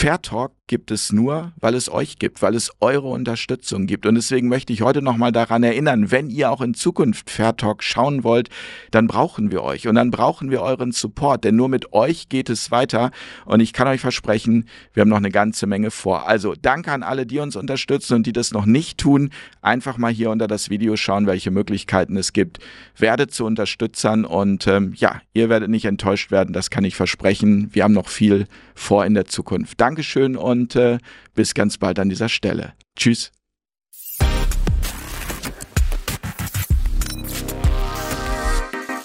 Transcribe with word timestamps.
Fair 0.00 0.22
Talk 0.22 0.52
gibt 0.68 0.90
es 0.92 1.12
nur, 1.12 1.52
weil 1.58 1.74
es 1.74 1.90
euch 1.90 2.20
gibt, 2.20 2.40
weil 2.40 2.54
es 2.54 2.70
eure 2.78 3.08
Unterstützung 3.08 3.86
gibt. 3.86 4.06
Und 4.06 4.14
deswegen 4.14 4.46
möchte 4.48 4.72
ich 4.72 4.82
heute 4.82 5.02
nochmal 5.02 5.32
daran 5.32 5.64
erinnern, 5.64 6.12
wenn 6.12 6.30
ihr 6.30 6.52
auch 6.52 6.60
in 6.60 6.74
Zukunft 6.74 7.30
Fair 7.30 7.56
Talk 7.56 7.82
schauen 7.82 8.22
wollt, 8.22 8.48
dann 8.92 9.08
brauchen 9.08 9.50
wir 9.50 9.64
euch 9.64 9.88
und 9.88 9.96
dann 9.96 10.12
brauchen 10.12 10.52
wir 10.52 10.60
euren 10.60 10.92
Support, 10.92 11.42
denn 11.42 11.56
nur 11.56 11.68
mit 11.68 11.92
euch 11.92 12.28
geht 12.28 12.48
es 12.48 12.70
weiter. 12.70 13.10
Und 13.44 13.58
ich 13.58 13.72
kann 13.72 13.88
euch 13.88 14.00
versprechen, 14.00 14.68
wir 14.92 15.00
haben 15.00 15.08
noch 15.08 15.16
eine 15.16 15.30
ganze 15.30 15.66
Menge 15.66 15.90
vor. 15.90 16.28
Also 16.28 16.54
danke 16.60 16.92
an 16.92 17.02
alle, 17.02 17.26
die 17.26 17.40
uns 17.40 17.56
unterstützen 17.56 18.14
und 18.14 18.26
die 18.26 18.32
das 18.32 18.52
noch 18.52 18.66
nicht 18.66 18.98
tun. 18.98 19.30
Einfach 19.62 19.98
mal 19.98 20.12
hier 20.12 20.30
unter 20.30 20.46
das 20.46 20.70
Video 20.70 20.96
schauen, 20.96 21.26
welche 21.26 21.50
Möglichkeiten 21.50 22.16
es 22.16 22.32
gibt. 22.32 22.58
Werdet 22.96 23.32
zu 23.32 23.46
Unterstützern 23.46 24.24
und 24.24 24.66
ähm, 24.66 24.92
ja, 24.94 25.22
ihr 25.32 25.48
werdet 25.48 25.70
nicht 25.70 25.86
enttäuscht 25.86 26.30
werden, 26.30 26.52
das 26.52 26.70
kann 26.70 26.84
ich 26.84 26.94
versprechen. 26.94 27.70
Wir 27.72 27.84
haben 27.84 27.94
noch 27.94 28.08
viel 28.08 28.46
vor 28.74 29.06
in 29.06 29.14
der 29.14 29.24
Zukunft. 29.24 29.80
Dankeschön 29.88 30.36
und 30.36 30.76
äh, 30.76 30.98
bis 31.34 31.54
ganz 31.54 31.78
bald 31.78 31.98
an 31.98 32.10
dieser 32.10 32.28
Stelle. 32.28 32.74
Tschüss. 32.94 33.32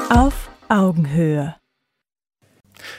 Auf 0.09 0.49
Augenhöhe. 0.67 1.55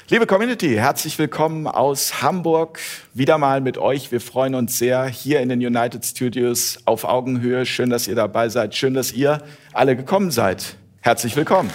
Liebe 0.09 0.27
Community, 0.27 0.77
herzlich 0.77 1.19
willkommen 1.19 1.67
aus 1.67 2.23
Hamburg. 2.23 2.81
Wieder 3.13 3.37
mal 3.37 3.61
mit 3.61 3.77
euch. 3.77 4.11
Wir 4.11 4.23
freuen 4.23 4.55
uns 4.55 4.79
sehr 4.79 5.05
hier 5.05 5.41
in 5.41 5.51
den 5.51 5.61
United 5.61 6.07
Studios 6.07 6.79
auf 6.87 7.05
Augenhöhe. 7.05 7.67
Schön, 7.67 7.91
dass 7.91 8.09
ihr 8.09 8.15
dabei 8.15 8.49
seid. 8.49 8.75
Schön, 8.75 8.95
dass 8.95 9.13
ihr 9.13 9.43
alle 9.75 9.95
gekommen 9.95 10.31
seid. 10.31 10.77
Herzlich 11.03 11.37
willkommen. 11.37 11.71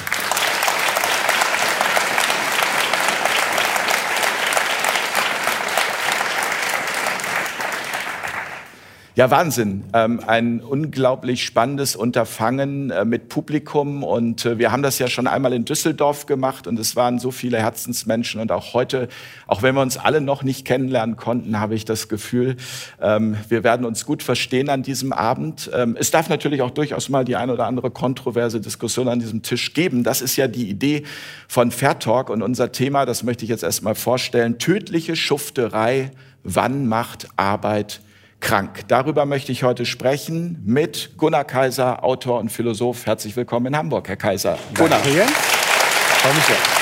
Ja, 9.20 9.30
Wahnsinn. 9.30 9.84
Ähm, 9.92 10.22
ein 10.25 10.62
unglaublich 10.62 11.44
spannendes 11.44 11.98
Unterfangen 11.98 12.89
äh, 12.89 13.03
mit 13.03 13.28
Publikum. 13.28 14.02
Und 14.02 14.45
äh, 14.45 14.59
wir 14.59 14.72
haben 14.72 14.81
das 14.81 14.98
ja 14.98 15.09
schon 15.09 15.28
einmal 15.28 15.52
in 15.52 15.66
Düsseldorf 15.66 16.25
gemacht 16.25 16.67
und 16.67 16.80
es 16.80 16.95
waren 16.95 17.20
so 17.20 17.30
viele 17.30 17.58
Herzensmenschen. 17.58 18.40
Und 18.40 18.50
auch 18.53 18.73
heute, 18.73 19.09
auch 19.45 19.62
wenn 19.62 19.75
wir 19.75 19.81
uns 19.81 19.97
alle 19.97 20.22
noch 20.22 20.42
nicht 20.42 20.64
kennenlernen 20.64 21.17
konnten, 21.17 21.59
habe 21.59 21.75
ich 21.75 21.84
das 21.84 22.08
Gefühl, 22.08 22.56
ähm, 23.02 23.36
wir 23.50 23.66
werden 23.66 23.86
uns 23.86 24.06
gut 24.06 24.23
verstehen 24.23 24.70
an 24.70 24.84
diesem 24.84 25.12
Abend. 25.12 25.70
Ähm, 25.73 25.97
es 26.00 26.12
darf 26.12 26.30
natürlich 26.30 26.62
auch 26.62 26.72
durchaus 26.72 27.09
mal 27.09 27.25
die 27.25 27.36
ein 27.36 27.50
oder 27.50 27.66
andere 27.66 27.92
kontroverse 27.92 28.62
Diskussion 28.62 29.09
an 29.09 29.20
diesem 29.20 29.42
Tisch 29.42 29.73
geben. 29.73 30.06
Das 30.06 30.22
ist 30.22 30.38
ja 30.38 30.47
die 30.47 30.70
Idee 30.70 31.03
von 31.50 31.72
Fair 31.72 32.00
Talk 32.00 32.30
und 32.30 32.42
unser 32.42 32.72
Thema, 32.72 33.06
das 33.06 33.23
möchte 33.23 33.44
ich 33.44 33.50
jetzt 33.50 33.64
erstmal 33.64 33.95
vorstellen, 33.95 34.59
tödliche 34.59 35.17
Schufterei. 35.17 36.12
Wann 36.45 36.88
macht 36.88 37.28
Arbeit 37.36 38.00
krank. 38.40 38.88
Darüber 38.88 39.26
möchte 39.26 39.52
ich 39.52 39.64
heute 39.64 39.86
sprechen 39.86 40.62
mit 40.66 41.18
Gunnar 41.18 41.45
Kaiser, 41.45 42.04
Autor 42.04 42.40
und 42.40 42.50
Philosoph. 42.52 43.06
Herzlich 43.06 43.36
willkommen 43.36 43.68
in 43.68 43.78
Hamburg, 43.78 44.08
Herr 44.08 44.18
Kaiser. 44.18 44.58
Gunnar. 44.76 45.00
Danke. 45.04 45.09
Freue 45.12 46.34
mich 46.34 46.44
sehr. 46.44 46.80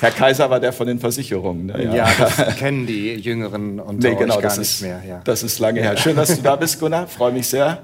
Herr 0.00 0.10
Kaiser 0.10 0.50
war 0.50 0.60
der 0.60 0.74
von 0.74 0.86
den 0.86 0.98
Versicherungen. 0.98 1.66
Ne? 1.66 1.84
Ja, 1.84 1.94
ja 1.94 2.08
das 2.18 2.56
kennen 2.56 2.86
die 2.86 3.14
Jüngeren 3.14 3.80
und 3.80 4.02
nee, 4.02 4.14
genau, 4.14 4.38
das 4.38 4.58
ist, 4.58 4.82
mehr. 4.82 5.00
Ja. 5.06 5.22
Das 5.24 5.42
ist 5.42 5.58
lange 5.60 5.80
her. 5.80 5.96
Schön, 5.96 6.14
dass 6.14 6.36
du 6.36 6.42
da 6.42 6.56
bist, 6.56 6.78
Gunnar. 6.78 7.06
Freue 7.06 7.32
mich 7.32 7.46
sehr. 7.46 7.78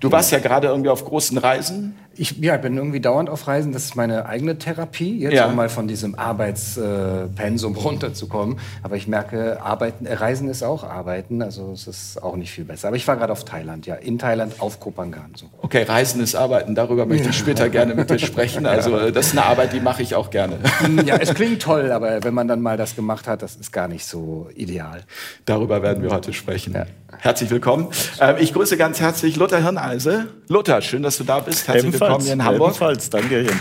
Du 0.00 0.10
warst 0.10 0.32
ja 0.32 0.38
gerade 0.38 0.68
irgendwie 0.68 0.88
auf 0.88 1.04
großen 1.04 1.36
Reisen. 1.36 1.94
Ich 2.18 2.38
ja, 2.38 2.56
bin 2.56 2.76
irgendwie 2.76 3.00
dauernd 3.00 3.28
auf 3.28 3.46
Reisen. 3.46 3.72
Das 3.72 3.84
ist 3.84 3.96
meine 3.96 4.26
eigene 4.26 4.58
Therapie, 4.58 5.18
jetzt 5.18 5.34
ja. 5.34 5.46
um 5.46 5.54
mal 5.54 5.68
von 5.68 5.86
diesem 5.86 6.14
Arbeitspensum 6.14 7.74
runterzukommen. 7.74 8.58
Aber 8.82 8.96
ich 8.96 9.06
merke, 9.06 9.62
Arbeiten, 9.62 10.06
äh, 10.06 10.14
Reisen 10.14 10.48
ist 10.48 10.62
auch 10.62 10.84
Arbeiten. 10.84 11.42
Also 11.42 11.72
es 11.72 11.86
ist 11.86 12.22
auch 12.22 12.36
nicht 12.36 12.50
viel 12.50 12.64
besser. 12.64 12.88
Aber 12.88 12.96
ich 12.96 13.06
war 13.06 13.16
gerade 13.16 13.32
auf 13.32 13.44
Thailand, 13.44 13.86
ja, 13.86 13.96
in 13.96 14.18
Thailand 14.18 14.60
auf 14.60 14.80
Kopangan. 14.80 15.32
So. 15.36 15.46
Okay, 15.60 15.82
Reisen 15.82 16.22
ist 16.22 16.34
Arbeiten. 16.34 16.74
Darüber 16.74 17.06
möchte 17.06 17.28
ich 17.28 17.36
später 17.36 17.68
gerne 17.68 17.94
mit 17.94 18.10
dir 18.10 18.18
sprechen. 18.18 18.66
Also 18.76 18.98
äh, 18.98 19.12
das 19.12 19.28
ist 19.28 19.32
eine 19.32 19.46
Arbeit, 19.46 19.72
die 19.72 19.80
mache 19.80 20.02
ich 20.02 20.14
auch 20.14 20.28
gerne. 20.28 20.58
Ja, 21.04 21.16
es 21.16 21.34
klingt 21.34 21.62
toll, 21.62 21.92
aber 21.92 22.24
wenn 22.24 22.34
man 22.34 22.48
dann 22.48 22.60
mal 22.60 22.76
das 22.76 22.96
gemacht 22.96 23.26
hat, 23.26 23.40
das 23.40 23.56
ist 23.56 23.72
gar 23.72 23.88
nicht 23.88 24.04
so 24.04 24.48
ideal. 24.54 25.04
Darüber 25.44 25.82
werden 25.82 26.02
wir 26.02 26.10
heute 26.10 26.32
sprechen. 26.32 26.74
Ja. 26.74 26.86
Herzlich 27.18 27.50
willkommen. 27.50 27.88
Ähm, 28.20 28.36
ich 28.38 28.52
grüße 28.52 28.76
ganz 28.76 29.00
herzlich 29.00 29.36
Luther 29.36 29.62
Hirneise. 29.62 30.26
Luther, 30.48 30.82
schön, 30.82 31.02
dass 31.02 31.16
du 31.18 31.24
da 31.24 31.38
bist. 31.40 31.66
Herzlich 31.66 31.86
ebenfalls, 31.86 32.05
willkommen 32.06 32.24
hier 32.24 32.34
in 32.34 32.44
Hamburg. 32.44 32.68
Ebenfalls, 32.68 33.10
danke 33.10 33.42
Jens. 33.42 33.56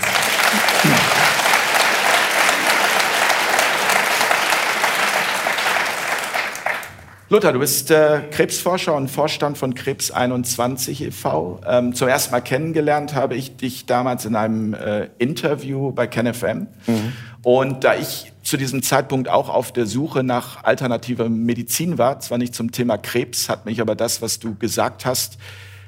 Luther, 7.28 7.53
du 7.53 7.59
bist 7.59 7.89
äh, 7.89 8.22
Krebsforscher 8.29 8.94
und 8.94 9.09
Vorstand 9.09 9.57
von 9.57 9.73
Krebs 9.73 10.11
21 10.11 11.05
e.V. 11.05 11.59
Ähm, 11.66 11.95
zum 11.95 12.07
ersten 12.07 12.31
Mal 12.31 12.41
kennengelernt 12.41 13.16
habe 13.16 13.35
ich 13.35 13.57
dich 13.57 13.88
damals 13.88 14.25
in 14.25 14.35
einem 14.35 14.75
äh, 14.75 15.09
Interview 15.17 15.91
bei 15.91 16.05
KenFM. 16.05 16.67
Mhm. 16.85 17.13
Und 17.41 17.84
da 17.84 17.95
ich 17.95 18.31
zu 18.44 18.57
diesem 18.57 18.84
Zeitpunkt 18.84 19.28
auch 19.28 19.50
auf 19.50 19.72
der 19.72 19.88
Suche 19.88 20.23
nach 20.23 20.63
alternativer 20.63 21.28
Medizin 21.28 21.97
war, 21.97 22.19
zwar 22.19 22.38
nicht 22.38 22.53
zum 22.53 22.72
Thema 22.72 22.97
Krebs, 23.00 23.50
hat 23.50 23.66
mich 23.66 23.81
aber 23.81 23.95
das, 23.95 24.22
was 24.22 24.38
du 24.38 24.53
gesagt 24.55 25.03
hast, 25.03 25.39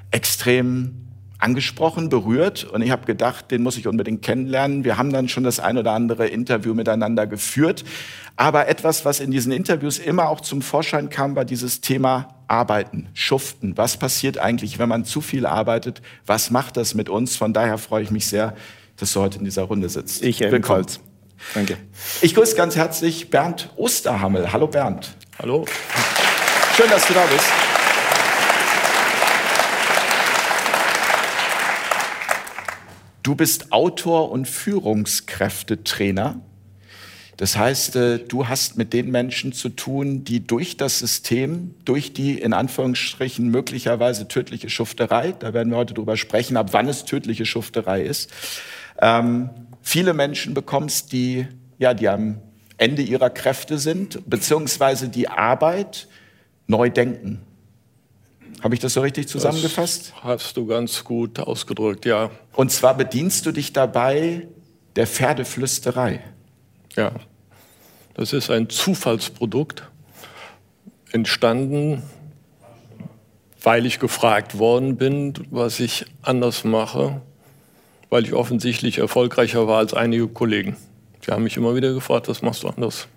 extrem 0.10 1.07
angesprochen, 1.40 2.10
berührt 2.10 2.64
und 2.64 2.82
ich 2.82 2.92
habe 2.92 3.06
gedacht, 3.06 3.52
den 3.52 3.62
muss 3.64 3.78
ich 3.78 3.88
unbedingt 3.88 4.22
kennenlernen. 4.22 4.84
Wir 4.84 4.98
haben 4.98 5.12
dann 5.12 5.30
schon 5.30 5.44
das 5.44 5.60
ein 5.60 5.78
oder 5.78 5.92
andere 5.92 6.28
Interview 6.28 6.74
miteinander 6.74 7.28
geführt, 7.28 7.84
aber 8.36 8.68
etwas, 8.68 9.06
was 9.06 9.20
in 9.20 9.32
diesen 9.32 9.52
Interviews 9.52 10.00
immer 10.00 10.30
auch 10.30 10.42
zum 10.42 10.62
Vorschein 10.62 11.10
kam, 11.10 11.36
war 11.36 11.46
dieses 11.46 11.82
Thema 11.82 12.36
Arbeiten, 12.48 13.10
Schuften. 13.14 13.78
Was 13.78 13.98
passiert 13.98 14.38
eigentlich, 14.38 14.80
wenn 14.80 14.90
man 14.90 15.06
zu 15.06 15.22
viel 15.22 15.46
arbeitet? 15.46 16.02
Was 16.26 16.50
macht 16.50 16.78
das 16.78 16.94
mit 16.94 17.10
uns? 17.10 17.36
Von 17.36 17.54
daher 17.54 17.78
freue 17.78 18.04
ich 18.04 18.12
mich 18.12 18.28
sehr, 18.28 18.56
dass 18.98 19.14
du 19.14 19.22
heute 19.22 19.40
in 19.40 19.46
dieser 19.46 19.64
Runde 19.64 19.90
sitzt. 19.90 20.24
Ich 20.24 20.42
ebenfalls. 20.42 21.00
Danke. 21.54 21.78
Ich 22.22 22.34
grüße 22.34 22.56
ganz 22.56 22.76
herzlich 22.76 23.30
Bernd 23.30 23.70
Osterhammel. 23.76 24.52
Hallo 24.52 24.68
Bernd. 24.68 25.16
Hallo. 25.40 25.66
Schön, 26.76 26.90
dass 26.90 27.08
du 27.08 27.14
da 27.14 27.26
bist. 27.26 27.67
Du 33.28 33.36
bist 33.36 33.74
Autor 33.74 34.32
und 34.32 34.48
Führungskräftetrainer. 34.48 36.40
Das 37.36 37.58
heißt, 37.58 37.98
äh, 37.98 38.20
du 38.20 38.48
hast 38.48 38.78
mit 38.78 38.94
den 38.94 39.12
Menschen 39.12 39.52
zu 39.52 39.68
tun, 39.68 40.24
die 40.24 40.48
durch 40.48 40.78
das 40.78 41.00
System, 41.00 41.76
durch 41.84 42.14
die 42.14 42.40
in 42.40 42.54
Anführungsstrichen 42.54 43.50
möglicherweise 43.50 44.30
tödliche 44.30 44.70
Schufterei, 44.70 45.34
da 45.38 45.54
werden 45.54 45.74
wir 45.74 45.78
heute 45.78 45.94
drüber 45.94 46.16
sprechen, 46.16 46.56
ab 46.56 46.70
wann 46.72 46.88
es 46.88 47.04
tödliche 47.04 47.46
Schufterei 47.46 48.02
ist, 48.02 48.32
ähm, 49.02 49.50
viele 49.82 50.14
Menschen 50.14 50.54
bekommst, 50.54 51.12
die, 51.12 51.48
ja, 51.80 51.94
die 51.94 52.08
am 52.08 52.40
Ende 52.78 53.02
ihrer 53.02 53.30
Kräfte 53.30 53.78
sind, 53.78 54.22
beziehungsweise 54.30 55.10
die 55.10 55.28
Arbeit 55.28 56.08
neu 56.66 56.90
denken. 56.90 57.42
Habe 58.64 58.74
ich 58.74 58.80
das 58.80 58.94
so 58.94 59.02
richtig 59.02 59.28
zusammengefasst? 59.28 60.14
Das 60.16 60.24
hast 60.24 60.58
du 60.58 60.66
ganz 60.66 61.04
gut 61.04 61.40
ausgedrückt, 61.40 62.06
ja. 62.06 62.32
Und 62.54 62.72
zwar 62.72 62.96
bedienst 62.96 63.46
du 63.46 63.52
dich 63.52 63.74
dabei 63.74 64.48
der 64.96 65.08
Pferdeflüsterei. 65.08 66.22
Ja, 66.96 67.12
das 68.16 68.34
ist 68.34 68.50
ein 68.50 68.68
Zufallsprodukt, 68.70 69.84
entstanden, 71.12 72.02
weil 73.62 73.86
ich 73.86 74.00
gefragt 74.00 74.58
worden 74.58 74.98
bin, 74.98 75.34
was 75.52 75.80
ich 75.80 76.06
anders 76.24 76.64
mache, 76.64 77.22
weil 78.10 78.24
ich 78.24 78.34
offensichtlich 78.34 78.98
erfolgreicher 78.98 79.68
war 79.68 79.78
als 79.78 79.94
einige 79.94 80.28
Kollegen. 80.28 80.78
Die 81.26 81.32
haben 81.32 81.44
mich 81.44 81.58
immer 81.58 81.76
wieder 81.76 81.94
gefragt, 81.94 82.28
was 82.28 82.42
machst 82.42 82.64
du 82.64 82.70
anders? 82.70 83.08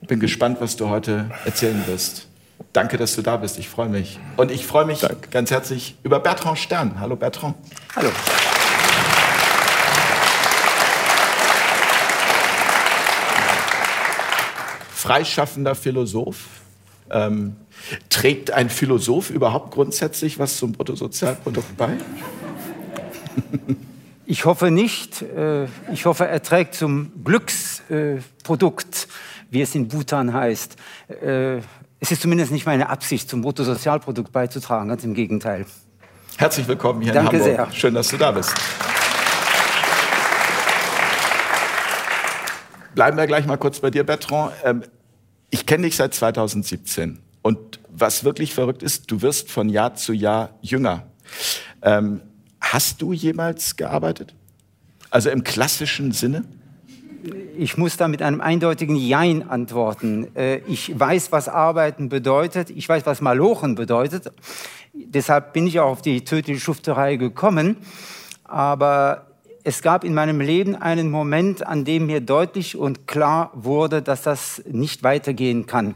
Bin 0.00 0.18
gespannt, 0.18 0.60
was 0.60 0.76
du 0.76 0.88
heute 0.88 1.30
erzählen 1.44 1.86
wirst. 1.86 2.28
Danke, 2.74 2.96
dass 2.96 3.14
du 3.14 3.22
da 3.22 3.36
bist. 3.36 3.56
Ich 3.60 3.68
freue 3.68 3.88
mich. 3.88 4.18
Und 4.36 4.50
ich 4.50 4.66
freue 4.66 4.84
mich 4.84 4.98
Dank. 4.98 5.30
ganz 5.30 5.52
herzlich 5.52 5.96
über 6.02 6.18
Bertrand 6.18 6.58
Stern. 6.58 6.98
Hallo 6.98 7.14
Bertrand. 7.14 7.54
Hallo. 7.94 8.10
Freischaffender 14.92 15.76
Philosoph. 15.76 16.46
Ähm, 17.10 17.54
trägt 18.08 18.50
ein 18.50 18.68
Philosoph 18.68 19.30
überhaupt 19.30 19.70
grundsätzlich 19.72 20.40
was 20.40 20.56
zum 20.56 20.72
Bruttosozialprodukt 20.72 21.76
bei? 21.76 21.96
Ich 24.26 24.46
hoffe 24.46 24.70
nicht. 24.70 25.20
Äh, 25.20 25.66
ich 25.92 26.06
hoffe, 26.06 26.26
er 26.26 26.42
trägt 26.42 26.74
zum 26.74 27.12
Glücksprodukt, 27.24 29.06
wie 29.50 29.60
es 29.60 29.74
in 29.74 29.88
Bhutan 29.88 30.32
heißt. 30.32 30.76
Es 32.04 32.12
ist 32.12 32.20
zumindest 32.20 32.52
nicht 32.52 32.66
meine 32.66 32.90
Absicht, 32.90 33.30
zum 33.30 33.40
Bruttosozialprodukt 33.40 34.30
beizutragen, 34.30 34.90
ganz 34.90 35.04
im 35.04 35.14
Gegenteil. 35.14 35.64
Herzlich 36.36 36.68
willkommen 36.68 37.00
hier 37.00 37.14
Danke 37.14 37.36
in 37.36 37.42
Hamburg. 37.42 37.56
Sehr. 37.70 37.72
Schön, 37.72 37.94
dass 37.94 38.08
du 38.08 38.18
da 38.18 38.30
bist. 38.30 38.54
Bleiben 42.94 43.16
wir 43.16 43.26
gleich 43.26 43.46
mal 43.46 43.56
kurz 43.56 43.80
bei 43.80 43.90
dir, 43.90 44.04
Bertrand. 44.04 44.52
Ähm, 44.64 44.82
ich 45.48 45.64
kenne 45.64 45.84
dich 45.84 45.96
seit 45.96 46.12
2017 46.12 47.20
und 47.40 47.80
was 47.88 48.22
wirklich 48.22 48.52
verrückt 48.52 48.82
ist, 48.82 49.10
du 49.10 49.22
wirst 49.22 49.50
von 49.50 49.70
Jahr 49.70 49.94
zu 49.94 50.12
Jahr 50.12 50.50
jünger. 50.60 51.06
Ähm, 51.80 52.20
hast 52.60 53.00
du 53.00 53.14
jemals 53.14 53.76
gearbeitet? 53.76 54.34
Also 55.08 55.30
im 55.30 55.42
klassischen 55.42 56.12
Sinne? 56.12 56.44
Ich 57.56 57.78
muss 57.78 57.96
da 57.96 58.08
mit 58.08 58.22
einem 58.22 58.40
eindeutigen 58.40 58.96
Jein 58.96 59.48
antworten. 59.48 60.34
Äh, 60.36 60.58
ich 60.66 60.98
weiß, 60.98 61.32
was 61.32 61.48
Arbeiten 61.48 62.08
bedeutet. 62.08 62.70
Ich 62.70 62.88
weiß, 62.88 63.06
was 63.06 63.20
Malochen 63.20 63.74
bedeutet. 63.74 64.30
Deshalb 64.92 65.52
bin 65.52 65.66
ich 65.66 65.80
auch 65.80 65.90
auf 65.90 66.02
die 66.02 66.24
tödliche 66.24 66.60
Schufterei 66.60 67.16
gekommen. 67.16 67.76
Aber 68.44 69.26
es 69.62 69.80
gab 69.80 70.04
in 70.04 70.12
meinem 70.12 70.40
Leben 70.40 70.76
einen 70.76 71.10
Moment, 71.10 71.66
an 71.66 71.84
dem 71.84 72.06
mir 72.06 72.20
deutlich 72.20 72.76
und 72.76 73.06
klar 73.06 73.50
wurde, 73.54 74.02
dass 74.02 74.22
das 74.22 74.62
nicht 74.70 75.02
weitergehen 75.02 75.66
kann. 75.66 75.94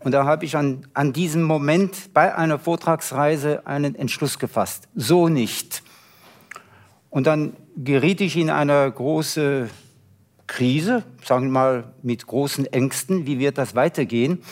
Und 0.00 0.12
da 0.12 0.24
habe 0.24 0.44
ich 0.44 0.56
an, 0.56 0.86
an 0.92 1.12
diesem 1.12 1.42
Moment 1.42 2.12
bei 2.12 2.34
einer 2.34 2.58
Vortragsreise 2.58 3.66
einen 3.66 3.94
Entschluss 3.94 4.38
gefasst. 4.38 4.88
So 4.94 5.28
nicht. 5.28 5.82
Und 7.10 7.26
dann 7.26 7.54
geriet 7.76 8.20
ich 8.20 8.36
in 8.36 8.50
eine 8.50 8.90
große 8.90 9.70
Krise, 10.48 11.04
sagen 11.24 11.46
wir 11.46 11.52
mal 11.52 11.84
mit 12.02 12.26
großen 12.26 12.66
Ängsten, 12.66 13.26
wie 13.26 13.38
wird 13.38 13.56
das 13.56 13.76
weitergehen? 13.76 14.42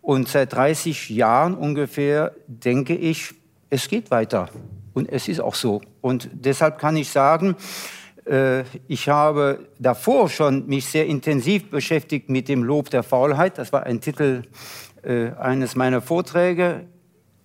Und 0.00 0.28
seit 0.28 0.54
30 0.54 1.10
Jahren 1.10 1.54
ungefähr 1.54 2.32
denke 2.46 2.94
ich, 2.94 3.34
es 3.68 3.88
geht 3.88 4.10
weiter. 4.10 4.48
Und 4.94 5.10
es 5.10 5.28
ist 5.28 5.40
auch 5.40 5.54
so. 5.54 5.82
Und 6.00 6.30
deshalb 6.32 6.78
kann 6.78 6.96
ich 6.96 7.10
sagen, 7.10 7.56
äh, 8.26 8.62
ich 8.86 9.08
habe 9.08 9.66
davor 9.78 10.28
schon 10.28 10.66
mich 10.66 10.86
sehr 10.86 11.06
intensiv 11.06 11.70
beschäftigt 11.70 12.30
mit 12.30 12.48
dem 12.48 12.62
Lob 12.62 12.90
der 12.90 13.02
Faulheit. 13.02 13.58
Das 13.58 13.72
war 13.72 13.84
ein 13.84 14.00
Titel 14.00 14.42
äh, 15.02 15.30
eines 15.32 15.74
meiner 15.74 16.00
Vorträge. 16.00 16.86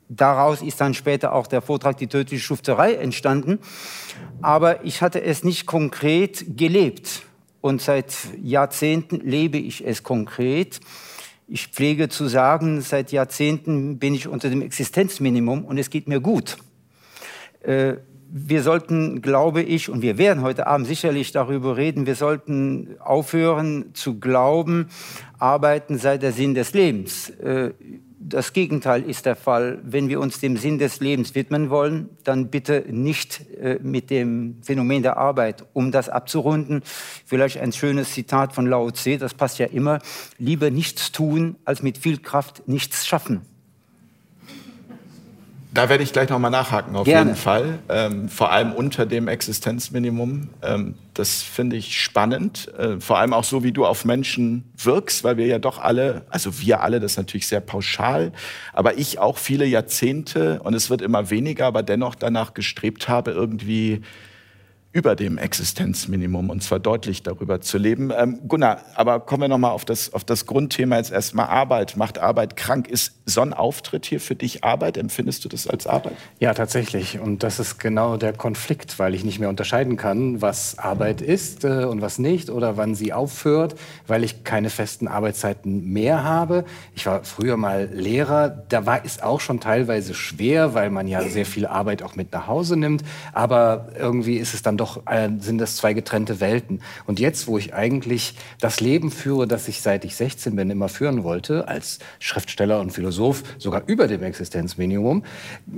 Daraus 0.10 0.62
ist 0.62 0.82
dann 0.82 0.94
später 0.94 1.34
auch 1.34 1.48
der 1.48 1.62
Vortrag 1.62 1.98
Die 1.98 2.08
tödliche 2.08 2.44
Schufterei 2.44 2.94
entstanden. 2.96 3.60
Aber 4.42 4.84
ich 4.86 5.02
hatte 5.02 5.22
es 5.22 5.44
nicht 5.44 5.66
konkret 5.66 6.58
gelebt. 6.58 7.24
Und 7.62 7.82
seit 7.82 8.14
Jahrzehnten 8.42 9.20
lebe 9.22 9.58
ich 9.58 9.86
es 9.86 10.04
konkret. 10.04 10.80
Ich 11.48 11.68
pflege 11.68 12.10
zu 12.10 12.28
sagen, 12.28 12.82
seit 12.82 13.12
Jahrzehnten 13.12 13.98
bin 14.00 14.14
ich 14.14 14.28
unter 14.28 14.50
dem 14.50 14.62
Existenzminimum 14.62 15.66
und 15.66 15.78
es 15.78 15.90
geht 15.90 16.08
mir 16.08 16.22
gut. 16.22 16.58
Äh, 17.62 17.96
wir 18.32 18.62
sollten, 18.62 19.22
glaube 19.22 19.64
ich, 19.64 19.90
und 19.90 20.04
wir 20.04 20.18
werden 20.20 20.44
heute 20.44 20.68
Abend 20.68 20.86
sicherlich 20.86 21.32
darüber 21.32 21.78
reden, 21.78 22.06
wir 22.06 22.16
sollten 22.16 22.96
aufhören 23.00 23.94
zu 23.94 24.20
glauben, 24.20 24.90
arbeiten 25.40 25.98
sei 25.98 26.20
der 26.20 26.32
Sinn 26.32 26.54
des 26.54 26.74
Lebens. 26.74 27.34
Das 28.22 28.52
Gegenteil 28.52 29.04
ist 29.04 29.26
der 29.26 29.38
Fall. 29.38 29.80
Wenn 29.82 30.10
wir 30.10 30.20
uns 30.20 30.42
dem 30.42 30.58
Sinn 30.58 30.78
des 30.78 31.00
Lebens 31.00 31.36
widmen 31.36 31.70
wollen, 31.70 32.10
dann 32.26 32.50
bitte 32.50 32.84
nicht 32.90 33.50
äh, 33.58 33.80
mit 33.82 34.10
dem 34.10 34.58
Phänomen 34.62 35.04
der 35.04 35.16
Arbeit. 35.16 35.66
Um 35.72 35.94
das 35.94 36.10
abzurunden, 36.10 36.82
vielleicht 37.26 37.60
ein 37.60 37.72
schönes 37.72 38.12
Zitat 38.12 38.52
von 38.52 38.68
Lao 38.68 38.92
Tse, 38.92 39.18
das 39.18 39.34
passt 39.34 39.58
ja 39.58 39.68
immer, 39.68 40.00
lieber 40.38 40.70
nichts 40.70 41.14
tun, 41.14 41.56
als 41.64 41.82
mit 41.82 41.98
viel 41.98 42.18
Kraft 42.18 42.68
nichts 42.68 43.08
schaffen. 43.08 43.42
Da 45.72 45.88
werde 45.88 46.04
ich 46.04 46.14
gleich 46.14 46.30
nochmal 46.30 46.50
nachhaken, 46.50 46.96
auf 46.96 47.06
Gerne. 47.06 47.32
jeden 47.32 47.36
Fall. 47.40 47.80
Ähm, 47.90 48.28
vor 48.28 48.52
allem 48.52 48.72
unter 48.72 49.06
dem 49.06 49.28
Existenzminimum. 49.28 50.50
Ähm, 50.64 50.96
das 51.14 51.44
finde 51.44 51.76
ich 51.76 52.02
spannend. 52.02 52.74
Äh, 52.80 53.00
vor 53.00 53.20
allem 53.20 53.34
auch 53.34 53.44
so, 53.44 53.64
wie 53.64 53.72
du 53.72 53.86
auf 53.86 54.04
Menschen 54.04 54.64
wirkst, 54.76 55.24
weil 55.24 55.38
wir 55.38 55.46
ja 55.46 55.60
doch 55.60 55.78
alle, 55.78 56.24
also 56.32 56.60
wir 56.60 56.82
alle, 56.82 57.00
das 57.00 57.12
ist 57.12 57.18
natürlich 57.18 57.46
sehr 57.46 57.60
pauschal, 57.60 58.32
aber 58.74 58.98
ich 58.98 59.20
auch 59.20 59.38
viele 59.38 59.66
Jahrzehnte 59.66 60.60
und 60.64 60.74
es 60.74 60.90
wird 60.90 61.04
immer 61.04 61.30
weniger, 61.30 61.68
aber 61.68 61.84
dennoch 61.84 62.16
danach 62.16 62.56
gestrebt 62.56 63.08
habe, 63.08 63.32
irgendwie 63.32 64.02
über 64.92 65.16
dem 65.16 65.38
Existenzminimum 65.38 66.50
und 66.50 66.64
zwar 66.64 66.80
deutlich 66.80 67.22
darüber 67.22 67.62
zu 67.62 67.78
leben. 67.78 68.12
Ähm, 68.16 68.40
Gunnar, 68.48 68.82
aber 68.96 69.20
kommen 69.20 69.44
wir 69.44 69.48
nochmal 69.48 69.72
auf 69.72 69.86
das, 69.86 70.14
auf 70.14 70.24
das 70.24 70.48
Grundthema 70.48 70.98
jetzt 70.98 71.12
erstmal 71.12 71.46
Arbeit. 71.48 71.96
Macht 71.96 72.18
Arbeit 72.18 72.56
krank? 72.56 72.88
Ist 72.88 73.14
so 73.26 73.42
ein 73.42 73.54
Auftritt 73.54 74.08
hier 74.08 74.20
für 74.20 74.34
dich 74.34 74.64
Arbeit? 74.64 74.98
Empfindest 74.98 75.46
du 75.46 75.50
das 75.50 75.68
als 75.68 75.86
Arbeit? 75.86 76.14
Ja, 76.40 76.56
tatsächlich. 76.56 77.20
Und 77.20 77.44
das 77.44 77.60
ist 77.60 77.78
genau 77.78 78.18
der 78.18 78.34
Konflikt, 78.34 78.98
weil 78.98 79.14
ich 79.14 79.24
nicht 79.24 79.40
mehr 79.40 79.50
unterscheiden 79.50 79.96
kann, 79.96 80.42
was 80.42 80.80
Arbeit 80.80 81.22
ist 81.22 81.66
äh, 81.66 81.84
und 81.84 82.02
was 82.02 82.18
nicht 82.18 82.50
oder 82.50 82.76
wann 82.76 82.96
sie 82.96 83.14
aufhört, 83.14 83.76
weil 84.08 84.24
ich 84.24 84.44
keine 84.44 84.72
festen 84.72 85.08
Arbeitszeiten 85.08 85.86
mehr 85.94 86.24
habe. 86.24 86.66
Ich 86.96 87.06
war 87.06 87.24
früher 87.24 87.58
mal 87.58 87.90
Lehrer. 87.94 88.50
Da 88.70 88.88
war 88.88 89.06
es 89.06 89.22
auch 89.22 89.40
schon 89.40 89.60
teilweise 89.60 90.16
schwer, 90.16 90.74
weil 90.74 90.90
man 90.90 91.08
ja 91.08 91.22
sehr 91.22 91.46
viel 91.46 91.68
Arbeit 91.68 92.02
auch 92.02 92.16
mit 92.16 92.32
nach 92.34 92.48
Hause 92.48 92.76
nimmt. 92.76 93.04
Aber 93.34 93.90
irgendwie 93.96 94.38
ist 94.38 94.56
es 94.56 94.64
dann 94.64 94.79
doch 94.80 95.06
äh, 95.08 95.30
sind 95.40 95.58
das 95.58 95.76
zwei 95.76 95.94
getrennte 95.94 96.40
Welten. 96.40 96.82
Und 97.06 97.20
jetzt, 97.20 97.48
wo 97.48 97.58
ich 97.58 97.74
eigentlich 97.74 98.36
das 98.60 98.80
Leben 98.80 99.12
führe, 99.12 99.48
das 99.48 99.68
ich 99.68 99.82
seit 99.82 100.06
ich 100.06 100.16
16 100.16 100.56
bin 100.56 100.70
immer 100.70 100.90
führen 100.90 101.24
wollte, 101.24 101.68
als 101.68 102.00
Schriftsteller 102.20 102.80
und 102.80 102.92
Philosoph, 102.92 103.44
sogar 103.58 103.84
über 103.88 104.08
dem 104.08 104.24
Existenzminimum, 104.24 105.24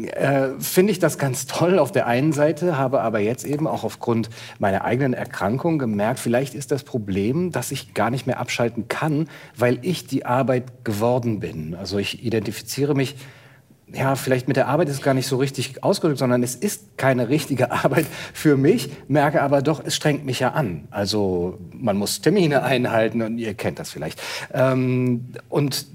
äh, 0.03 0.49
finde 0.59 0.91
ich 0.91 0.99
das 0.99 1.17
ganz 1.17 1.45
toll 1.47 1.79
auf 1.79 1.91
der 1.91 2.07
einen 2.07 2.33
Seite, 2.33 2.77
habe 2.77 3.01
aber 3.01 3.19
jetzt 3.19 3.45
eben 3.45 3.67
auch 3.67 3.83
aufgrund 3.83 4.29
meiner 4.59 4.83
eigenen 4.83 5.13
Erkrankung 5.13 5.79
gemerkt, 5.79 6.19
vielleicht 6.19 6.53
ist 6.53 6.71
das 6.71 6.83
Problem, 6.83 7.51
dass 7.51 7.71
ich 7.71 7.93
gar 7.93 8.09
nicht 8.09 8.27
mehr 8.27 8.39
abschalten 8.39 8.87
kann, 8.87 9.27
weil 9.55 9.79
ich 9.81 10.07
die 10.07 10.25
Arbeit 10.25 10.85
geworden 10.85 11.39
bin. 11.39 11.75
Also 11.75 11.97
ich 11.97 12.23
identifiziere 12.23 12.95
mich 12.95 13.15
ja, 13.93 14.15
vielleicht 14.15 14.47
mit 14.47 14.57
der 14.57 14.67
Arbeit 14.67 14.89
ist 14.89 14.95
es 14.95 15.01
gar 15.01 15.13
nicht 15.13 15.27
so 15.27 15.37
richtig 15.37 15.83
ausgedrückt, 15.83 16.19
sondern 16.19 16.43
es 16.43 16.55
ist 16.55 16.97
keine 16.97 17.29
richtige 17.29 17.71
Arbeit 17.83 18.05
für 18.33 18.57
mich, 18.57 18.89
merke 19.07 19.41
aber 19.41 19.61
doch, 19.61 19.83
es 19.83 19.95
strengt 19.95 20.25
mich 20.25 20.39
ja 20.39 20.51
an. 20.51 20.87
Also 20.91 21.57
man 21.73 21.97
muss 21.97 22.21
Termine 22.21 22.63
einhalten 22.63 23.21
und 23.21 23.37
ihr 23.37 23.53
kennt 23.53 23.79
das 23.79 23.91
vielleicht. 23.91 24.21
Ähm, 24.53 25.33
und 25.49 25.85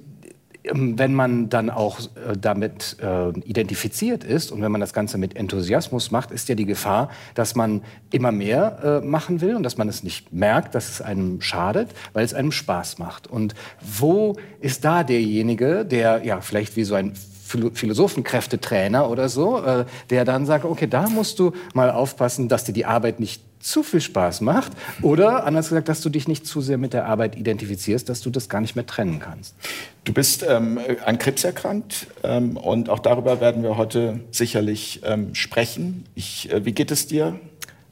ähm, 0.66 0.98
wenn 0.98 1.14
man 1.14 1.48
dann 1.48 1.70
auch 1.70 2.00
äh, 2.00 2.36
damit 2.38 2.96
äh, 3.00 3.30
identifiziert 3.40 4.24
ist 4.24 4.50
und 4.50 4.62
wenn 4.62 4.72
man 4.72 4.80
das 4.80 4.92
Ganze 4.92 5.18
mit 5.18 5.36
Enthusiasmus 5.36 6.10
macht, 6.10 6.30
ist 6.30 6.48
ja 6.48 6.54
die 6.54 6.66
Gefahr, 6.66 7.10
dass 7.34 7.54
man 7.54 7.82
immer 8.10 8.32
mehr 8.32 9.00
äh, 9.02 9.06
machen 9.06 9.40
will 9.40 9.54
und 9.54 9.62
dass 9.62 9.76
man 9.76 9.88
es 9.88 10.02
nicht 10.02 10.32
merkt, 10.32 10.74
dass 10.74 10.88
es 10.88 11.02
einem 11.02 11.40
schadet, 11.40 11.90
weil 12.12 12.24
es 12.24 12.34
einem 12.34 12.52
Spaß 12.52 12.98
macht. 12.98 13.26
Und 13.26 13.54
wo 13.80 14.36
ist 14.60 14.84
da 14.84 15.04
derjenige, 15.04 15.84
der 15.84 16.24
ja 16.24 16.40
vielleicht 16.40 16.76
wie 16.76 16.84
so 16.84 16.94
ein 16.94 17.12
Philosophenkräftetrainer 17.46 19.08
oder 19.08 19.28
so, 19.28 19.62
äh, 19.62 19.84
der 20.10 20.24
dann 20.24 20.46
sagt, 20.46 20.64
okay, 20.64 20.86
da 20.86 21.08
musst 21.08 21.38
du 21.38 21.52
mal 21.74 21.90
aufpassen, 21.90 22.48
dass 22.48 22.64
dir 22.64 22.72
die 22.72 22.84
Arbeit 22.84 23.20
nicht 23.20 23.42
zu 23.66 23.82
viel 23.82 24.00
Spaß 24.00 24.42
macht 24.42 24.72
oder 25.02 25.44
anders 25.44 25.68
gesagt, 25.70 25.88
dass 25.88 26.00
du 26.00 26.08
dich 26.08 26.28
nicht 26.28 26.46
zu 26.46 26.60
sehr 26.60 26.78
mit 26.78 26.92
der 26.92 27.06
Arbeit 27.06 27.36
identifizierst, 27.36 28.08
dass 28.08 28.20
du 28.20 28.30
das 28.30 28.48
gar 28.48 28.60
nicht 28.60 28.76
mehr 28.76 28.86
trennen 28.86 29.18
kannst. 29.18 29.56
Du 30.04 30.12
bist 30.12 30.46
ähm, 30.48 30.78
an 31.04 31.18
Krebs 31.18 31.42
erkrankt 31.42 32.06
ähm, 32.22 32.56
und 32.56 32.88
auch 32.88 33.00
darüber 33.00 33.40
werden 33.40 33.64
wir 33.64 33.76
heute 33.76 34.20
sicherlich 34.30 35.00
ähm, 35.04 35.34
sprechen. 35.34 36.04
Ich, 36.14 36.52
äh, 36.52 36.64
wie 36.64 36.72
geht 36.72 36.92
es 36.92 37.08
dir? 37.08 37.40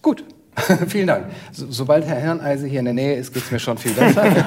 Gut. 0.01 0.23
Vielen 0.87 1.09
Dank. 1.09 1.27
So, 1.51 1.67
sobald 1.69 2.07
Herr 2.07 2.21
Hirneise 2.21 2.69
hier 2.69 2.79
in 2.79 2.85
der 2.85 2.95
Nähe 2.95 3.17
ist, 3.17 3.35
geht 3.35 3.43
es 3.43 3.51
mir 3.51 3.59
schon 3.59 3.77
viel 3.77 3.93
besser. 3.93 4.25
ja. 4.37 4.45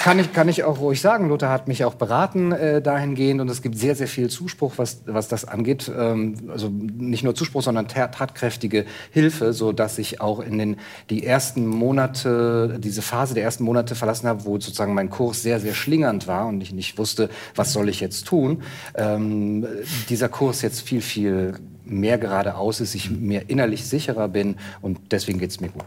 Kann 0.00 0.18
ich, 0.18 0.32
kann 0.32 0.48
ich 0.48 0.64
auch 0.64 0.80
ruhig 0.80 1.02
sagen. 1.02 1.28
Luther 1.28 1.50
hat 1.50 1.68
mich 1.68 1.84
auch 1.84 1.94
beraten 1.94 2.52
äh, 2.52 2.80
dahingehend 2.80 3.42
und 3.42 3.50
es 3.50 3.60
gibt 3.60 3.76
sehr, 3.76 3.94
sehr 3.94 4.08
viel 4.08 4.30
Zuspruch, 4.30 4.74
was, 4.78 5.02
was 5.04 5.28
das 5.28 5.44
angeht. 5.44 5.92
Ähm, 5.94 6.36
also 6.48 6.70
nicht 6.70 7.22
nur 7.22 7.34
Zuspruch, 7.34 7.62
sondern 7.62 7.86
tatkräftige 7.86 8.86
Hilfe, 9.10 9.52
so 9.52 9.72
dass 9.72 9.98
ich 9.98 10.22
auch 10.22 10.40
in 10.40 10.56
den 10.56 10.76
die 11.10 11.26
ersten 11.26 11.66
Monate, 11.66 12.78
diese 12.78 13.02
Phase 13.02 13.34
der 13.34 13.44
ersten 13.44 13.62
Monate 13.64 13.94
verlassen 13.94 14.26
habe, 14.26 14.46
wo 14.46 14.54
sozusagen 14.58 14.94
mein 14.94 15.10
Kurs 15.10 15.42
sehr, 15.42 15.60
sehr 15.60 15.74
schlingernd 15.74 16.26
war 16.26 16.46
und 16.46 16.62
ich 16.62 16.72
nicht 16.72 16.96
wusste, 16.96 17.28
was 17.54 17.74
soll 17.74 17.90
ich 17.90 18.00
jetzt 18.00 18.26
tun. 18.26 18.62
Ähm, 18.94 19.66
dieser 20.08 20.30
Kurs 20.30 20.62
jetzt 20.62 20.80
viel, 20.80 21.02
viel 21.02 21.58
mehr 21.84 22.16
geradeaus 22.16 22.80
ist, 22.80 22.94
ich 22.94 23.10
mir 23.10 23.50
innerlich 23.50 23.84
sicherer 23.84 24.28
bin 24.28 24.56
und 24.80 24.98
deswegen 25.10 25.38
geht 25.38 25.50
es 25.50 25.60
mir 25.60 25.68
gut. 25.68 25.84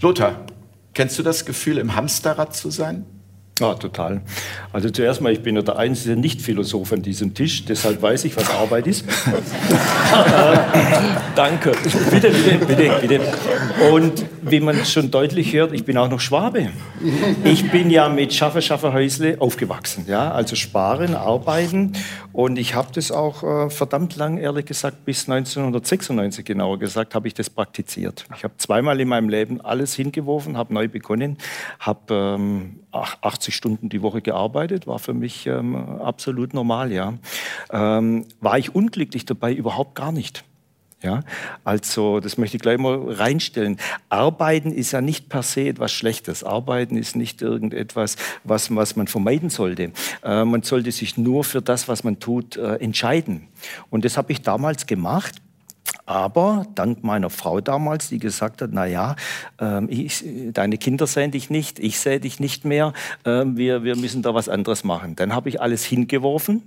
Lothar, 0.00 0.44
Kennst 0.98 1.16
du 1.16 1.22
das 1.22 1.44
Gefühl, 1.44 1.78
im 1.78 1.94
Hamsterrad 1.94 2.56
zu 2.56 2.72
sein? 2.72 3.06
Ja, 3.60 3.74
total. 3.74 4.22
Also 4.72 4.90
zuerst 4.90 5.20
mal, 5.20 5.32
ich 5.32 5.42
bin 5.42 5.56
ja 5.56 5.62
der 5.62 5.76
einzige 5.76 6.16
Nicht-Philosoph 6.16 6.92
an 6.92 7.02
diesem 7.02 7.34
Tisch, 7.34 7.64
deshalb 7.64 8.00
weiß 8.00 8.24
ich, 8.24 8.36
was 8.36 8.48
Arbeit 8.50 8.86
ist. 8.86 9.04
Danke. 11.34 11.72
Bitte, 12.10 12.30
bitte, 12.30 12.66
bitte, 12.66 12.98
bitte. 13.00 13.20
Und 13.92 14.24
wie 14.42 14.60
man 14.60 14.84
schon 14.84 15.10
deutlich 15.10 15.52
hört, 15.52 15.72
ich 15.72 15.84
bin 15.84 15.98
auch 15.98 16.08
noch 16.08 16.20
Schwabe. 16.20 16.70
Ich 17.44 17.70
bin 17.70 17.90
ja 17.90 18.08
mit 18.08 18.32
Schaffe, 18.32 18.62
Schaffe, 18.62 18.92
Häusle 18.92 19.36
aufgewachsen. 19.40 20.04
Ja? 20.06 20.30
Also 20.30 20.54
sparen, 20.54 21.14
arbeiten. 21.14 21.92
Und 22.32 22.58
ich 22.58 22.74
habe 22.74 22.88
das 22.94 23.10
auch 23.10 23.42
äh, 23.42 23.70
verdammt 23.70 24.16
lang, 24.16 24.38
ehrlich 24.38 24.66
gesagt, 24.66 25.04
bis 25.04 25.28
1996 25.28 26.44
genauer 26.44 26.78
gesagt, 26.78 27.14
habe 27.14 27.26
ich 27.26 27.34
das 27.34 27.50
praktiziert. 27.50 28.26
Ich 28.36 28.44
habe 28.44 28.54
zweimal 28.58 29.00
in 29.00 29.08
meinem 29.08 29.28
Leben 29.28 29.60
alles 29.60 29.94
hingeworfen, 29.94 30.56
habe 30.56 30.72
neu 30.72 30.88
begonnen, 30.88 31.38
habe 31.80 32.14
ähm, 32.14 32.80
80 32.92 33.47
Stunden 33.52 33.88
die 33.88 34.02
Woche 34.02 34.22
gearbeitet, 34.22 34.86
war 34.86 34.98
für 34.98 35.14
mich 35.14 35.46
ähm, 35.46 35.76
absolut 35.76 36.54
normal. 36.54 36.92
Ja. 36.92 37.14
Ähm, 37.70 38.26
war 38.40 38.58
ich 38.58 38.74
unglücklich 38.74 39.24
dabei? 39.24 39.52
Überhaupt 39.52 39.94
gar 39.94 40.12
nicht. 40.12 40.44
Ja, 41.00 41.20
also 41.62 42.18
das 42.18 42.38
möchte 42.38 42.56
ich 42.56 42.62
gleich 42.62 42.76
mal 42.76 43.00
reinstellen. 43.12 43.76
Arbeiten 44.08 44.72
ist 44.72 44.90
ja 44.90 45.00
nicht 45.00 45.28
per 45.28 45.44
se 45.44 45.68
etwas 45.68 45.92
Schlechtes. 45.92 46.42
Arbeiten 46.42 46.96
ist 46.96 47.14
nicht 47.14 47.40
irgendetwas, 47.40 48.16
was, 48.42 48.74
was 48.74 48.96
man 48.96 49.06
vermeiden 49.06 49.48
sollte. 49.48 49.92
Äh, 50.24 50.44
man 50.44 50.62
sollte 50.62 50.90
sich 50.90 51.16
nur 51.16 51.44
für 51.44 51.62
das, 51.62 51.86
was 51.86 52.02
man 52.02 52.18
tut, 52.18 52.56
äh, 52.56 52.76
entscheiden. 52.76 53.46
Und 53.90 54.04
das 54.04 54.16
habe 54.16 54.32
ich 54.32 54.42
damals 54.42 54.86
gemacht. 54.86 55.36
Aber 56.08 56.64
dank 56.74 57.04
meiner 57.04 57.28
Frau 57.28 57.60
damals, 57.60 58.08
die 58.08 58.18
gesagt 58.18 58.62
hat, 58.62 58.70
na 58.72 58.86
ja, 58.86 59.14
ähm, 59.60 59.90
deine 60.54 60.78
Kinder 60.78 61.06
sehen 61.06 61.32
dich 61.32 61.50
nicht, 61.50 61.78
ich 61.78 62.00
sehe 62.00 62.18
dich 62.18 62.40
nicht 62.40 62.64
mehr, 62.64 62.94
ähm, 63.26 63.58
wir, 63.58 63.84
wir 63.84 63.94
müssen 63.94 64.22
da 64.22 64.32
was 64.32 64.48
anderes 64.48 64.84
machen. 64.84 65.16
Dann 65.16 65.34
habe 65.34 65.50
ich 65.50 65.60
alles 65.60 65.84
hingeworfen 65.84 66.62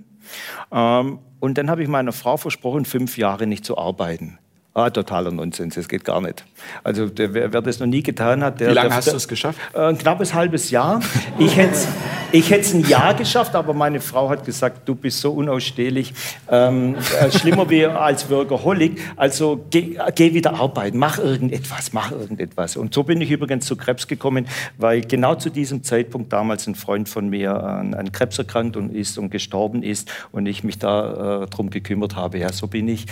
ähm, 0.70 1.18
und 1.40 1.58
dann 1.58 1.70
habe 1.70 1.82
ich 1.82 1.88
meiner 1.88 2.12
Frau 2.12 2.36
versprochen, 2.36 2.84
fünf 2.84 3.18
Jahre 3.18 3.48
nicht 3.48 3.64
zu 3.64 3.76
arbeiten. 3.76 4.38
Ah, 4.74 4.88
totaler 4.88 5.30
Nonsens, 5.30 5.74
das 5.74 5.86
geht 5.86 6.04
gar 6.04 6.20
nicht. 6.22 6.44
Also 6.82 7.06
der, 7.06 7.34
wer, 7.34 7.52
wer 7.52 7.60
das 7.60 7.78
noch 7.78 7.86
nie 7.86 8.02
getan 8.02 8.42
hat, 8.42 8.60
der... 8.60 8.70
Wie 8.70 8.74
lange 8.74 8.88
der, 8.88 8.96
hast 8.96 9.12
du 9.12 9.16
es 9.16 9.28
geschafft? 9.28 9.58
Äh, 9.74 9.80
ein 9.80 9.98
knappes 9.98 10.32
halbes 10.32 10.70
Jahr. 10.70 11.00
Ich 11.38 11.56
hätte 11.56 11.74
es 11.74 11.88
ich 12.34 12.50
hätte 12.50 12.78
ein 12.78 12.88
Jahr 12.88 13.12
geschafft, 13.12 13.54
aber 13.54 13.74
meine 13.74 14.00
Frau 14.00 14.30
hat 14.30 14.46
gesagt, 14.46 14.88
du 14.88 14.94
bist 14.94 15.20
so 15.20 15.32
unausstehlich, 15.32 16.14
ähm, 16.50 16.96
äh, 17.20 17.30
schlimmer 17.30 17.68
wie 17.68 17.84
als 17.84 18.30
Workaholic, 18.30 18.98
also 19.16 19.66
geh, 19.68 19.98
geh, 20.14 20.32
wieder 20.32 20.54
arbeiten, 20.54 20.96
mach 20.96 21.18
irgendetwas, 21.18 21.92
mach 21.92 22.10
irgendetwas. 22.10 22.78
Und 22.78 22.94
so 22.94 23.02
bin 23.02 23.20
ich 23.20 23.30
übrigens 23.30 23.66
zu 23.66 23.76
Krebs 23.76 24.08
gekommen, 24.08 24.46
weil 24.78 25.02
genau 25.02 25.34
zu 25.34 25.50
diesem 25.50 25.82
Zeitpunkt 25.82 26.32
damals 26.32 26.66
ein 26.66 26.74
Freund 26.74 27.06
von 27.10 27.28
mir 27.28 27.62
an, 27.62 27.92
an 27.92 28.12
Krebs 28.12 28.38
erkrankt 28.38 28.78
und 28.78 28.94
ist 28.94 29.18
und 29.18 29.28
gestorben 29.28 29.82
ist 29.82 30.10
und 30.32 30.46
ich 30.46 30.64
mich 30.64 30.78
da 30.78 31.42
äh, 31.42 31.46
drum 31.48 31.68
gekümmert 31.68 32.16
habe. 32.16 32.38
Ja, 32.38 32.50
so 32.50 32.66
bin 32.66 32.88
ich. 32.88 33.04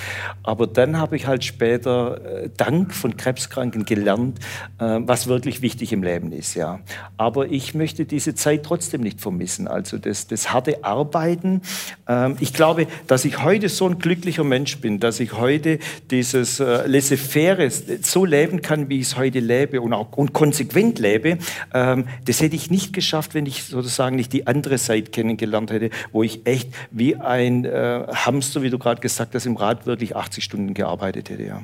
Aber 0.43 0.67
dann 0.67 0.97
habe 0.97 1.17
ich 1.17 1.27
halt 1.27 1.45
später 1.51 2.45
äh, 2.45 2.51
dank 2.57 2.95
von 2.95 3.17
Krebskranken 3.17 3.85
gelernt, 3.85 4.39
äh, 4.79 5.01
was 5.01 5.27
wirklich 5.27 5.63
wichtig 5.63 5.93
im 5.93 6.03
Leben 6.03 6.33
ist. 6.33 6.55
Ja. 6.55 6.81
Aber 7.17 7.51
ich 7.51 7.75
möchte 7.75 8.05
diese 8.05 8.35
Zeit 8.35 8.63
trotzdem 8.63 9.01
nicht 9.03 9.21
vermissen. 9.21 9.69
Also 9.69 9.99
das, 9.99 10.27
das 10.27 10.53
harte 10.53 10.85
Arbeiten. 10.85 11.63
Ähm, 12.09 12.37
ich 12.41 12.55
glaube, 12.55 12.87
dass 13.07 13.25
ich 13.25 13.43
heute 13.43 13.69
so 13.69 13.89
ein 13.89 13.99
glücklicher 13.99 14.45
Mensch 14.45 14.81
bin, 14.81 15.01
dass 15.01 15.21
ich 15.21 15.33
heute 15.35 15.79
dieses 16.11 16.61
äh, 16.61 16.87
laissez-faire 16.87 17.69
so 17.71 18.25
leben 18.25 18.63
kann, 18.63 18.89
wie 18.89 19.01
ich 19.01 19.09
es 19.09 19.17
heute 19.17 19.41
lebe 19.41 19.81
und 19.81 19.93
auch 19.93 20.13
und 20.17 20.33
konsequent 20.33 20.99
lebe. 20.99 21.39
Ähm, 21.75 22.07
das 22.27 22.41
hätte 22.41 22.57
ich 22.57 22.71
nicht 22.71 22.93
geschafft, 22.93 23.35
wenn 23.35 23.47
ich 23.47 23.65
sozusagen 23.65 24.17
nicht 24.17 24.33
die 24.33 24.47
andere 24.47 24.79
Seite 24.79 25.11
kennengelernt 25.11 25.73
hätte, 25.73 25.91
wo 26.13 26.23
ich 26.23 26.47
echt 26.47 26.69
wie 26.91 27.17
ein 27.17 27.65
äh, 27.65 28.07
Hamster, 28.15 28.63
wie 28.63 28.71
du 28.71 28.79
gerade 28.79 29.01
gesagt 29.01 29.35
hast, 29.35 29.47
im 29.47 29.57
Rad 29.57 29.87
wirklich 29.87 30.15
80 30.17 30.45
Stunden 30.45 30.75
gearbeitet 30.75 31.31
hätte 31.31 31.40
hätte, 31.41 31.47
ja. 31.49 31.63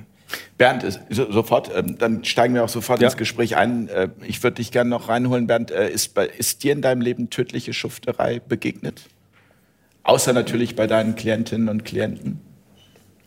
Bernd, 0.59 1.01
so, 1.09 1.31
sofort, 1.31 1.71
ähm, 1.75 1.99
dann 1.99 2.25
steigen 2.25 2.55
wir 2.55 2.65
auch 2.65 2.69
sofort 2.69 3.01
ja. 3.01 3.07
ins 3.07 3.17
Gespräch 3.17 3.57
ein. 3.57 3.89
Äh, 3.89 4.09
ich 4.27 4.43
würde 4.43 4.57
dich 4.57 4.73
gerne 4.73 4.91
noch 4.91 5.09
reinholen, 5.09 5.47
Bernd. 5.47 5.71
Äh, 5.71 5.91
ist, 5.91 6.15
bei, 6.15 6.27
ist 6.27 6.65
dir 6.65 6.73
in 6.73 6.83
deinem 6.83 7.01
Leben 7.01 7.31
tödliche 7.31 7.73
Schufterei 7.73 8.41
begegnet? 8.41 9.03
Außer 10.03 10.33
natürlich 10.33 10.75
bei 10.75 10.87
deinen 10.87 11.15
Klientinnen 11.15 11.69
und 11.69 11.85
Klienten. 11.85 12.41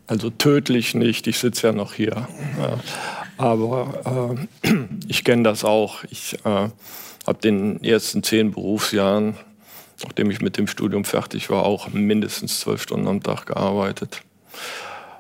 Also 0.08 0.30
tödlich 0.30 0.94
nicht, 0.94 1.28
ich 1.28 1.38
sitze 1.38 1.68
ja 1.68 1.74
noch 1.74 1.94
hier. 1.94 2.28
Aber 3.38 4.38
äh, 4.64 4.70
ich 5.08 5.24
kenne 5.24 5.44
das 5.44 5.64
auch. 5.64 6.04
Ich 6.10 6.34
äh, 6.44 6.70
habe 7.28 7.40
den 7.42 7.82
ersten 7.84 8.24
zehn 8.24 8.52
Berufsjahren, 8.52 9.38
nachdem 10.04 10.32
ich 10.32 10.42
mit 10.42 10.58
dem 10.58 10.68
Studium 10.68 11.06
fertig 11.06 11.50
war, 11.50 11.64
auch 11.64 11.90
mindestens 11.90 12.60
zwölf 12.60 12.82
Stunden 12.82 13.08
am 13.08 13.24
Tag 13.24 13.46
gearbeitet 13.46 14.22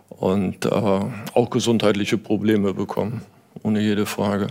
und 0.10 0.66
äh, 0.66 0.70
auch 0.70 1.50
gesundheitliche 1.50 2.18
Probleme 2.18 2.74
bekommen, 2.74 3.22
ohne 3.64 3.82
jede 3.82 4.06
Frage. 4.06 4.48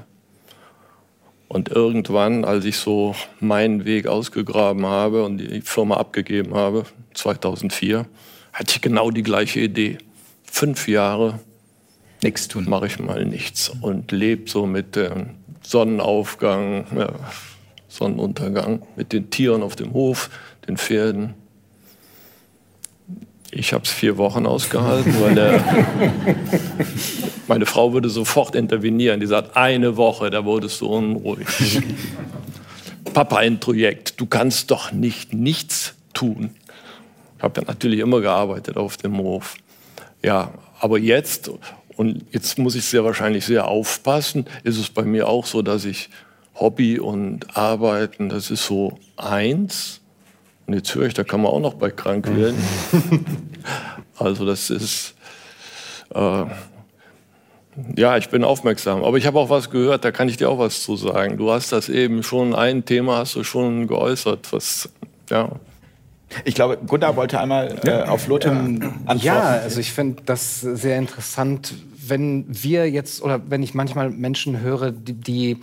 Und 1.49 1.71
irgendwann, 1.71 2.45
als 2.45 2.65
ich 2.67 2.77
so 2.77 3.15
meinen 3.41 3.85
Weg 3.87 4.07
ausgegraben 4.07 4.85
habe 4.87 5.25
und 5.25 5.39
die 5.39 5.63
Firma 5.63 5.97
abgegeben 5.97 6.55
habe, 6.55 6.85
2004, 7.15 8.07
hatte 8.53 8.75
ich 8.75 8.81
genau 8.83 9.11
die 9.11 9.23
gleiche 9.23 9.61
Idee. 9.61 9.99
Fünf 10.45 10.89
Jahre 10.89 11.41
nichts 12.23 12.49
tun, 12.49 12.67
mache 12.69 12.87
ich 12.87 12.99
mal 12.99 13.25
nichts 13.25 13.71
und 13.81 14.13
lebe 14.13 14.51
so 14.51 14.67
mit 14.67 14.97
dem 14.97 15.31
Sonnenaufgang, 15.63 16.87
ja, 16.97 17.13
Sonnenuntergang, 17.89 18.83
mit 18.97 19.13
den 19.13 19.31
Tieren 19.31 19.63
auf 19.63 19.77
dem 19.77 19.93
Hof, 19.93 20.31
den 20.67 20.77
Pferden. 20.77 21.35
Ich 23.51 23.73
habe 23.73 23.85
es 23.85 23.91
vier 23.91 24.19
Wochen 24.19 24.47
ausgehalten, 24.47 25.21
weil 25.21 25.35
der, 25.35 25.65
meine 27.49 27.65
Frau 27.65 27.93
würde 27.93 28.11
sofort 28.11 28.55
intervenieren. 28.55 29.21
Die 29.21 29.27
sagt, 29.27 29.57
eine 29.57 29.97
Woche, 29.97 30.31
da 30.31 30.45
wurdest 30.45 30.81
du 30.83 30.87
unruhig. 30.87 31.47
Papa, 33.15 33.39
ein 33.39 33.59
Projekt, 33.59 34.21
du 34.21 34.27
kannst 34.27 34.71
doch 34.71 34.93
nicht 34.93 35.33
nichts 35.33 35.95
tun. 36.13 36.51
Ich 37.39 37.43
habe 37.43 37.61
ja 37.61 37.67
natürlich 37.67 38.01
immer 38.01 38.21
gearbeitet 38.21 38.77
auf 38.77 38.97
dem 38.97 39.17
Hof. 39.19 39.57
Ja, 40.23 40.53
aber 40.81 40.99
jetzt, 40.99 41.51
und 41.97 42.25
jetzt 42.33 42.59
muss 42.59 42.75
ich 42.75 42.85
sehr 42.85 43.05
wahrscheinlich 43.05 43.47
sehr 43.47 43.67
aufpassen, 43.67 44.47
ist 44.63 44.79
es 44.79 44.91
bei 44.91 45.03
mir 45.03 45.29
auch 45.29 45.47
so, 45.47 45.63
dass 45.63 45.85
ich 45.85 46.11
Hobby 46.55 46.99
und 46.99 47.57
Arbeiten, 47.57 48.29
das 48.29 48.51
ist 48.51 48.67
so 48.67 48.99
eins. 49.17 50.01
Und 50.69 50.75
jetzt 50.75 50.95
höre 50.95 51.07
ich, 51.07 51.15
da 51.15 51.25
kann 51.25 51.41
man 51.41 51.51
auch 51.51 51.61
noch 51.61 51.75
bei 51.75 51.91
krank 51.91 52.29
werden. 52.37 52.63
also 54.19 54.45
das 54.45 54.69
ist, 54.69 55.15
äh, 56.15 56.45
ja, 57.97 58.19
ich 58.19 58.29
bin 58.29 58.45
aufmerksam. 58.45 59.03
Aber 59.03 59.17
ich 59.17 59.27
habe 59.27 59.39
auch 59.39 59.49
was 59.49 59.71
gehört, 59.71 60.05
da 60.05 60.11
kann 60.13 60.29
ich 60.29 60.37
dir 60.37 60.51
auch 60.51 60.59
was 60.59 60.83
zu 60.83 60.95
sagen. 60.97 61.39
Du 61.39 61.51
hast 61.51 61.73
das 61.73 61.89
eben 61.89 62.23
schon, 62.23 62.55
ein 62.55 62.85
Thema 62.85 63.17
hast 63.17 63.35
du 63.35 63.45
schon 63.45 63.87
geäußert, 63.87 64.53
was, 64.53 64.91
ja. 65.31 65.53
Ich 66.45 66.55
glaube, 66.55 66.77
Gunnar 66.87 67.17
wollte 67.17 67.41
einmal 67.41 67.75
äh, 67.85 68.03
auf 68.03 68.29
Lothar 68.29 68.53
antworten. 68.53 69.19
Ja, 69.23 69.41
also 69.41 69.81
ich 69.81 69.93
finde 69.93 70.23
das 70.27 70.61
sehr 70.61 70.99
interessant, 70.99 71.75
wenn 72.07 72.45
wir 72.47 72.91
jetzt, 72.91 73.23
oder 73.23 73.41
wenn 73.49 73.63
ich 73.63 73.73
manchmal 73.73 74.11
Menschen 74.11 74.61
höre, 74.61 74.91
die, 74.91 75.15
die 75.15 75.61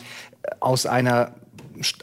aus 0.60 0.88
einer 0.88 1.36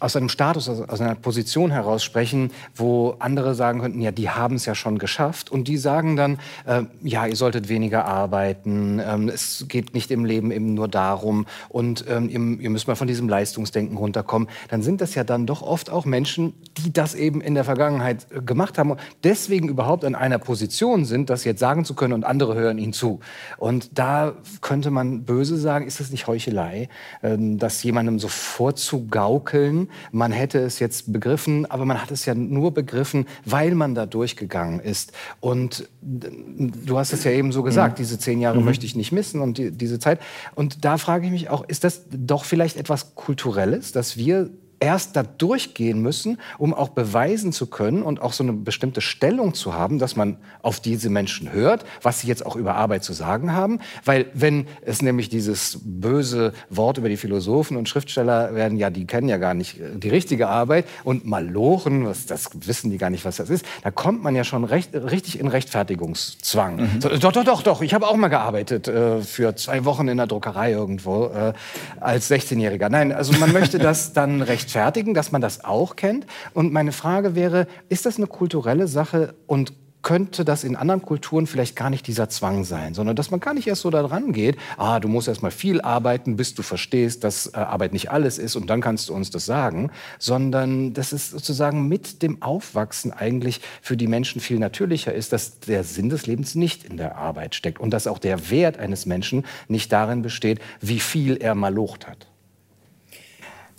aus 0.00 0.16
einem 0.16 0.28
Status, 0.28 0.68
aus 0.68 1.00
einer 1.00 1.14
Position 1.14 1.70
heraus 1.70 2.02
sprechen, 2.04 2.50
wo 2.74 3.16
andere 3.18 3.54
sagen 3.54 3.80
könnten, 3.80 4.00
ja, 4.00 4.12
die 4.12 4.30
haben 4.30 4.56
es 4.56 4.66
ja 4.66 4.74
schon 4.74 4.98
geschafft. 4.98 5.50
Und 5.50 5.68
die 5.68 5.76
sagen 5.76 6.16
dann, 6.16 6.38
äh, 6.66 6.82
ja, 7.02 7.26
ihr 7.26 7.36
solltet 7.36 7.68
weniger 7.68 8.04
arbeiten, 8.04 9.00
ähm, 9.04 9.28
es 9.28 9.66
geht 9.68 9.94
nicht 9.94 10.10
im 10.10 10.24
Leben 10.24 10.50
eben 10.50 10.74
nur 10.74 10.88
darum 10.88 11.46
und 11.68 12.04
ähm, 12.08 12.28
ihr, 12.28 12.64
ihr, 12.64 12.70
müsst 12.70 12.88
mal 12.88 12.94
von 12.94 13.06
diesem 13.06 13.28
Leistungsdenken 13.28 13.96
runterkommen. 13.96 14.48
Dann 14.68 14.82
sind 14.82 15.00
das 15.00 15.14
ja 15.14 15.24
dann 15.24 15.46
doch 15.46 15.62
oft 15.62 15.90
auch 15.90 16.04
Menschen, 16.04 16.54
die 16.78 16.92
das 16.92 17.14
eben 17.14 17.40
in 17.40 17.54
der 17.54 17.64
Vergangenheit 17.64 18.26
äh, 18.30 18.40
gemacht 18.40 18.78
haben 18.78 18.92
und 18.92 19.00
deswegen 19.24 19.68
überhaupt 19.68 20.04
in 20.04 20.14
einer 20.14 20.38
Position 20.38 21.04
sind, 21.04 21.30
das 21.30 21.44
jetzt 21.44 21.60
sagen 21.60 21.84
zu 21.84 21.94
können 21.94 22.14
und 22.14 22.24
andere 22.24 22.54
hören 22.54 22.78
ihnen 22.78 22.92
zu. 22.92 23.20
Und 23.58 23.98
da 23.98 24.34
könnte 24.60 24.90
man 24.90 25.24
böse 25.24 25.56
sagen, 25.56 25.86
ist 25.86 26.00
das 26.00 26.10
nicht 26.10 26.26
Heuchelei, 26.26 26.88
äh, 27.22 27.36
das 27.38 27.82
jemandem 27.82 28.18
so 28.18 28.28
vorzugaukeln, 28.28 29.42
Willen, 29.62 29.88
man 30.10 30.32
hätte 30.32 30.58
es 30.58 30.80
jetzt 30.80 31.12
begriffen, 31.12 31.66
aber 31.70 31.84
man 31.84 32.02
hat 32.02 32.10
es 32.10 32.26
ja 32.26 32.34
nur 32.34 32.74
begriffen, 32.74 33.26
weil 33.44 33.74
man 33.74 33.94
da 33.94 34.06
durchgegangen 34.06 34.80
ist. 34.80 35.12
Und 35.40 35.88
du 36.00 36.98
hast 36.98 37.12
es 37.12 37.22
ja 37.24 37.30
eben 37.30 37.52
so 37.52 37.62
gesagt, 37.62 37.98
mhm. 37.98 38.02
diese 38.02 38.18
zehn 38.18 38.40
Jahre 38.40 38.58
mhm. 38.58 38.64
möchte 38.64 38.84
ich 38.86 38.96
nicht 38.96 39.12
missen 39.12 39.40
und 39.40 39.58
die, 39.58 39.70
diese 39.70 39.98
Zeit. 39.98 40.20
Und 40.54 40.84
da 40.84 40.98
frage 40.98 41.26
ich 41.26 41.32
mich 41.32 41.48
auch, 41.48 41.64
ist 41.68 41.84
das 41.84 42.02
doch 42.10 42.44
vielleicht 42.44 42.76
etwas 42.76 43.14
Kulturelles, 43.14 43.92
dass 43.92 44.16
wir 44.16 44.50
erst 44.82 45.14
da 45.14 45.22
durchgehen 45.22 46.02
müssen, 46.02 46.38
um 46.58 46.74
auch 46.74 46.88
beweisen 46.88 47.52
zu 47.52 47.68
können 47.68 48.02
und 48.02 48.20
auch 48.20 48.32
so 48.32 48.42
eine 48.42 48.52
bestimmte 48.52 49.00
Stellung 49.00 49.54
zu 49.54 49.74
haben, 49.74 50.00
dass 50.00 50.16
man 50.16 50.38
auf 50.60 50.80
diese 50.80 51.08
Menschen 51.08 51.52
hört, 51.52 51.84
was 52.02 52.20
sie 52.20 52.26
jetzt 52.26 52.44
auch 52.44 52.56
über 52.56 52.74
Arbeit 52.74 53.04
zu 53.04 53.12
sagen 53.12 53.52
haben. 53.52 53.78
Weil 54.04 54.26
wenn 54.34 54.66
es 54.84 55.00
nämlich 55.00 55.28
dieses 55.28 55.78
böse 55.84 56.52
Wort 56.68 56.98
über 56.98 57.08
die 57.08 57.16
Philosophen 57.16 57.76
und 57.76 57.88
Schriftsteller 57.88 58.56
werden, 58.56 58.76
ja, 58.76 58.90
die 58.90 59.06
kennen 59.06 59.28
ja 59.28 59.36
gar 59.36 59.54
nicht 59.54 59.78
äh, 59.78 59.96
die 59.96 60.08
richtige 60.08 60.48
Arbeit 60.48 60.84
und 61.04 61.24
Malochen, 61.24 62.04
was, 62.04 62.26
das 62.26 62.50
wissen 62.66 62.90
die 62.90 62.98
gar 62.98 63.10
nicht, 63.10 63.24
was 63.24 63.36
das 63.36 63.50
ist, 63.50 63.64
da 63.84 63.92
kommt 63.92 64.24
man 64.24 64.34
ja 64.34 64.42
schon 64.42 64.64
recht, 64.64 64.94
richtig 64.94 65.38
in 65.38 65.46
Rechtfertigungszwang. 65.46 66.76
Mhm. 66.76 67.00
So, 67.00 67.08
doch, 67.08 67.32
doch, 67.32 67.44
doch, 67.44 67.62
doch, 67.62 67.82
ich 67.82 67.94
habe 67.94 68.08
auch 68.08 68.16
mal 68.16 68.28
gearbeitet 68.28 68.88
äh, 68.88 69.20
für 69.20 69.54
zwei 69.54 69.84
Wochen 69.84 70.08
in 70.08 70.16
der 70.16 70.26
Druckerei 70.26 70.72
irgendwo 70.72 71.26
äh, 71.26 71.52
als 72.00 72.28
16-Jähriger. 72.28 72.88
Nein, 72.88 73.12
also 73.12 73.32
man 73.38 73.52
möchte 73.52 73.78
das 73.78 74.12
dann 74.12 74.42
rechtfertigen, 74.42 74.71
dass 74.74 75.32
man 75.32 75.40
das 75.40 75.64
auch 75.64 75.96
kennt. 75.96 76.26
Und 76.54 76.72
meine 76.72 76.92
Frage 76.92 77.34
wäre, 77.34 77.66
ist 77.88 78.06
das 78.06 78.16
eine 78.16 78.26
kulturelle 78.26 78.88
Sache 78.88 79.34
und 79.46 79.72
könnte 80.02 80.44
das 80.44 80.64
in 80.64 80.76
anderen 80.76 81.02
Kulturen 81.02 81.46
vielleicht 81.46 81.76
gar 81.76 81.88
nicht 81.88 82.06
dieser 82.06 82.28
Zwang 82.28 82.64
sein, 82.64 82.94
sondern 82.94 83.16
dass 83.16 83.30
man 83.30 83.40
gar 83.40 83.54
nicht 83.54 83.66
erst 83.68 83.82
so 83.82 83.90
daran 83.90 84.32
geht, 84.32 84.56
ah, 84.76 85.00
du 85.00 85.08
musst 85.08 85.28
erst 85.28 85.42
mal 85.42 85.50
viel 85.50 85.80
arbeiten, 85.80 86.36
bis 86.36 86.54
du 86.54 86.62
verstehst, 86.62 87.24
dass 87.24 87.46
äh, 87.46 87.56
Arbeit 87.56 87.92
nicht 87.92 88.10
alles 88.10 88.38
ist 88.38 88.56
und 88.56 88.68
dann 88.68 88.80
kannst 88.80 89.08
du 89.08 89.14
uns 89.14 89.30
das 89.30 89.46
sagen, 89.46 89.90
sondern 90.18 90.92
dass 90.92 91.12
es 91.12 91.30
sozusagen 91.30 91.88
mit 91.88 92.22
dem 92.22 92.42
Aufwachsen 92.42 93.12
eigentlich 93.12 93.60
für 93.80 93.96
die 93.96 94.08
Menschen 94.08 94.40
viel 94.40 94.58
natürlicher 94.58 95.14
ist, 95.14 95.32
dass 95.32 95.60
der 95.60 95.84
Sinn 95.84 96.08
des 96.08 96.26
Lebens 96.26 96.54
nicht 96.54 96.84
in 96.84 96.96
der 96.96 97.16
Arbeit 97.16 97.54
steckt 97.54 97.80
und 97.80 97.90
dass 97.90 98.06
auch 98.06 98.18
der 98.18 98.50
Wert 98.50 98.78
eines 98.78 99.06
Menschen 99.06 99.44
nicht 99.68 99.92
darin 99.92 100.22
besteht, 100.22 100.60
wie 100.80 101.00
viel 101.00 101.36
er 101.36 101.54
malocht 101.54 102.08
hat. 102.08 102.31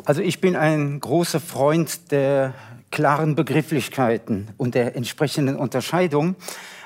Also 0.05 0.22
ich 0.22 0.41
bin 0.41 0.55
ein 0.55 1.00
großer 1.00 1.39
Freund 1.39 2.12
der 2.12 2.53
klaren 2.91 3.36
Begrifflichkeiten 3.36 4.50
und 4.57 4.75
der 4.75 4.95
entsprechenden 4.95 5.55
Unterscheidung. 5.55 6.36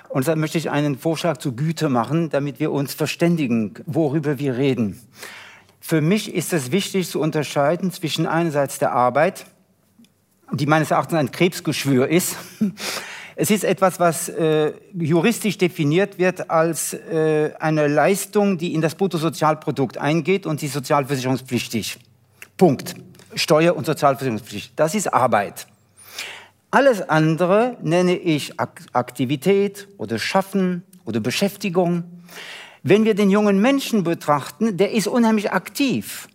Und 0.10 0.28
da 0.28 0.36
möchte 0.36 0.58
ich 0.58 0.70
einen 0.70 0.98
Vorschlag 1.00 1.38
zu 1.38 1.56
Güte 1.56 1.90
machen, 1.90 2.30
damit 2.30 2.60
wir 2.60 2.72
uns 2.72 2.94
verständigen, 2.94 3.74
worüber 3.86 4.38
wir 4.38 4.56
reden. 4.58 5.02
Für 5.80 6.00
mich 6.00 6.34
ist 6.34 6.54
es 6.54 6.72
wichtig 6.72 7.10
zu 7.10 7.20
unterscheiden 7.20 7.92
zwischen 7.92 8.28
einerseits 8.28 8.78
der 8.78 8.92
Arbeit, 8.92 9.46
die 10.54 10.66
meines 10.66 10.92
Erachtens 10.92 11.18
ein 11.18 11.32
Krebsgeschwür 11.32 12.08
ist. 12.08 12.38
Es 13.40 13.52
ist 13.52 13.64
etwas, 13.64 14.00
was 14.00 14.30
äh, 14.30 14.74
juristisch 14.98 15.60
definiert 15.60 16.18
wird 16.18 16.50
als 16.50 16.94
äh, 16.94 17.52
eine 17.60 17.88
Leistung, 17.88 18.58
die 18.58 18.74
in 18.74 18.82
das 18.82 18.96
Bruttosozialprodukt 18.96 20.00
eingeht 20.00 20.48
und 20.48 20.64
die 20.64 20.68
sozialversicherungspflichtig. 20.68 22.00
Punkt. 22.58 22.96
Steuer- 23.38 23.76
und 23.76 23.86
Sozialversicherungspflicht. 23.86 24.74
Das 24.76 24.96
ist 24.96 25.14
Arbeit. 25.14 25.68
Alles 26.72 27.08
andere 27.08 27.78
nenne 27.82 28.18
ich 28.18 28.60
Aktivität 28.60 29.88
oder 29.98 30.20
Schaffen 30.20 30.84
oder 31.06 31.20
Beschäftigung. 31.20 32.04
Wenn 32.84 33.06
wir 33.06 33.16
den 33.16 33.30
jungen 33.30 33.62
Menschen 33.62 34.04
betrachten, 34.04 34.78
der 34.78 34.92
ist 34.92 35.08
unheimlich 35.08 35.52
aktiv. 35.52 36.28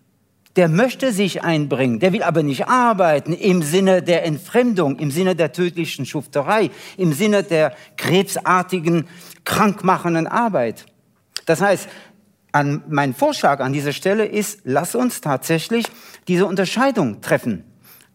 Der 0.56 0.68
möchte 0.68 1.12
sich 1.12 1.42
einbringen, 1.42 1.98
der 1.98 2.12
will 2.12 2.22
aber 2.22 2.42
nicht 2.42 2.68
arbeiten 2.68 3.32
im 3.32 3.62
Sinne 3.62 4.02
der 4.02 4.24
Entfremdung, 4.26 4.98
im 4.98 5.10
Sinne 5.10 5.34
der 5.34 5.52
tödlichen 5.52 6.04
Schufterei, 6.04 6.70
im 6.98 7.14
Sinne 7.14 7.42
der 7.42 7.74
krebsartigen, 7.96 9.08
krankmachenden 9.44 10.26
Arbeit. 10.26 10.84
Das 11.46 11.62
heißt, 11.62 11.88
an, 12.52 12.84
mein 12.88 13.14
Vorschlag 13.14 13.60
an 13.60 13.72
dieser 13.72 13.92
Stelle 13.92 14.26
ist, 14.26 14.60
lass 14.64 14.94
uns 14.94 15.20
tatsächlich 15.20 15.86
diese 16.28 16.46
Unterscheidung 16.46 17.20
treffen. 17.20 17.64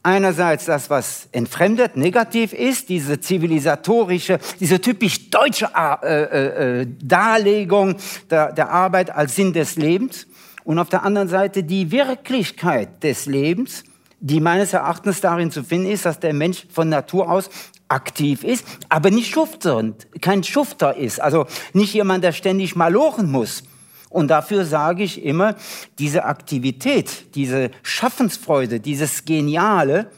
Einerseits 0.04 0.66
das, 0.66 0.90
was 0.90 1.28
entfremdet, 1.34 1.98
negativ 1.98 2.54
ist, 2.54 2.88
diese 2.88 3.20
zivilisatorische, 3.20 4.40
diese 4.60 4.80
typisch 4.80 5.30
deutsche 5.30 5.70
äh, 5.76 6.24
äh, 6.24 6.82
äh, 6.82 6.88
Darlegung 7.02 7.98
der, 8.30 8.54
der 8.54 8.70
Arbeit 8.70 9.14
als 9.14 9.36
Sinn 9.36 9.52
des 9.52 9.76
Lebens 9.76 10.28
und 10.64 10.80
auf 10.80 10.88
der 10.88 11.04
anderen 11.04 11.28
Seite 11.28 11.64
die 11.64 11.92
Wirklichkeit 11.92 13.04
des 13.04 13.26
Lebens, 13.26 13.84
die 14.20 14.40
meines 14.40 14.72
Erachtens 14.72 15.20
darin 15.20 15.52
zu 15.52 15.64
finden 15.64 15.90
ist, 15.90 16.06
dass 16.06 16.20
der 16.20 16.34
Mensch 16.34 16.68
von 16.70 16.88
Natur 16.88 17.30
aus 17.30 17.50
aktiv 17.90 18.44
ist, 18.44 18.66
aber 18.90 19.12
nicht 19.12 19.32
schufternd, 19.32 20.08
kein 20.22 20.44
Schufter 20.44 20.96
ist, 20.96 21.20
also 21.20 21.48
nicht 21.74 21.94
jemand, 21.94 22.24
der 22.24 22.32
ständig 22.32 22.76
malochen 22.76 23.32
muss, 23.32 23.64
und 24.10 24.30
dafür 24.30 24.66
sage 24.66 25.04
ich 25.04 25.24
immer, 25.24 25.56
diese 26.00 26.26
Aktivität, 26.26 27.36
diese 27.36 27.72
Schaffensfreude, 27.84 28.80
dieses 28.80 29.26
Geniale, 29.26 30.10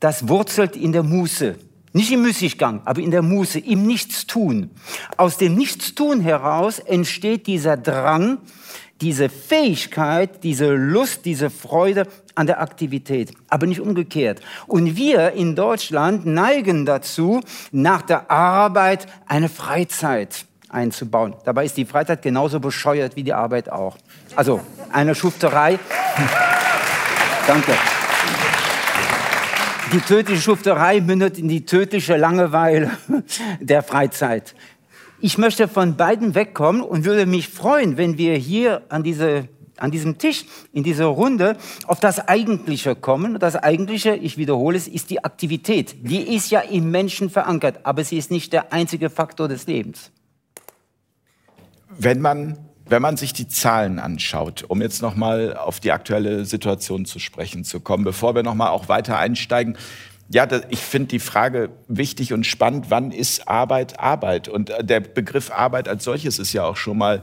das 0.00 0.28
wurzelt 0.28 0.76
in 0.76 0.92
der 0.92 1.02
Muße. 1.02 1.56
Nicht 1.92 2.10
im 2.10 2.22
Müßiggang, 2.22 2.80
aber 2.86 3.00
in 3.00 3.10
der 3.10 3.22
Muße, 3.22 3.58
im 3.58 3.86
Nichtstun. 3.86 4.70
Aus 5.18 5.36
dem 5.36 5.54
Nichtstun 5.54 6.20
heraus 6.20 6.78
entsteht 6.78 7.46
dieser 7.46 7.76
Drang, 7.76 8.38
diese 9.02 9.28
Fähigkeit, 9.28 10.42
diese 10.42 10.72
Lust, 10.72 11.24
diese 11.26 11.50
Freude 11.50 12.06
an 12.34 12.46
der 12.46 12.62
Aktivität, 12.62 13.34
aber 13.48 13.66
nicht 13.66 13.80
umgekehrt. 13.80 14.40
Und 14.66 14.96
wir 14.96 15.32
in 15.32 15.54
Deutschland 15.54 16.24
neigen 16.24 16.86
dazu, 16.86 17.40
nach 17.72 18.02
der 18.02 18.30
Arbeit 18.30 19.06
eine 19.26 19.50
Freizeit 19.50 20.46
einzubauen. 20.72 21.34
Dabei 21.44 21.64
ist 21.64 21.76
die 21.76 21.84
Freizeit 21.84 22.22
genauso 22.22 22.60
bescheuert 22.60 23.16
wie 23.16 23.22
die 23.22 23.34
Arbeit 23.34 23.70
auch. 23.70 23.96
Also 24.34 24.60
eine 24.92 25.14
Schufterei. 25.14 25.78
Danke. 27.46 27.72
Die 29.92 30.00
tödliche 30.00 30.40
Schufterei 30.40 31.00
mündet 31.00 31.38
in 31.38 31.48
die 31.48 31.66
tödliche 31.66 32.16
Langeweile 32.16 32.92
der 33.60 33.82
Freizeit. 33.82 34.54
Ich 35.20 35.38
möchte 35.38 35.68
von 35.68 35.96
beiden 35.96 36.34
wegkommen 36.34 36.80
und 36.82 37.04
würde 37.04 37.26
mich 37.26 37.48
freuen, 37.48 37.96
wenn 37.96 38.16
wir 38.16 38.34
hier 38.36 38.82
an, 38.88 39.02
diese, 39.02 39.48
an 39.76 39.90
diesem 39.90 40.18
Tisch, 40.18 40.46
in 40.72 40.82
dieser 40.82 41.04
Runde, 41.04 41.56
auf 41.86 42.00
das 42.00 42.26
Eigentliche 42.26 42.96
kommen. 42.96 43.38
Das 43.38 43.54
Eigentliche, 43.54 44.16
ich 44.16 44.38
wiederhole 44.38 44.76
es, 44.76 44.88
ist 44.88 45.10
die 45.10 45.22
Aktivität. 45.22 45.94
Die 46.00 46.34
ist 46.34 46.50
ja 46.50 46.60
im 46.60 46.90
Menschen 46.90 47.28
verankert, 47.28 47.80
aber 47.84 48.02
sie 48.02 48.16
ist 48.16 48.30
nicht 48.30 48.52
der 48.52 48.72
einzige 48.72 49.10
Faktor 49.10 49.46
des 49.46 49.66
Lebens. 49.66 50.10
Wenn 51.98 52.20
man, 52.20 52.58
wenn 52.86 53.02
man 53.02 53.16
sich 53.16 53.32
die 53.32 53.48
Zahlen 53.48 53.98
anschaut, 53.98 54.64
um 54.68 54.82
jetzt 54.82 55.02
noch 55.02 55.14
mal 55.14 55.56
auf 55.56 55.80
die 55.80 55.92
aktuelle 55.92 56.44
Situation 56.44 57.04
zu 57.04 57.18
sprechen 57.18 57.64
zu 57.64 57.80
kommen, 57.80 58.04
bevor 58.04 58.34
wir 58.34 58.42
noch 58.42 58.54
mal 58.54 58.70
auch 58.70 58.88
weiter 58.88 59.18
einsteigen, 59.18 59.76
ja, 60.28 60.46
ich 60.70 60.78
finde 60.78 61.08
die 61.08 61.18
Frage 61.18 61.70
wichtig 61.88 62.32
und 62.32 62.46
spannend, 62.46 62.86
wann 62.88 63.10
ist 63.10 63.48
Arbeit 63.48 64.00
Arbeit? 64.00 64.48
Und 64.48 64.70
äh, 64.70 64.82
der 64.82 65.00
Begriff 65.00 65.50
Arbeit 65.50 65.88
als 65.88 66.04
solches 66.04 66.38
ist 66.38 66.52
ja 66.52 66.64
auch 66.64 66.76
schon 66.76 66.96
mal 66.96 67.22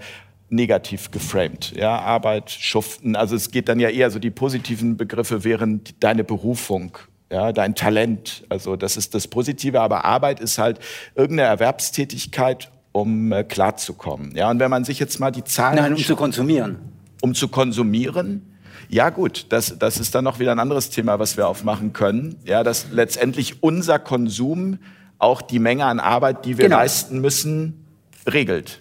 negativ 0.49 1.11
geframed. 1.11 1.73
Ja, 1.75 1.99
Arbeit, 1.99 2.51
Schuften, 2.51 3.15
also 3.15 3.35
es 3.35 3.51
geht 3.51 3.69
dann 3.69 3.79
ja 3.79 3.89
eher 3.89 4.11
so 4.11 4.19
die 4.19 4.31
positiven 4.31 4.97
Begriffe 4.97 5.43
wären 5.43 5.81
deine 5.99 6.23
Berufung, 6.23 6.97
ja, 7.31 7.51
dein 7.51 7.75
Talent. 7.75 8.43
Also 8.49 8.75
das 8.75 8.97
ist 8.97 9.13
das 9.15 9.27
Positive, 9.27 9.79
aber 9.81 10.05
Arbeit 10.05 10.39
ist 10.39 10.57
halt 10.57 10.79
irgendeine 11.15 11.49
Erwerbstätigkeit 11.49 12.71
um 12.91 13.31
äh, 13.31 13.43
klarzukommen. 13.43 14.35
Ja, 14.35 14.49
und 14.49 14.59
wenn 14.59 14.71
man 14.71 14.83
sich 14.83 14.99
jetzt 14.99 15.19
mal 15.19 15.31
die 15.31 15.43
Zahlen. 15.43 15.77
Nein, 15.77 15.93
um 15.93 15.99
zu 15.99 16.15
konsumieren. 16.15 16.77
Um 17.21 17.35
zu 17.35 17.47
konsumieren. 17.47 18.55
Ja 18.87 19.09
gut, 19.09 19.45
das, 19.49 19.77
das 19.77 19.99
ist 19.99 20.15
dann 20.15 20.23
noch 20.23 20.39
wieder 20.39 20.51
ein 20.51 20.59
anderes 20.59 20.89
Thema, 20.89 21.19
was 21.19 21.37
wir 21.37 21.47
aufmachen 21.47 21.93
können. 21.93 22.37
Ja, 22.43 22.63
dass 22.63 22.87
letztendlich 22.91 23.61
unser 23.61 23.99
Konsum 23.99 24.79
auch 25.19 25.41
die 25.41 25.59
Menge 25.59 25.85
an 25.85 25.99
Arbeit, 25.99 26.45
die 26.45 26.57
wir 26.57 26.65
genau. 26.65 26.77
leisten 26.77 27.19
müssen, 27.19 27.85
regelt. 28.25 28.79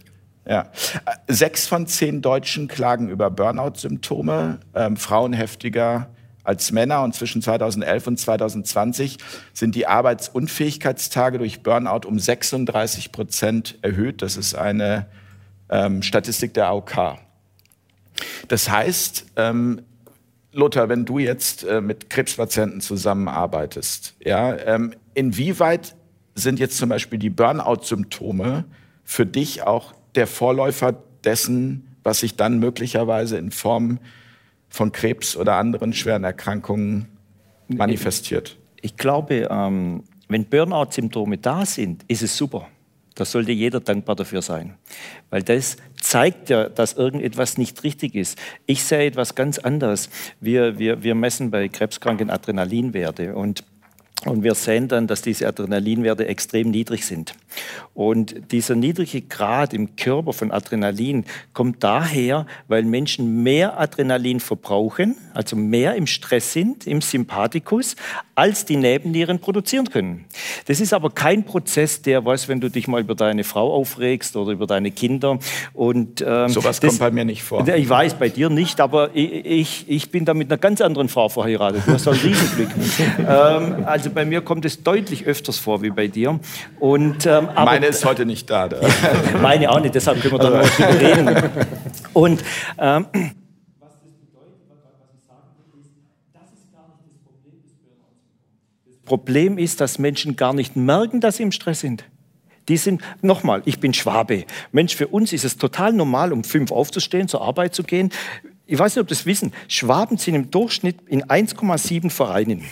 Ja. 0.48 0.70
Sechs 1.26 1.66
von 1.66 1.86
zehn 1.86 2.22
Deutschen 2.22 2.68
klagen 2.68 3.10
über 3.10 3.30
Burnout-Symptome, 3.30 4.60
ähm, 4.74 4.96
Frauen 4.96 5.34
heftiger 5.34 6.08
als 6.48 6.72
Männer 6.72 7.02
und 7.02 7.14
zwischen 7.14 7.42
2011 7.42 8.06
und 8.06 8.18
2020 8.18 9.18
sind 9.52 9.74
die 9.74 9.86
Arbeitsunfähigkeitstage 9.86 11.36
durch 11.36 11.62
Burnout 11.62 12.08
um 12.08 12.18
36 12.18 13.12
Prozent 13.12 13.78
erhöht. 13.82 14.22
Das 14.22 14.38
ist 14.38 14.54
eine 14.54 15.06
ähm, 15.68 16.02
Statistik 16.02 16.54
der 16.54 16.68
AOK. 16.68 17.18
Das 18.48 18.70
heißt, 18.70 19.26
ähm, 19.36 19.82
Lothar, 20.52 20.88
wenn 20.88 21.04
du 21.04 21.18
jetzt 21.18 21.64
äh, 21.64 21.82
mit 21.82 22.08
Krebspatienten 22.08 22.80
zusammenarbeitest, 22.80 24.16
ja, 24.24 24.56
ähm, 24.56 24.94
inwieweit 25.12 25.96
sind 26.34 26.58
jetzt 26.58 26.78
zum 26.78 26.88
Beispiel 26.88 27.18
die 27.18 27.28
Burnout-Symptome 27.28 28.64
für 29.04 29.26
dich 29.26 29.64
auch 29.64 29.92
der 30.14 30.26
Vorläufer 30.26 30.94
dessen, 31.24 31.94
was 32.04 32.20
sich 32.20 32.36
dann 32.36 32.58
möglicherweise 32.58 33.36
in 33.36 33.50
Form 33.50 33.98
von 34.68 34.92
Krebs 34.92 35.36
oder 35.36 35.54
anderen 35.54 35.92
schweren 35.92 36.24
Erkrankungen 36.24 37.06
manifestiert? 37.68 38.56
Ich, 38.76 38.92
ich 38.92 38.96
glaube, 38.96 39.48
ähm, 39.50 40.04
wenn 40.28 40.44
Burnout-Symptome 40.44 41.38
da 41.38 41.64
sind, 41.64 42.04
ist 42.08 42.22
es 42.22 42.36
super. 42.36 42.68
Da 43.14 43.24
sollte 43.24 43.50
jeder 43.50 43.80
dankbar 43.80 44.14
dafür 44.14 44.42
sein. 44.42 44.74
Weil 45.30 45.42
das 45.42 45.76
zeigt 46.00 46.50
ja, 46.50 46.68
dass 46.68 46.92
irgendetwas 46.92 47.58
nicht 47.58 47.82
richtig 47.82 48.14
ist. 48.14 48.38
Ich 48.66 48.84
sehe 48.84 49.06
etwas 49.06 49.34
ganz 49.34 49.58
anderes. 49.58 50.08
Wir, 50.40 50.78
wir, 50.78 51.02
wir 51.02 51.16
messen 51.16 51.50
bei 51.50 51.68
Krebskranken 51.68 52.30
Adrenalinwerte 52.30 53.34
und 53.34 53.64
und 54.24 54.42
wir 54.42 54.54
sehen 54.54 54.88
dann, 54.88 55.06
dass 55.06 55.22
diese 55.22 55.46
Adrenalinwerte 55.46 56.26
extrem 56.26 56.70
niedrig 56.70 57.06
sind. 57.06 57.34
Und 57.94 58.52
dieser 58.52 58.74
niedrige 58.74 59.22
Grad 59.22 59.72
im 59.72 59.94
Körper 59.96 60.32
von 60.32 60.50
Adrenalin 60.50 61.24
kommt 61.52 61.84
daher, 61.84 62.46
weil 62.66 62.82
Menschen 62.82 63.42
mehr 63.42 63.78
Adrenalin 63.78 64.40
verbrauchen, 64.40 65.16
also 65.34 65.54
mehr 65.54 65.94
im 65.94 66.06
Stress 66.06 66.52
sind, 66.52 66.86
im 66.86 67.00
Sympathikus, 67.00 67.94
als 68.34 68.64
die 68.64 68.76
Nebennieren 68.76 69.38
produzieren 69.40 69.88
können. 69.88 70.24
Das 70.66 70.80
ist 70.80 70.92
aber 70.92 71.10
kein 71.10 71.44
Prozess, 71.44 72.02
der, 72.02 72.24
was, 72.24 72.48
wenn 72.48 72.60
du 72.60 72.70
dich 72.70 72.88
mal 72.88 73.00
über 73.00 73.14
deine 73.14 73.44
Frau 73.44 73.72
aufregst 73.72 74.36
oder 74.36 74.52
über 74.52 74.66
deine 74.66 74.90
Kinder 74.90 75.38
und 75.74 76.24
ähm, 76.26 76.48
sowas 76.48 76.80
kommt 76.80 76.98
bei 76.98 77.10
mir 77.10 77.24
nicht 77.24 77.42
vor. 77.42 77.66
Ich 77.66 77.88
weiß, 77.88 78.14
bei 78.14 78.28
dir 78.28 78.50
nicht, 78.50 78.80
aber 78.80 79.10
ich, 79.14 79.84
ich 79.88 80.10
bin 80.10 80.24
da 80.24 80.34
mit 80.34 80.50
einer 80.50 80.58
ganz 80.58 80.80
anderen 80.80 81.08
Frau 81.08 81.28
verheiratet. 81.28 81.82
Du 81.86 81.92
hast 81.92 82.06
ein 82.06 82.14
Riesenglück. 82.14 82.70
ähm, 83.18 83.84
also 83.86 84.07
bei 84.08 84.24
mir 84.24 84.40
kommt 84.40 84.64
es 84.64 84.82
deutlich 84.82 85.26
öfters 85.26 85.58
vor 85.58 85.82
wie 85.82 85.90
bei 85.90 86.08
dir. 86.08 86.40
Und, 86.78 87.26
ähm, 87.26 87.48
Meine 87.54 87.86
ist 87.86 88.04
heute 88.04 88.26
nicht 88.26 88.48
da. 88.50 88.68
da. 88.68 88.80
Meine 89.42 89.70
auch 89.70 89.80
nicht, 89.80 89.94
deshalb 89.94 90.20
können 90.20 90.34
wir 90.34 90.38
da 90.38 90.50
noch 90.50 90.68
drüber 90.68 91.00
reden. 91.00 91.50
Und 92.12 92.44
ähm, 92.78 93.06
Problem 99.08 99.56
ist, 99.58 99.80
dass 99.80 99.98
Menschen 99.98 100.36
gar 100.36 100.52
nicht 100.52 100.76
merken, 100.76 101.20
dass 101.20 101.38
sie 101.38 101.42
im 101.42 101.52
Stress 101.52 101.80
sind. 101.80 102.04
Die 102.68 102.76
sind, 102.76 103.00
nochmal, 103.22 103.62
ich 103.64 103.80
bin 103.80 103.94
Schwabe. 103.94 104.44
Mensch, 104.70 104.94
für 104.94 105.08
uns 105.08 105.32
ist 105.32 105.44
es 105.44 105.56
total 105.56 105.94
normal, 105.94 106.32
um 106.32 106.44
fünf 106.44 106.70
aufzustehen, 106.70 107.26
zur 107.26 107.40
Arbeit 107.40 107.74
zu 107.74 107.82
gehen. 107.82 108.10
Ich 108.66 108.78
weiß 108.78 108.94
nicht, 108.94 109.00
ob 109.02 109.08
das 109.08 109.24
wissen. 109.24 109.52
Schwaben 109.66 110.18
sind 110.18 110.34
im 110.34 110.50
Durchschnitt 110.50 110.96
in 111.06 111.24
1,7 111.24 112.10
Vereinen. 112.10 112.64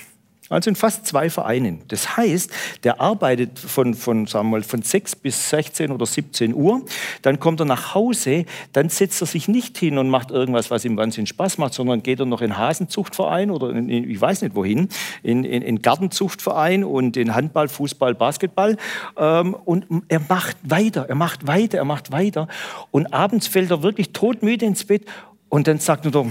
Also 0.48 0.70
in 0.70 0.76
fast 0.76 1.06
zwei 1.06 1.28
Vereinen. 1.28 1.82
Das 1.88 2.16
heißt, 2.16 2.52
der 2.84 3.00
arbeitet 3.00 3.58
von, 3.58 3.94
von, 3.94 4.26
sagen 4.26 4.46
wir 4.48 4.58
mal, 4.58 4.62
von 4.62 4.80
6 4.80 5.16
bis 5.16 5.50
16 5.50 5.90
oder 5.90 6.06
17 6.06 6.54
Uhr, 6.54 6.82
dann 7.22 7.40
kommt 7.40 7.60
er 7.60 7.66
nach 7.66 7.94
Hause, 7.94 8.44
dann 8.72 8.88
setzt 8.88 9.20
er 9.20 9.26
sich 9.26 9.48
nicht 9.48 9.76
hin 9.76 9.98
und 9.98 10.08
macht 10.08 10.30
irgendwas, 10.30 10.70
was 10.70 10.84
ihm 10.84 10.96
wahnsinnig 10.96 11.30
Spaß 11.30 11.58
macht, 11.58 11.74
sondern 11.74 12.02
geht 12.04 12.20
er 12.20 12.26
noch 12.26 12.42
in 12.42 12.56
Hasenzuchtverein 12.56 13.50
oder 13.50 13.70
in, 13.70 13.88
in, 13.88 14.08
ich 14.08 14.20
weiß 14.20 14.42
nicht 14.42 14.54
wohin, 14.54 14.88
in, 15.24 15.42
in, 15.42 15.62
in 15.62 15.82
Gartenzuchtverein 15.82 16.84
und 16.84 17.16
in 17.16 17.34
Handball, 17.34 17.66
Fußball, 17.66 18.14
Basketball. 18.14 18.76
Ähm, 19.16 19.54
und 19.64 19.86
er 20.06 20.20
macht 20.28 20.58
weiter, 20.62 21.06
er 21.08 21.16
macht 21.16 21.48
weiter, 21.48 21.78
er 21.78 21.84
macht 21.84 22.12
weiter. 22.12 22.46
Und 22.92 23.12
abends 23.12 23.48
fällt 23.48 23.72
er 23.72 23.82
wirklich 23.82 24.12
todmüde 24.12 24.64
ins 24.64 24.84
Bett 24.84 25.06
und 25.48 25.66
dann 25.66 25.80
sagt 25.80 26.04
er 26.04 26.12
doch, 26.12 26.26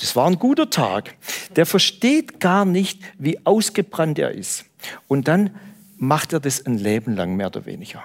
das 0.00 0.16
war 0.16 0.26
ein 0.26 0.38
guter 0.38 0.70
Tag. 0.70 1.14
Der 1.54 1.66
versteht 1.66 2.40
gar 2.40 2.64
nicht, 2.64 3.00
wie 3.18 3.44
ausgebrannt 3.44 4.18
er 4.18 4.32
ist. 4.32 4.64
Und 5.08 5.28
dann 5.28 5.50
macht 5.96 6.32
er 6.32 6.40
das 6.40 6.64
ein 6.66 6.78
Leben 6.78 7.16
lang, 7.16 7.36
mehr 7.36 7.48
oder 7.48 7.66
weniger. 7.66 8.02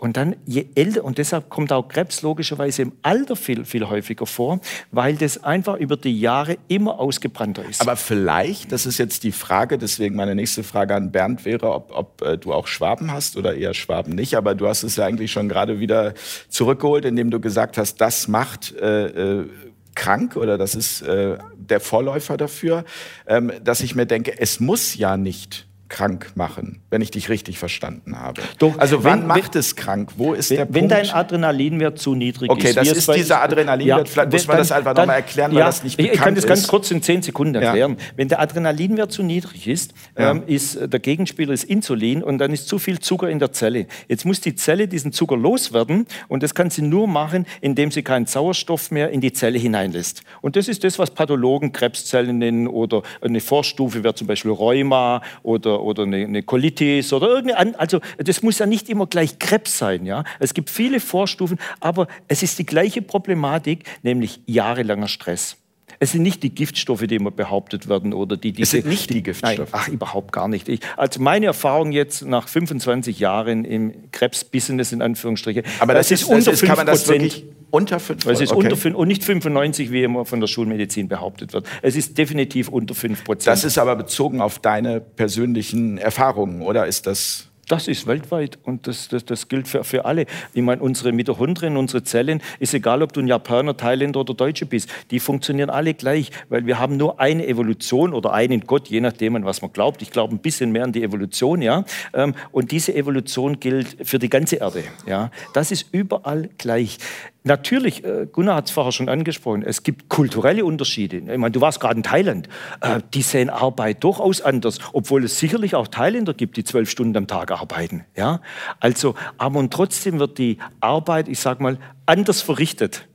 Und 0.00 0.16
dann, 0.16 0.34
je 0.46 0.64
älter, 0.76 1.04
und 1.04 1.18
deshalb 1.18 1.50
kommt 1.50 1.72
auch 1.72 1.86
Krebs 1.86 2.22
logischerweise 2.22 2.80
im 2.80 2.92
Alter 3.02 3.36
viel, 3.36 3.66
viel 3.66 3.86
häufiger 3.86 4.24
vor, 4.24 4.60
weil 4.90 5.14
das 5.16 5.44
einfach 5.44 5.76
über 5.76 5.98
die 5.98 6.18
Jahre 6.18 6.56
immer 6.68 6.98
ausgebrannter 6.98 7.66
ist. 7.68 7.82
Aber 7.82 7.96
vielleicht, 7.96 8.72
das 8.72 8.86
ist 8.86 8.96
jetzt 8.96 9.24
die 9.24 9.32
Frage, 9.32 9.76
deswegen 9.76 10.16
meine 10.16 10.34
nächste 10.34 10.62
Frage 10.62 10.94
an 10.94 11.12
Bernd 11.12 11.44
wäre, 11.44 11.70
ob, 11.74 11.92
ob 11.94 12.22
äh, 12.22 12.38
du 12.38 12.54
auch 12.54 12.66
Schwaben 12.66 13.12
hast 13.12 13.36
oder 13.36 13.54
eher 13.54 13.74
Schwaben 13.74 14.14
nicht. 14.14 14.36
Aber 14.36 14.54
du 14.54 14.68
hast 14.68 14.84
es 14.84 14.96
ja 14.96 15.04
eigentlich 15.04 15.32
schon 15.32 15.50
gerade 15.50 15.80
wieder 15.80 16.14
zurückgeholt, 16.48 17.04
indem 17.04 17.30
du 17.30 17.38
gesagt 17.38 17.76
hast, 17.76 18.00
das 18.00 18.26
macht 18.26 18.74
äh, 18.76 19.40
äh 19.40 19.46
krank 19.94 20.36
oder 20.36 20.58
das 20.58 20.74
ist 20.74 21.02
äh, 21.02 21.38
der 21.56 21.80
Vorläufer 21.80 22.36
dafür, 22.36 22.84
ähm, 23.26 23.52
dass 23.62 23.80
ich 23.80 23.94
mir 23.94 24.06
denke, 24.06 24.38
es 24.38 24.60
muss 24.60 24.96
ja 24.96 25.16
nicht 25.16 25.66
krank 25.90 26.32
machen, 26.36 26.80
wenn 26.88 27.02
ich 27.02 27.10
dich 27.10 27.28
richtig 27.28 27.58
verstanden 27.58 28.18
habe. 28.18 28.40
Doch, 28.58 28.78
also 28.78 29.04
wann 29.04 29.20
wenn, 29.20 29.26
macht 29.26 29.56
es 29.56 29.76
krank? 29.76 30.12
Wo 30.16 30.32
ist 30.32 30.48
wenn, 30.48 30.56
der 30.56 30.64
Punkt? 30.64 30.76
Wenn 30.76 30.88
dein 30.88 31.10
Adrenalinwert 31.10 31.98
zu 31.98 32.14
niedrig 32.14 32.50
okay, 32.50 32.68
ist. 32.68 32.78
Okay, 32.78 32.88
das 32.88 32.98
ist 32.98 33.14
dieser 33.14 33.42
Adrenalinwert. 33.42 33.98
Ja, 33.98 34.04
Vielleicht 34.04 34.32
muss 34.32 34.46
man 34.46 34.56
dann, 34.56 34.62
das 34.62 34.72
einfach 34.72 34.94
nochmal 34.94 35.16
erklären, 35.16 35.52
weil 35.52 35.60
das 35.60 35.82
nicht 35.82 35.96
bekannt 35.96 36.12
ist. 36.12 36.18
Ich 36.18 36.24
kann 36.24 36.34
das 36.36 36.46
ganz 36.46 36.68
kurz 36.68 36.90
in 36.90 37.02
zehn 37.02 37.20
Sekunden 37.22 37.56
erklären. 37.56 37.96
Ja. 37.98 38.04
Wenn 38.16 38.28
der 38.28 38.40
Adrenalinwert 38.40 39.12
zu 39.12 39.22
niedrig 39.22 39.66
ist, 39.66 39.92
ja. 40.16 40.30
ähm, 40.30 40.44
ist 40.46 40.76
äh, 40.76 40.88
der 40.88 41.00
Gegenspieler 41.00 41.52
ist 41.52 41.64
Insulin 41.64 42.22
und 42.22 42.38
dann 42.38 42.52
ist 42.52 42.68
zu 42.68 42.78
viel 42.78 43.00
Zucker 43.00 43.28
in 43.28 43.40
der 43.40 43.52
Zelle. 43.52 43.86
Jetzt 44.08 44.24
muss 44.24 44.40
die 44.40 44.54
Zelle 44.54 44.88
diesen 44.88 45.12
Zucker 45.12 45.36
loswerden 45.36 46.06
und 46.28 46.42
das 46.42 46.54
kann 46.54 46.70
sie 46.70 46.82
nur 46.82 47.08
machen, 47.08 47.46
indem 47.60 47.90
sie 47.90 48.02
keinen 48.02 48.26
Sauerstoff 48.26 48.92
mehr 48.92 49.10
in 49.10 49.20
die 49.20 49.32
Zelle 49.32 49.58
hineinlässt. 49.58 50.22
Und 50.40 50.54
das 50.54 50.68
ist 50.68 50.84
das, 50.84 50.98
was 51.00 51.10
Pathologen 51.10 51.72
Krebszellen 51.72 52.38
nennen 52.38 52.68
oder 52.68 53.02
eine 53.20 53.40
Vorstufe 53.40 54.04
wäre 54.04 54.14
zum 54.14 54.28
Beispiel 54.28 54.52
Rheuma 54.52 55.22
oder 55.42 55.79
oder, 55.82 56.04
eine, 56.04 56.18
eine 56.18 56.42
Colitis 56.42 57.12
oder 57.12 57.28
irgendeine, 57.28 57.78
also 57.78 58.00
das 58.18 58.42
muss 58.42 58.58
ja 58.58 58.66
nicht 58.66 58.88
immer 58.88 59.06
gleich 59.06 59.38
Krebs 59.38 59.78
sein, 59.78 60.06
ja. 60.06 60.24
Es 60.38 60.54
gibt 60.54 60.70
viele 60.70 61.00
Vorstufen, 61.00 61.58
aber 61.80 62.08
es 62.28 62.42
ist 62.42 62.58
die 62.58 62.66
gleiche 62.66 63.02
Problematik, 63.02 63.84
nämlich 64.02 64.40
jahrelanger 64.46 65.08
Stress. 65.08 65.59
Es 66.02 66.12
sind 66.12 66.22
nicht 66.22 66.42
die 66.42 66.54
Giftstoffe, 66.54 67.06
die 67.06 67.14
immer 67.14 67.30
behauptet 67.30 67.86
werden 67.86 68.14
oder 68.14 68.38
die 68.38 68.52
diese. 68.52 68.62
Es 68.62 68.70
sind 68.70 68.86
nicht 68.86 69.10
die 69.10 69.22
Giftstoffe. 69.22 69.58
Nein, 69.58 69.68
ach, 69.70 69.88
überhaupt 69.88 70.32
gar 70.32 70.48
nicht. 70.48 70.66
Ich, 70.70 70.80
also 70.96 71.20
meine 71.20 71.44
Erfahrung 71.44 71.92
jetzt 71.92 72.24
nach 72.24 72.48
25 72.48 73.18
Jahren 73.18 73.66
im 73.66 74.10
Krebsbusiness 74.10 74.92
in 74.92 75.02
Anführungsstrichen. 75.02 75.62
Aber 75.78 75.92
das, 75.92 76.08
das 76.08 76.22
ist, 76.22 76.28
unter 76.28 76.52
das 76.52 76.62
ist, 76.62 76.66
kann 76.66 76.78
man 76.78 76.86
das 76.86 77.06
wirklich 77.06 77.44
unter 77.70 78.00
5 78.00 78.26
Es 78.26 78.40
ist 78.40 78.50
okay. 78.50 78.64
unter 78.64 78.76
5 78.78 78.96
und 78.96 79.08
nicht 79.08 79.24
95, 79.24 79.92
wie 79.92 80.02
immer 80.02 80.24
von 80.24 80.40
der 80.40 80.48
Schulmedizin 80.48 81.06
behauptet 81.06 81.52
wird. 81.52 81.66
Es 81.82 81.96
ist 81.96 82.16
definitiv 82.16 82.68
unter 82.68 82.94
5 82.94 83.22
Prozent. 83.22 83.46
Das 83.46 83.64
ist 83.64 83.76
aber 83.76 83.94
bezogen 83.94 84.40
auf 84.40 84.58
deine 84.58 85.00
persönlichen 85.02 85.98
Erfahrungen, 85.98 86.62
oder 86.62 86.86
ist 86.86 87.06
das? 87.06 87.49
Das 87.70 87.86
ist 87.86 88.08
weltweit 88.08 88.58
und 88.64 88.88
das, 88.88 89.06
das, 89.06 89.24
das 89.24 89.46
gilt 89.46 89.68
für, 89.68 89.84
für 89.84 90.04
alle. 90.04 90.26
Ich 90.54 90.62
meine, 90.62 90.82
unsere 90.82 91.12
Mitochondrien, 91.12 91.76
unsere 91.76 92.02
Zellen, 92.02 92.42
ist 92.58 92.74
egal, 92.74 93.00
ob 93.00 93.12
du 93.12 93.20
ein 93.20 93.28
Japaner, 93.28 93.76
Thailänder 93.76 94.18
oder 94.18 94.34
Deutsche 94.34 94.66
bist, 94.66 94.90
die 95.12 95.20
funktionieren 95.20 95.70
alle 95.70 95.94
gleich, 95.94 96.32
weil 96.48 96.66
wir 96.66 96.80
haben 96.80 96.96
nur 96.96 97.20
eine 97.20 97.46
Evolution 97.46 98.12
oder 98.12 98.32
einen 98.32 98.62
Gott, 98.62 98.88
je 98.88 99.00
nachdem, 99.00 99.36
an 99.36 99.44
was 99.44 99.62
man 99.62 99.72
glaubt. 99.72 100.02
Ich 100.02 100.10
glaube 100.10 100.34
ein 100.34 100.40
bisschen 100.40 100.72
mehr 100.72 100.82
an 100.82 100.90
die 100.90 101.04
Evolution, 101.04 101.62
ja. 101.62 101.84
Ähm, 102.12 102.34
und 102.50 102.72
diese 102.72 102.92
Evolution 102.92 103.60
gilt 103.60 103.98
für 104.02 104.18
die 104.18 104.28
ganze 104.28 104.56
Erde, 104.56 104.82
ja. 105.06 105.30
Das 105.54 105.70
ist 105.70 105.86
überall 105.92 106.50
gleich. 106.58 106.98
Natürlich, 107.42 108.04
äh, 108.04 108.26
Gunnar 108.30 108.56
hat 108.56 108.66
es 108.66 108.70
vorher 108.70 108.92
schon 108.92 109.08
angesprochen, 109.08 109.62
es 109.62 109.82
gibt 109.82 110.10
kulturelle 110.10 110.64
Unterschiede. 110.64 111.18
Ich 111.18 111.38
meine, 111.38 111.50
du 111.50 111.60
warst 111.62 111.80
gerade 111.80 111.96
in 111.96 112.02
Thailand. 112.02 112.48
Äh, 112.82 113.00
die 113.14 113.22
sehen 113.22 113.48
Arbeit 113.48 114.04
durchaus 114.04 114.42
anders, 114.42 114.78
obwohl 114.92 115.24
es 115.24 115.38
sicherlich 115.38 115.74
auch 115.74 115.88
Thailänder 115.88 116.34
gibt, 116.34 116.58
die 116.58 116.64
zwölf 116.64 116.90
Stunden 116.90 117.16
am 117.16 117.26
Tag 117.26 117.50
arbeiten. 117.50 118.04
Ja? 118.14 118.42
Also, 118.78 119.14
aber 119.38 119.58
und 119.58 119.72
trotzdem 119.72 120.18
wird 120.18 120.36
die 120.36 120.58
Arbeit, 120.80 121.28
ich 121.28 121.38
sag 121.38 121.60
mal, 121.60 121.78
anders 122.04 122.42
verrichtet. 122.42 123.06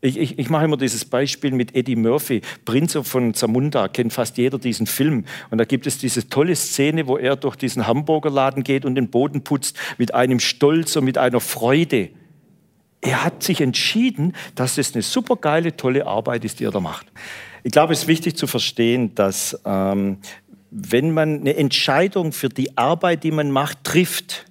Ich, 0.00 0.18
ich, 0.18 0.38
ich, 0.38 0.50
mache 0.50 0.66
immer 0.66 0.76
dieses 0.76 1.06
Beispiel 1.06 1.50
mit 1.50 1.74
Eddie 1.74 1.96
Murphy, 1.96 2.42
Prinz 2.66 2.96
von 3.04 3.32
Zamunda, 3.32 3.88
kennt 3.88 4.12
fast 4.12 4.36
jeder 4.36 4.58
diesen 4.58 4.86
Film. 4.86 5.24
Und 5.50 5.58
da 5.58 5.64
gibt 5.64 5.86
es 5.86 5.96
diese 5.96 6.28
tolle 6.28 6.54
Szene, 6.54 7.06
wo 7.06 7.16
er 7.16 7.36
durch 7.36 7.56
diesen 7.56 7.86
Hamburgerladen 7.86 8.62
geht 8.62 8.84
und 8.84 8.96
den 8.96 9.08
Boden 9.08 9.42
putzt 9.42 9.78
mit 9.96 10.14
einem 10.14 10.40
Stolz 10.40 10.94
und 10.96 11.06
mit 11.06 11.16
einer 11.16 11.40
Freude 11.40 12.10
er 13.04 13.24
hat 13.24 13.42
sich 13.42 13.60
entschieden, 13.60 14.34
dass 14.54 14.78
es 14.78 14.94
eine 14.94 15.02
super 15.02 15.36
geile, 15.36 15.76
tolle 15.76 16.06
Arbeit 16.06 16.44
ist, 16.44 16.60
die 16.60 16.64
er 16.64 16.70
da 16.70 16.80
macht. 16.80 17.06
Ich 17.62 17.72
glaube, 17.72 17.92
es 17.92 18.02
ist 18.02 18.08
wichtig 18.08 18.36
zu 18.36 18.46
verstehen, 18.46 19.14
dass 19.14 19.60
ähm, 19.64 20.18
wenn 20.70 21.12
man 21.12 21.40
eine 21.40 21.56
Entscheidung 21.56 22.32
für 22.32 22.48
die 22.48 22.76
Arbeit, 22.76 23.22
die 23.22 23.30
man 23.30 23.50
macht, 23.50 23.84
trifft, 23.84 24.46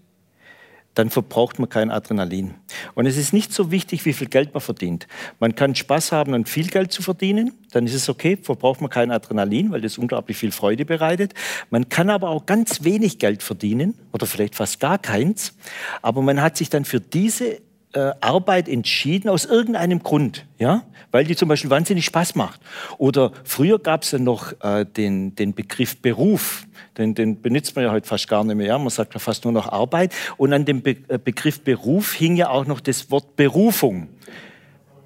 dann 0.94 1.10
verbraucht 1.10 1.58
man 1.58 1.70
kein 1.70 1.90
Adrenalin. 1.90 2.54
Und 2.94 3.08
es 3.08 3.18
ist 3.18 3.34
nicht 3.34 3.52
so 3.52 3.72
wichtig, 3.72 4.06
wie 4.06 4.14
viel 4.14 4.28
Geld 4.28 4.54
man 4.54 4.62
verdient. 4.62 5.08
Man 5.40 5.56
kann 5.56 5.74
Spaß 5.74 6.12
haben, 6.12 6.36
an 6.36 6.46
viel 6.46 6.68
Geld 6.68 6.92
zu 6.92 7.02
verdienen, 7.02 7.54
dann 7.72 7.88
ist 7.88 7.96
es 7.96 8.10
okay, 8.10 8.38
verbraucht 8.40 8.80
man 8.80 8.92
kein 8.92 9.10
Adrenalin, 9.10 9.72
weil 9.72 9.82
das 9.82 9.98
unglaublich 9.98 10.38
viel 10.38 10.52
Freude 10.52 10.86
bereitet. 10.86 11.34
Man 11.72 11.90
kann 11.90 12.12
aber 12.12 12.30
auch 12.30 12.46
ganz 12.46 12.84
wenig 12.84 13.18
Geld 13.18 13.42
verdienen 13.42 13.96
oder 14.12 14.28
vielleicht 14.28 14.54
fast 14.56 14.80
gar 14.80 15.00
keins, 15.00 15.56
aber 16.04 16.22
man 16.22 16.42
hat 16.42 16.58
sich 16.58 16.70
dann 16.70 16.86
für 16.86 17.00
diese 17.00 17.60
äh, 17.94 18.12
Arbeit 18.22 18.68
entschieden 18.68 19.30
aus 19.30 19.46
irgendeinem 19.46 20.02
Grund, 20.02 20.46
ja, 20.58 20.84
weil 21.12 21.26
die 21.26 21.36
zum 21.36 21.48
Beispiel 21.48 21.70
wahnsinnig 21.70 22.06
Spaß 22.06 22.36
macht. 22.36 22.60
Oder 22.98 23.32
früher 23.44 23.80
gab 23.80 24.04
es 24.04 24.12
ja 24.12 24.20
noch 24.20 24.54
äh, 24.62 24.86
den, 24.86 25.36
den 25.36 25.54
Begriff 25.54 25.98
Beruf, 26.02 26.66
den, 26.98 27.16
den 27.16 27.42
benutzt 27.42 27.76
man 27.76 27.86
ja 27.86 27.92
heute 27.92 28.08
fast 28.08 28.28
gar 28.28 28.44
nicht 28.44 28.56
mehr, 28.56 28.68
ja? 28.68 28.78
man 28.78 28.90
sagt 28.90 29.14
ja 29.14 29.20
fast 29.20 29.44
nur 29.46 29.54
noch 29.54 29.72
Arbeit. 29.72 30.14
Und 30.38 30.54
an 30.54 30.66
dem 30.66 30.82
Be 30.82 30.98
äh, 31.08 31.18
Begriff 31.24 31.62
Beruf 31.62 32.14
hing 32.14 32.36
ja 32.36 32.50
auch 32.50 32.66
noch 32.66 32.80
das 32.80 33.10
Wort 33.12 33.36
Berufung. 33.36 34.10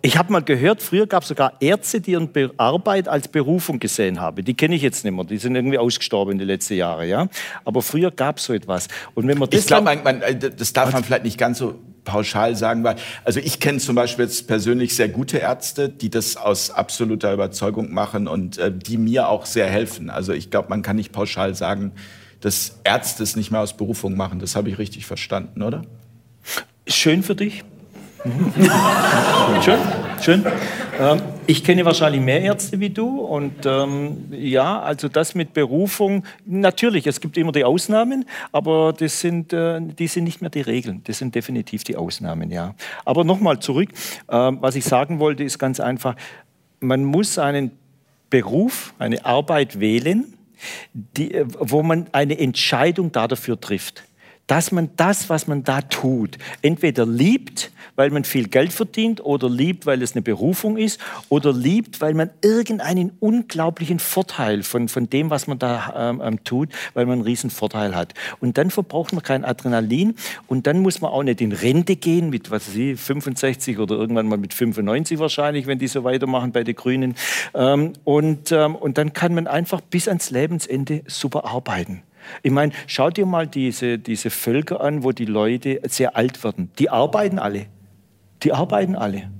ich 0.01 0.17
habe 0.17 0.31
mal 0.31 0.41
gehört, 0.41 0.81
früher 0.81 1.07
gab 1.07 1.23
es 1.23 1.29
sogar 1.29 1.53
Ärzte, 1.59 1.99
die 1.99 2.11
ihren 2.11 2.29
Arbeit 2.57 3.07
als 3.07 3.27
Berufung 3.27 3.79
gesehen 3.79 4.21
haben. 4.21 4.43
Die 4.43 4.53
kenne 4.53 4.75
ich 4.75 4.81
jetzt 4.81 5.03
nicht 5.03 5.13
mehr. 5.13 5.25
Die 5.25 5.37
sind 5.37 5.55
irgendwie 5.55 5.77
ausgestorben 5.77 6.33
in 6.33 6.37
den 6.37 6.47
letzten 6.47 6.75
Jahren. 6.75 7.07
Ja? 7.07 7.27
Aber 7.65 7.81
früher 7.81 8.11
gab 8.11 8.37
es 8.37 8.45
so 8.45 8.53
etwas. 8.53 8.87
Und 9.15 9.27
wenn 9.27 9.37
man 9.37 9.49
das 9.49 9.61
ich 9.61 9.67
glaube, 9.67 9.93
das 10.57 10.73
darf 10.73 10.93
man 10.93 11.03
vielleicht 11.03 11.23
nicht 11.23 11.37
ganz 11.37 11.57
so 11.57 11.75
pauschal 12.07 12.55
sagen, 12.55 12.83
weil 12.83 12.95
also 13.23 13.39
ich 13.39 13.59
kenne 13.59 13.77
zum 13.77 13.95
Beispiel 13.95 14.25
jetzt 14.25 14.47
persönlich 14.47 14.95
sehr 14.95 15.09
gute 15.09 15.37
Ärzte, 15.37 15.89
die 15.89 16.09
das 16.09 16.37
aus 16.37 16.71
absoluter 16.71 17.33
Überzeugung 17.33 17.93
machen 17.93 18.27
und 18.27 18.57
äh, 18.57 18.71
die 18.71 18.97
mir 18.97 19.27
auch 19.27 19.45
sehr 19.45 19.67
helfen. 19.67 20.09
Also 20.09 20.33
ich 20.33 20.49
glaube, 20.49 20.69
man 20.69 20.81
kann 20.81 20.95
nicht 20.95 21.11
pauschal 21.11 21.53
sagen, 21.53 21.91
dass 22.41 22.79
Ärzte 22.83 23.23
es 23.23 23.35
nicht 23.35 23.51
mehr 23.51 23.61
aus 23.61 23.75
Berufung 23.75 24.15
machen. 24.15 24.39
Das 24.39 24.55
habe 24.55 24.69
ich 24.69 24.77
richtig 24.79 25.05
verstanden, 25.05 25.61
oder? 25.61 25.83
Schön 26.87 27.21
für 27.21 27.35
dich. 27.35 27.63
schön, 29.61 29.79
schön. 30.21 30.45
Ähm, 30.99 31.21
ich 31.47 31.63
kenne 31.63 31.85
wahrscheinlich 31.85 32.21
mehr 32.21 32.41
Ärzte 32.41 32.79
wie 32.79 32.89
du 32.89 33.21
und 33.21 33.65
ähm, 33.65 34.25
ja, 34.31 34.81
also 34.81 35.07
das 35.07 35.33
mit 35.33 35.53
Berufung, 35.53 36.25
natürlich, 36.45 37.07
es 37.07 37.21
gibt 37.21 37.37
immer 37.37 37.53
die 37.53 37.63
Ausnahmen, 37.63 38.25
aber 38.51 38.93
das 38.93 39.21
sind, 39.21 39.53
äh, 39.53 39.79
die 39.81 40.07
sind 40.07 40.25
nicht 40.25 40.41
mehr 40.41 40.49
die 40.49 40.61
Regeln, 40.61 41.01
das 41.05 41.19
sind 41.19 41.33
definitiv 41.33 41.85
die 41.85 41.95
Ausnahmen, 41.95 42.51
ja. 42.51 42.75
Aber 43.05 43.23
nochmal 43.23 43.59
zurück, 43.59 43.89
äh, 44.27 44.33
was 44.33 44.75
ich 44.75 44.83
sagen 44.83 45.19
wollte, 45.19 45.43
ist 45.43 45.57
ganz 45.57 45.79
einfach, 45.79 46.15
man 46.81 47.05
muss 47.05 47.39
einen 47.39 47.71
Beruf, 48.29 48.93
eine 48.99 49.25
Arbeit 49.25 49.79
wählen, 49.79 50.33
die, 50.93 51.33
äh, 51.33 51.45
wo 51.59 51.81
man 51.81 52.07
eine 52.11 52.37
Entscheidung 52.37 53.11
dafür 53.13 53.59
trifft 53.59 54.03
dass 54.47 54.71
man 54.71 54.89
das, 54.95 55.29
was 55.29 55.47
man 55.47 55.63
da 55.63 55.81
tut, 55.81 56.37
entweder 56.61 57.05
liebt, 57.05 57.71
weil 57.95 58.09
man 58.11 58.23
viel 58.23 58.47
Geld 58.47 58.71
verdient, 58.71 59.23
oder 59.23 59.49
liebt, 59.49 59.85
weil 59.85 60.01
es 60.01 60.13
eine 60.13 60.21
Berufung 60.21 60.77
ist, 60.77 60.99
oder 61.29 61.51
liebt, 61.51 61.99
weil 61.99 62.13
man 62.13 62.29
irgendeinen 62.41 63.11
unglaublichen 63.19 63.99
Vorteil 63.99 64.63
von, 64.63 64.87
von 64.87 65.09
dem, 65.09 65.29
was 65.29 65.47
man 65.47 65.59
da 65.59 65.93
ähm, 66.11 66.21
ähm 66.23 66.43
tut, 66.43 66.69
weil 66.93 67.05
man 67.05 67.15
einen 67.15 67.21
riesen 67.23 67.49
Vorteil 67.49 67.95
hat. 67.95 68.13
Und 68.39 68.57
dann 68.57 68.71
verbraucht 68.71 69.13
man 69.13 69.23
kein 69.23 69.43
Adrenalin 69.43 70.15
und 70.47 70.67
dann 70.67 70.79
muss 70.79 71.01
man 71.01 71.11
auch 71.11 71.23
nicht 71.23 71.41
in 71.41 71.51
Rente 71.51 71.95
gehen 71.95 72.29
mit, 72.29 72.49
was 72.51 72.69
weiß 72.69 72.75
ich, 72.75 72.99
65 72.99 73.79
oder 73.79 73.95
irgendwann 73.95 74.27
mal 74.27 74.37
mit 74.37 74.53
95 74.53 75.19
wahrscheinlich, 75.19 75.67
wenn 75.67 75.79
die 75.79 75.87
so 75.87 76.03
weitermachen 76.03 76.51
bei 76.51 76.63
den 76.63 76.75
Grünen. 76.75 77.15
Ähm, 77.53 77.93
und, 78.03 78.51
ähm, 78.51 78.75
und 78.75 78.97
dann 78.97 79.13
kann 79.13 79.33
man 79.33 79.47
einfach 79.47 79.81
bis 79.81 80.07
ans 80.07 80.29
Lebensende 80.29 81.03
super 81.07 81.45
arbeiten. 81.45 82.03
Ich 82.43 82.51
meine, 82.51 82.71
schau 82.87 83.09
dir 83.09 83.25
mal 83.25 83.47
diese, 83.47 83.99
diese 83.99 84.29
Völker 84.29 84.81
an, 84.81 85.03
wo 85.03 85.11
die 85.11 85.25
Leute 85.25 85.81
sehr 85.87 86.15
alt 86.15 86.43
werden. 86.43 86.71
Die 86.79 86.89
arbeiten 86.89 87.39
alle. 87.39 87.67
Die 88.43 88.53
arbeiten 88.53 88.95
alle. 88.95 89.31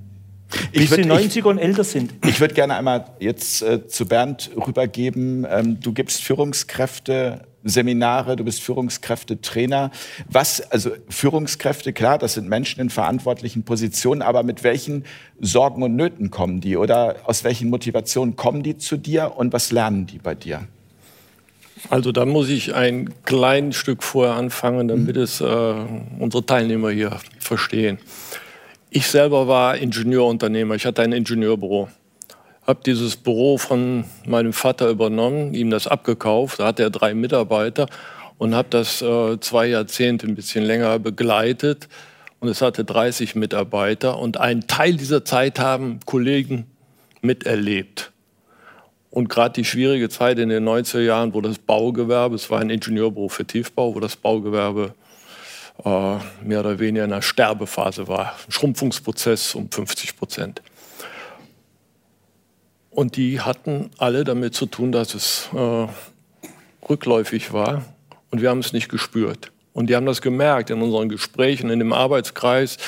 Bis 0.72 0.90
würd, 0.90 1.02
sie 1.02 1.08
90 1.08 1.36
ich, 1.36 1.44
und 1.44 1.58
älter 1.58 1.84
sind. 1.84 2.14
Ich 2.26 2.40
würde 2.40 2.54
gerne 2.54 2.74
einmal 2.76 3.04
jetzt 3.20 3.62
äh, 3.62 3.86
zu 3.86 4.06
Bernd 4.06 4.50
rübergeben. 4.56 5.46
Ähm, 5.48 5.78
du 5.80 5.92
gibst 5.92 6.22
Führungskräfte 6.22 7.42
Seminare, 7.64 8.36
du 8.36 8.44
bist 8.44 8.62
Führungskräftetrainer. 8.62 9.90
Was, 10.30 10.60
also 10.70 10.90
Führungskräfte, 11.08 11.92
klar, 11.92 12.18
das 12.18 12.34
sind 12.34 12.48
Menschen 12.48 12.80
in 12.80 12.90
verantwortlichen 12.90 13.64
Positionen, 13.64 14.22
aber 14.22 14.42
mit 14.42 14.62
welchen 14.62 15.04
Sorgen 15.40 15.82
und 15.82 15.96
Nöten 15.96 16.30
kommen 16.30 16.60
die 16.60 16.76
oder 16.76 17.16
aus 17.24 17.44
welchen 17.44 17.68
Motivationen 17.68 18.36
kommen 18.36 18.62
die 18.62 18.78
zu 18.78 18.96
dir 18.96 19.36
und 19.36 19.52
was 19.52 19.72
lernen 19.72 20.06
die 20.06 20.18
bei 20.18 20.34
dir? 20.34 20.66
Also 21.90 22.12
da 22.12 22.24
muss 22.24 22.48
ich 22.48 22.74
ein 22.74 23.10
kleines 23.24 23.76
Stück 23.76 24.02
vorher 24.02 24.34
anfangen, 24.34 24.88
damit 24.88 25.16
mhm. 25.16 25.22
es 25.22 25.40
äh, 25.40 25.74
unsere 26.18 26.44
Teilnehmer 26.44 26.90
hier 26.90 27.18
verstehen. 27.38 27.98
Ich 28.90 29.06
selber 29.06 29.48
war 29.48 29.76
Ingenieurunternehmer. 29.76 30.74
Ich 30.74 30.86
hatte 30.86 31.02
ein 31.02 31.12
Ingenieurbüro. 31.12 31.88
Habe 32.66 32.80
dieses 32.84 33.16
Büro 33.16 33.58
von 33.58 34.04
meinem 34.26 34.52
Vater 34.52 34.88
übernommen, 34.88 35.54
ihm 35.54 35.70
das 35.70 35.86
abgekauft. 35.86 36.60
Da 36.60 36.66
hatte 36.66 36.82
er 36.82 36.90
drei 36.90 37.14
Mitarbeiter 37.14 37.86
und 38.38 38.54
habe 38.54 38.68
das 38.70 39.02
äh, 39.02 39.38
zwei 39.40 39.66
Jahrzehnte, 39.66 40.26
ein 40.26 40.34
bisschen 40.34 40.64
länger 40.64 40.98
begleitet. 40.98 41.88
Und 42.40 42.48
es 42.48 42.62
hatte 42.62 42.84
30 42.84 43.34
Mitarbeiter. 43.34 44.18
Und 44.18 44.38
einen 44.38 44.66
Teil 44.66 44.96
dieser 44.96 45.24
Zeit 45.24 45.58
haben 45.58 46.00
Kollegen 46.04 46.66
miterlebt. 47.20 48.12
Und 49.10 49.28
gerade 49.28 49.54
die 49.54 49.64
schwierige 49.64 50.08
Zeit 50.08 50.38
in 50.38 50.50
den 50.50 50.68
90er 50.68 51.00
Jahren, 51.00 51.32
wo 51.32 51.40
das 51.40 51.58
Baugewerbe, 51.58 52.34
es 52.34 52.50
war 52.50 52.60
ein 52.60 52.70
Ingenieurbüro 52.70 53.28
für 53.28 53.46
Tiefbau, 53.46 53.94
wo 53.94 54.00
das 54.00 54.16
Baugewerbe 54.16 54.94
äh, 55.84 56.16
mehr 56.42 56.60
oder 56.60 56.78
weniger 56.78 57.04
in 57.04 57.12
einer 57.12 57.22
Sterbephase 57.22 58.08
war, 58.08 58.34
ein 58.46 58.52
Schrumpfungsprozess 58.52 59.54
um 59.54 59.70
50 59.70 60.16
Prozent. 60.16 60.62
Und 62.90 63.16
die 63.16 63.40
hatten 63.40 63.90
alle 63.96 64.24
damit 64.24 64.54
zu 64.54 64.66
tun, 64.66 64.92
dass 64.92 65.14
es 65.14 65.48
äh, 65.54 65.86
rückläufig 66.88 67.52
war 67.52 67.84
und 68.30 68.42
wir 68.42 68.50
haben 68.50 68.58
es 68.58 68.72
nicht 68.72 68.88
gespürt. 68.88 69.52
Und 69.72 69.88
die 69.88 69.94
haben 69.94 70.06
das 70.06 70.20
gemerkt 70.20 70.70
in 70.70 70.82
unseren 70.82 71.08
Gesprächen, 71.08 71.70
in 71.70 71.78
dem 71.78 71.92
Arbeitskreis 71.92 72.78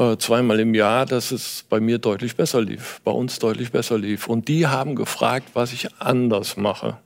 äh, 0.00 0.16
zweimal 0.16 0.58
im 0.60 0.74
Jahr, 0.74 1.04
dass 1.04 1.30
es 1.30 1.66
bei 1.68 1.78
mir 1.78 1.98
deutlich 1.98 2.34
besser 2.34 2.62
lief, 2.62 3.02
bei 3.04 3.12
uns 3.12 3.38
deutlich 3.38 3.70
besser 3.70 3.98
lief. 3.98 4.28
Und 4.28 4.48
die 4.48 4.66
haben 4.66 4.96
gefragt, 4.96 5.50
was 5.52 5.74
ich 5.74 5.88
anders 6.00 6.56
mache. 6.56 6.96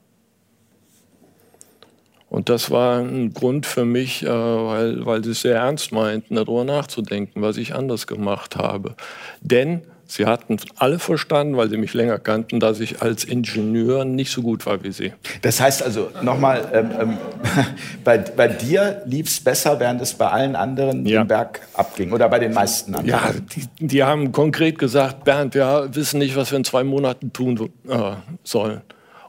Und 2.29 2.47
das 2.47 2.71
war 2.71 2.99
ein 2.99 3.33
Grund 3.33 3.65
für 3.65 3.83
mich, 3.83 4.23
äh, 4.23 4.27
weil, 4.29 5.05
weil 5.05 5.23
sie 5.25 5.31
es 5.31 5.41
sehr 5.41 5.57
ernst 5.57 5.91
meinten, 5.91 6.35
darüber 6.35 6.63
nachzudenken, 6.63 7.41
was 7.41 7.57
ich 7.57 7.75
anders 7.75 8.07
gemacht 8.07 8.55
habe. 8.55 8.95
Denn 9.41 9.81
Sie 10.07 10.25
hatten 10.25 10.57
alle 10.77 10.99
verstanden, 10.99 11.57
weil 11.57 11.69
sie 11.69 11.77
mich 11.77 11.93
länger 11.93 12.19
kannten, 12.19 12.59
dass 12.59 12.79
ich 12.79 13.01
als 13.01 13.23
Ingenieur 13.23 14.05
nicht 14.05 14.31
so 14.31 14.41
gut 14.43 14.65
war 14.65 14.83
wie 14.83 14.91
sie. 14.91 15.13
Das 15.41 15.59
heißt 15.59 15.81
also, 15.81 16.11
nochmal, 16.21 16.69
ähm, 16.73 16.91
ähm, 16.99 17.17
bei, 18.03 18.19
bei 18.19 18.47
dir 18.47 19.01
lief 19.05 19.27
es 19.27 19.39
besser, 19.39 19.79
während 19.79 20.01
es 20.01 20.13
bei 20.13 20.27
allen 20.27 20.55
anderen 20.55 21.05
ja. 21.05 21.23
den 21.23 21.27
Berg 21.27 21.61
abging 21.73 22.11
oder 22.11 22.29
bei 22.29 22.39
den 22.39 22.53
meisten 22.53 22.93
anderen? 22.93 23.09
Ja, 23.09 23.31
die, 23.55 23.87
die, 23.87 24.03
haben 24.03 24.31
konkret 24.31 24.77
gesagt, 24.77 25.23
Bernd, 25.23 25.55
wir 25.55 25.89
wissen 25.91 26.19
nicht, 26.19 26.35
was 26.35 26.51
wir 26.51 26.57
in 26.57 26.65
zwei 26.65 26.83
Monaten 26.83 27.33
tun 27.33 27.71
äh, 27.87 28.11
sollen. 28.43 28.81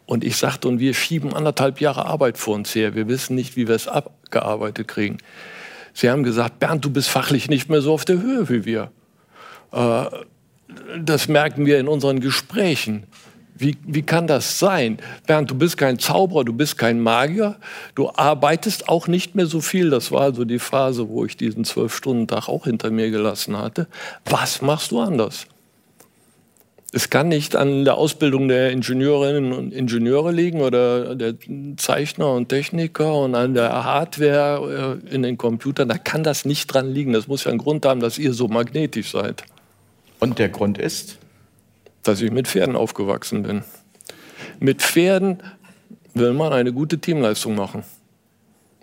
Und 0.05 0.25
ich 0.25 0.37
sagte, 0.37 0.69
und 0.69 0.79
wir 0.79 0.95
schieben 0.95 1.35
anderthalb 1.35 1.81
Jahre 1.81 2.05
Arbeit 2.05 2.39
vor 2.39 2.55
uns 2.55 2.75
her. 2.75 2.95
Wir 2.95 3.09
wissen 3.09 3.35
nicht, 3.35 3.57
wie 3.57 3.67
wir 3.67 3.75
es 3.75 3.89
abgearbeitet 3.89 4.87
kriegen. 4.87 5.19
Sie 5.95 6.11
haben 6.11 6.23
gesagt, 6.23 6.61
Bernd, 6.61 6.85
du 6.85 6.91
bist 6.91 7.09
fachlich 7.09 7.49
nicht 7.49 7.71
mehr 7.71 7.81
so 7.81 7.95
auf 7.95 8.05
der 8.05 8.21
Höhe 8.21 8.49
wie 8.51 8.67
wir. 8.67 8.91
Äh, 9.73 10.05
das 10.99 11.29
merken 11.29 11.67
wir 11.67 11.79
in 11.79 11.89
unseren 11.89 12.21
Gesprächen. 12.21 13.05
Wie, 13.59 13.77
wie 13.87 14.03
kann 14.03 14.27
das 14.27 14.59
sein? 14.59 14.99
Bernd, 15.27 15.51
du 15.51 15.55
bist 15.55 15.79
kein 15.79 15.99
Zauberer, 15.99 16.45
du 16.45 16.53
bist 16.53 16.77
kein 16.77 17.01
Magier, 17.01 17.57
du 17.95 18.11
arbeitest 18.15 18.89
auch 18.89 19.09
nicht 19.09 19.35
mehr 19.35 19.47
so 19.47 19.63
viel. 19.63 19.89
Das 19.89 20.13
war 20.13 20.23
also 20.23 20.45
die 20.45 20.59
Phase, 20.59 21.09
wo 21.09 21.25
ich 21.25 21.39
diesen 21.39 21.65
Zwölf-Stunden-Tag 21.65 22.49
auch 22.49 22.65
hinter 22.65 22.91
mir 22.91 23.11
gelassen 23.11 23.57
hatte. 23.57 23.87
Was 24.27 24.61
machst 24.61 24.91
du 24.91 25.01
anders? 25.01 25.47
Es 26.93 27.11
kann 27.11 27.29
nicht 27.29 27.57
an 27.57 27.85
der 27.85 27.97
Ausbildung 27.97 28.49
der 28.49 28.71
Ingenieurinnen 28.71 29.53
und 29.53 29.73
Ingenieure 29.73 30.33
liegen 30.33 30.61
oder 30.61 31.15
der 31.15 31.35
Zeichner 31.77 32.33
und 32.33 32.49
Techniker 32.49 33.15
und 33.19 33.35
an 33.35 33.55
der 33.55 33.85
Hardware 33.85 35.01
äh, 35.05 35.15
in 35.15 35.23
den 35.23 35.37
Computern. 35.37 35.89
Da 35.89 35.99
kann 35.99 36.25
das 36.25 36.45
nicht 36.45 36.67
dran 36.67 36.93
liegen. 36.93 37.13
Das 37.13 37.27
muss 37.27 37.45
ja 37.45 37.51
einen 37.51 37.59
Grund 37.59 37.85
haben, 37.87 38.01
dass 38.01 38.19
ihr 38.19 38.33
so 38.35 38.49
magnetisch 38.49 39.11
seid. 39.11 39.45
Und 40.21 40.39
der 40.39 40.49
Grund 40.49 40.79
ist? 40.79 41.19
Dass 42.03 42.21
ich 42.21 42.31
mit 42.31 42.49
Pferden 42.49 42.77
aufgewachsen 42.77 43.43
bin. 43.43 43.63
Mit 44.61 44.83
Pferden 44.83 45.43
will 46.15 46.33
man 46.33 46.53
eine 46.53 46.73
gute 46.73 46.99
Teamleistung 46.99 47.55
machen. 47.55 47.85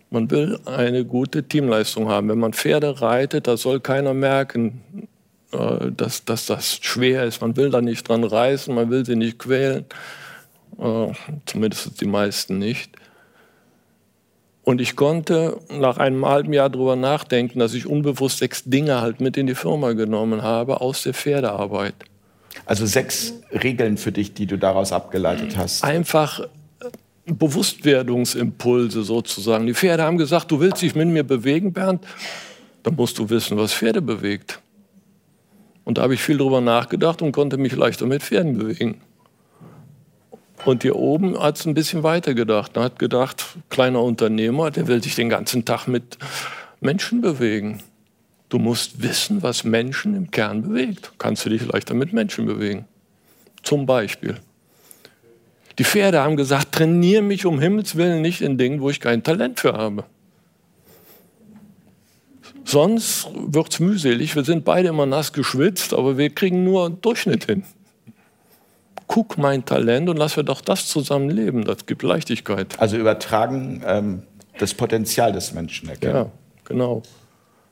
Man 0.10 0.30
will 0.30 0.60
eine 0.65 1.06
gute 1.06 1.43
Teamleistung 1.43 2.08
haben. 2.08 2.30
Wenn 2.30 2.38
man 2.38 2.54
Pferde 2.54 3.02
reitet, 3.02 3.48
da 3.48 3.58
soll 3.58 3.80
keiner 3.80 4.13
merken, 4.13 5.08
äh, 5.52 5.91
dass, 5.91 6.26
dass 6.26 6.46
das 6.46 6.76
schwer 6.82 7.24
ist. 7.24 7.41
Man 7.41 7.56
will 7.58 7.72
da 7.72 7.82
nicht 7.82 8.08
dran 8.08 8.24
reißen, 8.24 8.74
man 8.76 8.91
will 8.91 9.06
sie 9.06 9.15
nicht 9.15 9.39
quälen. 9.39 9.86
Äh, 10.78 11.08
zumindest 11.46 12.00
die 12.00 12.06
meisten 12.06 12.60
nicht. 12.60 12.96
Und 14.63 14.80
ich 14.80 14.95
konnte 14.95 15.58
nach 15.69 15.97
einem 15.97 16.26
halben 16.26 16.54
Jahr 16.54 16.69
darüber 16.69 16.95
nachdenken, 16.95 17.60
dass 17.60 17.73
ich 17.73 17.86
unbewusst 17.86 18.38
sechs 18.38 18.63
Dinge 18.63 19.02
halt 19.02 19.19
mit 19.19 19.36
in 19.36 19.45
die 19.47 19.56
Firma 19.56 19.91
genommen 19.91 20.41
habe 20.41 20.80
aus 20.80 21.04
der 21.04 21.13
Pferdearbeit. 21.13 21.95
Also 22.65 22.86
sechs 22.86 23.34
Regeln 23.52 23.97
für 23.97 24.12
dich, 24.12 24.34
die 24.34 24.45
du 24.45 24.58
daraus 24.58 24.93
abgeleitet 24.93 25.58
hast. 25.58 25.84
Einfach 25.84 26.39
äh, 26.39 26.45
Bewusstwerdungsimpulse 27.26 29.04
sozusagen. 29.04 29.67
Die 29.67 29.73
Pferde 29.73 30.04
haben 30.04 30.17
gesagt, 30.17 30.49
du 30.52 30.62
willst 30.62 30.82
dich 30.82 30.95
mit 30.95 31.10
mir 31.10 31.23
bewegen, 31.23 31.73
Bernd, 31.73 32.06
dann 32.84 32.95
musst 32.95 33.17
du 33.19 33.30
wissen, 33.30 33.58
was 33.58 33.73
Pferde 33.73 34.02
bewegt. 34.02 34.62
Und 35.84 35.97
da 35.97 36.04
habe 36.04 36.13
ich 36.13 36.21
viel 36.21 36.38
darüber 36.38 36.62
nachgedacht 36.62 37.21
und 37.21 37.34
konnte 37.34 37.58
mich 37.58 37.76
leichter 37.76 38.06
mit 38.06 38.23
Pferden 38.23 38.58
bewegen. 38.58 39.02
Und 40.65 40.84
hier 40.84 40.95
oben 40.95 41.38
hat 41.39 41.60
es 41.60 41.65
ein 41.65 41.73
bisschen 41.73 42.04
weiter 42.04 42.34
gedacht. 42.34 42.78
Er 42.78 42.84
hat 42.84 42.99
gedacht, 42.99 43.58
kleiner 43.69 44.02
Unternehmer, 44.02 44.71
der 44.71 44.88
will 44.88 45.04
sich 45.04 45.15
den 45.15 45.30
ganzen 45.30 45.65
Tag 45.65 45.88
mit 45.88 46.17
Menschen 46.80 47.21
bewegen. 47.21 47.82
Du 48.49 48.60
musst 48.60 49.02
wissen, 49.02 49.43
was 49.43 49.63
Menschen 49.63 50.15
im 50.15 50.32
Kern 50.32 50.62
bewegt. 50.62 51.12
Kannst 51.17 51.45
du 51.45 51.49
dich 51.49 51.65
leichter 51.65 51.95
mit 51.95 52.13
Menschen 52.13 52.45
bewegen. 52.45 52.86
Zum 53.63 53.86
Beispiel. 53.86 54.38
Die 55.80 55.84
Pferde 55.84 56.21
haben 56.21 56.38
gesagt, 56.38 56.73
trainiere 56.73 57.23
mich 57.23 57.45
um 57.45 57.60
Himmels 57.60 57.95
Willen 57.95 58.21
nicht 58.21 58.41
in 58.41 58.58
Dingen, 58.58 58.80
wo 58.80 58.89
ich 58.89 58.99
kein 58.99 59.23
Talent 59.23 59.60
für 59.60 59.73
habe. 59.73 60.06
Sonst 62.63 63.28
wird 63.36 63.73
es 63.73 63.80
mühselig. 63.80 64.36
Wir 64.36 64.43
sind 64.43 64.63
beide 64.63 64.89
immer 64.89 65.06
nass 65.06 65.34
geschwitzt, 65.34 65.93
aber 65.93 66.17
wir 66.17 66.30
kriegen 66.30 66.63
nur 66.63 66.86
einen 66.86 67.02
Durchschnitt 67.02 67.45
hin. 67.45 67.63
Guck 69.13 69.38
mein 69.38 69.63
Talent 69.63 70.10
und 70.10 70.17
lass 70.17 70.38
wir 70.38 70.43
doch 70.43 70.60
das 70.60 70.88
zusammen 70.88 71.30
leben. 71.30 71.65
Das 71.65 71.86
gibt 71.86 72.02
Leichtigkeit. 72.02 72.80
Also 72.80 72.97
übertragen 72.97 73.84
ähm, 73.86 74.23
das 74.58 74.73
Potenzial 74.73 75.32
des 75.32 75.54
Menschen 75.54 75.88
erkennen. 75.88 76.15
Ja, 76.15 76.32
genau. 76.65 77.04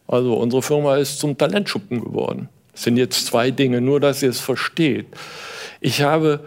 Also 0.08 0.36
unsere 0.36 0.62
Firma 0.62 0.97
ist 0.97 1.17
zum 1.17 1.36
Talentschuppen 1.36 1.99
geworden. 1.99 2.47
Das 2.73 2.84
sind 2.84 2.95
jetzt 2.97 3.25
zwei 3.25 3.49
Dinge, 3.49 3.82
nur 3.82 3.99
dass 3.99 4.21
ihr 4.21 4.30
es 4.30 4.39
versteht. 4.39 5.08
Ich 5.80 6.04
habe 6.04 6.41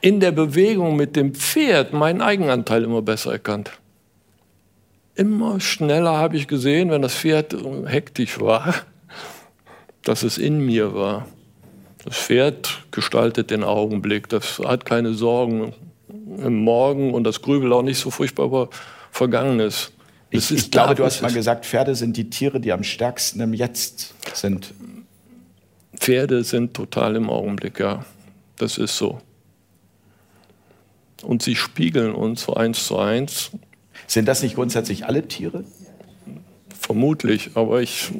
in 0.00 0.18
der 0.18 0.32
Bewegung 0.32 0.96
mit 0.96 1.14
dem 1.14 1.34
Pferd 1.34 1.92
meinen 1.92 2.22
Eigenanteil 2.22 2.84
immer 2.84 3.02
besser 3.02 3.32
erkannt. 3.32 3.72
Immer 5.14 5.60
schneller 5.60 6.16
habe 6.16 6.38
ich 6.38 6.48
gesehen, 6.48 6.90
wenn 6.90 7.02
das 7.02 7.14
Pferd 7.14 7.54
hektisch 7.84 8.40
war, 8.40 8.76
dass 10.04 10.22
es 10.22 10.38
in 10.38 10.64
mir 10.64 10.94
war. 10.94 11.26
Das 12.04 12.16
Pferd 12.16 12.82
gestaltet 12.90 13.50
den 13.50 13.62
Augenblick, 13.62 14.28
das 14.28 14.58
hat 14.58 14.84
keine 14.84 15.14
Sorgen 15.14 15.72
im 16.08 16.56
Morgen 16.56 17.14
und 17.14 17.24
das 17.24 17.42
grübelt 17.42 17.72
auch 17.72 17.82
nicht 17.82 17.98
so 17.98 18.10
furchtbar 18.10 18.46
über 18.46 18.68
Vergangenes. 19.10 19.92
Ich, 20.30 20.50
ich 20.50 20.70
glaube, 20.70 20.94
du 20.94 21.04
hast 21.04 21.20
mal 21.20 21.32
gesagt, 21.32 21.66
Pferde 21.66 21.94
sind 21.94 22.16
die 22.16 22.30
Tiere, 22.30 22.58
die 22.58 22.72
am 22.72 22.82
stärksten 22.82 23.40
im 23.40 23.52
Jetzt 23.52 24.14
sind. 24.32 24.72
Pferde 25.94 26.42
sind 26.42 26.74
total 26.74 27.16
im 27.16 27.28
Augenblick, 27.28 27.78
ja. 27.78 28.04
Das 28.56 28.78
ist 28.78 28.96
so. 28.96 29.20
Und 31.22 31.42
sie 31.42 31.54
spiegeln 31.54 32.14
uns 32.14 32.44
so 32.44 32.54
eins 32.54 32.86
zu 32.86 32.98
eins. 32.98 33.50
Sind 34.06 34.26
das 34.26 34.42
nicht 34.42 34.54
grundsätzlich 34.54 35.04
alle 35.06 35.28
Tiere? 35.28 35.64
Vermutlich, 36.80 37.50
aber 37.54 37.82
ich 37.82 38.10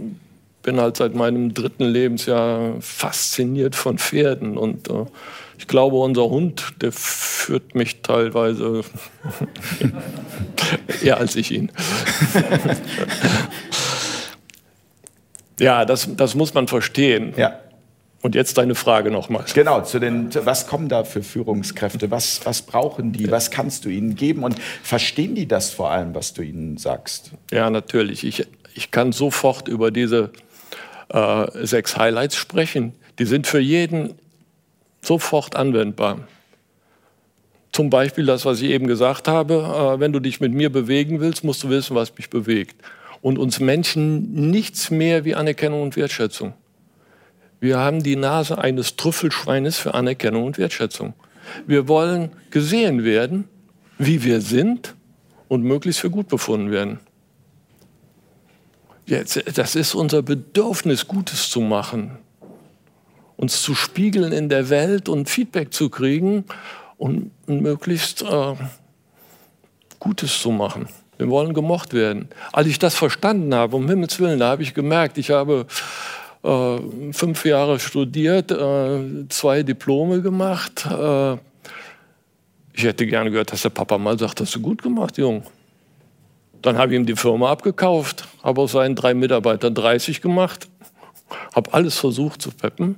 bin 0.62 0.80
halt 0.80 0.96
seit 0.96 1.14
meinem 1.14 1.54
dritten 1.54 1.84
Lebensjahr 1.84 2.80
fasziniert 2.80 3.74
von 3.74 3.98
Pferden 3.98 4.56
und 4.56 4.88
äh, 4.88 5.06
ich 5.58 5.68
glaube, 5.68 5.96
unser 5.96 6.28
Hund, 6.28 6.74
der 6.80 6.90
führt 6.90 7.76
mich 7.76 8.02
teilweise 8.02 8.82
eher 11.02 11.18
als 11.18 11.36
ich 11.36 11.52
ihn. 11.52 11.70
ja, 15.60 15.84
das, 15.84 16.08
das 16.16 16.34
muss 16.34 16.52
man 16.54 16.66
verstehen. 16.66 17.32
Ja. 17.36 17.60
Und 18.22 18.34
jetzt 18.36 18.58
deine 18.58 18.74
Frage 18.74 19.10
nochmal. 19.10 19.44
Genau, 19.52 19.82
zu 19.82 19.98
den, 19.98 20.30
was 20.44 20.68
kommen 20.68 20.88
da 20.88 21.04
für 21.04 21.22
Führungskräfte? 21.22 22.10
Was, 22.10 22.44
was 22.44 22.62
brauchen 22.62 23.12
die? 23.12 23.30
Was 23.30 23.50
kannst 23.50 23.84
du 23.84 23.88
ihnen 23.88 24.14
geben? 24.14 24.44
Und 24.44 24.56
verstehen 24.82 25.34
die 25.34 25.46
das 25.46 25.70
vor 25.70 25.90
allem, 25.90 26.14
was 26.14 26.32
du 26.32 26.42
ihnen 26.42 26.76
sagst? 26.76 27.32
Ja, 27.50 27.70
natürlich. 27.70 28.24
Ich, 28.24 28.46
ich 28.74 28.90
kann 28.90 29.12
sofort 29.12 29.68
über 29.68 29.90
diese 29.90 30.30
äh, 31.12 31.66
sechs 31.66 31.96
Highlights 31.96 32.36
sprechen. 32.36 32.94
Die 33.18 33.26
sind 33.26 33.46
für 33.46 33.60
jeden 33.60 34.14
sofort 35.02 35.56
anwendbar. 35.56 36.20
Zum 37.72 37.90
Beispiel 37.90 38.26
das, 38.26 38.44
was 38.44 38.60
ich 38.60 38.70
eben 38.70 38.86
gesagt 38.86 39.28
habe, 39.28 39.54
äh, 39.54 40.00
wenn 40.00 40.12
du 40.12 40.20
dich 40.20 40.40
mit 40.40 40.52
mir 40.52 40.70
bewegen 40.70 41.20
willst, 41.20 41.44
musst 41.44 41.62
du 41.62 41.70
wissen, 41.70 41.94
was 41.94 42.16
mich 42.16 42.30
bewegt. 42.30 42.76
Und 43.20 43.38
uns 43.38 43.60
Menschen 43.60 44.50
nichts 44.50 44.90
mehr 44.90 45.24
wie 45.24 45.34
Anerkennung 45.34 45.82
und 45.82 45.96
Wertschätzung. 45.96 46.54
Wir 47.60 47.78
haben 47.78 48.02
die 48.02 48.16
Nase 48.16 48.58
eines 48.58 48.96
Trüffelschweines 48.96 49.78
für 49.78 49.94
Anerkennung 49.94 50.44
und 50.44 50.58
Wertschätzung. 50.58 51.14
Wir 51.66 51.88
wollen 51.88 52.32
gesehen 52.50 53.04
werden, 53.04 53.44
wie 53.98 54.24
wir 54.24 54.40
sind 54.40 54.96
und 55.48 55.62
möglichst 55.62 56.00
für 56.00 56.10
gut 56.10 56.28
befunden 56.28 56.70
werden. 56.70 56.98
Jetzt, 59.12 59.58
das 59.58 59.76
ist 59.76 59.94
unser 59.94 60.22
Bedürfnis, 60.22 61.06
Gutes 61.06 61.50
zu 61.50 61.60
machen 61.60 62.18
uns 63.42 63.60
zu 63.60 63.74
spiegeln 63.74 64.32
in 64.32 64.48
der 64.48 64.70
Welt 64.70 65.08
und 65.08 65.28
Feedback 65.28 65.74
zu 65.74 65.90
kriegen 65.90 66.44
und 66.96 67.32
möglichst 67.48 68.22
äh, 68.22 68.54
Gutes 69.98 70.40
zu 70.40 70.52
machen. 70.52 70.88
Wir 71.18 71.28
wollen 71.28 71.52
gemocht 71.52 71.92
werden. 71.92 72.28
Als 72.52 72.68
ich 72.68 72.78
das 72.78 72.94
verstanden 72.94 73.52
habe, 73.52 73.74
um 73.74 73.88
Himmels 73.88 74.20
Willen, 74.20 74.38
da 74.38 74.50
habe 74.50 74.62
ich 74.62 74.74
gemerkt, 74.74 75.18
ich 75.18 75.30
habe 75.30 75.66
äh, 76.44 76.78
fünf 77.12 77.44
Jahre 77.44 77.80
studiert, 77.80 78.52
äh, 78.52 79.28
zwei 79.28 79.64
Diplome 79.64 80.22
gemacht. 80.22 80.86
Äh, 80.86 81.32
ich 82.74 82.84
hätte 82.84 83.06
gerne 83.08 83.32
gehört, 83.32 83.50
dass 83.50 83.62
der 83.62 83.70
Papa 83.70 83.98
mal 83.98 84.16
sagt, 84.16 84.40
hast 84.40 84.54
du 84.54 84.60
gut 84.60 84.82
gemacht, 84.82 85.18
Jung. 85.18 85.42
Dann 86.62 86.78
habe 86.78 86.92
ich 86.92 87.00
ihm 87.00 87.06
die 87.06 87.16
Firma 87.16 87.50
abgekauft, 87.50 88.28
habe 88.42 88.60
aus 88.60 88.72
seinen 88.72 88.94
drei 88.94 89.14
Mitarbeitern 89.14 89.74
30 89.74 90.22
gemacht, 90.22 90.68
habe 91.54 91.74
alles 91.74 91.98
versucht 91.98 92.40
zu 92.40 92.50
peppen 92.50 92.96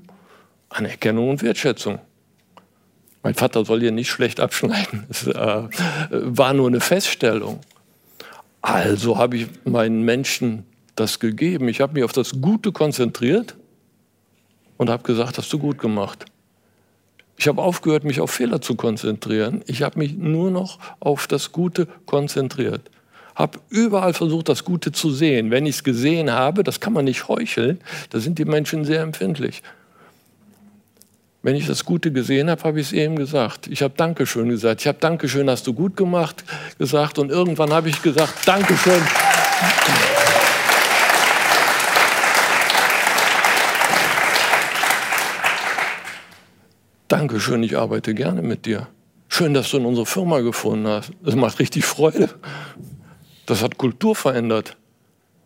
Anerkennung 0.74 1.31
und 1.31 1.42
Wertschätzung. 1.42 2.00
Mein 3.22 3.35
Vater 3.35 3.64
soll 3.64 3.81
hier 3.81 3.92
nicht 3.92 4.11
schlecht 4.11 4.40
abschneiden. 4.40 5.07
Es 5.09 5.27
äh, 5.27 5.62
war 6.11 6.53
nur 6.53 6.66
eine 6.66 6.81
Feststellung. 6.81 7.61
Also 8.61 9.18
habe 9.18 9.37
ich 9.37 9.46
meinen 9.64 10.03
Menschen 10.03 10.66
das 10.96 11.20
gegeben. 11.20 11.68
Ich 11.68 11.81
habe 11.81 11.94
mich 11.94 12.05
auf 12.05 12.12
das 12.12 12.40
Gute 12.40 12.72
konzentriert 12.72 13.57
und 14.77 14.90
habe 14.90 15.03
gesagt, 15.05 15.38
hast 15.38 15.53
du 15.53 15.59
gut 15.59 15.79
gemacht. 15.79 16.27
Ich 17.37 17.48
habe 17.48 17.62
aufgehört, 17.62 18.05
mich 18.05 18.20
auf 18.20 18.31
Fehler 18.31 18.61
zu 18.61 18.74
konzentrieren. 18.74 19.62
Ich 19.66 19.83
habe 19.83 19.98
mich 19.98 20.16
nur 20.16 20.50
noch 20.50 20.79
auf 21.00 21.27
das 21.27 21.53
Gute 21.53 21.87
konzentriert. 22.07 22.90
Habe 23.35 23.59
überall 23.68 24.14
versucht, 24.14 24.49
das 24.49 24.64
Gute 24.64 24.92
zu 24.92 25.11
sehen. 25.11 25.51
Wenn 25.51 25.66
ich 25.66 25.77
es 25.77 25.85
gesehen 25.85 26.31
habe, 26.31 26.62
das 26.62 26.81
kann 26.81 26.92
man 26.92 27.05
nicht 27.05 27.29
heucheln, 27.29 27.81
da 28.11 28.20
sind 28.20 28.38
die 28.38 28.44
Menschen 28.44 28.85
sehr 28.85 29.03
empfindlich. 29.03 29.62
Wenn 31.42 31.57
ich 31.57 31.66
das 31.66 31.85
Gute 31.85 32.11
gesehen 32.11 32.49
habe, 32.49 32.62
habe 32.62 32.81
ich 32.81 32.87
es 32.87 32.92
eben 32.94 33.16
gesagt. 33.16 33.66
Ich 33.66 33.83
habe 33.83 33.92
Dankeschön 33.97 34.49
gesagt. 34.49 34.81
Ich 34.81 34.87
habe 34.87 34.97
Dankeschön, 34.99 35.51
hast 35.51 35.66
du 35.66 35.75
gut 35.75 35.94
gemacht 35.94 36.42
gesagt. 36.79 37.18
Und 37.18 37.31
irgendwann 37.31 37.70
habe 37.70 37.90
ich 37.90 38.01
gesagt, 38.01 38.49
Dankeschön. 38.49 39.03
Dankeschön, 47.09 47.62
ich 47.62 47.77
arbeite 47.77 48.14
gerne 48.14 48.40
mit 48.40 48.64
dir. 48.64 48.87
Schön, 49.29 49.53
dass 49.53 49.70
du 49.70 49.77
in 49.77 49.85
unsere 49.85 50.07
Firma 50.07 50.40
gefunden 50.40 50.87
hast. 50.87 51.12
Das 51.23 51.35
macht 51.35 51.59
richtig 51.59 51.85
Freude. 51.85 52.31
Das 53.46 53.62
hat 53.62 53.76
Kultur 53.78 54.14
verändert. 54.14 54.76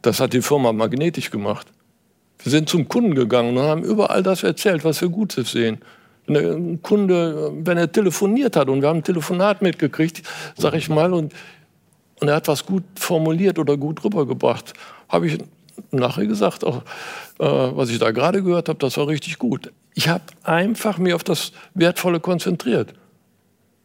Das 0.03 0.21
hat 0.21 0.33
die 0.33 0.43
Firma 0.43 0.73
magnetisch 0.73 1.31
gemacht. 1.31 1.67
Wir 2.43 2.53
sind 2.53 2.69
zum 2.69 2.89
Kunden 2.89 3.15
gegangen 3.15 3.57
und 3.57 3.63
haben 3.65 3.83
überall 3.83 4.23
das 4.23 4.43
erzählt, 4.43 4.85
was 4.85 5.01
wir 5.01 5.09
Gutes 5.09 5.53
sehen. 5.53 5.79
Ein 6.29 6.81
Kunde, 6.83 7.53
wenn 7.65 7.79
er 7.79 7.91
telefoniert 7.91 8.55
hat 8.55 8.69
und 8.69 8.83
wir 8.83 8.89
haben 8.89 8.99
ein 8.99 9.05
Telefonat 9.05 9.63
mitgekriegt, 9.63 10.23
sag 10.57 10.75
ich 10.75 10.89
mal, 10.89 11.13
und, 11.13 11.33
und 12.21 12.29
er 12.29 12.37
hat 12.37 12.49
was 12.49 12.65
gut 12.65 12.85
formuliert 12.97 13.59
oder 13.59 13.77
gut 13.77 14.05
rübergebracht, 14.05 14.75
habe 15.09 15.27
ich 15.27 15.39
nachher 15.91 16.27
gesagt, 16.27 16.65
auch, 16.65 16.83
äh, 17.39 17.45
was 17.47 17.89
ich 17.89 17.99
da 17.99 18.11
gerade 18.11 18.43
gehört 18.43 18.69
habe, 18.69 18.79
das 18.79 18.97
war 18.99 19.09
richtig 19.09 19.39
gut. 19.39 19.73
Ich 19.95 20.09
habe 20.09 20.25
einfach 20.45 20.99
mir 20.99 21.17
auf 21.17 21.25
das 21.25 21.53
Wertvolle 21.75 22.21
konzentriert. 22.21 22.93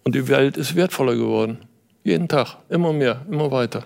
Und 0.03 0.15
die 0.15 0.27
Welt 0.27 0.57
ist 0.57 0.75
wertvoller 0.75 1.15
geworden. 1.15 1.59
Jeden 2.03 2.27
Tag, 2.27 2.57
immer 2.69 2.91
mehr, 2.91 3.25
immer 3.29 3.49
weiter. 3.51 3.85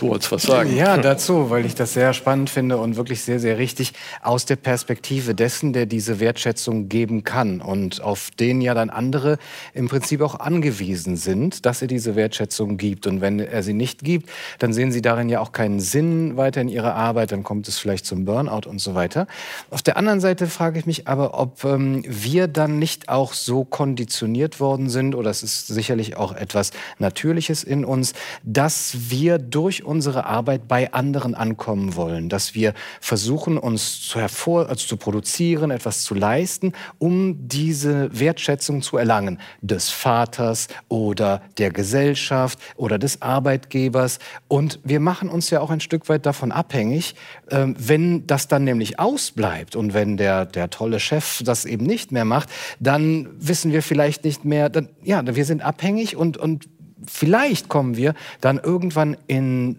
Du 0.00 0.08
wolltest 0.08 0.32
was 0.32 0.44
sagen. 0.44 0.74
Ja, 0.74 0.96
dazu, 0.96 1.50
weil 1.50 1.66
ich 1.66 1.74
das 1.74 1.92
sehr 1.92 2.14
spannend 2.14 2.48
finde 2.48 2.78
und 2.78 2.96
wirklich 2.96 3.20
sehr, 3.20 3.38
sehr 3.38 3.58
richtig 3.58 3.92
aus 4.22 4.46
der 4.46 4.56
Perspektive 4.56 5.34
dessen, 5.34 5.74
der 5.74 5.84
diese 5.84 6.20
Wertschätzung 6.20 6.88
geben 6.88 7.22
kann 7.22 7.60
und 7.60 8.00
auf 8.00 8.30
den 8.30 8.62
ja 8.62 8.72
dann 8.72 8.88
andere 8.88 9.36
im 9.74 9.88
Prinzip 9.88 10.22
auch 10.22 10.40
angewiesen 10.40 11.18
sind, 11.18 11.66
dass 11.66 11.82
er 11.82 11.88
diese 11.88 12.16
Wertschätzung 12.16 12.78
gibt. 12.78 13.06
Und 13.06 13.20
wenn 13.20 13.40
er 13.40 13.62
sie 13.62 13.74
nicht 13.74 14.02
gibt, 14.02 14.30
dann 14.58 14.72
sehen 14.72 14.90
sie 14.90 15.02
darin 15.02 15.28
ja 15.28 15.40
auch 15.40 15.52
keinen 15.52 15.80
Sinn 15.80 16.38
weiter 16.38 16.62
in 16.62 16.68
ihrer 16.68 16.94
Arbeit, 16.94 17.30
dann 17.30 17.42
kommt 17.42 17.68
es 17.68 17.76
vielleicht 17.76 18.06
zum 18.06 18.24
Burnout 18.24 18.66
und 18.66 18.80
so 18.80 18.94
weiter. 18.94 19.26
Auf 19.68 19.82
der 19.82 19.98
anderen 19.98 20.20
Seite 20.20 20.46
frage 20.46 20.78
ich 20.78 20.86
mich 20.86 21.08
aber, 21.08 21.38
ob 21.38 21.62
ähm, 21.64 22.02
wir 22.08 22.48
dann 22.48 22.78
nicht 22.78 23.10
auch 23.10 23.34
so 23.34 23.64
konditioniert 23.64 24.60
worden 24.60 24.88
sind, 24.88 25.14
oder 25.14 25.28
es 25.28 25.42
ist 25.42 25.66
sicherlich 25.66 26.16
auch 26.16 26.32
etwas 26.32 26.70
Natürliches 26.98 27.64
in 27.64 27.84
uns, 27.84 28.14
dass 28.44 28.96
wir 29.10 29.36
durch 29.38 29.84
unsere 29.90 30.24
Arbeit 30.24 30.68
bei 30.68 30.92
anderen 30.92 31.34
ankommen 31.34 31.96
wollen, 31.96 32.28
dass 32.28 32.54
wir 32.54 32.74
versuchen, 33.00 33.58
uns 33.58 34.00
zu, 34.00 34.20
hervor, 34.20 34.68
also 34.68 34.86
zu 34.86 34.96
produzieren, 34.96 35.72
etwas 35.72 36.04
zu 36.04 36.14
leisten, 36.14 36.74
um 36.98 37.48
diese 37.48 38.08
Wertschätzung 38.16 38.82
zu 38.82 38.98
erlangen 38.98 39.40
des 39.62 39.88
Vaters 39.88 40.68
oder 40.88 41.42
der 41.58 41.72
Gesellschaft 41.72 42.60
oder 42.76 43.00
des 43.00 43.20
Arbeitgebers. 43.20 44.20
Und 44.46 44.78
wir 44.84 45.00
machen 45.00 45.28
uns 45.28 45.50
ja 45.50 45.60
auch 45.60 45.70
ein 45.70 45.80
Stück 45.80 46.08
weit 46.08 46.24
davon 46.24 46.52
abhängig, 46.52 47.16
äh, 47.48 47.66
wenn 47.76 48.28
das 48.28 48.46
dann 48.46 48.62
nämlich 48.62 49.00
ausbleibt 49.00 49.74
und 49.74 49.92
wenn 49.92 50.16
der, 50.16 50.46
der 50.46 50.70
tolle 50.70 51.00
Chef 51.00 51.42
das 51.44 51.64
eben 51.64 51.84
nicht 51.84 52.12
mehr 52.12 52.24
macht, 52.24 52.48
dann 52.78 53.28
wissen 53.40 53.72
wir 53.72 53.82
vielleicht 53.82 54.22
nicht 54.22 54.44
mehr, 54.44 54.68
dann, 54.68 54.88
ja, 55.02 55.20
wir 55.26 55.44
sind 55.44 55.62
abhängig 55.62 56.16
und, 56.16 56.36
und 56.36 56.68
vielleicht 57.06 57.68
kommen 57.68 57.96
wir 57.96 58.14
dann 58.40 58.58
irgendwann 58.58 59.16
in 59.26 59.76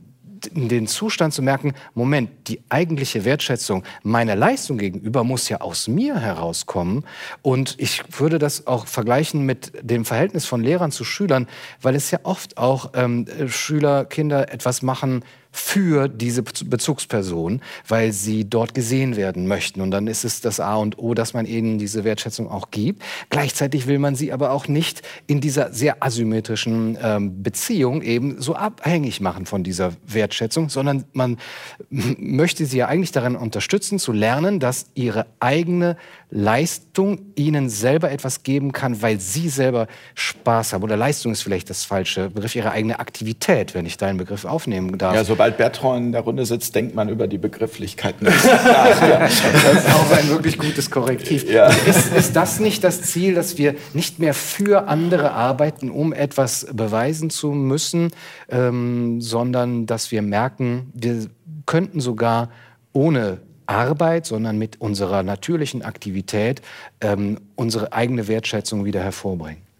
den 0.50 0.88
Zustand 0.88 1.34
zu 1.34 1.42
merken, 1.42 1.74
Moment, 1.94 2.30
die 2.48 2.62
eigentliche 2.70 3.26
Wertschätzung 3.26 3.84
meiner 4.04 4.36
Leistung 4.36 4.78
gegenüber 4.78 5.24
muss 5.24 5.50
ja 5.50 5.62
aus 5.62 5.88
mir 5.88 6.20
herauskommen. 6.20 7.06
Und 7.42 7.76
ich 7.78 8.04
würde 8.20 8.40
das 8.40 8.68
auch 8.68 8.88
vergleichen 8.88 9.46
mit 9.46 9.72
dem 9.82 10.06
Verhältnis 10.06 10.46
von 10.46 10.64
Lehrern 10.64 10.92
zu 10.92 11.04
Schülern, 11.04 11.48
weil 11.82 11.96
es 11.96 12.12
ja 12.12 12.20
oft 12.24 12.58
auch 12.58 12.92
ähm, 12.96 13.26
Schüler, 13.48 14.06
Kinder 14.06 14.52
etwas 14.52 14.82
machen, 14.82 15.24
für 15.52 16.08
diese 16.08 16.44
Bezugsperson, 16.44 17.62
weil 17.88 18.14
sie 18.14 18.50
dort 18.50 18.74
gesehen 18.74 19.18
werden 19.18 19.48
möchten. 19.48 19.82
Und 19.82 19.92
dann 19.92 20.08
ist 20.08 20.24
es 20.24 20.40
das 20.42 20.60
A 20.60 20.76
und 20.76 20.98
O, 20.98 21.14
dass 21.14 21.34
man 21.34 21.46
ihnen 21.46 21.78
diese 21.78 22.04
Wertschätzung 22.04 22.50
auch 22.50 22.72
gibt. 22.72 23.04
Gleichzeitig 23.30 23.86
will 23.86 24.00
man 24.00 24.16
sie 24.16 24.32
aber 24.32 24.52
auch 24.52 24.68
nicht 24.68 25.02
in 25.28 25.42
dieser 25.42 25.74
sehr 25.74 26.02
asymmetrischen 26.02 26.98
ähm, 27.02 27.44
Beziehung 27.44 28.02
eben 28.02 28.42
so 28.42 28.56
abhängig 28.56 29.20
machen 29.20 29.46
von 29.46 29.64
dieser 29.64 29.94
Wertschätzung, 30.08 30.70
sondern 30.70 31.04
man 31.12 31.38
möchte 31.90 32.66
sie 32.66 32.78
ja 32.78 32.88
eigentlich 32.88 33.12
darin 33.12 33.36
unterstützen, 33.36 34.00
zu 34.00 34.14
lernen, 34.14 34.60
dass 34.60 34.86
ihre 34.96 35.26
eigene 35.40 35.98
Leistung 36.30 37.20
ihnen 37.36 37.70
selber 37.70 38.10
etwas 38.10 38.44
geben 38.44 38.72
kann, 38.72 39.02
weil 39.02 39.20
sie 39.20 39.50
selber 39.50 39.88
Spaß 40.16 40.72
haben. 40.74 40.84
Oder 40.84 40.96
Leistung 40.96 41.34
ist 41.34 41.42
vielleicht 41.42 41.70
das 41.70 41.84
falsche 41.84 42.30
Begriff, 42.30 42.56
ihre 42.56 42.72
eigene 42.72 43.00
Aktivität, 43.00 43.76
wenn 43.76 43.86
ich 43.86 43.98
deinen 43.98 44.18
Begriff 44.18 44.46
aufnehmen 44.46 44.98
darf. 44.98 45.14
Ja, 45.14 45.26
sobald 45.42 45.58
Bertrand 45.58 46.06
in 46.06 46.12
der 46.12 46.22
Runde 46.22 46.46
sitzt, 46.46 46.76
denkt 46.76 46.94
man 46.94 47.10
über 47.10 47.26
die 47.28 47.40
Begrifflichkeiten. 47.40 48.28
Das 48.42 49.34
ist 49.34 49.90
auch 49.90 50.12
ein 50.12 50.30
wirklich 50.30 50.60
gutes 50.60 50.92
Korrektiv. 50.92 51.50
Ja. 51.50 51.68
Ist, 51.68 52.14
ist 52.14 52.36
das 52.36 52.60
nicht 52.60 52.84
das 52.84 53.02
Ziel, 53.02 53.34
dass 53.34 53.58
wir 53.58 53.76
nicht 53.94 54.20
mehr 54.20 54.34
für 54.34 54.88
andere 54.88 55.32
arbeiten, 55.32 55.90
um 55.90 56.14
etwas 56.14 56.68
beweisen 56.72 57.30
zu 57.30 57.52
müssen, 57.52 58.12
ähm, 58.50 59.20
sondern 59.22 59.86
dass 59.88 60.12
wir 60.12 60.22
merken, 60.22 60.92
wir 60.94 61.28
könnten 61.66 62.02
sogar 62.02 62.50
ohne 62.94 63.40
Arbeit, 63.66 64.26
sondern 64.26 64.58
mit 64.58 64.80
unserer 64.80 65.24
natürlichen 65.24 65.82
Aktivität 65.82 66.62
ähm, 67.00 67.40
unsere 67.56 67.94
eigene 67.94 68.28
Wertschätzung 68.28 68.86
wieder 68.86 69.02
hervorbringen. 69.02 69.71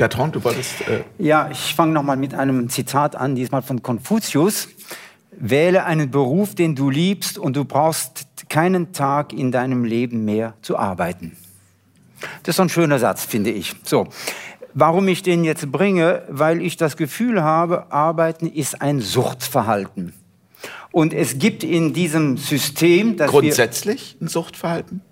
Bertrand, 0.00 0.34
du 0.34 0.42
wolltest. 0.42 0.80
Äh 0.88 1.04
ja, 1.18 1.50
ich 1.52 1.74
fange 1.74 1.92
noch 1.92 2.02
mal 2.02 2.16
mit 2.16 2.32
einem 2.32 2.70
Zitat 2.70 3.16
an, 3.16 3.34
diesmal 3.34 3.60
von 3.60 3.82
Konfuzius. 3.82 4.68
Wähle 5.32 5.84
einen 5.84 6.10
Beruf, 6.10 6.54
den 6.54 6.74
du 6.74 6.88
liebst, 6.88 7.36
und 7.36 7.54
du 7.54 7.66
brauchst 7.66 8.26
keinen 8.48 8.92
Tag 8.94 9.34
in 9.34 9.52
deinem 9.52 9.84
Leben 9.84 10.24
mehr 10.24 10.54
zu 10.62 10.78
arbeiten. 10.78 11.36
Das 12.44 12.56
ist 12.56 12.60
ein 12.60 12.70
schöner 12.70 12.98
Satz, 12.98 13.26
finde 13.26 13.50
ich. 13.50 13.74
So. 13.84 14.08
Warum 14.72 15.06
ich 15.06 15.22
den 15.22 15.44
jetzt 15.44 15.70
bringe? 15.70 16.22
Weil 16.30 16.62
ich 16.62 16.78
das 16.78 16.96
Gefühl 16.96 17.42
habe, 17.42 17.92
Arbeiten 17.92 18.46
ist 18.46 18.80
ein 18.80 19.00
Suchtverhalten. 19.00 20.14
Und 20.92 21.12
es 21.12 21.38
gibt 21.38 21.62
in 21.62 21.92
diesem 21.92 22.38
System, 22.38 23.18
dass 23.18 23.30
grundsätzlich 23.30 24.16
ein 24.18 24.28
Suchtverhalten. 24.28 25.02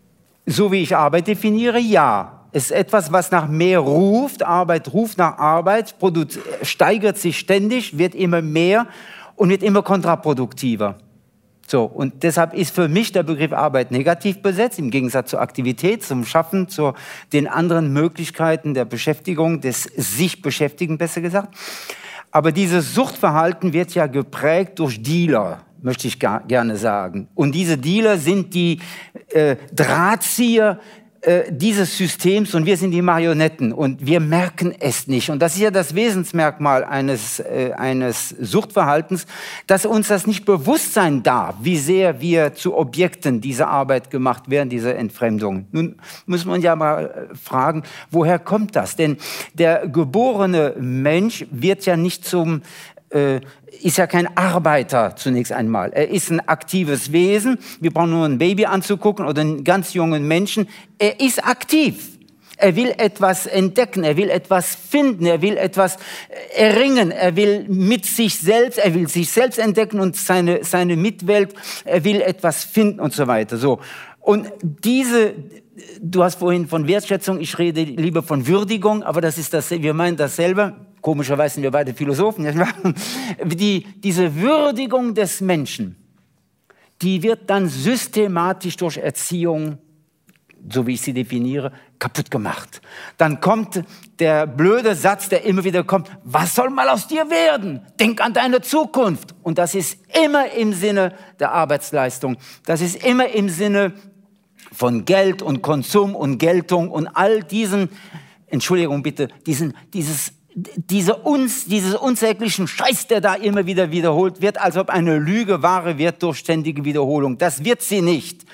So 0.46 0.72
wie 0.72 0.80
ich 0.80 0.96
Arbeit 0.96 1.26
definiere, 1.26 1.78
ja. 1.78 2.37
Es 2.58 2.64
ist 2.64 2.70
etwas, 2.72 3.12
was 3.12 3.30
nach 3.30 3.46
mehr 3.46 3.78
ruft. 3.78 4.42
Arbeit 4.42 4.92
ruft 4.92 5.16
nach 5.16 5.38
Arbeit, 5.38 5.94
steigert 6.62 7.16
sich 7.16 7.38
ständig, 7.38 7.98
wird 7.98 8.16
immer 8.16 8.42
mehr 8.42 8.88
und 9.36 9.48
wird 9.50 9.62
immer 9.62 9.82
kontraproduktiver. 9.82 10.98
So, 11.68 11.84
und 11.84 12.24
deshalb 12.24 12.54
ist 12.54 12.74
für 12.74 12.88
mich 12.88 13.12
der 13.12 13.22
Begriff 13.22 13.52
Arbeit 13.52 13.92
negativ 13.92 14.42
besetzt, 14.42 14.80
im 14.80 14.90
Gegensatz 14.90 15.30
zur 15.30 15.40
Aktivität, 15.40 16.02
zum 16.02 16.24
Schaffen, 16.24 16.68
zu 16.68 16.94
den 17.32 17.46
anderen 17.46 17.92
Möglichkeiten 17.92 18.74
der 18.74 18.86
Beschäftigung, 18.86 19.60
des 19.60 19.84
sich 19.84 20.42
beschäftigen, 20.42 20.98
besser 20.98 21.20
gesagt. 21.20 21.54
Aber 22.32 22.50
dieses 22.50 22.92
Suchtverhalten 22.92 23.72
wird 23.72 23.94
ja 23.94 24.08
geprägt 24.08 24.80
durch 24.80 25.00
Dealer 25.00 25.60
möchte 25.80 26.08
ich 26.08 26.18
gerne 26.18 26.76
sagen. 26.76 27.28
Und 27.36 27.54
diese 27.54 27.78
Dealer 27.78 28.18
sind 28.18 28.52
die 28.52 28.80
äh, 29.28 29.54
Drahtzieher 29.72 30.80
äh, 31.22 31.50
dieses 31.50 31.96
Systems 31.96 32.54
und 32.54 32.64
wir 32.64 32.76
sind 32.76 32.92
die 32.92 33.02
Marionetten 33.02 33.72
und 33.72 34.06
wir 34.06 34.20
merken 34.20 34.72
es 34.78 35.08
nicht. 35.08 35.30
Und 35.30 35.40
das 35.40 35.56
ist 35.56 35.62
ja 35.62 35.72
das 35.72 35.96
Wesensmerkmal 35.96 36.84
eines, 36.84 37.40
äh, 37.40 37.72
eines 37.76 38.28
Suchtverhaltens, 38.40 39.26
dass 39.66 39.84
uns 39.84 40.08
das 40.08 40.28
nicht 40.28 40.44
bewusst 40.44 40.94
sein 40.94 41.24
darf, 41.24 41.56
wie 41.60 41.76
sehr 41.76 42.20
wir 42.20 42.54
zu 42.54 42.76
Objekten 42.76 43.40
dieser 43.40 43.68
Arbeit 43.68 44.10
gemacht 44.10 44.48
werden, 44.48 44.68
dieser 44.68 44.94
Entfremdung. 44.94 45.66
Nun 45.72 45.96
muss 46.26 46.44
man 46.44 46.60
ja 46.60 46.76
mal 46.76 47.28
äh, 47.32 47.34
fragen, 47.34 47.82
woher 48.12 48.38
kommt 48.38 48.76
das? 48.76 48.94
Denn 48.94 49.16
der 49.54 49.88
geborene 49.88 50.74
Mensch 50.78 51.46
wird 51.50 51.84
ja 51.84 51.96
nicht 51.96 52.24
zum 52.24 52.62
äh, 53.10 53.40
ist 53.82 53.98
ja 53.98 54.06
kein 54.06 54.36
Arbeiter 54.36 55.16
zunächst 55.16 55.52
einmal. 55.52 55.92
Er 55.92 56.08
ist 56.08 56.30
ein 56.30 56.46
aktives 56.46 57.12
Wesen. 57.12 57.58
Wir 57.80 57.92
brauchen 57.92 58.10
nur 58.10 58.26
ein 58.26 58.38
Baby 58.38 58.66
anzugucken 58.66 59.26
oder 59.26 59.40
einen 59.40 59.64
ganz 59.64 59.94
jungen 59.94 60.26
Menschen. 60.26 60.68
Er 60.98 61.20
ist 61.20 61.44
aktiv. 61.44 62.18
Er 62.60 62.74
will 62.74 62.92
etwas 62.98 63.46
entdecken, 63.46 64.02
er 64.02 64.16
will 64.16 64.30
etwas 64.30 64.74
finden, 64.74 65.26
er 65.26 65.40
will 65.42 65.56
etwas 65.56 65.96
erringen, 66.56 67.12
er 67.12 67.36
will 67.36 67.64
mit 67.68 68.04
sich 68.04 68.34
selbst, 68.34 68.78
er 68.78 68.94
will 68.94 69.06
sich 69.06 69.30
selbst 69.30 69.60
entdecken 69.60 70.00
und 70.00 70.16
seine, 70.16 70.64
seine 70.64 70.96
Mitwelt, 70.96 71.54
er 71.84 72.02
will 72.02 72.20
etwas 72.20 72.64
finden 72.64 72.98
und 72.98 73.12
so 73.12 73.28
weiter. 73.28 73.58
So. 73.58 73.78
Und 74.20 74.50
diese, 74.60 75.34
du 76.00 76.24
hast 76.24 76.40
vorhin 76.40 76.66
von 76.66 76.88
Wertschätzung, 76.88 77.38
ich 77.40 77.56
rede 77.60 77.82
lieber 77.84 78.24
von 78.24 78.48
Würdigung, 78.48 79.04
aber 79.04 79.20
das 79.20 79.38
ist 79.38 79.54
das, 79.54 79.70
wir 79.70 79.94
meinen 79.94 80.16
dasselbe 80.16 80.74
komischerweise 81.08 81.54
sind 81.54 81.62
wir 81.62 81.70
beide 81.70 81.94
Philosophen, 81.94 82.44
die, 83.42 83.86
diese 83.96 84.34
Würdigung 84.36 85.14
des 85.14 85.40
Menschen, 85.40 85.96
die 87.00 87.22
wird 87.22 87.48
dann 87.48 87.66
systematisch 87.66 88.76
durch 88.76 88.98
Erziehung, 88.98 89.78
so 90.68 90.86
wie 90.86 90.92
ich 90.92 91.00
sie 91.00 91.14
definiere, 91.14 91.72
kaputt 91.98 92.30
gemacht. 92.30 92.82
Dann 93.16 93.40
kommt 93.40 93.82
der 94.18 94.46
blöde 94.46 94.94
Satz, 94.94 95.30
der 95.30 95.46
immer 95.46 95.64
wieder 95.64 95.82
kommt, 95.82 96.10
was 96.24 96.54
soll 96.54 96.68
mal 96.68 96.90
aus 96.90 97.08
dir 97.08 97.30
werden? 97.30 97.80
Denk 97.98 98.20
an 98.20 98.34
deine 98.34 98.60
Zukunft. 98.60 99.34
Und 99.42 99.56
das 99.56 99.74
ist 99.74 99.98
immer 100.22 100.52
im 100.52 100.74
Sinne 100.74 101.14
der 101.40 101.52
Arbeitsleistung. 101.52 102.36
Das 102.66 102.82
ist 102.82 103.02
immer 103.02 103.28
im 103.30 103.48
Sinne 103.48 103.94
von 104.72 105.06
Geld 105.06 105.40
und 105.40 105.62
Konsum 105.62 106.14
und 106.14 106.36
Geltung 106.36 106.90
und 106.90 107.06
all 107.06 107.42
diesen, 107.44 107.88
Entschuldigung 108.46 109.02
bitte, 109.02 109.28
diesen, 109.46 109.74
dieses 109.94 110.34
diese 110.76 111.14
uns, 111.14 111.66
dieses 111.66 111.94
unsäglichen 111.94 112.66
Scheiß, 112.66 113.06
der 113.06 113.20
da 113.20 113.34
immer 113.34 113.66
wieder 113.66 113.90
wiederholt 113.90 114.40
wird, 114.40 114.60
als 114.60 114.76
ob 114.76 114.90
eine 114.90 115.18
Lüge 115.18 115.62
wahre 115.62 115.98
wird 115.98 116.22
durch 116.22 116.38
ständige 116.38 116.84
Wiederholung. 116.84 117.38
Das 117.38 117.64
wird 117.64 117.82
sie 117.82 118.02
nicht. 118.02 118.44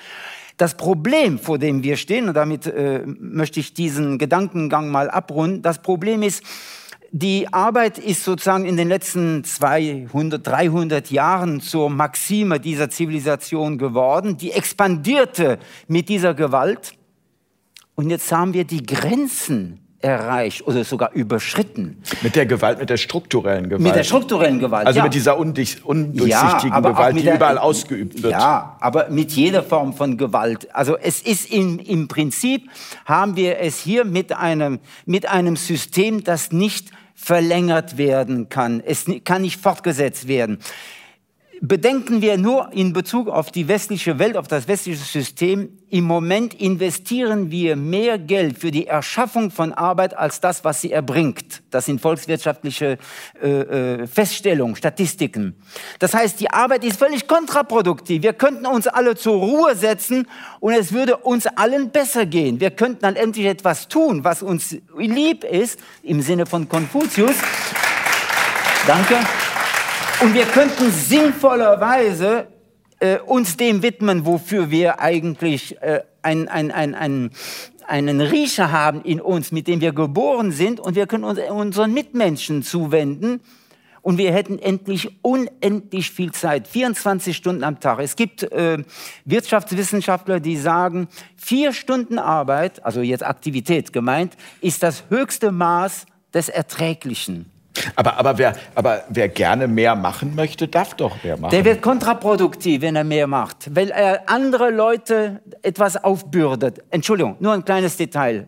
Das 0.57 0.77
Problem, 0.77 1.39
vor 1.39 1.57
dem 1.57 1.83
wir 1.83 1.97
stehen, 1.97 2.27
und 2.27 2.35
damit 2.35 2.67
äh, 2.67 3.01
möchte 3.05 3.59
ich 3.59 3.73
diesen 3.73 4.17
Gedankengang 4.17 4.89
mal 4.89 5.09
abrunden, 5.09 5.61
das 5.61 5.81
Problem 5.81 6.21
ist, 6.21 6.43
die 7.11 7.51
Arbeit 7.51 7.97
ist 7.97 8.23
sozusagen 8.23 8.65
in 8.65 8.77
den 8.77 8.89
letzten 8.89 9.43
200, 9.43 10.45
300 10.45 11.11
Jahren 11.11 11.61
zur 11.61 11.89
Maxime 11.89 12.59
dieser 12.59 12.89
Zivilisation 12.89 13.77
geworden. 13.77 14.37
Die 14.37 14.51
expandierte 14.51 15.59
mit 15.87 16.09
dieser 16.09 16.33
Gewalt. 16.33 16.93
Und 17.95 18.09
jetzt 18.09 18.31
haben 18.33 18.53
wir 18.53 18.65
die 18.65 18.85
Grenzen 18.85 19.84
erreicht 20.05 20.67
oder 20.67 20.83
sogar 20.83 21.11
überschritten. 21.13 21.97
Mit 22.21 22.35
der 22.35 22.45
Gewalt, 22.45 22.79
mit 22.79 22.89
der 22.89 22.97
strukturellen 22.97 23.65
Gewalt. 23.65 23.81
Mit 23.81 23.95
der 23.95 24.03
strukturellen 24.03 24.59
Gewalt. 24.59 24.85
Also 24.85 24.99
ja. 24.99 25.03
mit 25.03 25.13
dieser 25.13 25.37
undurchsichtigen 25.37 26.27
ja, 26.27 26.79
Gewalt, 26.79 27.15
die 27.17 27.27
überall 27.27 27.57
ausgeübt 27.57 28.21
wird. 28.21 28.31
Ja, 28.31 28.77
aber 28.79 29.09
mit 29.09 29.31
jeder 29.31 29.63
Form 29.63 29.93
von 29.93 30.17
Gewalt. 30.17 30.73
Also 30.73 30.95
es 30.97 31.21
ist 31.21 31.51
in, 31.51 31.79
im 31.79 32.07
Prinzip 32.07 32.69
haben 33.05 33.35
wir 33.35 33.59
es 33.59 33.79
hier 33.79 34.05
mit 34.05 34.31
einem, 34.31 34.79
mit 35.05 35.27
einem 35.27 35.55
System, 35.55 36.23
das 36.23 36.51
nicht 36.51 36.91
verlängert 37.15 37.97
werden 37.97 38.49
kann. 38.49 38.83
Es 38.85 39.05
kann 39.23 39.41
nicht 39.41 39.59
fortgesetzt 39.59 40.27
werden. 40.27 40.59
Bedenken 41.67 42.21
wir 42.21 42.37
nur 42.37 42.71
in 42.73 42.93
Bezug 42.93 43.29
auf 43.29 43.51
die 43.51 43.67
westliche 43.67 44.19
Welt, 44.19 44.35
auf 44.35 44.47
das 44.47 44.67
westliche 44.67 45.03
System, 45.03 45.69
im 45.89 46.03
Moment 46.03 46.53
investieren 46.53 47.51
wir 47.51 47.75
mehr 47.75 48.17
Geld 48.17 48.57
für 48.57 48.71
die 48.71 48.87
Erschaffung 48.87 49.51
von 49.51 49.71
Arbeit 49.71 50.17
als 50.17 50.41
das, 50.41 50.63
was 50.65 50.81
sie 50.81 50.91
erbringt. 50.91 51.63
Das 51.71 51.85
sind 51.85 52.01
volkswirtschaftliche 52.01 52.97
äh, 53.41 53.47
äh, 53.47 54.07
Feststellungen, 54.07 54.75
Statistiken. 54.75 55.55
Das 55.99 56.13
heißt, 56.13 56.39
die 56.41 56.49
Arbeit 56.49 56.83
ist 56.83 56.99
völlig 56.99 57.27
kontraproduktiv. 57.27 58.23
Wir 58.23 58.33
könnten 58.33 58.65
uns 58.65 58.87
alle 58.87 59.15
zur 59.15 59.35
Ruhe 59.35 59.75
setzen 59.75 60.27
und 60.59 60.73
es 60.73 60.91
würde 60.91 61.17
uns 61.17 61.45
allen 61.47 61.91
besser 61.91 62.25
gehen. 62.25 62.59
Wir 62.59 62.71
könnten 62.71 63.01
dann 63.03 63.15
endlich 63.15 63.45
etwas 63.45 63.87
tun, 63.87 64.23
was 64.23 64.43
uns 64.43 64.75
lieb 64.97 65.45
ist, 65.45 65.79
im 66.03 66.21
Sinne 66.21 66.45
von 66.45 66.67
Konfuzius. 66.67 67.35
Danke. 68.87 69.15
Und 70.21 70.33
wir 70.33 70.45
könnten 70.45 70.91
sinnvollerweise 70.91 72.47
äh, 72.99 73.19
uns 73.19 73.57
dem 73.57 73.83
widmen, 73.83 74.25
wofür 74.25 74.71
wir 74.71 75.01
eigentlich 75.01 75.81
äh, 75.81 76.03
ein, 76.21 76.47
ein, 76.47 76.71
ein, 76.71 76.95
ein, 76.95 77.31
einen 77.85 78.21
Riecher 78.21 78.71
haben 78.71 79.01
in 79.03 79.19
uns, 79.19 79.51
mit 79.51 79.67
dem 79.67 79.81
wir 79.81 79.91
geboren 79.91 80.51
sind. 80.51 80.79
Und 80.79 80.95
wir 80.95 81.05
können 81.05 81.25
uns 81.25 81.39
unseren 81.49 81.93
Mitmenschen 81.93 82.63
zuwenden. 82.63 83.41
Und 84.01 84.17
wir 84.17 84.31
hätten 84.31 84.57
endlich 84.59 85.17
unendlich 85.21 86.11
viel 86.11 86.31
Zeit, 86.31 86.67
24 86.67 87.35
Stunden 87.35 87.63
am 87.63 87.79
Tag. 87.79 87.99
Es 87.99 88.15
gibt 88.15 88.43
äh, 88.43 88.83
Wirtschaftswissenschaftler, 89.25 90.39
die 90.39 90.57
sagen, 90.57 91.07
vier 91.35 91.73
Stunden 91.73 92.19
Arbeit, 92.19 92.85
also 92.85 93.01
jetzt 93.01 93.25
Aktivität 93.25 93.91
gemeint, 93.91 94.37
ist 94.61 94.83
das 94.83 95.05
höchste 95.09 95.51
Maß 95.51 96.05
des 96.33 96.49
Erträglichen. 96.49 97.51
Aber, 97.95 98.17
aber, 98.17 98.37
wer, 98.37 98.55
aber 98.73 99.03
wer 99.09 99.29
gerne 99.29 99.67
mehr 99.67 99.95
machen 99.95 100.35
möchte, 100.35 100.67
darf 100.67 100.93
doch 100.93 101.21
mehr 101.23 101.37
machen. 101.37 101.51
Der 101.51 101.65
wird 101.65 101.81
kontraproduktiv, 101.81 102.81
wenn 102.81 102.95
er 102.95 103.03
mehr 103.03 103.27
macht, 103.27 103.75
weil 103.75 103.89
er 103.89 104.29
andere 104.29 104.69
Leute 104.71 105.41
etwas 105.61 106.01
aufbürdet. 106.03 106.81
Entschuldigung, 106.89 107.35
nur 107.39 107.53
ein 107.53 107.65
kleines 107.65 107.97
Detail. 107.97 108.47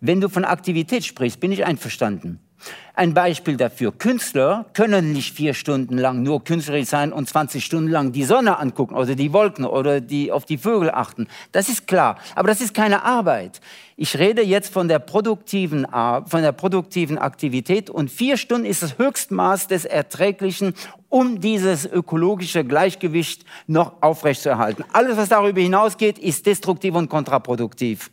Wenn 0.00 0.20
du 0.20 0.28
von 0.28 0.44
Aktivität 0.44 1.04
sprichst, 1.04 1.40
bin 1.40 1.52
ich 1.52 1.64
einverstanden. 1.64 2.40
Ein 2.96 3.12
Beispiel 3.12 3.56
dafür. 3.56 3.90
Künstler 3.90 4.66
können 4.72 5.12
nicht 5.12 5.34
vier 5.34 5.52
Stunden 5.52 5.98
lang 5.98 6.22
nur 6.22 6.44
künstlerisch 6.44 6.86
sein 6.86 7.12
und 7.12 7.28
20 7.28 7.64
Stunden 7.64 7.90
lang 7.90 8.12
die 8.12 8.22
Sonne 8.22 8.58
angucken 8.58 8.94
oder 8.94 9.16
die 9.16 9.32
Wolken 9.32 9.64
oder 9.64 10.00
die, 10.00 10.30
auf 10.30 10.44
die 10.44 10.58
Vögel 10.58 10.90
achten. 10.90 11.26
Das 11.50 11.68
ist 11.68 11.88
klar. 11.88 12.18
Aber 12.36 12.46
das 12.46 12.60
ist 12.60 12.72
keine 12.72 13.02
Arbeit. 13.02 13.60
Ich 13.96 14.16
rede 14.18 14.42
jetzt 14.42 14.72
von 14.72 14.86
der 14.86 15.00
produktiven, 15.00 15.86
von 16.26 16.42
der 16.42 16.52
produktiven 16.52 17.18
Aktivität 17.18 17.90
und 17.90 18.10
vier 18.10 18.36
Stunden 18.36 18.66
ist 18.66 18.82
das 18.82 18.96
Höchstmaß 18.98 19.66
des 19.66 19.84
Erträglichen, 19.84 20.74
um 21.08 21.40
dieses 21.40 21.86
ökologische 21.86 22.64
Gleichgewicht 22.64 23.44
noch 23.66 24.02
aufrechtzuerhalten. 24.02 24.84
Alles, 24.92 25.16
was 25.16 25.28
darüber 25.28 25.60
hinausgeht, 25.60 26.18
ist 26.18 26.46
destruktiv 26.46 26.94
und 26.94 27.08
kontraproduktiv. 27.08 28.10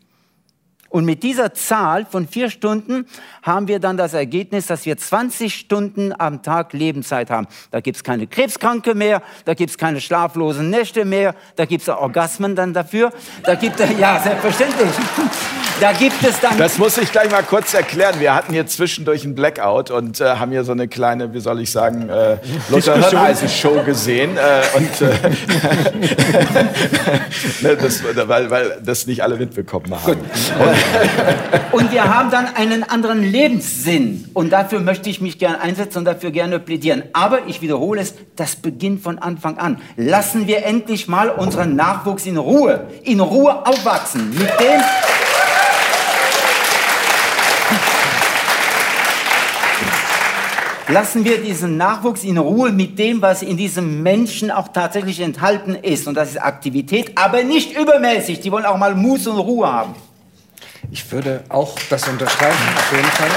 Und 0.92 1.06
mit 1.06 1.24
dieser 1.24 1.54
Zahl 1.54 2.06
von 2.06 2.28
vier 2.28 2.50
Stunden 2.50 3.06
haben 3.42 3.70
wir 3.70 3.80
dann 3.80 3.96
das 3.96 4.14
Ergebnis, 4.14 4.68
dass 4.68 4.86
wir 4.86 4.98
20 4.98 5.56
Stunden 5.56 6.14
am 6.18 6.44
Tag 6.44 6.74
Lebenszeit 6.74 7.30
haben. 7.30 7.48
Da 7.72 7.80
gibt's 7.80 8.04
keine 8.04 8.28
Krebskranke 8.28 8.94
mehr, 8.94 9.22
da 9.46 9.54
gibt's 9.54 9.78
keine 9.78 10.02
schlaflosen 10.02 10.70
Nächte 10.70 11.06
mehr, 11.06 11.34
da 11.56 11.64
gibt's 11.64 11.88
Orgasmen 11.88 12.58
dann 12.58 12.74
dafür. 12.74 13.14
Da 13.44 13.56
gibt 13.56 13.80
es, 13.80 13.90
ja, 13.98 14.20
selbstverständlich. 14.20 14.92
Da 15.80 15.94
gibt 15.94 16.22
es 16.24 16.40
dann. 16.42 16.58
Das 16.58 16.78
muss 16.78 16.98
ich 16.98 17.12
gleich 17.12 17.32
mal 17.32 17.42
kurz 17.42 17.74
erklären. 17.74 18.20
Wir 18.20 18.36
hatten 18.36 18.54
hier 18.54 18.68
zwischendurch 18.68 19.24
einen 19.24 19.34
Blackout 19.34 19.90
und 19.90 20.20
äh, 20.22 20.26
haben 20.26 20.52
hier 20.52 20.64
so 20.64 20.74
eine 20.74 20.88
kleine, 20.88 21.34
wie 21.34 21.40
soll 21.40 21.62
ich 21.62 21.72
sagen, 21.72 22.10
äh, 22.10 22.38
Luther 22.70 23.02
Show 23.48 23.82
gesehen. 23.84 24.38
Äh, 24.38 24.62
und, 24.78 25.02
äh, 25.02 25.06
ne, 27.62 27.78
das, 27.78 28.04
weil, 28.28 28.52
weil 28.52 28.78
das 28.84 29.08
nicht 29.08 29.24
alle 29.24 29.38
mitbekommen 29.38 29.92
haben. 29.92 30.20
und 30.20 30.81
wir 32.02 32.16
haben 32.16 32.32
dann 32.32 32.48
einen 32.56 32.84
anderen 32.84 33.22
Lebenssinn. 33.22 34.30
Und 34.34 34.52
dafür 34.52 34.80
möchte 34.80 35.10
ich 35.10 35.22
mich 35.22 35.38
gerne 35.38 35.60
einsetzen 35.62 36.00
und 36.00 36.06
dafür 36.06 36.32
gerne 36.32 36.60
plädieren. 36.60 37.04
Aber 37.14 37.48
ich 37.48 37.62
wiederhole 37.62 38.02
es, 38.02 38.16
das 38.36 38.56
beginnt 38.56 39.02
von 39.02 39.20
Anfang 39.20 39.58
an. 39.58 39.78
Lassen 39.98 40.48
wir 40.48 40.66
endlich 40.66 41.08
mal 41.08 41.30
unseren 41.30 41.76
Nachwuchs 41.76 42.26
in 42.26 42.38
Ruhe, 42.38 42.88
in 43.04 43.20
Ruhe 43.20 43.66
aufwachsen. 43.66 44.30
Mit 44.30 44.50
dem 44.60 44.82
Lassen 50.88 51.24
wir 51.24 51.38
diesen 51.38 51.78
Nachwuchs 51.78 52.24
in 52.26 52.38
Ruhe 52.38 52.72
mit 52.72 53.00
dem, 53.00 53.22
was 53.22 53.44
in 53.44 53.56
diesem 53.56 54.04
Menschen 54.04 54.52
auch 54.52 54.68
tatsächlich 54.70 55.22
enthalten 55.22 55.76
ist. 55.76 56.06
Und 56.08 56.16
das 56.16 56.32
ist 56.32 56.38
Aktivität, 56.38 57.14
aber 57.16 57.44
nicht 57.44 57.78
übermäßig. 57.78 58.42
Die 58.42 58.52
wollen 58.52 58.66
auch 58.66 58.78
mal 58.78 58.94
Muße 58.94 59.30
und 59.32 59.40
Ruhe 59.40 59.72
haben. 59.72 59.96
Ich 60.94 61.10
würde 61.10 61.42
auch 61.48 61.80
das 61.90 62.06
unterstreichen, 62.10 62.76
auf 62.76 62.92
jeden 62.92 63.08
Fall. 63.12 63.30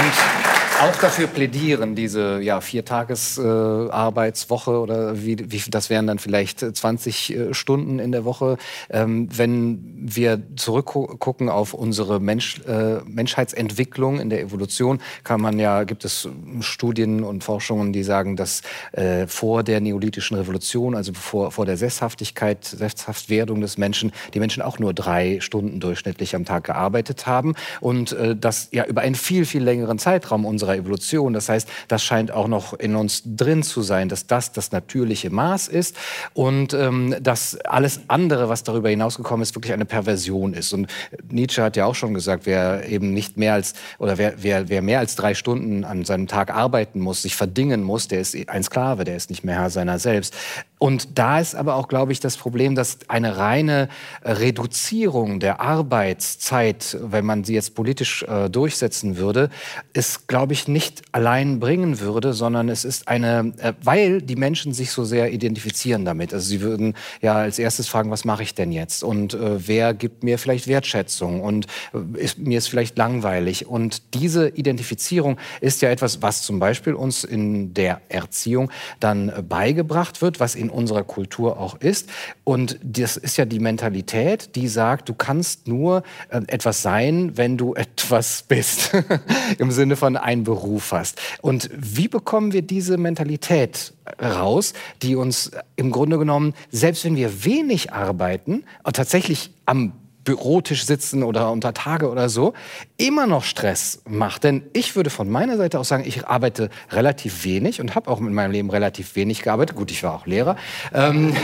Und 0.00 0.47
auch 0.80 0.96
dafür 0.96 1.26
plädieren, 1.26 1.94
diese 1.96 2.40
ja, 2.40 2.60
Viertages-Arbeitswoche 2.60 4.70
äh, 4.70 4.74
oder 4.74 5.24
wie, 5.24 5.50
wie, 5.50 5.60
das 5.68 5.90
wären 5.90 6.06
dann 6.06 6.20
vielleicht 6.20 6.60
20 6.60 7.34
äh, 7.34 7.54
Stunden 7.54 7.98
in 7.98 8.12
der 8.12 8.24
Woche. 8.24 8.58
Ähm, 8.88 9.28
wenn 9.36 9.98
wir 10.00 10.40
zurückgucken 10.54 11.48
auf 11.48 11.74
unsere 11.74 12.20
Mensch, 12.20 12.60
äh, 12.60 13.00
Menschheitsentwicklung 13.06 14.20
in 14.20 14.30
der 14.30 14.40
Evolution, 14.40 15.00
kann 15.24 15.40
man 15.40 15.58
ja, 15.58 15.82
gibt 15.82 16.04
es 16.04 16.28
Studien 16.60 17.24
und 17.24 17.42
Forschungen, 17.42 17.92
die 17.92 18.04
sagen, 18.04 18.36
dass 18.36 18.62
äh, 18.92 19.26
vor 19.26 19.64
der 19.64 19.80
neolithischen 19.80 20.36
Revolution, 20.36 20.94
also 20.94 21.12
vor, 21.12 21.50
vor 21.50 21.66
der 21.66 21.76
Sesshaftigkeit, 21.76 22.64
Sesshaftwerdung 22.64 23.60
des 23.60 23.78
Menschen, 23.78 24.12
die 24.32 24.38
Menschen 24.38 24.62
auch 24.62 24.78
nur 24.78 24.94
drei 24.94 25.40
Stunden 25.40 25.80
durchschnittlich 25.80 26.36
am 26.36 26.44
Tag 26.44 26.62
gearbeitet 26.64 27.26
haben 27.26 27.54
und 27.80 28.12
äh, 28.12 28.36
das 28.36 28.68
ja 28.70 28.84
über 28.84 29.00
einen 29.00 29.16
viel, 29.16 29.44
viel 29.44 29.64
längeren 29.64 29.98
Zeitraum 29.98 30.44
unserer 30.44 30.67
unserer 30.68 30.76
Evolution. 30.76 31.32
Das 31.32 31.48
heißt, 31.48 31.68
das 31.88 32.02
scheint 32.02 32.30
auch 32.30 32.48
noch 32.48 32.74
in 32.74 32.94
uns 32.94 33.22
drin 33.24 33.62
zu 33.62 33.82
sein, 33.82 34.08
dass 34.08 34.26
das 34.26 34.52
das 34.52 34.72
natürliche 34.72 35.30
Maß 35.30 35.68
ist 35.68 35.96
und 36.34 36.74
ähm, 36.74 37.16
dass 37.20 37.56
alles 37.60 38.00
andere, 38.08 38.48
was 38.48 38.62
darüber 38.62 38.88
hinausgekommen 38.90 39.42
ist, 39.42 39.54
wirklich 39.54 39.72
eine 39.72 39.84
Perversion 39.84 40.54
ist. 40.54 40.72
Und 40.72 40.88
Nietzsche 41.30 41.62
hat 41.62 41.76
ja 41.76 41.86
auch 41.86 41.94
schon 41.94 42.14
gesagt, 42.14 42.46
wer 42.46 42.88
eben 42.88 43.14
nicht 43.14 43.36
mehr 43.36 43.54
als 43.54 43.74
oder 43.98 44.18
wer, 44.18 44.34
wer, 44.42 44.68
wer 44.68 44.82
mehr 44.82 44.98
als 44.98 45.16
drei 45.16 45.34
Stunden 45.34 45.84
an 45.84 46.04
seinem 46.04 46.26
Tag 46.26 46.54
arbeiten 46.54 47.00
muss, 47.00 47.22
sich 47.22 47.34
verdingen 47.34 47.82
muss, 47.82 48.08
der 48.08 48.20
ist 48.20 48.36
ein 48.48 48.62
Sklave, 48.62 49.04
der 49.04 49.16
ist 49.16 49.30
nicht 49.30 49.44
mehr 49.44 49.56
Herr 49.56 49.70
seiner 49.70 49.98
selbst. 49.98 50.34
Und 50.78 51.18
da 51.18 51.40
ist 51.40 51.54
aber 51.54 51.74
auch, 51.74 51.88
glaube 51.88 52.12
ich, 52.12 52.20
das 52.20 52.36
Problem, 52.36 52.74
dass 52.74 52.98
eine 53.08 53.36
reine 53.36 53.88
Reduzierung 54.24 55.40
der 55.40 55.60
Arbeitszeit, 55.60 56.96
wenn 57.00 57.24
man 57.24 57.44
sie 57.44 57.54
jetzt 57.54 57.74
politisch 57.74 58.22
äh, 58.22 58.48
durchsetzen 58.48 59.16
würde, 59.16 59.50
ist, 59.92 60.28
glaube 60.28 60.52
ich, 60.52 60.68
nicht 60.68 61.02
allein 61.12 61.58
bringen 61.58 62.00
würde, 62.00 62.32
sondern 62.32 62.68
es 62.68 62.84
ist 62.84 63.08
eine, 63.08 63.52
äh, 63.58 63.72
weil 63.82 64.22
die 64.22 64.36
Menschen 64.36 64.72
sich 64.72 64.92
so 64.92 65.04
sehr 65.04 65.32
identifizieren 65.32 66.04
damit. 66.04 66.32
Also 66.32 66.46
sie 66.46 66.60
würden 66.60 66.94
ja 67.20 67.34
als 67.34 67.58
erstes 67.58 67.88
fragen, 67.88 68.10
was 68.10 68.24
mache 68.24 68.44
ich 68.44 68.54
denn 68.54 68.70
jetzt? 68.70 69.02
Und 69.02 69.34
äh, 69.34 69.66
wer 69.66 69.94
gibt 69.94 70.22
mir 70.22 70.38
vielleicht 70.38 70.68
Wertschätzung? 70.68 71.40
Und 71.40 71.66
äh, 71.92 72.20
ist, 72.20 72.38
mir 72.38 72.58
ist 72.58 72.68
vielleicht 72.68 72.96
langweilig. 72.96 73.66
Und 73.66 74.14
diese 74.14 74.48
Identifizierung 74.50 75.38
ist 75.60 75.82
ja 75.82 75.90
etwas, 75.90 76.22
was 76.22 76.42
zum 76.42 76.60
Beispiel 76.60 76.94
uns 76.94 77.24
in 77.24 77.74
der 77.74 78.00
Erziehung 78.08 78.70
dann 79.00 79.28
äh, 79.28 79.42
beigebracht 79.42 80.22
wird, 80.22 80.38
was 80.38 80.54
in 80.54 80.67
in 80.68 80.74
unserer 80.74 81.04
Kultur 81.04 81.58
auch 81.58 81.80
ist. 81.80 82.10
Und 82.44 82.78
das 82.82 83.16
ist 83.16 83.36
ja 83.36 83.44
die 83.44 83.58
Mentalität, 83.58 84.54
die 84.54 84.68
sagt, 84.68 85.08
du 85.08 85.14
kannst 85.14 85.66
nur 85.66 86.02
äh, 86.28 86.40
etwas 86.46 86.82
sein, 86.82 87.36
wenn 87.36 87.56
du 87.56 87.74
etwas 87.78 88.44
bist. 88.46 88.92
Im 89.58 89.70
Sinne 89.70 89.96
von 89.96 90.16
einen 90.16 90.44
Beruf 90.44 90.92
hast. 90.92 91.20
Und 91.40 91.70
wie 91.74 92.08
bekommen 92.08 92.52
wir 92.52 92.62
diese 92.62 92.98
Mentalität 92.98 93.94
raus, 94.22 94.74
die 95.02 95.16
uns 95.16 95.50
im 95.76 95.90
Grunde 95.90 96.18
genommen, 96.18 96.54
selbst 96.70 97.04
wenn 97.04 97.16
wir 97.16 97.44
wenig 97.44 97.92
arbeiten, 97.92 98.64
tatsächlich 98.92 99.50
am 99.66 99.92
Bürotisch 100.28 100.84
sitzen 100.84 101.22
oder 101.22 101.50
unter 101.50 101.72
Tage 101.72 102.10
oder 102.10 102.28
so, 102.28 102.52
immer 102.98 103.26
noch 103.26 103.44
Stress 103.44 104.02
macht. 104.06 104.44
Denn 104.44 104.62
ich 104.74 104.94
würde 104.94 105.08
von 105.08 105.30
meiner 105.30 105.56
Seite 105.56 105.78
aus 105.78 105.88
sagen, 105.88 106.04
ich 106.06 106.26
arbeite 106.26 106.68
relativ 106.90 107.44
wenig 107.44 107.80
und 107.80 107.94
habe 107.94 108.10
auch 108.10 108.20
in 108.20 108.34
meinem 108.34 108.50
Leben 108.50 108.68
relativ 108.68 109.16
wenig 109.16 109.40
gearbeitet. 109.40 109.74
Gut, 109.74 109.90
ich 109.90 110.02
war 110.02 110.12
auch 110.12 110.26
Lehrer. 110.26 110.56
Ähm, 110.92 111.34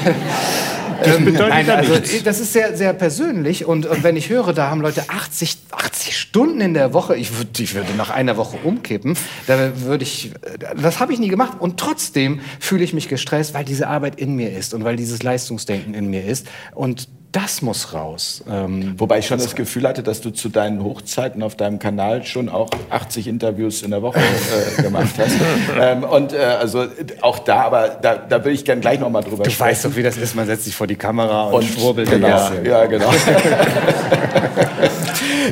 das 1.03 1.17
ähm, 1.17 1.25
bedeutet 1.25 1.49
nein, 1.49 1.71
also, 1.71 1.95
das 2.23 2.41
ist 2.41 2.53
sehr, 2.53 2.77
sehr 2.77 2.93
persönlich. 2.93 3.65
Und, 3.65 3.87
und, 3.87 4.03
wenn 4.03 4.19
ich 4.19 4.29
höre, 4.29 4.53
da 4.53 4.69
haben 4.69 4.83
Leute 4.83 5.05
80, 5.09 5.57
80 5.71 6.19
Stunden 6.19 6.61
in 6.61 6.75
der 6.75 6.93
Woche, 6.93 7.17
ich, 7.17 7.39
würd, 7.39 7.59
ich 7.59 7.75
würde 7.75 7.95
nach 7.97 8.11
einer 8.11 8.37
Woche 8.37 8.59
umkippen, 8.63 9.17
da 9.47 9.81
würde 9.81 10.05
ich, 10.05 10.33
das 10.77 11.01
habe 11.01 11.15
ich 11.15 11.19
nie 11.19 11.29
gemacht. 11.29 11.57
Und 11.59 11.81
trotzdem 11.81 12.41
fühle 12.61 12.85
ich 12.85 12.93
mich 12.93 13.09
gestresst, 13.09 13.55
weil 13.55 13.65
diese 13.65 13.89
Arbeit 13.89 14.21
in 14.21 14.37
mir 14.37 14.55
ist 14.55 14.75
und 14.75 14.85
weil 14.85 14.97
dieses 14.97 15.23
Leistungsdenken 15.23 15.95
in 15.95 16.11
mir 16.11 16.27
ist. 16.27 16.47
Und 16.75 17.09
das 17.35 17.63
muss 17.63 17.93
raus. 17.93 18.45
Ähm, 18.49 18.95
Wobei 18.97 19.19
ich 19.19 19.27
schon 19.27 19.39
das 19.39 19.57
Gefühl 19.57 19.89
hatte, 19.89 20.05
dass 20.05 20.21
du 20.21 20.31
zu 20.31 20.49
deinen 20.49 20.85
Hochzeiten 20.85 21.43
auf 21.43 21.57
deinem 21.57 21.81
Kanal 21.81 22.25
schon 22.25 22.49
auch 22.49 22.71
80 22.91 23.27
Interviews 23.27 23.83
in 23.83 23.91
der 23.91 24.03
Woche 24.03 24.21
äh, 24.21 24.83
gemacht 24.83 25.15
hast. 25.19 25.35
ähm, 25.81 26.05
und 26.05 26.33
äh, 26.33 26.37
also 26.37 26.87
auch 27.23 27.41
da, 27.41 27.63
aber 27.63 27.89
da, 28.01 28.15
da 28.15 28.39
würde 28.39 28.53
ich 28.53 28.65
gerne 28.65 28.81
gleich 28.81 29.01
noch 29.01 29.11
mal 29.11 29.23
drüber 29.23 29.43
du 29.43 29.51
sprechen. 29.51 29.59
Du 29.59 29.65
weißt 29.65 29.85
doch, 29.85 29.97
wie 29.97 30.05
das 30.05 30.17
ist. 30.17 30.37
Man 30.37 30.47
setzt 30.47 30.65
sich 30.65 30.77
vor 30.77 30.87
die 30.87 30.95
Kamera 30.95 31.49
und, 31.49 31.55
und 31.55 31.65
schwurbelt. 31.65 32.09
Genau, 32.09 32.53
ja, 32.63 32.87
genau. 32.87 33.11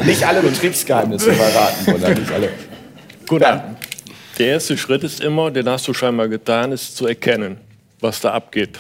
nicht 0.05 0.25
alle 0.25 0.41
Betriebsgeheimnisse 0.41 1.33
verraten, 1.33 1.95
oder 1.95 2.11
nicht 2.11 2.31
alle. 2.31 2.51
Gut, 3.27 3.43
ja. 3.43 3.75
der 4.39 4.47
erste 4.47 4.79
Schritt 4.79 5.03
ist 5.03 5.21
immer, 5.21 5.51
den 5.51 5.69
hast 5.69 5.89
du 5.89 5.95
scheinbar 5.95 6.29
getan, 6.29 6.71
ist 6.71 6.97
zu 6.97 7.09
erkennen, 7.09 7.57
was 7.99 8.21
da 8.21 8.31
abgeht. 8.31 8.79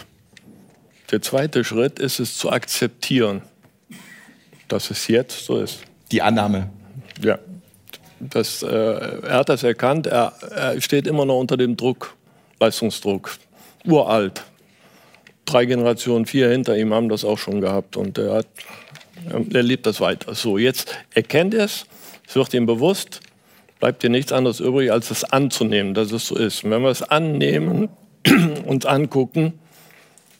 Der 1.12 1.20
zweite 1.20 1.62
Schritt 1.62 1.98
ist 1.98 2.20
es 2.20 2.38
zu 2.38 2.50
akzeptieren, 2.50 3.42
dass 4.68 4.90
es 4.90 5.08
jetzt 5.08 5.44
so 5.44 5.60
ist. 5.60 5.80
Die 6.10 6.22
Annahme. 6.22 6.70
Ja. 7.22 7.38
Das, 8.18 8.62
äh, 8.62 8.68
er 8.68 9.34
hat 9.34 9.50
das 9.50 9.62
erkannt, 9.62 10.06
er, 10.06 10.32
er 10.50 10.80
steht 10.80 11.06
immer 11.06 11.26
noch 11.26 11.38
unter 11.38 11.58
dem 11.58 11.76
Druck, 11.76 12.16
Leistungsdruck. 12.60 13.36
Uralt. 13.84 14.42
Drei 15.44 15.66
Generationen, 15.66 16.24
vier 16.24 16.48
hinter 16.48 16.78
ihm 16.78 16.94
haben 16.94 17.10
das 17.10 17.24
auch 17.24 17.36
schon 17.36 17.60
gehabt 17.60 17.96
und 17.98 18.16
er, 18.16 18.36
hat, 18.36 18.46
er 19.52 19.62
lebt 19.62 19.84
das 19.84 20.00
weiter. 20.00 20.34
So, 20.34 20.56
jetzt 20.56 20.96
erkennt 21.12 21.52
er 21.52 21.64
es, 21.64 21.84
es 22.26 22.36
wird 22.36 22.54
ihm 22.54 22.64
bewusst, 22.64 23.20
bleibt 23.80 24.02
dir 24.02 24.08
nichts 24.08 24.32
anderes 24.32 24.60
übrig, 24.60 24.90
als 24.90 25.10
es 25.10 25.24
anzunehmen, 25.24 25.92
dass 25.92 26.10
es 26.10 26.28
so 26.28 26.36
ist. 26.36 26.64
Und 26.64 26.70
wenn 26.70 26.82
wir 26.82 26.90
es 26.90 27.02
annehmen, 27.02 27.90
uns 28.64 28.86
angucken, 28.86 29.58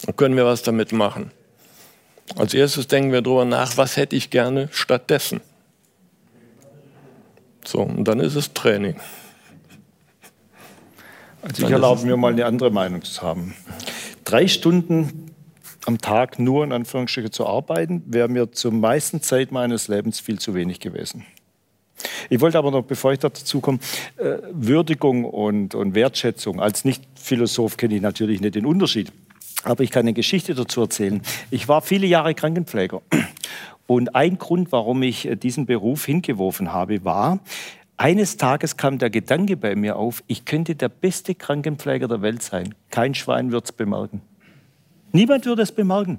dann 0.02 0.16
können 0.16 0.36
wir 0.36 0.44
was 0.44 0.62
damit 0.62 0.92
machen. 0.92 1.30
Als 2.36 2.54
erstes 2.54 2.86
denken 2.86 3.12
wir 3.12 3.22
darüber 3.22 3.44
nach, 3.44 3.76
was 3.76 3.96
hätte 3.96 4.16
ich 4.16 4.30
gerne 4.30 4.68
stattdessen. 4.72 5.40
So, 7.64 7.80
und 7.80 8.04
dann 8.04 8.20
ist 8.20 8.34
es 8.34 8.52
Training. 8.52 8.96
Also 11.42 11.66
ich 11.66 11.72
erlaube 11.72 12.06
mir 12.06 12.16
mal 12.16 12.32
eine 12.32 12.46
andere 12.46 12.70
Meinung 12.70 13.02
zu 13.02 13.22
haben. 13.22 13.54
Drei 14.24 14.46
Stunden 14.48 15.32
am 15.86 15.98
Tag 15.98 16.38
nur 16.38 16.64
in 16.64 16.72
Anführungsstrichen 16.72 17.32
zu 17.32 17.46
arbeiten, 17.46 18.02
wäre 18.06 18.28
mir 18.28 18.52
zur 18.52 18.72
meisten 18.72 19.20
Zeit 19.20 19.50
meines 19.50 19.88
Lebens 19.88 20.20
viel 20.20 20.38
zu 20.38 20.54
wenig 20.54 20.78
gewesen. 20.78 21.26
Ich 22.30 22.40
wollte 22.40 22.58
aber 22.58 22.70
noch, 22.70 22.84
bevor 22.84 23.12
ich 23.12 23.18
dazu 23.18 23.60
komme, 23.60 23.78
äh, 24.16 24.38
Würdigung 24.50 25.24
und, 25.24 25.74
und 25.74 25.94
Wertschätzung. 25.94 26.60
Als 26.60 26.84
Nicht-Philosoph 26.84 27.76
kenne 27.76 27.96
ich 27.96 28.00
natürlich 28.00 28.40
nicht 28.40 28.54
den 28.54 28.66
Unterschied. 28.66 29.12
Aber 29.64 29.84
ich 29.84 29.90
kann 29.90 30.00
eine 30.00 30.12
Geschichte 30.12 30.54
dazu 30.54 30.80
erzählen. 30.80 31.22
Ich 31.50 31.68
war 31.68 31.82
viele 31.82 32.06
Jahre 32.06 32.34
Krankenpfleger. 32.34 33.00
Und 33.86 34.14
ein 34.14 34.38
Grund, 34.38 34.72
warum 34.72 35.02
ich 35.02 35.26
äh, 35.26 35.36
diesen 35.36 35.66
Beruf 35.66 36.06
hingeworfen 36.06 36.72
habe, 36.72 37.04
war, 37.04 37.40
eines 37.96 38.36
Tages 38.36 38.76
kam 38.76 38.98
der 38.98 39.10
Gedanke 39.10 39.56
bei 39.56 39.76
mir 39.76 39.96
auf, 39.96 40.24
ich 40.26 40.44
könnte 40.44 40.74
der 40.74 40.88
beste 40.88 41.34
Krankenpfleger 41.34 42.08
der 42.08 42.22
Welt 42.22 42.42
sein. 42.42 42.74
Kein 42.90 43.14
Schwein 43.14 43.52
wird 43.52 43.66
es 43.66 43.72
bemerken. 43.72 44.22
Niemand 45.12 45.44
würde 45.44 45.62
es 45.62 45.72
bemerken. 45.72 46.18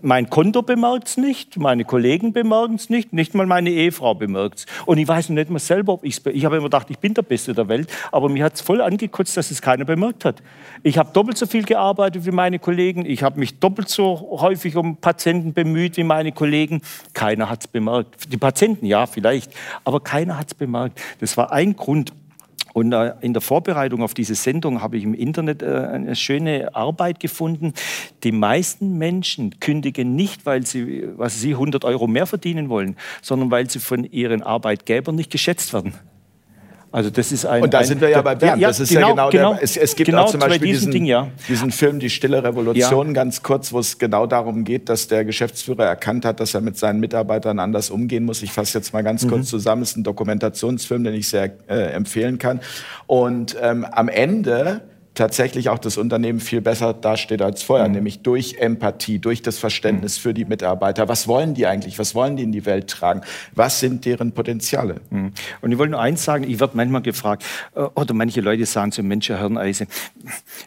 Mein 0.00 0.30
Konto 0.30 0.62
bemerkt 0.62 1.08
es 1.08 1.16
nicht, 1.18 1.58
meine 1.58 1.84
Kollegen 1.84 2.32
bemerken 2.32 2.76
es 2.76 2.88
nicht, 2.88 3.12
nicht 3.12 3.34
mal 3.34 3.44
meine 3.44 3.68
Ehefrau 3.68 4.14
bemerkt 4.14 4.60
es. 4.60 4.66
Und 4.86 4.96
ich 4.96 5.06
weiß 5.06 5.28
nicht 5.28 5.50
mal 5.50 5.58
selber, 5.58 5.92
ob 5.92 6.04
ich 6.04 6.16
es 6.16 6.26
Ich 6.32 6.46
habe 6.46 6.56
immer 6.56 6.64
gedacht, 6.64 6.86
ich 6.88 6.98
bin 6.98 7.12
der 7.12 7.22
Beste 7.22 7.52
der 7.52 7.68
Welt, 7.68 7.92
aber 8.10 8.30
mir 8.30 8.44
hat 8.44 8.54
es 8.54 8.62
voll 8.62 8.80
angekotzt, 8.80 9.36
dass 9.36 9.50
es 9.50 9.60
keiner 9.60 9.84
bemerkt 9.84 10.24
hat. 10.24 10.42
Ich 10.82 10.96
habe 10.96 11.10
doppelt 11.12 11.36
so 11.36 11.44
viel 11.44 11.64
gearbeitet 11.64 12.24
wie 12.24 12.30
meine 12.30 12.58
Kollegen, 12.58 13.04
ich 13.04 13.22
habe 13.22 13.38
mich 13.38 13.58
doppelt 13.58 13.90
so 13.90 14.38
häufig 14.40 14.76
um 14.76 14.96
Patienten 14.96 15.52
bemüht 15.52 15.98
wie 15.98 16.04
meine 16.04 16.32
Kollegen. 16.32 16.80
Keiner 17.12 17.50
hat 17.50 17.60
es 17.60 17.68
bemerkt. 17.68 18.32
Die 18.32 18.38
Patienten, 18.38 18.86
ja, 18.86 19.04
vielleicht, 19.06 19.52
aber 19.84 20.00
keiner 20.00 20.38
hat 20.38 20.48
es 20.48 20.54
bemerkt. 20.54 20.98
Das 21.20 21.36
war 21.36 21.52
ein 21.52 21.76
Grund, 21.76 22.14
und 22.72 22.92
äh, 22.92 23.14
in 23.20 23.32
der 23.32 23.42
Vorbereitung 23.42 24.02
auf 24.02 24.14
diese 24.14 24.34
Sendung 24.34 24.80
habe 24.80 24.96
ich 24.96 25.04
im 25.04 25.14
Internet 25.14 25.62
äh, 25.62 25.66
eine 25.66 26.16
schöne 26.16 26.74
Arbeit 26.74 27.20
gefunden. 27.20 27.72
Die 28.22 28.32
meisten 28.32 28.98
Menschen 28.98 29.58
kündigen 29.60 30.14
nicht, 30.14 30.46
weil 30.46 30.66
sie, 30.66 31.08
was 31.16 31.40
sie 31.40 31.52
100 31.52 31.84
Euro 31.84 32.06
mehr 32.06 32.26
verdienen 32.26 32.68
wollen, 32.68 32.96
sondern 33.22 33.50
weil 33.50 33.68
sie 33.68 33.78
von 33.80 34.04
ihren 34.04 34.42
Arbeitgebern 34.42 35.14
nicht 35.14 35.30
geschätzt 35.30 35.72
werden. 35.72 35.94
Also 36.92 37.08
das 37.08 37.30
ist 37.30 37.46
ein, 37.46 37.62
und 37.62 37.72
da 37.72 37.78
ein, 37.78 37.84
sind 37.84 38.00
wir 38.00 38.08
ja 38.08 38.20
bei 38.20 38.34
Bernd. 38.34 38.60
Ja, 38.60 38.68
das 38.68 38.80
ist 38.80 38.88
genau, 38.88 39.08
ja 39.08 39.12
genau, 39.12 39.30
genau 39.30 39.54
der, 39.54 39.62
es, 39.62 39.76
es, 39.76 39.94
gibt 39.94 40.06
genau 40.06 40.22
auch 40.22 40.30
zum 40.30 40.40
Beispiel 40.40 40.72
diesen, 40.72 40.90
diesen, 40.90 41.06
ja. 41.06 41.28
diesen, 41.48 41.70
Film 41.70 42.00
Die 42.00 42.10
Stille 42.10 42.42
Revolution, 42.42 43.06
ja. 43.08 43.12
ganz 43.12 43.44
kurz, 43.44 43.72
wo 43.72 43.78
es 43.78 43.98
genau 43.98 44.26
darum 44.26 44.64
geht, 44.64 44.88
dass 44.88 45.06
der 45.06 45.24
Geschäftsführer 45.24 45.84
erkannt 45.84 46.24
hat, 46.24 46.40
dass 46.40 46.52
er 46.52 46.60
mit 46.62 46.76
seinen 46.76 46.98
Mitarbeitern 46.98 47.60
anders 47.60 47.90
umgehen 47.90 48.24
muss. 48.24 48.42
Ich 48.42 48.52
fasse 48.52 48.78
jetzt 48.78 48.92
mal 48.92 49.02
ganz 49.02 49.24
mhm. 49.24 49.30
kurz 49.30 49.48
zusammen. 49.48 49.82
Es 49.82 49.90
ist 49.90 49.98
ein 49.98 50.04
Dokumentationsfilm, 50.04 51.04
den 51.04 51.14
ich 51.14 51.28
sehr 51.28 51.52
äh, 51.68 51.92
empfehlen 51.92 52.38
kann. 52.38 52.60
Und 53.06 53.56
ähm, 53.60 53.84
am 53.84 54.08
Ende 54.08 54.82
tatsächlich 55.20 55.68
auch 55.68 55.78
das 55.78 55.98
Unternehmen 55.98 56.40
viel 56.40 56.62
besser 56.62 56.94
dasteht 56.94 57.42
als 57.42 57.62
vorher, 57.62 57.88
mhm. 57.88 57.96
nämlich 57.96 58.22
durch 58.22 58.56
Empathie, 58.58 59.18
durch 59.18 59.42
das 59.42 59.58
Verständnis 59.58 60.18
mhm. 60.18 60.22
für 60.22 60.34
die 60.34 60.46
Mitarbeiter. 60.46 61.08
Was 61.08 61.28
wollen 61.28 61.52
die 61.52 61.66
eigentlich? 61.66 61.98
Was 61.98 62.14
wollen 62.14 62.38
die 62.38 62.42
in 62.42 62.52
die 62.52 62.64
Welt 62.64 62.88
tragen? 62.88 63.20
Was 63.54 63.80
sind 63.80 64.06
deren 64.06 64.32
Potenziale? 64.32 65.02
Mhm. 65.10 65.32
Und 65.60 65.72
ich 65.72 65.76
wollte 65.76 65.90
nur 65.90 66.00
eins 66.00 66.24
sagen, 66.24 66.44
ich 66.48 66.58
werde 66.58 66.74
manchmal 66.74 67.02
gefragt, 67.02 67.44
äh, 67.74 67.80
oder 67.80 68.14
manche 68.14 68.40
Leute 68.40 68.64
sagen 68.64 68.92
zu 68.92 69.02
Mensch, 69.02 69.28
Herr 69.28 69.40
Hirneise, 69.40 69.86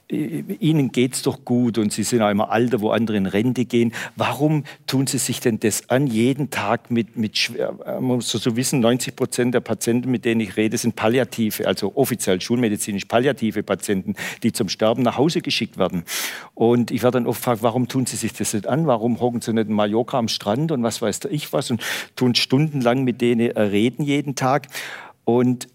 Ihnen 0.07 0.91
geht 0.91 1.15
es 1.15 1.23
doch 1.23 1.43
gut 1.43 1.79
und 1.79 1.91
Sie 1.91 2.03
sind 2.03 2.21
auch 2.21 2.29
immer 2.29 2.51
Alter, 2.51 2.79
wo 2.81 2.91
andere 2.91 3.17
in 3.17 3.25
Rente 3.25 3.65
gehen. 3.65 3.91
Warum 4.15 4.65
tun 4.85 5.07
Sie 5.07 5.17
sich 5.17 5.39
denn 5.39 5.59
das 5.59 5.89
an, 5.89 6.05
jeden 6.05 6.51
Tag 6.51 6.91
mit, 6.91 7.17
mit 7.17 7.39
schwer, 7.39 7.73
man 7.85 8.03
muss 8.03 8.29
so 8.29 8.55
wissen, 8.55 8.81
90 8.81 9.15
Prozent 9.15 9.55
der 9.55 9.61
Patienten, 9.61 10.11
mit 10.11 10.25
denen 10.25 10.41
ich 10.41 10.57
rede, 10.57 10.77
sind 10.77 10.95
palliative, 10.95 11.65
also 11.65 11.93
offiziell 11.95 12.39
schulmedizinisch 12.39 13.05
palliative 13.05 13.63
Patienten 13.63 14.13
die 14.43 14.51
zum 14.51 14.69
Sterben 14.69 15.03
nach 15.03 15.17
Hause 15.17 15.41
geschickt 15.41 15.77
werden. 15.77 16.03
Und 16.53 16.91
ich 16.91 17.03
werde 17.03 17.17
dann 17.17 17.27
oft 17.27 17.39
gefragt, 17.39 17.63
warum 17.63 17.87
tun 17.87 18.05
sie 18.05 18.17
sich 18.17 18.33
das 18.33 18.53
nicht 18.53 18.67
an? 18.67 18.87
Warum 18.87 19.19
hocken 19.19 19.41
sie 19.41 19.53
nicht 19.53 19.69
in 19.69 19.73
Mallorca 19.73 20.19
am 20.19 20.27
Strand 20.27 20.71
und 20.71 20.83
was 20.83 21.01
weiß 21.01 21.21
ich 21.29 21.53
was 21.53 21.71
und 21.71 21.81
tun 22.15 22.35
stundenlang 22.35 23.03
mit 23.03 23.21
denen 23.21 23.51
reden 23.51 24.03
jeden 24.03 24.35
Tag. 24.35 24.67
Und 25.25 25.67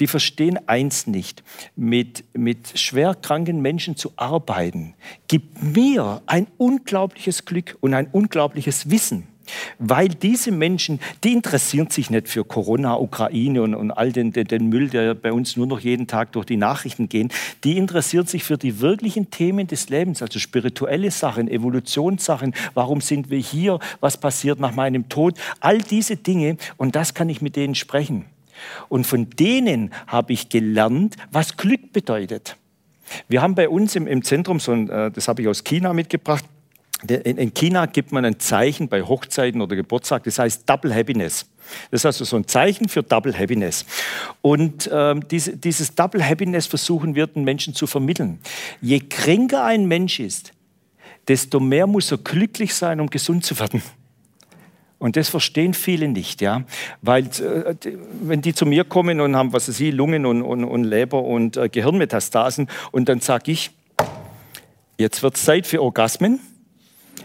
die 0.00 0.06
verstehen 0.06 0.58
eins 0.68 1.06
nicht. 1.06 1.44
Mit, 1.76 2.24
mit 2.34 2.78
schwer 2.78 3.14
kranken 3.14 3.60
Menschen 3.62 3.96
zu 3.96 4.12
arbeiten, 4.16 4.94
gibt 5.28 5.62
mir 5.62 6.22
ein 6.26 6.48
unglaubliches 6.58 7.44
Glück 7.44 7.76
und 7.80 7.94
ein 7.94 8.08
unglaubliches 8.08 8.90
Wissen. 8.90 9.28
Weil 9.78 10.08
diese 10.08 10.52
Menschen, 10.52 11.00
die 11.22 11.32
interessieren 11.32 11.90
sich 11.90 12.10
nicht 12.10 12.28
für 12.28 12.44
Corona, 12.44 12.98
Ukraine 12.98 13.62
und, 13.62 13.74
und 13.74 13.90
all 13.90 14.12
den, 14.12 14.32
den, 14.32 14.46
den, 14.46 14.68
Müll, 14.68 14.88
der 14.88 15.14
bei 15.14 15.32
uns 15.32 15.56
nur 15.56 15.66
noch 15.66 15.80
jeden 15.80 16.06
Tag 16.06 16.32
durch 16.32 16.46
die 16.46 16.56
Nachrichten 16.56 17.08
geht. 17.08 17.32
Die 17.64 17.76
interessieren 17.76 18.26
sich 18.26 18.44
für 18.44 18.58
die 18.58 18.80
wirklichen 18.80 19.30
Themen 19.30 19.66
des 19.66 19.88
Lebens, 19.88 20.22
also 20.22 20.38
spirituelle 20.38 21.10
Sachen, 21.10 21.48
Evolutionssachen. 21.48 22.54
Warum 22.74 23.00
sind 23.00 23.30
wir 23.30 23.38
hier? 23.38 23.78
Was 24.00 24.16
passiert 24.16 24.60
nach 24.60 24.74
meinem 24.74 25.08
Tod? 25.08 25.38
All 25.60 25.78
diese 25.78 26.16
Dinge. 26.16 26.56
Und 26.76 26.96
das 26.96 27.14
kann 27.14 27.28
ich 27.28 27.42
mit 27.42 27.56
denen 27.56 27.74
sprechen. 27.74 28.24
Und 28.88 29.06
von 29.06 29.30
denen 29.30 29.92
habe 30.06 30.32
ich 30.32 30.48
gelernt, 30.48 31.16
was 31.30 31.56
Glück 31.56 31.92
bedeutet. 31.92 32.56
Wir 33.28 33.42
haben 33.42 33.54
bei 33.54 33.68
uns 33.68 33.96
im, 33.96 34.06
im 34.06 34.22
Zentrum, 34.22 34.60
so 34.60 34.72
ein, 34.72 34.88
äh, 34.88 35.10
das 35.10 35.28
habe 35.28 35.42
ich 35.42 35.48
aus 35.48 35.64
China 35.64 35.92
mitgebracht, 35.92 36.44
in 37.10 37.52
China 37.54 37.86
gibt 37.86 38.12
man 38.12 38.24
ein 38.24 38.38
Zeichen 38.38 38.88
bei 38.88 39.02
Hochzeiten 39.02 39.60
oder 39.60 39.76
Geburtstag, 39.76 40.24
das 40.24 40.38
heißt 40.38 40.68
Double 40.68 40.94
Happiness. 40.94 41.46
Das 41.90 42.00
ist 42.00 42.06
also 42.06 42.24
so 42.24 42.36
ein 42.36 42.46
Zeichen 42.46 42.88
für 42.88 43.02
Double 43.02 43.36
Happiness. 43.36 43.84
Und 44.42 44.88
ähm, 44.92 45.26
diese, 45.28 45.56
dieses 45.56 45.94
Double 45.94 46.22
Happiness 46.22 46.66
versuchen 46.66 47.14
wir 47.14 47.26
den 47.26 47.44
Menschen 47.44 47.74
zu 47.74 47.86
vermitteln. 47.86 48.38
Je 48.80 49.00
kränker 49.00 49.64
ein 49.64 49.86
Mensch 49.86 50.20
ist, 50.20 50.52
desto 51.28 51.60
mehr 51.60 51.86
muss 51.86 52.10
er 52.10 52.18
glücklich 52.18 52.74
sein, 52.74 53.00
um 53.00 53.08
gesund 53.08 53.44
zu 53.44 53.58
werden. 53.58 53.82
Und 54.98 55.16
das 55.16 55.28
verstehen 55.28 55.74
viele 55.74 56.08
nicht, 56.08 56.40
ja, 56.40 56.64
weil 57.02 57.24
äh, 57.24 57.74
wenn 58.22 58.40
die 58.40 58.54
zu 58.54 58.64
mir 58.64 58.84
kommen 58.84 59.20
und 59.20 59.36
haben, 59.36 59.52
was 59.52 59.68
weiß 59.68 59.80
ich, 59.80 59.92
Lungen 59.92 60.24
und, 60.24 60.42
und, 60.42 60.64
und 60.64 60.84
Leber 60.84 61.22
und 61.22 61.56
äh, 61.56 61.68
Gehirnmetastasen 61.68 62.68
und 62.90 63.08
dann 63.08 63.20
sage 63.20 63.52
ich, 63.52 63.70
jetzt 64.96 65.22
wird 65.22 65.36
es 65.36 65.44
Zeit 65.44 65.66
für 65.66 65.82
Orgasmen 65.82 66.40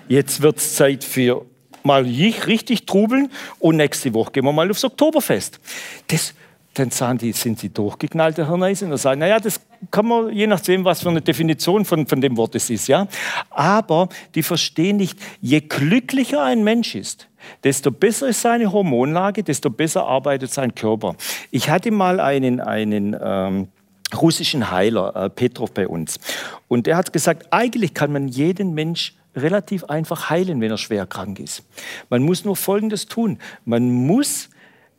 jetzt 0.10 0.41
wird 0.41 0.57
es 0.57 0.76
Zeit 0.76 1.05
für 1.05 1.45
mal 1.84 2.03
richtig 2.03 2.86
trubeln 2.86 3.32
und 3.60 3.78
nächste 3.78 4.14
Woche 4.14 4.34
gehen 4.34 4.43
wir 4.43 4.51
mal 4.51 4.70
aufs 4.70 4.84
Oktoberfest. 4.84 5.60
Das, 6.07 6.34
dann 6.74 6.91
sagen 6.91 7.18
die, 7.18 7.32
sind 7.32 7.60
sie 7.60 7.70
durchgeknallt, 7.70 8.38
Herr 8.38 8.57
Neisen? 8.57 8.86
Und 8.86 8.91
dann 8.91 8.97
sagen, 8.99 9.20
naja, 9.22 9.39
das 9.39 9.62
kann 9.91 10.05
man, 10.05 10.30
je 10.34 10.47
nachdem, 10.47 10.84
was 10.84 11.01
für 11.01 11.10
eine 11.10 11.22
Definition 11.22 11.86
von, 11.86 12.05
von 12.05 12.20
dem 12.20 12.36
Wort 12.38 12.55
es 12.55 12.70
ist, 12.70 12.88
ja. 12.88 13.07
Aber 13.49 14.10
die 14.36 14.43
verstehen 14.43 14.97
nicht, 14.97 15.18
je 15.41 15.62
glücklicher 15.62 16.43
ein 16.43 16.64
Mensch 16.64 16.95
ist, 16.95 17.28
desto 17.64 17.91
besser 17.91 18.28
ist 18.28 18.41
seine 18.41 18.72
Hormonlage, 18.72 19.43
desto 19.43 19.70
besser 19.70 20.05
arbeitet 20.05 20.51
sein 20.51 20.76
Körper. 20.76 21.16
Ich 21.51 21.70
hatte 21.70 21.91
mal 21.91 22.20
einen, 22.20 22.60
einen 22.60 23.16
ähm, 23.22 23.68
russischen 24.16 24.72
Heiler, 24.72 25.16
äh, 25.16 25.30
Petrov, 25.30 25.72
bei 25.72 25.88
uns. 25.88 26.20
Und 26.68 26.88
der 26.88 26.97
hat 26.97 27.14
gesagt, 27.14 27.47
eigentlich 27.51 27.93
kann 27.93 28.12
man 28.12 28.28
jeden 28.28 28.74
Mensch 28.74 29.14
relativ 29.36 29.86
einfach 29.86 30.30
heilen, 30.30 30.62
wenn 30.62 30.72
er 30.72 30.78
schwer 30.78 31.06
krank 31.06 31.40
ist. 31.40 31.64
Man 32.10 32.24
muss 32.24 32.46
nur 32.46 32.56
Folgendes 32.56 33.06
tun. 33.08 33.40
Man 33.66 33.90
muss 33.90 34.50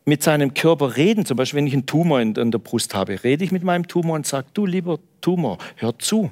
mit 0.04 0.22
seinem 0.22 0.54
Körper 0.54 0.96
reden. 0.96 1.24
Zum 1.26 1.36
Beispiel, 1.36 1.58
wenn 1.58 1.66
ich 1.66 1.72
einen 1.72 1.86
Tumor 1.86 2.20
in, 2.20 2.34
in 2.34 2.50
der 2.50 2.58
Brust 2.58 2.94
habe, 2.94 3.22
rede 3.22 3.44
ich 3.44 3.52
mit 3.52 3.62
meinem 3.62 3.86
Tumor 3.88 4.16
und 4.16 4.26
sage, 4.26 4.48
du 4.54 4.66
lieber 4.66 4.98
Tumor, 5.20 5.58
hör 5.76 5.98
zu. 5.98 6.30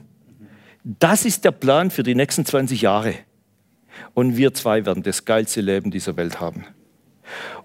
Das 0.85 1.25
ist 1.25 1.45
der 1.45 1.53
Plan 1.53 1.91
für 1.91 2.03
die 2.03 2.15
nächsten 2.15 2.45
20 2.45 2.83
Jahre. 2.83 3.15
Und 4.15 4.37
wir 4.37 4.55
zwei 4.55 4.87
werden 4.87 5.03
das 5.03 5.25
geilste 5.25 5.61
Leben 5.61 5.91
dieser 5.91 6.17
Welt 6.17 6.41
haben. 6.41 6.65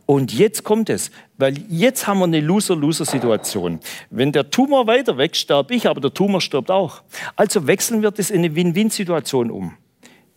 Und 0.06 0.34
jetzt 0.34 0.64
kommt 0.64 0.90
es, 0.90 1.12
weil 1.38 1.58
jetzt 1.70 2.08
haben 2.08 2.20
wir 2.20 2.26
eine 2.26 2.42
Loser-Loser-Situation. 2.42 3.80
Wenn 4.10 4.32
der 4.34 4.50
Tumor 4.50 4.88
weiter 4.88 5.18
weg, 5.18 5.36
sterbe 5.36 5.74
ich, 5.74 5.88
aber 5.88 6.02
der 6.02 6.14
Tumor 6.14 6.42
stirbt 6.42 6.70
auch. 6.70 7.04
Also 7.38 7.68
wechseln 7.68 8.02
wir 8.02 8.12
das 8.12 8.30
in 8.30 8.40
eine 8.40 8.54
Win-Win-Situation 8.56 9.50
um. 9.50 9.78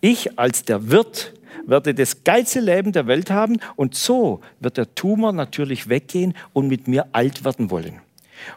Ich 0.01 0.39
als 0.39 0.65
der 0.65 0.91
Wirt 0.91 1.33
werde 1.67 1.95
das 1.95 2.23
geilste 2.23 2.61
Leben 2.61 2.93
der 2.93 3.07
Welt 3.07 3.31
haben 3.31 3.59
und 3.77 3.95
so 3.95 4.41
wird 4.61 4.77
der 4.77 4.95
Tumor 4.95 5.33
natürlich 5.33 5.89
weggehen 5.89 6.35
und 6.53 6.69
mit 6.69 6.87
mir 6.87 7.07
alt 7.13 7.45
werden 7.45 7.71
wollen. 7.71 8.01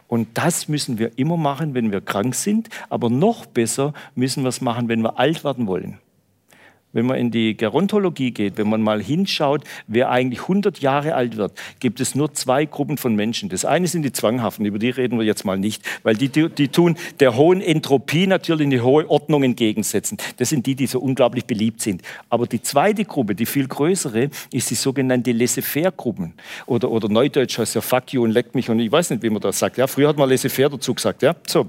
Und 0.06 0.28
das 0.34 0.68
müssen 0.68 0.98
wir 0.98 1.18
immer 1.18 1.36
machen, 1.36 1.74
wenn 1.74 1.90
wir 1.90 2.00
krank 2.00 2.34
sind, 2.34 2.68
aber 2.88 3.08
noch 3.08 3.46
besser 3.46 3.94
müssen 4.14 4.44
wir 4.44 4.48
es 4.48 4.60
machen, 4.60 4.88
wenn 4.88 5.02
wir 5.02 5.18
alt 5.18 5.42
werden 5.42 5.66
wollen. 5.66 5.98
Wenn 6.92 7.06
man 7.06 7.18
in 7.18 7.30
die 7.30 7.56
Gerontologie 7.56 8.32
geht, 8.32 8.56
wenn 8.56 8.68
man 8.68 8.82
mal 8.82 9.00
hinschaut, 9.00 9.62
wer 9.86 10.10
eigentlich 10.10 10.42
100 10.42 10.80
Jahre 10.80 11.14
alt 11.14 11.36
wird, 11.36 11.52
gibt 11.78 12.00
es 12.00 12.14
nur 12.14 12.34
zwei 12.34 12.64
Gruppen 12.64 12.98
von 12.98 13.14
Menschen. 13.14 13.48
Das 13.48 13.64
eine 13.64 13.86
sind 13.86 14.02
die 14.02 14.12
Zwanghaften, 14.12 14.66
über 14.66 14.78
die 14.78 14.90
reden 14.90 15.18
wir 15.18 15.24
jetzt 15.24 15.44
mal 15.44 15.58
nicht, 15.58 15.84
weil 16.02 16.16
die, 16.16 16.28
die, 16.28 16.68
tun 16.68 16.96
der 17.20 17.36
hohen 17.36 17.60
Entropie 17.60 18.26
natürlich 18.26 18.66
eine 18.66 18.82
hohe 18.82 19.08
Ordnung 19.08 19.44
entgegensetzen. 19.44 20.18
Das 20.38 20.48
sind 20.48 20.66
die, 20.66 20.74
die 20.74 20.86
so 20.86 20.98
unglaublich 20.98 21.44
beliebt 21.44 21.80
sind. 21.80 22.02
Aber 22.28 22.46
die 22.46 22.62
zweite 22.62 23.04
Gruppe, 23.04 23.34
die 23.34 23.46
viel 23.46 23.68
größere, 23.68 24.30
ist 24.52 24.70
die 24.70 24.74
sogenannte 24.74 25.32
Laissez-faire-Gruppen. 25.32 26.34
Oder, 26.66 26.90
oder 26.90 27.08
Neudeutsch 27.08 27.58
heißt 27.58 27.76
ja 27.76 27.80
Fuck 27.80 28.12
you 28.12 28.24
und 28.24 28.32
leck 28.32 28.54
mich 28.54 28.68
und 28.68 28.80
ich 28.80 28.90
weiß 28.90 29.10
nicht, 29.10 29.22
wie 29.22 29.30
man 29.30 29.40
das 29.40 29.58
sagt. 29.58 29.76
Ja, 29.78 29.86
früher 29.86 30.08
hat 30.08 30.16
man 30.16 30.28
Laissez-faire 30.28 30.70
dazu 30.70 30.94
gesagt. 30.94 31.22
Ja, 31.22 31.36
so. 31.46 31.66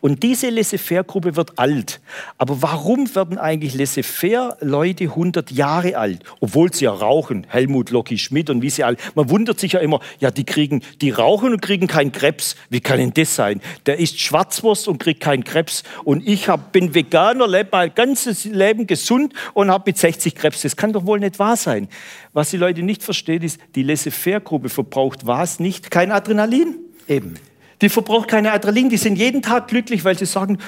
Und 0.00 0.22
diese 0.22 0.50
Laissez-faire-Gruppe 0.50 1.36
wird 1.36 1.58
alt. 1.58 2.00
Aber 2.38 2.62
warum 2.62 3.14
werden 3.14 3.38
eigentlich 3.38 3.74
Laissez-faire-Leute 3.74 5.04
100 5.04 5.50
Jahre 5.50 5.96
alt? 5.96 6.24
Obwohl 6.40 6.72
sie 6.72 6.84
ja 6.84 6.92
rauchen. 6.92 7.46
Helmut, 7.48 7.90
Locky 7.90 8.18
Schmidt 8.18 8.50
und 8.50 8.62
wie 8.62 8.70
sie 8.70 8.84
alle. 8.84 8.96
Man 9.14 9.30
wundert 9.30 9.60
sich 9.60 9.72
ja 9.72 9.80
immer, 9.80 10.00
ja, 10.20 10.30
die 10.30 10.44
kriegen, 10.44 10.82
die 11.00 11.10
rauchen 11.10 11.52
und 11.52 11.62
kriegen 11.62 11.86
keinen 11.86 12.12
Krebs. 12.12 12.56
Wie 12.70 12.80
kann 12.80 12.98
denn 12.98 13.14
das 13.14 13.34
sein? 13.34 13.60
Der 13.86 13.98
isst 13.98 14.20
Schwarzwurst 14.20 14.88
und 14.88 14.98
kriegt 14.98 15.20
keinen 15.20 15.44
Krebs. 15.44 15.82
Und 16.04 16.26
ich 16.26 16.48
hab, 16.48 16.72
bin 16.72 16.94
Veganer, 16.94 17.46
lebe 17.46 17.70
mein 17.72 17.94
ganzes 17.94 18.44
Leben 18.44 18.86
gesund 18.86 19.32
und 19.54 19.70
habe 19.70 19.84
mit 19.86 19.98
60 19.98 20.34
Krebs. 20.34 20.62
Das 20.62 20.76
kann 20.76 20.92
doch 20.92 21.06
wohl 21.06 21.20
nicht 21.20 21.38
wahr 21.38 21.56
sein. 21.56 21.88
Was 22.32 22.50
die 22.50 22.56
Leute 22.56 22.82
nicht 22.82 23.02
verstehen, 23.02 23.42
ist, 23.42 23.60
die 23.74 23.82
Laissez-faire-Gruppe 23.82 24.68
verbraucht 24.68 25.26
was 25.26 25.60
nicht? 25.60 25.90
Kein 25.90 26.12
Adrenalin. 26.12 26.76
Eben. 27.08 27.36
Die 27.80 27.88
verbraucht 27.88 28.28
keine 28.28 28.52
Adrenalin, 28.52 28.88
die 28.88 28.96
sind 28.96 29.16
jeden 29.16 29.42
Tag 29.42 29.68
glücklich, 29.68 30.04
weil 30.04 30.16
sie 30.16 30.26
sagen, 30.26 30.58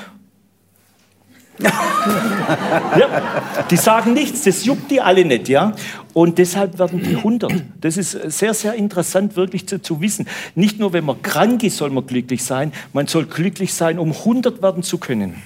ja, 1.59 3.23
die 3.71 3.77
sagen 3.77 4.13
nichts, 4.13 4.43
das 4.43 4.67
juckt 4.67 4.91
die 4.91 5.01
alle 5.01 5.25
nicht, 5.25 5.49
ja. 5.49 5.73
Und 6.13 6.39
deshalb 6.39 6.79
werden 6.79 7.03
die 7.03 7.17
100. 7.17 7.53
Das 7.81 7.97
ist 7.97 8.13
sehr, 8.13 8.53
sehr 8.53 8.75
interessant, 8.75 9.37
wirklich 9.37 9.67
zu, 9.67 9.81
zu, 9.81 10.01
wissen. 10.01 10.29
Nicht 10.55 10.79
nur, 10.79 10.93
wenn 10.93 11.05
man 11.05 11.23
krank 11.23 11.63
ist, 11.63 11.79
soll 11.79 11.91
man 11.91 12.07
glücklich 12.07 12.45
sein, 12.45 12.73
man 12.93 13.07
soll 13.07 13.25
glücklich 13.25 13.73
sein, 13.73 13.99
um 13.99 14.13
100 14.13 14.63
werden 14.63 14.83
zu 14.83 14.99
können. 14.99 15.43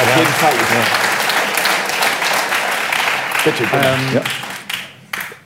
Auf 0.00 0.16
jeden 0.16 0.32
Fall. 0.32 0.52
Ja. 0.52 1.04
Bitte, 3.44 3.62
bitte. 3.62 3.76
Ähm, 3.76 4.14
ja. 4.14 4.43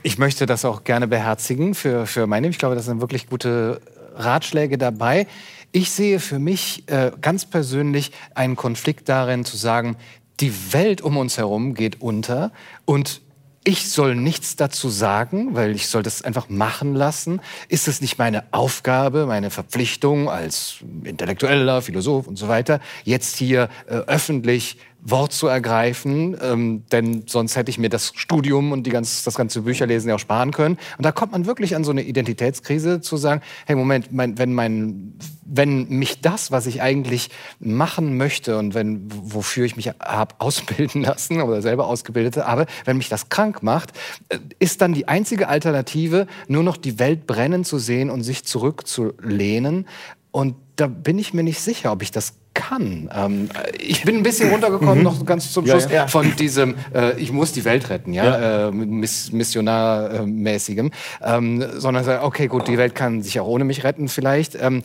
Ich 0.02 0.18
möchte 0.18 0.46
das 0.46 0.64
auch 0.64 0.84
gerne 0.84 1.08
beherzigen 1.08 1.74
für, 1.74 2.06
für 2.06 2.26
meine. 2.26 2.48
Ich 2.48 2.58
glaube, 2.58 2.74
das 2.74 2.84
sind 2.84 3.00
wirklich 3.00 3.28
gute 3.28 3.80
Ratschläge 4.14 4.78
dabei. 4.78 5.26
Ich 5.72 5.90
sehe 5.90 6.20
für 6.20 6.38
mich 6.38 6.84
äh, 6.86 7.12
ganz 7.20 7.44
persönlich 7.44 8.12
einen 8.34 8.56
Konflikt 8.56 9.08
darin 9.08 9.44
zu 9.44 9.56
sagen, 9.56 9.96
die 10.40 10.72
Welt 10.72 11.00
um 11.00 11.16
uns 11.16 11.36
herum 11.36 11.74
geht 11.74 12.00
unter 12.00 12.52
und 12.84 13.20
ich 13.64 13.90
soll 13.90 14.14
nichts 14.14 14.56
dazu 14.56 14.88
sagen, 14.88 15.54
weil 15.54 15.74
ich 15.74 15.88
soll 15.88 16.02
das 16.02 16.22
einfach 16.22 16.48
machen 16.48 16.94
lassen. 16.94 17.42
Ist 17.68 17.86
es 17.86 18.00
nicht 18.00 18.16
meine 18.16 18.44
Aufgabe, 18.50 19.26
meine 19.26 19.50
Verpflichtung 19.50 20.30
als 20.30 20.76
Intellektueller, 21.04 21.82
Philosoph 21.82 22.28
und 22.28 22.36
so 22.36 22.48
weiter, 22.48 22.80
jetzt 23.04 23.36
hier 23.36 23.68
äh, 23.86 23.96
öffentlich 24.06 24.78
Wort 25.00 25.32
zu 25.32 25.46
ergreifen, 25.46 26.36
ähm, 26.42 26.84
denn 26.90 27.22
sonst 27.26 27.56
hätte 27.56 27.70
ich 27.70 27.78
mir 27.78 27.88
das 27.88 28.12
Studium 28.14 28.72
und 28.72 28.84
die 28.84 28.90
ganz, 28.90 29.22
das 29.22 29.36
ganze 29.36 29.62
Bücherlesen 29.62 30.08
ja 30.08 30.16
auch 30.16 30.20
sparen 30.20 30.50
können. 30.50 30.76
Und 30.96 31.04
da 31.04 31.12
kommt 31.12 31.32
man 31.32 31.46
wirklich 31.46 31.76
an 31.76 31.84
so 31.84 31.92
eine 31.92 32.02
Identitätskrise 32.02 33.00
zu 33.00 33.16
sagen, 33.16 33.40
hey 33.66 33.76
Moment, 33.76 34.12
mein, 34.12 34.38
wenn, 34.38 34.52
mein, 34.52 35.14
wenn 35.44 35.88
mich 35.88 36.20
das, 36.20 36.50
was 36.50 36.66
ich 36.66 36.82
eigentlich 36.82 37.30
machen 37.60 38.16
möchte 38.16 38.58
und 38.58 38.74
wenn, 38.74 39.08
wofür 39.08 39.64
ich 39.64 39.76
mich 39.76 39.88
habe 39.88 40.34
ausbilden 40.38 41.02
lassen 41.04 41.40
oder 41.40 41.62
selber 41.62 41.86
ausgebildet 41.86 42.36
habe, 42.36 42.66
wenn 42.84 42.96
mich 42.96 43.08
das 43.08 43.28
krank 43.28 43.62
macht, 43.62 43.92
äh, 44.28 44.38
ist 44.58 44.80
dann 44.80 44.94
die 44.94 45.06
einzige 45.06 45.48
Alternative, 45.48 46.26
nur 46.48 46.64
noch 46.64 46.76
die 46.76 46.98
Welt 46.98 47.26
brennen 47.26 47.64
zu 47.64 47.78
sehen 47.78 48.10
und 48.10 48.22
sich 48.24 48.44
zurückzulehnen. 48.44 49.86
Und 50.32 50.56
da 50.76 50.88
bin 50.88 51.18
ich 51.18 51.34
mir 51.34 51.42
nicht 51.42 51.60
sicher, 51.60 51.92
ob 51.92 52.02
ich 52.02 52.10
das 52.10 52.34
kann. 52.58 53.08
Ähm, 53.14 53.48
ich 53.78 54.02
bin 54.02 54.16
ein 54.16 54.22
bisschen 54.24 54.50
runtergekommen, 54.50 54.98
mhm. 54.98 55.04
noch 55.04 55.24
ganz 55.24 55.52
zum 55.52 55.64
Schluss, 55.64 55.84
ja, 55.84 55.90
ja. 55.90 56.06
von 56.08 56.34
diesem, 56.36 56.74
äh, 56.92 57.18
ich 57.18 57.30
muss 57.30 57.52
die 57.52 57.64
Welt 57.64 57.88
retten, 57.88 58.12
ja, 58.12 58.24
ja. 58.24 58.68
Äh, 58.68 58.72
miss 58.72 59.30
missionarmäßigem, 59.30 60.90
ähm, 61.22 61.64
sondern 61.76 62.02
sagen, 62.02 62.24
okay, 62.24 62.48
gut, 62.48 62.66
die 62.66 62.76
Welt 62.76 62.96
kann 62.96 63.22
sich 63.22 63.38
auch 63.38 63.46
ohne 63.46 63.64
mich 63.64 63.84
retten 63.84 64.08
vielleicht. 64.08 64.60
Ähm, 64.60 64.82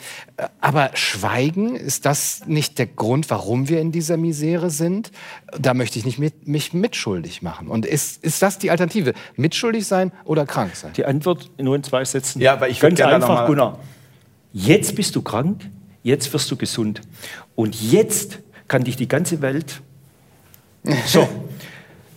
aber 0.61 0.91
Schweigen, 0.93 1.75
ist 1.75 2.05
das 2.05 2.43
nicht 2.45 2.77
der 2.77 2.85
Grund, 2.85 3.29
warum 3.31 3.67
wir 3.69 3.81
in 3.81 3.91
dieser 3.91 4.17
Misere 4.17 4.69
sind? 4.69 5.11
Da 5.59 5.73
möchte 5.73 5.97
ich 5.97 6.05
nicht 6.05 6.19
mit, 6.19 6.47
mich 6.47 6.73
mitschuldig 6.73 7.41
machen. 7.41 7.69
Und 7.69 7.87
ist, 7.87 8.23
ist 8.23 8.41
das 8.43 8.59
die 8.59 8.69
Alternative? 8.69 9.13
Mitschuldig 9.35 9.87
sein 9.87 10.11
oder 10.25 10.45
krank 10.45 10.75
sein? 10.75 10.93
Die 10.95 11.05
Antwort 11.05 11.49
nur 11.59 11.75
in 11.75 11.83
zwei 11.83 12.05
Sätzen. 12.05 12.39
Ja, 12.39 12.53
aber 12.53 12.69
ich 12.69 12.79
Ganz 12.79 13.01
einfach, 13.01 13.47
Gunnar. 13.47 13.79
Jetzt 14.51 14.95
bist 14.95 15.15
du 15.15 15.23
krank, 15.23 15.67
jetzt 16.03 16.31
wirst 16.31 16.51
du 16.51 16.55
gesund. 16.55 17.01
Und 17.55 17.79
jetzt 17.91 18.39
kann 18.67 18.83
dich 18.83 18.95
die 18.95 19.07
ganze 19.07 19.41
Welt. 19.41 19.81
So, 21.05 21.27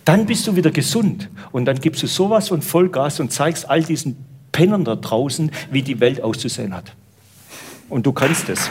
dann 0.05 0.25
bist 0.25 0.47
du 0.47 0.55
wieder 0.55 0.71
gesund. 0.71 1.29
Und 1.51 1.65
dann 1.65 1.79
gibst 1.79 2.03
du 2.03 2.07
sowas 2.07 2.49
von 2.49 2.61
Vollgas 2.61 3.19
und 3.19 3.31
zeigst 3.31 3.69
all 3.69 3.83
diesen 3.83 4.25
Pennern 4.51 4.83
da 4.83 4.95
draußen, 4.95 5.51
wie 5.71 5.81
die 5.81 5.99
Welt 5.99 6.21
auszusehen 6.21 6.73
hat. 6.73 6.95
Und 7.89 8.05
du 8.05 8.11
kannst 8.11 8.49
es. 8.49 8.69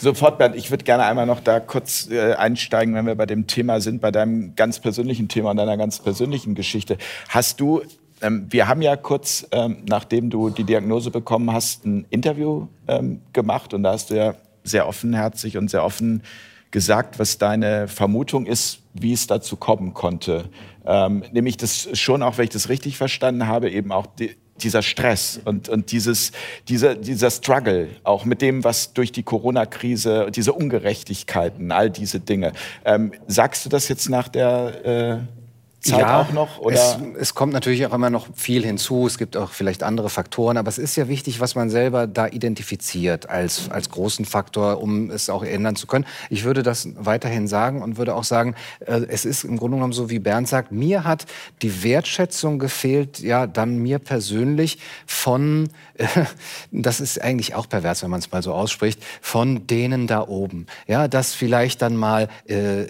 Sofort, 0.00 0.38
Bernd, 0.38 0.56
ich 0.56 0.70
würde 0.70 0.82
gerne 0.84 1.04
einmal 1.04 1.26
noch 1.26 1.40
da 1.40 1.60
kurz 1.60 2.08
äh, 2.10 2.32
einsteigen, 2.32 2.94
wenn 2.94 3.04
wir 3.04 3.14
bei 3.16 3.26
dem 3.26 3.46
Thema 3.46 3.82
sind, 3.82 4.00
bei 4.00 4.10
deinem 4.10 4.56
ganz 4.56 4.80
persönlichen 4.80 5.28
Thema 5.28 5.50
und 5.50 5.58
deiner 5.58 5.76
ganz 5.76 5.98
persönlichen 5.98 6.54
Geschichte. 6.54 6.96
Hast 7.28 7.60
du, 7.60 7.82
wir 8.22 8.68
haben 8.68 8.82
ja 8.82 8.96
kurz, 8.96 9.46
ähm, 9.50 9.78
nachdem 9.88 10.30
du 10.30 10.50
die 10.50 10.64
Diagnose 10.64 11.10
bekommen 11.10 11.52
hast, 11.52 11.86
ein 11.86 12.06
Interview 12.10 12.66
ähm, 12.86 13.20
gemacht 13.32 13.72
und 13.74 13.82
da 13.82 13.92
hast 13.92 14.10
du 14.10 14.14
ja 14.14 14.34
sehr 14.62 14.86
offenherzig 14.86 15.56
und 15.56 15.70
sehr 15.70 15.84
offen 15.84 16.22
gesagt, 16.70 17.18
was 17.18 17.38
deine 17.38 17.88
Vermutung 17.88 18.46
ist, 18.46 18.80
wie 18.94 19.12
es 19.12 19.26
dazu 19.26 19.56
kommen 19.56 19.94
konnte. 19.94 20.50
Ähm, 20.86 21.24
nämlich 21.32 21.56
das 21.56 21.88
schon 21.98 22.22
auch, 22.22 22.38
wenn 22.38 22.44
ich 22.44 22.50
das 22.50 22.68
richtig 22.68 22.96
verstanden 22.96 23.46
habe, 23.46 23.70
eben 23.70 23.92
auch 23.92 24.06
die, 24.06 24.36
dieser 24.62 24.82
Stress 24.82 25.40
und, 25.44 25.68
und 25.68 25.90
dieses, 25.92 26.32
dieser, 26.68 26.94
dieser 26.94 27.30
Struggle, 27.30 27.88
auch 28.04 28.24
mit 28.24 28.42
dem, 28.42 28.62
was 28.62 28.92
durch 28.92 29.10
die 29.12 29.22
Corona-Krise, 29.22 30.30
diese 30.34 30.52
Ungerechtigkeiten, 30.52 31.72
all 31.72 31.90
diese 31.90 32.20
Dinge. 32.20 32.52
Ähm, 32.84 33.12
sagst 33.26 33.64
du 33.64 33.68
das 33.68 33.88
jetzt 33.88 34.08
nach 34.08 34.28
der 34.28 34.84
äh, 34.84 35.39
Zeit 35.80 36.00
ja, 36.00 36.20
auch 36.20 36.32
noch? 36.32 36.58
Oder? 36.58 36.74
Es, 36.74 36.98
es, 37.18 37.34
kommt 37.34 37.52
natürlich 37.52 37.86
auch 37.86 37.94
immer 37.94 38.10
noch 38.10 38.28
viel 38.34 38.64
hinzu. 38.64 39.06
Es 39.06 39.16
gibt 39.16 39.36
auch 39.36 39.50
vielleicht 39.50 39.82
andere 39.82 40.10
Faktoren. 40.10 40.56
Aber 40.56 40.68
es 40.68 40.78
ist 40.78 40.96
ja 40.96 41.08
wichtig, 41.08 41.40
was 41.40 41.54
man 41.54 41.70
selber 41.70 42.06
da 42.06 42.26
identifiziert 42.26 43.30
als, 43.30 43.70
als 43.70 43.88
großen 43.88 44.24
Faktor, 44.24 44.82
um 44.82 45.10
es 45.10 45.30
auch 45.30 45.42
ändern 45.42 45.76
zu 45.76 45.86
können. 45.86 46.04
Ich 46.28 46.44
würde 46.44 46.62
das 46.62 46.88
weiterhin 46.96 47.48
sagen 47.48 47.82
und 47.82 47.96
würde 47.96 48.14
auch 48.14 48.24
sagen, 48.24 48.56
äh, 48.80 49.02
es 49.08 49.24
ist 49.24 49.44
im 49.44 49.56
Grunde 49.56 49.76
genommen 49.76 49.92
so, 49.92 50.10
wie 50.10 50.18
Bernd 50.18 50.48
sagt, 50.48 50.70
mir 50.70 51.04
hat 51.04 51.24
die 51.62 51.82
Wertschätzung 51.82 52.58
gefehlt, 52.58 53.20
ja, 53.20 53.46
dann 53.46 53.78
mir 53.78 53.98
persönlich 53.98 54.78
von, 55.06 55.70
äh, 55.94 56.06
das 56.72 57.00
ist 57.00 57.22
eigentlich 57.22 57.54
auch 57.54 57.68
pervers, 57.68 58.02
wenn 58.02 58.10
man 58.10 58.20
es 58.20 58.30
mal 58.30 58.42
so 58.42 58.52
ausspricht, 58.52 59.02
von 59.22 59.66
denen 59.66 60.06
da 60.06 60.26
oben. 60.26 60.66
Ja, 60.86 61.08
dass 61.08 61.32
vielleicht 61.32 61.80
dann 61.80 61.96
mal, 61.96 62.28
äh, 62.46 62.84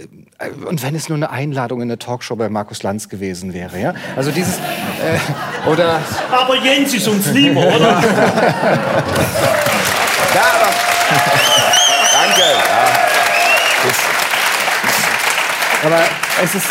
und 0.67 0.83
wenn 0.83 0.97
es 0.97 1.09
nur 1.09 1.17
eine 1.17 1.31
Einladung 1.31 1.83
in 1.83 1.89
eine 1.89 1.99
Talkshow 1.99 2.35
bei 2.35 2.49
Markus 2.49 2.80
Markus 2.80 2.80
Lanz 2.83 3.09
gewesen 3.09 3.55
wäre. 3.55 3.79
Ja? 3.79 3.95
Also 4.17 4.31
dieses 4.31 4.55
äh, 4.55 5.69
oder. 5.69 6.01
Aber 6.31 6.57
Jens 6.57 6.95
ist 6.95 7.09
uns 7.09 7.27
lieber, 7.27 7.61
oder? 7.61 7.77
ja, 10.35 10.45
aber, 10.55 10.71
danke. 12.13 12.41
Ja. 12.41 12.87
aber 15.87 16.01
es 16.43 16.55
ist 16.55 16.67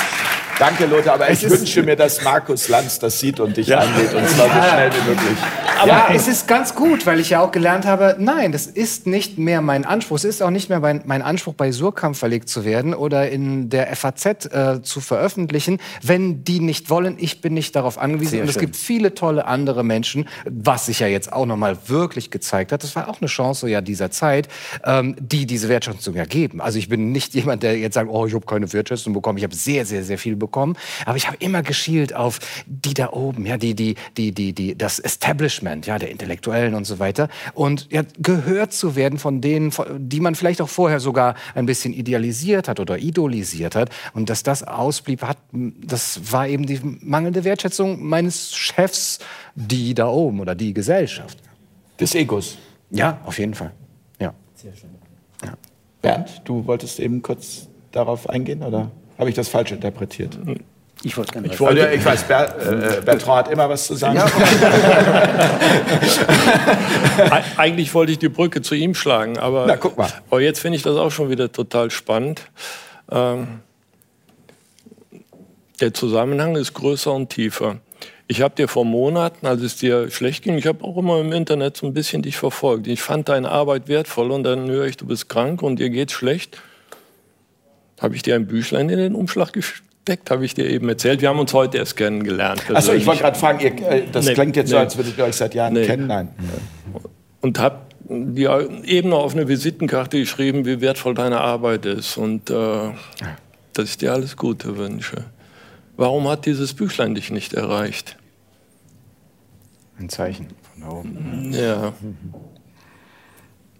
Danke, 0.59 0.85
Lothar, 0.87 1.13
aber 1.13 1.29
ich 1.31 1.49
wünsche 1.49 1.83
mir, 1.83 1.95
dass 1.95 2.21
Markus 2.21 2.67
Lanz 2.67 2.99
das 2.99 3.17
sieht 3.17 3.39
und 3.39 3.55
dich 3.55 3.67
ja. 3.67 3.77
angeht 3.77 4.13
und 4.13 4.29
zwar 4.29 4.47
so 4.47 4.69
schnell 4.69 4.91
wie 4.91 5.09
möglich. 5.09 5.37
Aber 5.79 5.91
ja. 5.91 6.09
es 6.13 6.27
ist 6.27 6.47
ganz 6.47 6.75
gut, 6.75 7.05
weil 7.05 7.19
ich 7.19 7.31
ja 7.31 7.41
auch 7.41 7.51
gelernt 7.51 7.85
habe, 7.85 8.15
nein, 8.19 8.51
das 8.51 8.67
ist 8.67 9.07
nicht 9.07 9.37
mehr 9.37 9.61
mein 9.61 9.85
Anspruch. 9.85 10.17
Es 10.17 10.23
ist 10.25 10.43
auch 10.43 10.49
nicht 10.49 10.69
mehr 10.69 10.79
mein, 10.79 11.01
mein 11.05 11.21
Anspruch, 11.21 11.53
bei 11.53 11.71
Surkamp 11.71 12.15
verlegt 12.15 12.49
zu 12.49 12.65
werden 12.65 12.93
oder 12.93 13.29
in 13.29 13.69
der 13.69 13.95
FAZ 13.95 14.25
äh, 14.25 14.81
zu 14.81 15.01
veröffentlichen, 15.01 15.79
wenn 16.01 16.43
die 16.43 16.59
nicht 16.59 16.89
wollen. 16.89 17.15
Ich 17.17 17.41
bin 17.41 17.53
nicht 17.53 17.75
darauf 17.75 17.97
angewiesen. 17.97 18.31
Sehr 18.31 18.41
und 18.41 18.49
es 18.49 18.55
schön. 18.55 18.61
gibt 18.61 18.75
viele 18.75 19.15
tolle 19.15 19.45
andere 19.45 19.83
Menschen, 19.83 20.27
was 20.45 20.85
sich 20.85 20.99
ja 20.99 21.07
jetzt 21.07 21.31
auch 21.31 21.45
noch 21.45 21.57
mal 21.57 21.77
wirklich 21.87 22.31
gezeigt 22.31 22.71
hat. 22.71 22.83
Das 22.83 22.95
war 22.95 23.09
auch 23.09 23.21
eine 23.21 23.27
Chance 23.27 23.69
ja 23.69 23.81
dieser 23.81 24.11
Zeit, 24.11 24.49
ähm, 24.83 25.15
die 25.19 25.45
diese 25.45 25.69
Wertschätzung 25.69 26.15
ja 26.15 26.25
geben. 26.25 26.61
Also 26.61 26.77
ich 26.77 26.89
bin 26.89 27.11
nicht 27.11 27.33
jemand, 27.39 27.63
der 27.63 27.77
jetzt 27.77 27.93
sagt, 27.93 28.09
oh, 28.11 28.25
ich 28.25 28.33
habe 28.33 28.45
keine 28.45 28.71
Wertschätzung 28.71 29.13
bekommen. 29.13 29.37
Ich 29.37 29.43
habe 29.43 29.55
sehr, 29.55 29.85
sehr, 29.85 30.03
sehr 30.03 30.17
viel 30.17 30.35
bekommen 30.35 30.49
bekommen. 30.49 30.75
Aber 31.05 31.17
ich 31.17 31.27
habe 31.27 31.37
immer 31.39 31.61
geschielt 31.61 32.15
auf 32.15 32.39
die 32.65 32.93
da 32.93 33.11
oben, 33.11 33.45
ja, 33.45 33.57
die, 33.57 33.75
die, 33.75 33.95
die, 34.17 34.31
die, 34.31 34.53
die, 34.53 34.77
das 34.77 34.99
Establishment, 34.99 35.68
ja, 35.85 35.99
der 35.99 36.11
Intellektuellen 36.11 36.75
und 36.75 36.85
so 36.85 36.99
weiter. 36.99 37.29
Und 37.53 37.87
ja, 37.91 38.03
gehört 38.17 38.73
zu 38.73 38.95
werden 38.95 39.19
von 39.19 39.41
denen, 39.41 39.71
die 39.97 40.19
man 40.19 40.35
vielleicht 40.35 40.61
auch 40.61 40.69
vorher 40.69 40.99
sogar 40.99 41.35
ein 41.55 41.65
bisschen 41.65 41.93
idealisiert 41.93 42.67
hat 42.67 42.79
oder 42.79 42.97
idolisiert 42.97 43.75
hat. 43.75 43.89
Und 44.13 44.29
dass 44.29 44.43
das 44.43 44.63
ausblieb, 44.63 45.23
hat, 45.23 45.37
das 45.51 46.31
war 46.31 46.47
eben 46.47 46.65
die 46.65 46.79
mangelnde 46.83 47.43
Wertschätzung 47.43 48.03
meines 48.03 48.55
Chefs, 48.55 49.19
die 49.55 49.93
da 49.93 50.07
oben 50.07 50.39
oder 50.39 50.55
die 50.55 50.73
Gesellschaft. 50.73 51.39
Des 51.99 52.15
Egos. 52.15 52.57
Ja, 52.89 53.19
auf 53.25 53.39
jeden 53.39 53.53
Fall. 53.53 53.71
Ja. 54.19 54.33
Sehr 54.55 54.73
schön. 54.75 54.89
Ja. 55.43 55.53
Bernd, 56.01 56.41
du 56.45 56.65
wolltest 56.65 56.99
eben 56.99 57.21
kurz 57.21 57.67
darauf 57.91 58.29
eingehen, 58.29 58.63
oder? 58.63 58.91
Habe 59.17 59.29
ich 59.29 59.35
das 59.35 59.49
falsch 59.49 59.71
interpretiert? 59.71 60.39
Ich 61.03 61.15
wollte 61.15 61.31
gerne 61.31 61.47
ich, 61.47 61.59
wollte, 61.59 61.89
ich 61.93 62.03
weiß, 62.03 62.23
Ber, 62.23 62.97
äh, 62.97 63.01
Bertrand 63.01 63.45
hat 63.45 63.53
immer 63.53 63.69
was 63.69 63.87
zu 63.87 63.95
sagen. 63.95 64.17
Ja. 64.17 64.27
Eigentlich 67.57 67.93
wollte 67.93 68.11
ich 68.11 68.19
die 68.19 68.27
Brücke 68.27 68.61
zu 68.61 68.75
ihm 68.75 68.95
schlagen, 68.95 69.37
aber, 69.37 69.65
Na, 69.65 69.77
guck 69.77 69.97
mal. 69.97 70.09
aber 70.29 70.41
jetzt 70.41 70.59
finde 70.59 70.75
ich 70.75 70.83
das 70.83 70.97
auch 70.97 71.11
schon 71.11 71.29
wieder 71.29 71.51
total 71.51 71.89
spannend. 71.89 72.41
Ähm, 73.09 73.61
der 75.79 75.93
Zusammenhang 75.93 76.57
ist 76.57 76.73
größer 76.73 77.13
und 77.13 77.29
tiefer. 77.29 77.77
Ich 78.27 78.41
habe 78.41 78.53
dir 78.55 78.67
vor 78.67 78.83
Monaten, 78.83 79.47
als 79.47 79.61
es 79.61 79.77
dir 79.77 80.11
schlecht 80.11 80.43
ging, 80.43 80.57
ich 80.57 80.67
habe 80.67 80.83
auch 80.83 80.97
immer 80.97 81.21
im 81.21 81.31
Internet 81.31 81.77
so 81.77 81.87
ein 81.87 81.93
bisschen 81.93 82.21
dich 82.21 82.37
verfolgt. 82.37 82.87
Ich 82.87 83.01
fand 83.01 83.29
deine 83.29 83.49
Arbeit 83.49 83.87
wertvoll 83.87 84.31
und 84.31 84.43
dann 84.43 84.69
höre 84.69 84.85
ich, 84.85 84.97
du 84.97 85.07
bist 85.07 85.29
krank 85.29 85.61
und 85.61 85.79
dir 85.79 85.89
geht's 85.89 86.13
schlecht 86.13 86.59
habe 87.99 88.15
ich 88.15 88.21
dir 88.21 88.35
ein 88.35 88.47
Büchlein 88.47 88.89
in 88.89 88.97
den 88.97 89.15
Umschlag 89.15 89.51
gesteckt, 90.09 90.31
habe 90.31 90.45
ich 90.45 90.53
dir 90.53 90.69
eben 90.69 90.89
erzählt. 90.89 91.21
Wir 91.21 91.29
haben 91.29 91.39
uns 91.39 91.53
heute 91.53 91.77
erst 91.77 91.95
kennengelernt. 91.95 92.63
Also 92.73 92.93
ich 92.93 93.05
wollte 93.05 93.21
gerade 93.21 93.37
fragen, 93.37 93.59
ihr, 93.59 93.91
äh, 93.91 94.03
das 94.11 94.25
nee, 94.25 94.33
klingt 94.33 94.55
jetzt 94.55 94.67
nee, 94.67 94.71
so, 94.71 94.77
als 94.77 94.97
würdet 94.97 95.17
ihr 95.17 95.23
euch 95.25 95.35
seit 95.35 95.53
Jahren 95.53 95.73
nee. 95.73 95.85
kennen. 95.85 96.07
Nein. 96.07 96.29
Und 97.41 97.59
habe 97.59 97.81
dir 98.09 98.69
eben 98.85 99.09
noch 99.09 99.23
auf 99.23 99.33
eine 99.33 99.47
Visitenkarte 99.47 100.19
geschrieben, 100.19 100.65
wie 100.65 100.81
wertvoll 100.81 101.13
deine 101.13 101.41
Arbeit 101.41 101.85
ist 101.85 102.17
und 102.17 102.49
äh, 102.49 102.91
dass 103.73 103.89
ich 103.89 103.97
dir 103.97 104.13
alles 104.13 104.35
Gute 104.35 104.77
wünsche. 104.77 105.25
Warum 105.95 106.27
hat 106.27 106.45
dieses 106.45 106.73
Büchlein 106.73 107.13
dich 107.13 107.29
nicht 107.29 107.53
erreicht? 107.53 108.17
Ein 109.99 110.09
Zeichen 110.09 110.47
von 110.73 110.81
da 110.81 110.89
oben. 110.89 111.53
Ja. 111.53 111.93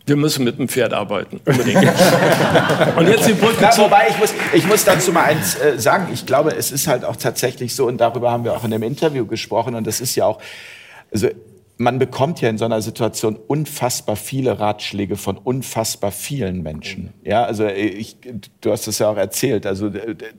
Wir 0.09 0.15
müssen 0.15 0.43
mit 0.43 0.57
dem 0.57 0.67
Pferd 0.67 0.93
arbeiten. 0.93 1.39
Und 1.45 3.07
jetzt 3.07 3.27
die 3.27 3.33
Brücke. 3.33 3.57
Na, 3.61 3.77
wobei 3.77 4.07
ich 4.09 4.17
muss, 4.17 4.33
ich 4.53 4.67
muss 4.67 4.83
dazu 4.83 5.11
mal 5.11 5.25
eins 5.25 5.55
äh, 5.55 5.79
sagen. 5.79 6.07
Ich 6.11 6.25
glaube, 6.25 6.51
es 6.51 6.71
ist 6.71 6.87
halt 6.87 7.05
auch 7.05 7.15
tatsächlich 7.15 7.75
so, 7.75 7.87
und 7.87 7.99
darüber 7.99 8.31
haben 8.31 8.43
wir 8.43 8.53
auch 8.53 8.63
in 8.63 8.71
dem 8.71 8.83
Interview 8.83 9.25
gesprochen, 9.25 9.75
und 9.75 9.85
das 9.85 10.01
ist 10.01 10.15
ja 10.15 10.25
auch, 10.25 10.41
also 11.13 11.29
man 11.79 11.97
bekommt 11.97 12.41
ja 12.41 12.49
in 12.49 12.57
so 12.57 12.65
einer 12.65 12.81
Situation 12.81 13.37
unfassbar 13.47 14.17
viele 14.17 14.59
Ratschläge 14.59 15.15
von 15.15 15.37
unfassbar 15.37 16.11
vielen 16.11 16.61
Menschen. 16.61 17.13
Ja, 17.23 17.45
also 17.45 17.67
ich, 17.67 18.17
du 18.59 18.71
hast 18.71 18.87
es 18.87 18.99
ja 18.99 19.09
auch 19.09 19.15
erzählt, 19.15 19.65
also 19.65 19.89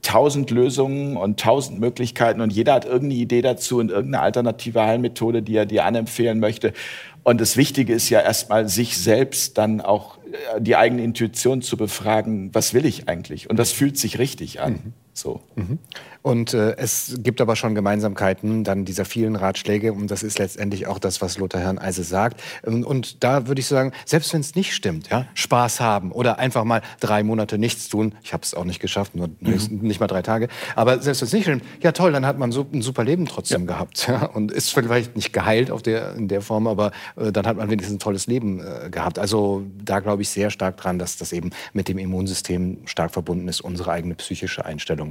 tausend 0.02 0.50
Lösungen 0.50 1.16
und 1.16 1.40
tausend 1.40 1.80
Möglichkeiten 1.80 2.42
und 2.42 2.52
jeder 2.52 2.74
hat 2.74 2.84
irgendeine 2.84 3.22
Idee 3.22 3.40
dazu 3.40 3.78
und 3.78 3.90
irgendeine 3.90 4.22
alternative 4.22 4.82
Heilmethode, 4.82 5.40
die 5.40 5.56
er 5.56 5.64
dir 5.64 5.86
anempfehlen 5.86 6.40
möchte. 6.40 6.74
Und 7.22 7.40
das 7.40 7.56
Wichtige 7.56 7.92
ist 7.92 8.08
ja 8.08 8.20
erstmal, 8.20 8.68
sich 8.68 8.96
selbst 8.96 9.58
dann 9.58 9.80
auch 9.80 10.18
äh, 10.18 10.60
die 10.60 10.76
eigene 10.76 11.02
Intuition 11.02 11.62
zu 11.62 11.76
befragen, 11.76 12.54
was 12.54 12.74
will 12.74 12.86
ich 12.86 13.08
eigentlich? 13.08 13.50
Und 13.50 13.58
das 13.58 13.72
fühlt 13.72 13.98
sich 13.98 14.18
richtig 14.18 14.60
an. 14.60 14.72
Mhm. 14.72 14.92
So. 15.12 15.40
Mhm. 15.56 15.78
Und 16.22 16.52
äh, 16.52 16.76
es 16.76 17.18
gibt 17.18 17.40
aber 17.40 17.56
schon 17.56 17.74
Gemeinsamkeiten 17.74 18.62
dann 18.62 18.84
dieser 18.84 19.04
vielen 19.04 19.36
Ratschläge 19.36 19.92
und 19.92 20.10
das 20.10 20.22
ist 20.22 20.38
letztendlich 20.38 20.86
auch 20.86 20.98
das, 20.98 21.22
was 21.22 21.38
Lothar 21.38 21.62
Herrn-Eise 21.62 22.04
sagt. 22.04 22.42
Und 22.62 23.24
da 23.24 23.46
würde 23.46 23.60
ich 23.60 23.66
sagen, 23.66 23.92
selbst 24.04 24.32
wenn 24.34 24.40
es 24.40 24.54
nicht 24.54 24.74
stimmt, 24.74 25.08
ja, 25.08 25.26
Spaß 25.34 25.80
haben 25.80 26.12
oder 26.12 26.38
einfach 26.38 26.64
mal 26.64 26.82
drei 27.00 27.22
Monate 27.22 27.56
nichts 27.56 27.88
tun. 27.88 28.14
Ich 28.22 28.34
habe 28.34 28.42
es 28.42 28.54
auch 28.54 28.64
nicht 28.64 28.80
geschafft, 28.80 29.14
nur 29.14 29.28
mhm. 29.40 29.58
nicht 29.80 30.00
mal 30.00 30.08
drei 30.08 30.20
Tage. 30.20 30.48
Aber 30.76 31.00
selbst 31.00 31.22
wenn 31.22 31.26
es 31.26 31.32
nicht 31.32 31.44
stimmt, 31.44 31.64
ja 31.82 31.92
toll, 31.92 32.12
dann 32.12 32.26
hat 32.26 32.38
man 32.38 32.52
so 32.52 32.66
ein 32.70 32.82
super 32.82 33.02
Leben 33.02 33.24
trotzdem 33.24 33.62
ja. 33.62 33.66
gehabt 33.68 34.06
ja, 34.06 34.26
und 34.26 34.52
ist 34.52 34.72
vielleicht 34.72 35.16
nicht 35.16 35.32
geheilt 35.32 35.70
auf 35.70 35.82
der, 35.82 36.14
in 36.16 36.28
der 36.28 36.42
Form, 36.42 36.66
aber 36.66 36.92
äh, 37.16 37.32
dann 37.32 37.46
hat 37.46 37.56
man 37.56 37.70
wenigstens 37.70 37.96
ein 37.96 37.98
tolles 37.98 38.26
Leben 38.26 38.60
äh, 38.60 38.90
gehabt. 38.90 39.18
Also 39.18 39.62
da 39.82 40.00
glaube 40.00 40.20
ich 40.20 40.28
sehr 40.28 40.50
stark 40.50 40.76
dran, 40.76 40.98
dass 40.98 41.16
das 41.16 41.32
eben 41.32 41.50
mit 41.72 41.88
dem 41.88 41.96
Immunsystem 41.96 42.78
stark 42.84 43.10
verbunden 43.10 43.48
ist, 43.48 43.62
unsere 43.62 43.90
eigene 43.92 44.14
psychische 44.16 44.66
Einstellung 44.66 45.09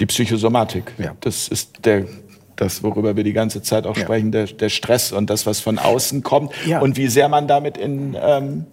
die 0.00 0.06
Psychosomatik. 0.06 0.92
Ja. 0.98 1.16
Das 1.20 1.48
ist 1.48 1.84
der 1.84 2.06
das, 2.56 2.82
worüber 2.82 3.16
wir 3.16 3.24
die 3.24 3.32
ganze 3.32 3.62
Zeit 3.62 3.86
auch 3.86 3.96
ja. 3.96 4.02
sprechen, 4.02 4.30
der, 4.30 4.46
der, 4.46 4.68
Stress 4.68 5.10
und 5.10 5.30
das, 5.30 5.46
was 5.46 5.60
von 5.60 5.78
außen 5.78 6.22
kommt 6.22 6.52
ja. 6.66 6.80
und 6.80 6.96
wie 6.96 7.08
sehr 7.08 7.28
man 7.28 7.48
damit 7.48 7.78
in 7.78 8.16
ähm, 8.20 8.66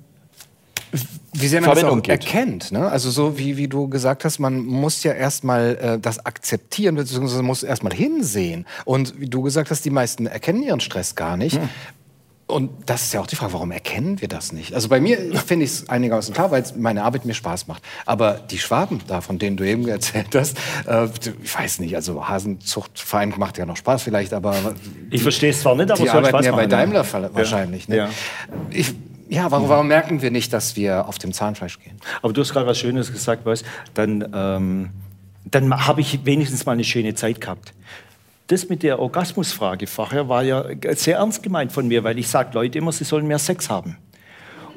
wie 1.33 1.47
sehr 1.47 1.61
man 1.61 1.71
Verbindung 1.71 2.01
das 2.01 2.15
auch 2.17 2.19
geht. 2.19 2.25
erkennt. 2.25 2.71
Ne? 2.71 2.89
Also 2.89 3.11
so 3.11 3.37
wie, 3.37 3.57
wie 3.57 3.67
du 3.67 3.87
gesagt 3.87 4.25
hast, 4.25 4.39
man 4.39 4.59
muss 4.59 5.03
ja 5.03 5.13
erstmal 5.13 5.77
äh, 5.81 5.99
das 5.99 6.25
akzeptieren, 6.25 6.95
beziehungsweise 6.95 7.43
muss 7.43 7.63
erstmal 7.63 7.93
hinsehen. 7.93 8.65
Und 8.85 9.19
wie 9.19 9.27
du 9.27 9.43
gesagt 9.43 9.69
hast, 9.69 9.85
die 9.85 9.91
meisten 9.91 10.25
erkennen 10.25 10.63
ihren 10.63 10.79
Stress 10.79 11.15
gar 11.15 11.37
nicht. 11.37 11.57
Hm. 11.57 11.69
Und 12.49 12.71
das 12.87 13.03
ist 13.03 13.13
ja 13.13 13.21
auch 13.21 13.27
die 13.27 13.35
Frage, 13.35 13.53
warum 13.53 13.69
erkennen 13.69 14.21
wir 14.21 14.27
das 14.27 14.51
nicht? 14.51 14.73
Also 14.73 14.89
bei 14.89 14.99
mir 14.99 15.17
finde 15.45 15.65
ich 15.65 15.71
es 15.71 15.89
einigermaßen 15.89 16.33
klar, 16.33 16.49
weil 16.49 16.63
meine 16.77 17.03
Arbeit 17.03 17.23
mir 17.25 17.35
Spaß 17.35 17.67
macht. 17.67 17.83
Aber 18.07 18.39
die 18.49 18.57
Schwaben 18.57 19.01
da, 19.05 19.21
von 19.21 19.37
denen 19.37 19.55
du 19.55 19.63
eben 19.63 19.87
erzählt 19.87 20.33
hast, 20.33 20.57
äh, 20.87 21.07
ich 21.43 21.55
weiß 21.55 21.77
nicht, 21.77 21.95
also 21.95 22.27
Hasenzuchtverein 22.27 23.35
macht 23.37 23.59
ja 23.59 23.67
noch 23.67 23.77
Spaß 23.77 24.01
vielleicht, 24.01 24.33
aber... 24.33 24.55
Ich 25.11 25.21
verstehe 25.21 25.51
es 25.51 25.61
zwar 25.61 25.75
nicht, 25.75 25.91
aber 25.91 26.01
die 26.01 26.09
arbeiten 26.09 26.29
Spaß 26.29 26.45
ja 26.47 26.51
bei 26.55 26.65
Daimler 26.65 27.05
ja. 27.05 27.35
wahrscheinlich. 27.35 27.87
Ne? 27.87 27.97
Ja. 27.97 28.09
Ich, 28.71 28.95
ja, 29.29 29.51
warum, 29.51 29.69
warum, 29.69 29.87
merken 29.87 30.23
wir 30.23 30.31
nicht, 30.31 30.51
dass 30.51 30.75
wir 30.75 31.07
auf 31.07 31.19
dem 31.19 31.33
Zahnfleisch 31.33 31.79
gehen? 31.79 31.97
Aber 32.23 32.33
du 32.33 32.41
hast 32.41 32.51
gerade 32.51 32.65
was 32.65 32.79
Schönes 32.79 33.13
gesagt, 33.13 33.45
weißt, 33.45 33.63
dann, 33.93 34.27
ähm, 34.33 34.89
dann 35.45 35.85
habe 35.85 36.01
ich 36.01 36.25
wenigstens 36.25 36.65
mal 36.65 36.71
eine 36.71 36.83
schöne 36.83 37.13
Zeit 37.13 37.41
gehabt 37.41 37.73
das 38.49 38.67
mit 38.67 38.83
der 38.83 38.99
Orgasmusfrage 38.99 39.85
vorher 39.85 40.27
war 40.27 40.43
ja 40.43 40.65
sehr 40.95 41.17
ernst 41.17 41.43
gemeint 41.43 41.71
von 41.71 41.87
mir, 41.87 42.03
weil 42.03 42.17
ich 42.17 42.27
sage 42.27 42.49
Leute 42.53 42.79
immer, 42.79 42.91
sie 42.91 43.03
sollen 43.03 43.27
mehr 43.27 43.39
Sex 43.39 43.69
haben. 43.69 43.97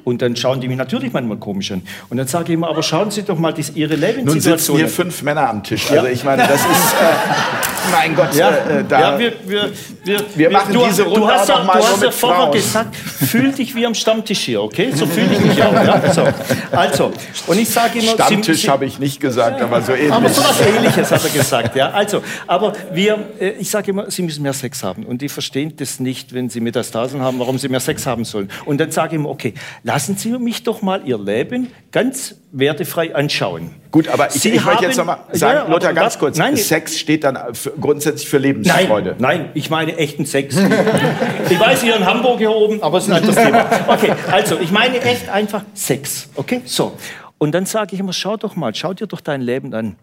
Und 0.05 0.23
dann 0.23 0.37
schauen 0.37 0.61
die 0.61 0.69
mich 0.69 0.77
natürlich 0.77 1.13
manchmal 1.13 1.37
komisch 1.39 1.73
an. 1.73 1.83
Und 2.11 2.17
dann 2.17 2.27
sage 2.27 2.45
ich 2.45 2.51
immer, 2.51 2.69
aber 2.69 2.83
schauen 2.83 3.11
Sie 3.11 3.23
doch 3.23 3.39
mal 3.39 3.53
die, 3.53 3.65
Ihre 3.75 3.95
Lebenssituation. 3.95 4.25
Nun 4.25 4.41
sitzen 4.41 4.77
hier 4.77 4.89
fünf 4.89 5.23
Männer 5.23 5.49
am 5.49 5.63
Tisch. 5.63 5.91
Also 5.91 6.07
ich 6.07 6.25
meine, 6.25 6.43
das 6.43 6.61
ist, 6.61 6.67
äh, 6.67 7.91
mein 7.91 8.15
Gott, 8.15 8.35
ja, 8.35 8.51
äh, 8.51 8.85
da, 8.89 9.01
ja, 9.01 9.19
wir, 9.19 9.33
wir, 9.47 9.73
wir, 10.05 10.25
wir 10.35 10.51
machen 10.51 10.73
du, 10.73 10.85
diese 10.87 11.03
Runde 11.05 11.21
du 11.21 11.29
hast, 11.29 11.51
auch 11.51 11.59
noch 11.59 11.67
mal 11.67 11.81
Du 11.81 11.87
hast 11.87 12.03
ja 12.03 12.11
vorher 12.11 12.51
gesagt, 12.51 12.97
fühl 12.97 13.53
dich 13.53 13.75
wie 13.75 13.87
am 13.87 13.95
Stammtisch 13.95 14.41
hier, 14.41 14.63
okay? 14.63 14.93
So 14.95 15.07
fühle 15.07 15.29
ich 15.33 15.41
mich 15.41 15.63
auch. 15.63 15.73
Ja? 15.73 16.13
So. 16.13 16.29
Also, 16.73 17.13
und 17.47 17.59
ich 17.59 17.69
sage 17.69 17.99
immer... 17.99 18.13
Stammtisch 18.13 18.69
habe 18.69 18.85
ich 18.87 18.99
nicht 18.99 19.21
gesagt, 19.21 19.61
ja, 19.61 19.67
aber 19.67 19.83
so 19.83 19.93
ähnlich. 19.93 20.13
Aber 20.13 20.29
so 20.29 20.43
was 20.43 20.61
Ähnliches 20.61 21.11
hat 21.11 21.25
er 21.25 21.31
gesagt, 21.31 21.77
ja. 21.77 21.91
Also, 21.91 22.23
aber 22.47 22.73
wir, 22.93 23.19
äh, 23.41 23.51
ich 23.59 23.71
sage 23.71 23.91
immer, 23.91 24.11
Sie 24.11 24.23
müssen 24.23 24.43
mehr 24.43 24.53
Sex 24.53 24.83
haben. 24.83 25.05
Und 25.05 25.23
die 25.23 25.29
verstehen 25.29 25.75
das 25.77 26.01
nicht, 26.01 26.33
wenn 26.33 26.49
sie 26.49 26.61
Metastasen 26.61 27.21
haben, 27.21 27.39
warum 27.39 27.59
sie 27.59 27.69
mehr 27.69 27.81
Sex 27.81 28.07
haben 28.07 28.25
sollen. 28.25 28.51
Und 28.65 28.81
dann 28.81 28.91
sage 28.91 29.09
ich 29.09 29.21
immer, 29.21 29.31
okay, 29.31 29.55
lassen 29.93 30.17
Sie 30.17 30.31
mich 30.39 30.63
doch 30.63 30.81
mal 30.81 31.03
Ihr 31.05 31.19
Leben 31.19 31.71
ganz 31.91 32.37
wertefrei 32.51 33.15
anschauen. 33.15 33.73
Gut, 33.91 34.09
aber 34.09 34.35
ich, 34.35 34.43
ich 34.43 34.65
möchte 34.65 34.87
jetzt 34.87 34.97
noch 34.97 35.05
mal 35.05 35.19
sagen, 35.33 35.69
ja, 35.69 35.71
Lothar, 35.71 35.93
ganz 35.93 36.19
kurz, 36.19 36.39
nein, 36.39 36.57
Sex 36.57 36.99
steht 36.99 37.25
dann 37.25 37.55
für, 37.55 37.73
grundsätzlich 37.73 38.27
für 38.27 38.39
Lebensfreude. 38.39 39.17
Nein, 39.19 39.41
nein, 39.41 39.51
ich 39.53 39.69
meine 39.69 39.99
echten 39.99 40.25
Sex. 40.25 40.57
ich 41.51 41.61
weiß, 41.61 41.83
ihr 41.83 41.95
in 41.95 42.07
Hamburg 42.07 42.39
hier 42.39 42.53
oben, 42.53 42.83
aber 42.83 42.97
es 42.97 43.05
ist 43.05 43.11
ein 43.11 43.17
anderes 43.17 43.37
Thema. 43.37 43.67
Okay, 43.87 44.15
also, 44.31 44.59
ich 44.59 44.71
meine 44.71 44.99
echt 45.03 45.29
einfach 45.29 45.63
Sex, 45.75 46.31
okay? 46.37 46.63
So. 46.65 46.97
Und 47.37 47.53
dann 47.53 47.67
sage 47.67 47.93
ich 47.93 48.01
immer, 48.01 48.15
schau 48.15 48.39
doch 48.39 48.57
mal, 48.57 48.75
schau 48.75 48.95
dir 48.95 49.07
doch 49.07 49.21
dein 49.21 49.43
Leben 49.43 49.75
an. 49.75 49.97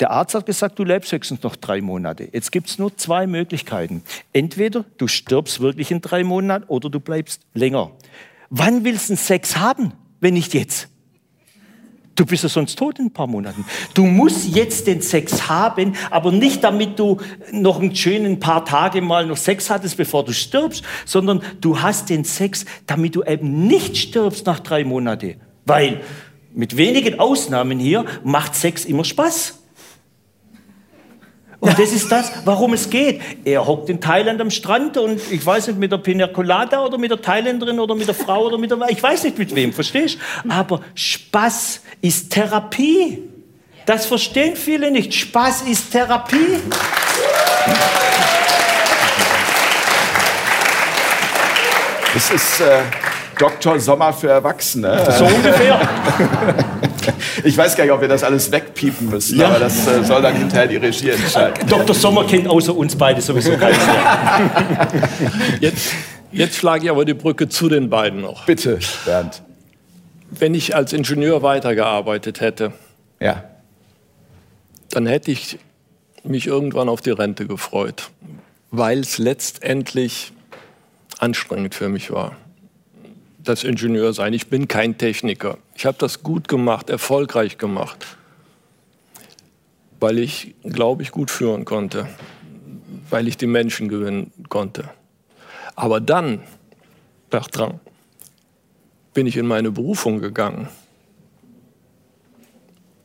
Der 0.00 0.10
Arzt 0.10 0.34
hat 0.34 0.44
gesagt, 0.44 0.78
du 0.78 0.84
lebst 0.84 1.10
höchstens 1.12 1.42
noch 1.42 1.56
drei 1.56 1.80
Monate. 1.80 2.28
Jetzt 2.30 2.52
gibt 2.52 2.68
es 2.68 2.78
nur 2.78 2.94
zwei 2.96 3.26
Möglichkeiten. 3.26 4.02
Entweder 4.34 4.84
du 4.98 5.08
stirbst 5.08 5.60
wirklich 5.60 5.90
in 5.90 6.02
drei 6.02 6.24
Monaten 6.24 6.66
oder 6.68 6.90
du 6.90 7.00
bleibst 7.00 7.40
länger. 7.54 7.90
Wann 8.50 8.84
willst 8.84 9.10
du 9.10 9.16
Sex 9.16 9.56
haben, 9.56 9.92
wenn 10.20 10.34
nicht 10.34 10.54
jetzt? 10.54 10.88
Du 12.18 12.26
bist 12.26 12.42
ja 12.42 12.48
sonst 12.48 12.76
tot 12.76 12.98
in 12.98 13.06
ein 13.06 13.12
paar 13.12 13.28
Monaten. 13.28 13.64
Du 13.94 14.04
musst 14.04 14.48
jetzt 14.48 14.88
den 14.88 15.00
Sex 15.02 15.48
haben, 15.48 15.94
aber 16.10 16.32
nicht 16.32 16.64
damit 16.64 16.98
du 16.98 17.18
noch 17.52 17.78
einen 17.80 17.94
schönen 17.94 18.40
paar 18.40 18.64
Tage 18.64 19.00
mal 19.00 19.24
noch 19.24 19.36
Sex 19.36 19.70
hattest, 19.70 19.96
bevor 19.96 20.24
du 20.24 20.32
stirbst, 20.32 20.82
sondern 21.04 21.40
du 21.60 21.80
hast 21.80 22.10
den 22.10 22.24
Sex, 22.24 22.64
damit 22.86 23.14
du 23.14 23.22
eben 23.22 23.68
nicht 23.68 23.96
stirbst 23.96 24.46
nach 24.46 24.58
drei 24.58 24.82
Monaten. 24.82 25.36
Weil 25.64 26.00
mit 26.52 26.76
wenigen 26.76 27.20
Ausnahmen 27.20 27.78
hier 27.78 28.04
macht 28.24 28.56
Sex 28.56 28.84
immer 28.84 29.04
Spaß. 29.04 29.57
Und 31.60 31.76
das 31.76 31.92
ist 31.92 32.10
das, 32.12 32.30
warum 32.44 32.72
es 32.72 32.88
geht. 32.88 33.20
Er 33.44 33.66
hockt 33.66 33.88
in 33.88 34.00
Thailand 34.00 34.40
am 34.40 34.50
Strand 34.50 34.96
und 34.96 35.20
ich 35.30 35.44
weiß 35.44 35.66
nicht, 35.66 35.78
mit 35.78 35.90
der 35.90 35.98
Pina 35.98 36.28
Colada 36.28 36.84
oder 36.84 36.98
mit 36.98 37.10
der 37.10 37.20
Thailänderin 37.20 37.80
oder 37.80 37.96
mit 37.96 38.06
der 38.06 38.14
Frau 38.14 38.46
oder 38.46 38.58
mit 38.58 38.70
der, 38.70 38.78
ich 38.88 39.02
weiß 39.02 39.24
nicht 39.24 39.38
mit 39.38 39.52
wem, 39.54 39.72
verstehst? 39.72 40.18
Aber 40.48 40.80
Spaß 40.94 41.80
ist 42.00 42.30
Therapie. 42.30 43.24
Das 43.86 44.06
verstehen 44.06 44.54
viele 44.54 44.90
nicht. 44.92 45.12
Spaß 45.12 45.62
ist 45.62 45.90
Therapie. 45.90 46.60
Das 52.14 52.30
ist 52.30 52.60
äh, 52.60 52.82
Dr. 53.36 53.80
Sommer 53.80 54.12
für 54.12 54.30
Erwachsene. 54.30 55.10
So 55.18 55.24
ungefähr. 55.24 55.80
Ich 57.44 57.56
weiß 57.56 57.76
gar 57.76 57.84
nicht, 57.84 57.92
ob 57.92 58.00
wir 58.00 58.08
das 58.08 58.24
alles 58.24 58.50
wegpiepen 58.50 59.10
müssen, 59.10 59.38
ja. 59.38 59.48
aber 59.48 59.58
das 59.58 59.86
äh, 59.86 60.04
soll 60.04 60.22
dann 60.22 60.34
hinterher 60.36 60.66
die 60.66 60.76
Regie 60.76 61.10
entscheiden. 61.10 61.66
Dr. 61.68 61.94
Sommer 61.94 62.24
kennt 62.26 62.48
außer 62.48 62.74
uns 62.76 62.96
beide 62.96 63.20
sowieso 63.20 63.52
keinen 63.56 63.76
mehr. 63.76 64.88
Jetzt, 65.60 65.92
jetzt 66.32 66.56
schlage 66.56 66.84
ich 66.84 66.90
aber 66.90 67.04
die 67.04 67.14
Brücke 67.14 67.48
zu 67.48 67.68
den 67.68 67.90
beiden 67.90 68.20
noch. 68.20 68.44
Bitte, 68.46 68.78
Bernd. 69.04 69.42
Wenn 70.30 70.54
ich 70.54 70.74
als 70.74 70.92
Ingenieur 70.92 71.42
weitergearbeitet 71.42 72.40
hätte, 72.40 72.72
ja. 73.20 73.44
dann 74.90 75.06
hätte 75.06 75.30
ich 75.30 75.58
mich 76.22 76.46
irgendwann 76.46 76.88
auf 76.88 77.00
die 77.00 77.10
Rente 77.10 77.46
gefreut, 77.46 78.10
weil 78.70 79.00
es 79.00 79.18
letztendlich 79.18 80.32
anstrengend 81.18 81.74
für 81.74 81.88
mich 81.88 82.10
war 82.10 82.36
das 83.48 83.64
Ingenieur 83.64 84.12
sein. 84.12 84.32
Ich 84.32 84.48
bin 84.48 84.68
kein 84.68 84.98
Techniker. 84.98 85.58
Ich 85.74 85.86
habe 85.86 85.96
das 85.98 86.22
gut 86.22 86.48
gemacht, 86.48 86.90
erfolgreich 86.90 87.58
gemacht, 87.58 88.06
weil 90.00 90.18
ich, 90.18 90.54
glaube 90.62 91.02
ich, 91.02 91.10
gut 91.10 91.30
führen 91.30 91.64
konnte, 91.64 92.08
weil 93.10 93.26
ich 93.28 93.36
die 93.36 93.46
Menschen 93.46 93.88
gewinnen 93.88 94.32
konnte. 94.48 94.90
Aber 95.76 96.00
dann, 96.00 96.42
Bertrand, 97.30 97.80
bin 99.14 99.26
ich 99.26 99.36
in 99.36 99.46
meine 99.46 99.70
Berufung 99.70 100.20
gegangen. 100.20 100.68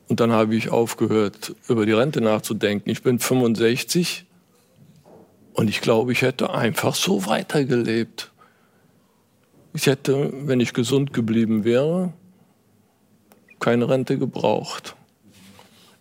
Und 0.10 0.20
dann 0.20 0.32
habe 0.32 0.56
ich 0.56 0.70
aufgehört, 0.70 1.56
über 1.68 1.86
die 1.86 1.94
Rente 1.94 2.22
nachzudenken. 2.22 2.90
Ich 2.90 3.02
bin 3.02 3.20
65 3.20 4.26
und 5.54 5.70
ich 5.70 5.82
glaube, 5.82 6.12
ich 6.12 6.22
hätte 6.22 6.54
einfach 6.54 6.94
so 6.94 7.26
weitergelebt. 7.26 8.33
Ich 9.76 9.88
hätte, 9.88 10.32
wenn 10.46 10.60
ich 10.60 10.74
gesund 10.74 11.14
geblieben 11.14 11.64
wäre, 11.64 12.14
keine 13.60 13.90
Rente 13.90 14.20
gebraucht. 14.20 14.96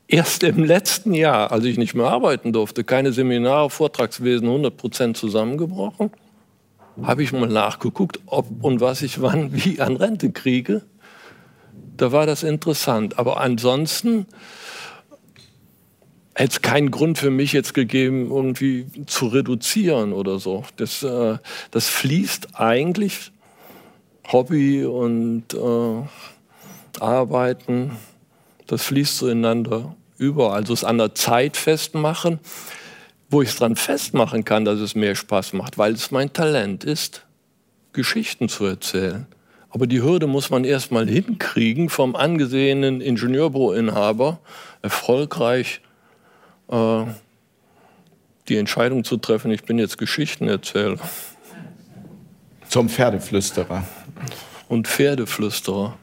Erst 0.08 0.42
im 0.42 0.62
letzten 0.62 1.14
Jahr, 1.14 1.52
als 1.52 1.64
ich 1.64 1.78
nicht 1.78 1.94
mehr 1.94 2.06
arbeiten 2.06 2.52
durfte, 2.52 2.84
keine 2.84 3.12
Seminare, 3.12 3.70
Vortragswesen 3.70 4.46
100 4.46 4.76
Prozent 4.76 5.16
zusammengebrochen, 5.16 6.10
habe 7.02 7.22
ich 7.22 7.32
mal 7.32 7.48
nachgeguckt, 7.48 8.20
ob 8.26 8.62
und 8.62 8.82
was 8.82 9.00
ich 9.00 9.22
wann 9.22 9.54
wie 9.54 9.80
an 9.80 9.96
Rente 9.96 10.30
kriege. 10.30 10.82
Da 11.96 12.12
war 12.12 12.26
das 12.26 12.42
interessant. 12.42 13.18
Aber 13.18 13.40
ansonsten 13.40 14.26
hätte 16.34 16.52
es 16.52 16.60
keinen 16.60 16.90
Grund 16.90 17.16
für 17.16 17.30
mich 17.30 17.54
jetzt 17.54 17.72
gegeben, 17.72 18.30
irgendwie 18.30 18.86
zu 19.06 19.28
reduzieren 19.28 20.12
oder 20.12 20.38
so. 20.38 20.64
Das, 20.76 21.02
äh, 21.02 21.38
das 21.70 21.88
fließt 21.88 22.60
eigentlich 22.60 23.31
Hobby 24.30 24.84
und 24.84 25.52
äh, 25.54 27.00
Arbeiten, 27.00 27.92
das 28.66 28.84
fließt 28.84 29.18
so 29.18 29.28
ineinander 29.28 29.96
über. 30.18 30.52
Also 30.52 30.72
es 30.72 30.84
an 30.84 30.98
der 30.98 31.14
Zeit 31.14 31.56
festmachen, 31.56 32.38
wo 33.28 33.42
ich 33.42 33.50
es 33.50 33.56
dran 33.56 33.76
festmachen 33.76 34.44
kann, 34.44 34.64
dass 34.64 34.78
es 34.78 34.94
mehr 34.94 35.14
Spaß 35.14 35.54
macht, 35.54 35.78
weil 35.78 35.92
es 35.92 36.10
mein 36.10 36.32
Talent 36.32 36.84
ist, 36.84 37.26
Geschichten 37.92 38.48
zu 38.48 38.64
erzählen. 38.64 39.26
Aber 39.70 39.86
die 39.86 40.02
Hürde 40.02 40.26
muss 40.26 40.50
man 40.50 40.64
erstmal 40.64 41.08
hinkriegen, 41.08 41.88
vom 41.88 42.14
angesehenen 42.14 43.00
Ingenieurbüroinhaber 43.00 44.38
erfolgreich 44.82 45.80
äh, 46.68 47.04
die 48.48 48.56
Entscheidung 48.56 49.04
zu 49.04 49.16
treffen, 49.16 49.50
ich 49.50 49.64
bin 49.64 49.78
jetzt 49.78 49.98
Geschichtenerzähler. 49.98 50.98
Zum 52.68 52.88
Pferdeflüsterer 52.88 53.84
und 54.72 54.88
Pferdeflüsterer. 54.88 55.98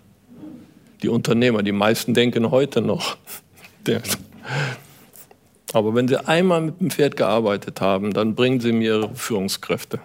Die 1.02 1.10
Unternehmer, 1.10 1.64
die 1.64 1.72
meisten 1.72 2.14
denken 2.14 2.52
heute 2.52 2.82
noch. 2.82 3.18
Aber 5.74 5.96
wenn 5.96 6.08
sie 6.08 6.28
einmal 6.28 6.62
mit 6.62 6.80
dem 6.80 6.92
Pferd 6.92 7.18
gearbeitet 7.18 7.82
haben, 7.82 8.14
dann 8.14 8.36
bringen 8.36 8.60
sie 8.60 8.72
mir 8.72 8.98
ihre 8.98 9.16
Führungskräfte. 9.16 10.00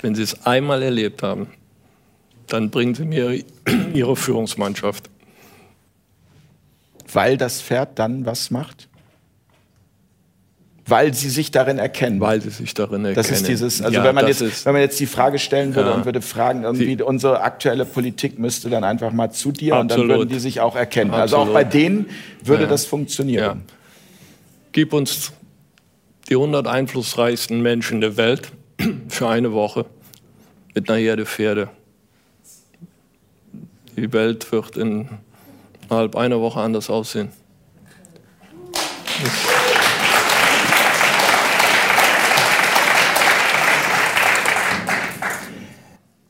Wenn 0.00 0.14
sie 0.14 0.22
es 0.22 0.46
einmal 0.46 0.84
erlebt 0.84 1.24
haben, 1.24 1.48
dann 2.46 2.70
bringen 2.70 2.94
sie 2.94 3.06
mir 3.06 3.42
ihre 3.92 4.14
Führungsmannschaft. 4.14 5.10
Weil 7.12 7.36
das 7.36 7.60
Pferd 7.60 7.98
dann 7.98 8.24
was 8.24 8.52
macht? 8.52 8.88
Weil 10.86 11.14
sie 11.14 11.30
sich 11.30 11.50
darin 11.50 11.78
erkennen. 11.78 12.20
Weil 12.20 12.40
sie 12.40 12.50
sich 12.50 12.74
darin 12.74 13.04
erkennen. 13.04 13.14
Das 13.14 13.30
ist 13.30 13.48
dieses, 13.48 13.82
also 13.82 13.96
ja, 13.98 14.04
wenn, 14.04 14.14
man 14.14 14.26
jetzt, 14.26 14.64
wenn 14.64 14.72
man 14.72 14.82
jetzt 14.82 14.98
die 15.00 15.06
Frage 15.06 15.38
stellen 15.38 15.74
würde 15.74 15.90
ja. 15.90 15.96
und 15.96 16.04
würde 16.04 16.20
fragen, 16.20 16.62
irgendwie 16.62 17.00
unsere 17.02 17.40
aktuelle 17.40 17.84
Politik 17.84 18.38
müsste 18.38 18.70
dann 18.70 18.84
einfach 18.84 19.12
mal 19.12 19.30
zu 19.32 19.52
dir 19.52 19.74
Absolut. 19.74 20.04
und 20.04 20.08
dann 20.08 20.18
würden 20.18 20.28
die 20.30 20.38
sich 20.38 20.60
auch 20.60 20.76
erkennen. 20.76 21.10
Absolut. 21.10 21.22
Also 21.22 21.50
auch 21.50 21.52
bei 21.52 21.64
denen 21.64 22.08
würde 22.42 22.64
ja. 22.64 22.68
das 22.68 22.86
funktionieren. 22.86 23.62
Gib 24.72 24.92
uns 24.92 25.32
die 26.28 26.34
100 26.34 26.66
einflussreichsten 26.66 27.62
Menschen 27.62 28.00
der 28.00 28.16
Welt 28.16 28.52
für 29.08 29.28
eine 29.28 29.52
Woche 29.52 29.86
mit 30.74 30.88
einer 30.88 30.98
Herde 30.98 31.26
Pferde. 31.26 31.68
Die 33.96 34.12
Welt 34.12 34.52
wird 34.52 34.76
in 34.76 35.08
innerhalb 35.88 36.16
einer 36.16 36.40
Woche 36.40 36.60
anders 36.60 36.90
aussehen. 36.90 37.30
Das 39.22 39.65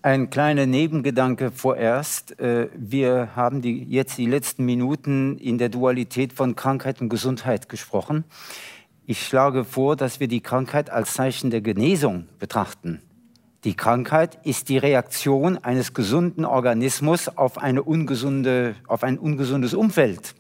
Ein 0.07 0.31
kleiner 0.31 0.67
Nebengedanke 0.67 1.51
vorerst. 1.51 2.39
Äh, 2.39 2.69
wir 2.77 3.31
haben 3.35 3.61
die, 3.61 3.83
jetzt 3.83 4.17
die 4.19 4.27
letzten 4.27 4.65
Minuten 4.65 5.37
in 5.37 5.59
der 5.59 5.69
Dualität 5.69 6.33
von 6.33 6.55
Krankheit 6.55 7.01
und 7.01 7.09
Gesundheit 7.09 7.69
gesprochen. 7.69 8.23
Ich 9.05 9.27
schlage 9.27 9.65
vor, 9.65 9.97
dass 9.97 10.21
wir 10.21 10.29
die 10.29 10.43
Krankheit 10.43 10.91
als 10.91 11.15
Zeichen 11.15 11.51
der 11.51 11.61
Genesung 11.61 12.29
betrachten. 12.39 13.03
Die 13.65 13.75
Krankheit 13.75 14.39
ist 14.47 14.69
die 14.69 14.79
Reaktion 14.79 15.59
eines 15.59 15.93
gesunden 15.93 16.45
Organismus 16.45 17.27
auf, 17.27 17.59
eine 17.59 17.83
ungesunde, 17.83 18.77
auf 18.87 19.03
ein 19.03 19.19
ungesundes 19.19 19.75
Umfeld. 19.75 20.37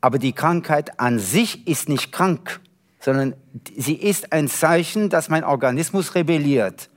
Aber 0.00 0.20
die 0.20 0.34
Krankheit 0.34 1.00
an 1.00 1.18
sich 1.18 1.66
ist 1.66 1.88
nicht 1.88 2.12
krank, 2.12 2.60
sondern 3.00 3.34
sie 3.76 3.96
ist 3.96 4.32
ein 4.32 4.46
Zeichen, 4.46 5.10
dass 5.10 5.28
mein 5.28 5.42
Organismus 5.42 6.14
rebelliert. 6.14 6.90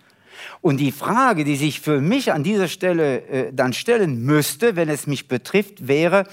Und 0.61 0.77
die 0.77 0.91
Frage, 0.91 1.43
die 1.43 1.55
sich 1.55 1.81
für 1.81 1.99
mich 2.01 2.31
an 2.31 2.43
dieser 2.43 2.67
Stelle 2.67 3.21
äh, 3.27 3.53
dann 3.53 3.73
stellen 3.73 4.23
müsste, 4.23 4.75
wenn 4.75 4.89
es 4.89 5.07
mich 5.07 5.27
betrifft, 5.27 5.87
wäre, 5.87 6.27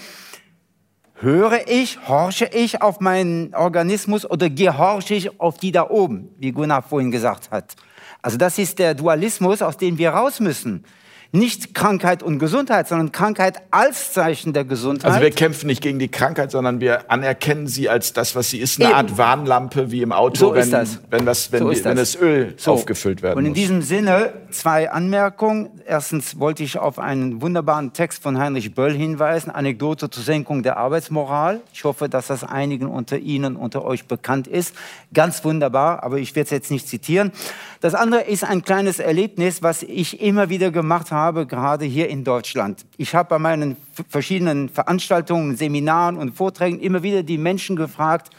höre 1.14 1.66
ich, 1.66 1.98
horche 2.06 2.48
ich 2.52 2.82
auf 2.82 3.00
meinen 3.00 3.54
Organismus 3.54 4.28
oder 4.28 4.50
gehorche 4.50 5.14
ich 5.14 5.40
auf 5.40 5.56
die 5.56 5.72
da 5.72 5.88
oben, 5.88 6.28
wie 6.38 6.52
Gunnar 6.52 6.82
vorhin 6.82 7.10
gesagt 7.10 7.50
hat. 7.50 7.74
Also 8.20 8.36
das 8.36 8.58
ist 8.58 8.78
der 8.78 8.94
Dualismus, 8.94 9.62
aus 9.62 9.76
dem 9.78 9.98
wir 9.98 10.10
raus 10.10 10.40
müssen. 10.40 10.84
Nicht 11.30 11.74
Krankheit 11.74 12.22
und 12.22 12.38
Gesundheit, 12.38 12.88
sondern 12.88 13.12
Krankheit 13.12 13.58
als 13.70 14.14
Zeichen 14.14 14.54
der 14.54 14.64
Gesundheit. 14.64 15.10
Also 15.10 15.20
wir 15.20 15.30
kämpfen 15.30 15.66
nicht 15.66 15.82
gegen 15.82 15.98
die 15.98 16.08
Krankheit, 16.08 16.50
sondern 16.50 16.80
wir 16.80 17.10
anerkennen 17.10 17.66
sie 17.66 17.90
als 17.90 18.14
das, 18.14 18.34
was 18.34 18.48
sie 18.48 18.58
ist, 18.58 18.80
eine 18.80 18.88
Eben. 18.88 18.96
Art 18.96 19.18
Warnlampe 19.18 19.90
wie 19.90 20.00
im 20.00 20.12
Auto, 20.12 20.36
so 20.36 20.54
wenn, 20.54 20.70
das. 20.70 21.00
wenn, 21.10 21.26
das, 21.26 21.52
wenn, 21.52 21.64
so 21.64 21.70
die, 21.70 21.84
wenn 21.84 21.96
das 21.98 22.16
Öl 22.16 22.54
so. 22.56 22.72
aufgefüllt 22.72 23.20
werden 23.22 23.36
Und 23.36 23.44
in 23.44 23.50
muss. 23.50 23.58
diesem 23.58 23.82
Sinne 23.82 24.32
zwei 24.50 24.90
Anmerkungen. 24.90 25.68
Erstens 25.86 26.38
wollte 26.38 26.62
ich 26.62 26.78
auf 26.78 26.98
einen 26.98 27.42
wunderbaren 27.42 27.92
Text 27.92 28.22
von 28.22 28.38
Heinrich 28.38 28.74
Böll 28.74 28.94
hinweisen, 28.94 29.50
Anekdote 29.50 30.08
zur 30.08 30.22
Senkung 30.22 30.62
der 30.62 30.78
Arbeitsmoral. 30.78 31.60
Ich 31.74 31.84
hoffe, 31.84 32.08
dass 32.08 32.28
das 32.28 32.42
einigen 32.42 32.86
unter 32.86 33.18
Ihnen, 33.18 33.56
unter 33.56 33.84
euch 33.84 34.06
bekannt 34.06 34.46
ist. 34.46 34.74
Ganz 35.12 35.44
wunderbar, 35.44 36.02
aber 36.02 36.18
ich 36.18 36.34
werde 36.34 36.46
es 36.46 36.50
jetzt 36.52 36.70
nicht 36.70 36.88
zitieren. 36.88 37.32
Das 37.80 37.94
andere 37.94 38.22
ist 38.22 38.42
ein 38.42 38.62
kleines 38.62 38.98
Erlebnis, 38.98 39.62
was 39.62 39.84
ich 39.84 40.20
immer 40.20 40.48
wieder 40.48 40.72
gemacht 40.72 41.12
habe, 41.12 41.46
gerade 41.46 41.84
hier 41.84 42.08
in 42.08 42.24
Deutschland. 42.24 42.84
Ich 42.96 43.14
habe 43.14 43.28
bei 43.28 43.38
meinen 43.38 43.76
verschiedenen 44.08 44.68
Veranstaltungen, 44.68 45.56
Seminaren 45.56 46.16
und 46.16 46.32
Vorträgen 46.32 46.80
immer 46.80 47.04
wieder 47.04 47.22
die 47.22 47.38
Menschen 47.38 47.76
gefragt, 47.76 48.30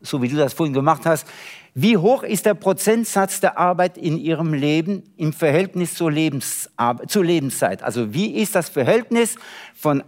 so 0.00 0.22
wie 0.22 0.28
du 0.28 0.36
das 0.36 0.54
vorhin 0.54 0.72
gemacht 0.72 1.02
hast, 1.04 1.26
wie 1.74 1.98
hoch 1.98 2.22
ist 2.22 2.46
der 2.46 2.54
Prozentsatz 2.54 3.40
der 3.40 3.58
Arbeit 3.58 3.98
in 3.98 4.16
ihrem 4.16 4.54
Leben 4.54 5.02
im 5.18 5.34
Verhältnis 5.34 5.94
zur, 5.94 6.10
Lebensar 6.10 7.06
zur 7.06 7.24
Lebenszeit? 7.24 7.82
Also 7.82 8.14
wie 8.14 8.34
ist 8.36 8.54
das 8.54 8.70
Verhältnis 8.70 9.36
von 9.74 10.02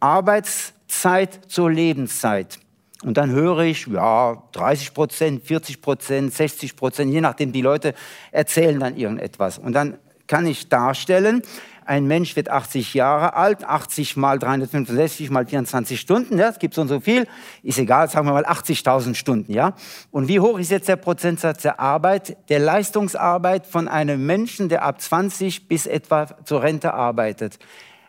Arbeitszeit 0.00 1.50
zur 1.50 1.70
Lebenszeit? 1.70 2.58
Und 3.04 3.16
dann 3.16 3.30
höre 3.30 3.60
ich, 3.60 3.86
ja, 3.86 4.42
30 4.52 4.92
Prozent, 4.92 5.44
40 5.44 5.80
Prozent, 5.80 6.34
60 6.34 6.76
Prozent, 6.76 7.12
je 7.12 7.20
nachdem, 7.20 7.52
die 7.52 7.62
Leute 7.62 7.94
erzählen 8.32 8.78
dann 8.80 8.96
irgendetwas. 8.96 9.58
Und 9.58 9.72
dann 9.72 9.98
kann 10.26 10.46
ich 10.46 10.68
darstellen, 10.68 11.42
ein 11.88 12.06
Mensch 12.06 12.36
wird 12.36 12.50
80 12.50 12.92
Jahre 12.92 13.34
alt, 13.34 13.64
80 13.64 14.16
mal 14.18 14.38
365 14.38 15.30
mal 15.30 15.46
24 15.46 15.98
Stunden, 15.98 16.38
ja, 16.38 16.50
es 16.50 16.58
gibt 16.58 16.74
so 16.74 16.82
und 16.82 16.88
so 16.88 17.00
viel, 17.00 17.26
ist 17.62 17.78
egal, 17.78 18.10
sagen 18.10 18.26
wir 18.26 18.34
mal 18.34 18.44
80.000 18.44 19.14
Stunden, 19.14 19.54
ja. 19.54 19.72
Und 20.10 20.28
wie 20.28 20.38
hoch 20.38 20.58
ist 20.58 20.70
jetzt 20.70 20.88
der 20.88 20.96
Prozentsatz 20.96 21.62
der 21.62 21.80
Arbeit, 21.80 22.36
der 22.50 22.58
Leistungsarbeit 22.58 23.66
von 23.66 23.88
einem 23.88 24.26
Menschen, 24.26 24.68
der 24.68 24.82
ab 24.82 25.00
20 25.00 25.66
bis 25.66 25.86
etwa 25.86 26.26
zur 26.44 26.62
Rente 26.62 26.92
arbeitet? 26.92 27.58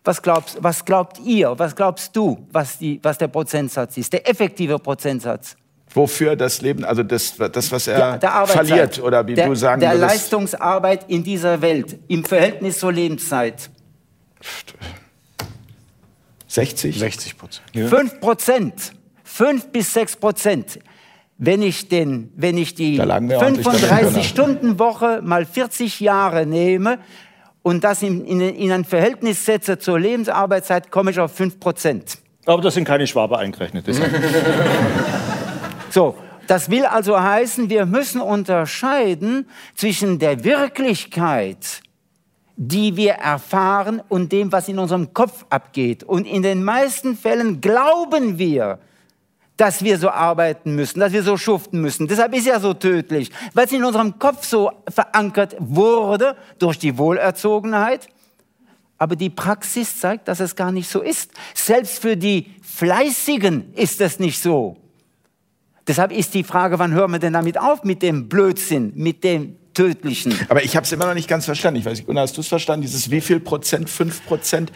Was, 0.10 0.22
glaubst, 0.24 0.58
was 0.60 0.84
glaubt 0.84 1.20
ihr, 1.24 1.54
was 1.60 1.76
glaubst 1.76 2.16
du, 2.16 2.48
was, 2.52 2.80
die, 2.80 3.00
was 3.04 3.20
der 3.20 3.28
Prozentsatz 3.28 3.96
ist, 3.96 4.12
der 4.12 4.28
effektive 4.28 4.80
Prozentsatz? 4.80 5.56
Wofür 5.94 6.36
das 6.36 6.62
Leben, 6.62 6.84
also 6.84 7.04
das, 7.04 7.36
das 7.38 7.72
was 7.72 7.88
er 7.88 8.18
der, 8.18 8.18
der 8.18 8.48
verliert, 8.48 9.00
oder 9.04 9.28
wie 9.28 9.36
der, 9.36 9.48
du 9.48 9.54
sagen 9.54 9.80
Der 9.80 9.92
würdest. 9.92 10.14
Leistungsarbeit 10.14 11.08
in 11.12 11.24
dieser 11.24 11.62
Welt 11.62 12.00
im 12.08 12.26
Verhältnis 12.26 12.80
zur 12.80 12.92
Lebenszeit. 12.92 13.70
60? 16.48 16.98
60 16.98 17.38
Prozent. 17.38 17.68
Ja. 17.74 17.86
5 17.86 18.20
Prozent. 18.20 18.94
5 19.24 19.68
bis 19.68 19.94
6 19.94 20.16
Prozent. 20.16 20.80
Wenn 21.38 21.62
ich, 21.62 21.88
den, 21.88 22.34
wenn 22.36 22.58
ich 22.58 22.74
die 22.74 23.00
35-Stunden-Woche 23.00 25.22
mal 25.24 25.46
40 25.46 26.00
Jahre 26.00 26.48
nehme, 26.48 26.98
und 27.62 27.84
das 27.84 28.02
in, 28.02 28.26
in, 28.26 28.42
in 28.42 28.72
ein 28.72 28.86
Verhältnis 28.86 29.46
setze 29.46 29.78
zur 29.78 30.00
Lebensarbeitszeit, 30.00 30.92
komme 30.92 31.12
ich 31.12 31.20
auf 31.20 31.34
5 31.34 31.60
Prozent. 31.60 32.18
Aber 32.46 32.62
das 32.62 32.74
sind 32.74 32.86
keine 32.86 33.06
Schwabe 33.06 33.38
eingerechnet. 33.38 33.86
so, 35.90 36.16
das 36.48 36.72
will 36.72 36.86
also 36.86 37.22
heißen, 37.22 37.70
wir 37.70 37.86
müssen 37.86 38.22
unterscheiden 38.22 39.48
zwischen 39.76 40.18
der 40.18 40.44
Wirklichkeit, 40.44 41.82
die 42.56 42.98
wir 42.98 43.14
erfahren, 43.14 44.02
und 44.10 44.32
dem, 44.32 44.52
was 44.52 44.68
in 44.68 44.80
unserem 44.80 45.14
Kopf 45.14 45.46
abgeht. 45.50 46.04
Und 46.04 46.26
in 46.26 46.42
den 46.42 46.64
meisten 46.64 47.16
Fällen 47.16 47.62
glauben 47.62 48.40
wir, 48.40 48.80
dass 49.60 49.84
wir 49.84 49.98
so 49.98 50.10
arbeiten 50.10 50.74
müssen, 50.74 51.02
dass 51.02 51.12
wir 51.12 51.22
so 51.22 51.36
schuften 51.36 51.82
müssen. 51.82 52.08
Deshalb 52.08 52.34
ist 52.34 52.48
ja 52.48 52.62
so 52.62 52.74
tödlich, 52.74 53.30
weil 53.54 53.66
es 53.66 53.74
in 53.74 53.84
unserem 53.84 54.18
Kopf 54.18 54.46
so 54.46 54.72
verankert 54.88 55.54
wurde 55.60 56.38
durch 56.60 56.80
die 56.80 56.98
Wohlerzogenheit. 56.98 58.08
Aber 58.98 59.18
die 59.18 59.30
Praxis 59.30 60.00
zeigt, 60.00 60.30
dass 60.30 60.40
es 60.40 60.56
gar 60.56 60.72
nicht 60.72 60.90
so 60.90 61.02
ist. 61.02 61.32
Selbst 61.54 62.02
für 62.02 62.16
die 62.16 62.56
Fleißigen 62.62 63.74
ist 63.74 64.00
es 64.00 64.18
nicht 64.20 64.42
so. 64.42 64.78
Deshalb 65.86 66.14
ist 66.14 66.34
die 66.36 66.46
Frage, 66.46 66.80
wann 66.80 66.94
hören 66.94 67.12
wir 67.12 67.20
denn 67.20 67.34
damit 67.34 67.60
auf 67.60 67.84
mit 67.84 68.02
dem 68.02 68.30
Blödsinn, 68.30 68.94
mit 68.96 69.26
dem 69.26 69.58
Tödlichen? 69.74 70.34
Aber 70.48 70.64
ich 70.64 70.78
habe 70.78 70.86
es 70.86 70.92
immer 70.94 71.06
noch 71.06 71.16
nicht 71.16 71.28
ganz 71.28 71.44
verstanden. 71.44 71.82
Ich 71.82 71.86
weiß 71.86 71.98
nicht, 71.98 72.06
Gunnar, 72.06 72.24
hast 72.24 72.38
du 72.38 72.42
es 72.42 72.48
verstanden? 72.48 72.84
Dieses 72.84 73.12
wie 73.12 73.20
viel 73.20 73.42
Prozent, 73.42 73.90
fünf 73.90 74.26
Prozent? 74.26 74.72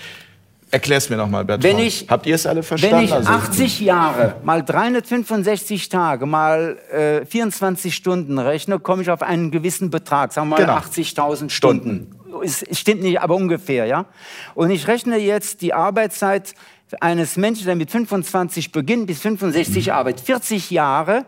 Erklär 0.73 0.97
es 0.97 1.07
mir 1.07 1.17
nochmal, 1.17 1.45
Bertrand. 1.45 1.63
Wenn 1.63 1.85
ich, 1.85 2.07
Habt 2.09 2.25
ihr 2.25 2.33
es 2.33 2.47
alle 2.47 2.63
verstanden? 2.63 2.95
Wenn 2.95 3.03
ich 3.03 3.13
80 3.13 3.61
also, 3.61 3.83
Jahre 3.83 4.35
mal 4.43 4.63
365 4.63 5.87
Tage 5.87 6.25
mal 6.25 6.79
äh, 6.91 7.27
24 7.27 7.93
Stunden 7.93 8.39
rechne, 8.39 8.79
komme 8.79 9.03
ich 9.03 9.11
auf 9.11 9.21
einen 9.21 9.51
gewissen 9.51 9.91
Betrag, 9.91 10.33
sagen 10.33 10.49
wir 10.49 10.57
mal 10.57 10.65
genau. 10.65 10.77
80.000 10.77 11.51
Stunden. 11.51 12.15
Es 12.43 12.65
stimmt 12.71 13.03
nicht, 13.03 13.21
aber 13.21 13.35
ungefähr, 13.35 13.85
ja. 13.85 14.07
Und 14.55 14.71
ich 14.71 14.87
rechne 14.87 15.17
jetzt 15.17 15.61
die 15.61 15.75
Arbeitszeit 15.75 16.55
eines 16.99 17.37
Menschen, 17.37 17.67
der 17.67 17.75
mit 17.75 17.91
25 17.91 18.71
beginnt, 18.71 19.05
bis 19.05 19.21
65 19.21 19.85
mhm. 19.85 19.93
arbeitet. 19.93 20.25
40 20.25 20.71
Jahre 20.71 21.27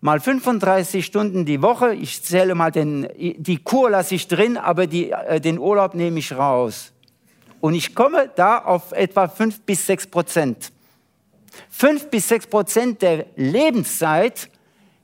mal 0.00 0.20
35 0.20 1.04
Stunden 1.04 1.44
die 1.44 1.60
Woche. 1.60 1.92
Ich 1.92 2.22
zähle 2.22 2.54
mal 2.54 2.72
den, 2.72 3.08
die 3.18 3.58
Kur 3.58 3.90
lasse 3.90 4.14
ich 4.14 4.26
drin, 4.26 4.56
aber 4.56 4.86
die, 4.86 5.10
äh, 5.10 5.38
den 5.38 5.58
Urlaub 5.58 5.92
nehme 5.92 6.18
ich 6.18 6.32
raus. 6.32 6.94
Und 7.66 7.74
ich 7.74 7.96
komme 7.96 8.30
da 8.36 8.58
auf 8.58 8.92
etwa 8.92 9.26
5 9.26 9.62
bis 9.62 9.86
6 9.86 10.06
Prozent. 10.06 10.70
5 11.70 12.10
bis 12.10 12.28
6 12.28 12.46
Prozent 12.46 13.02
der 13.02 13.26
Lebenszeit 13.34 14.48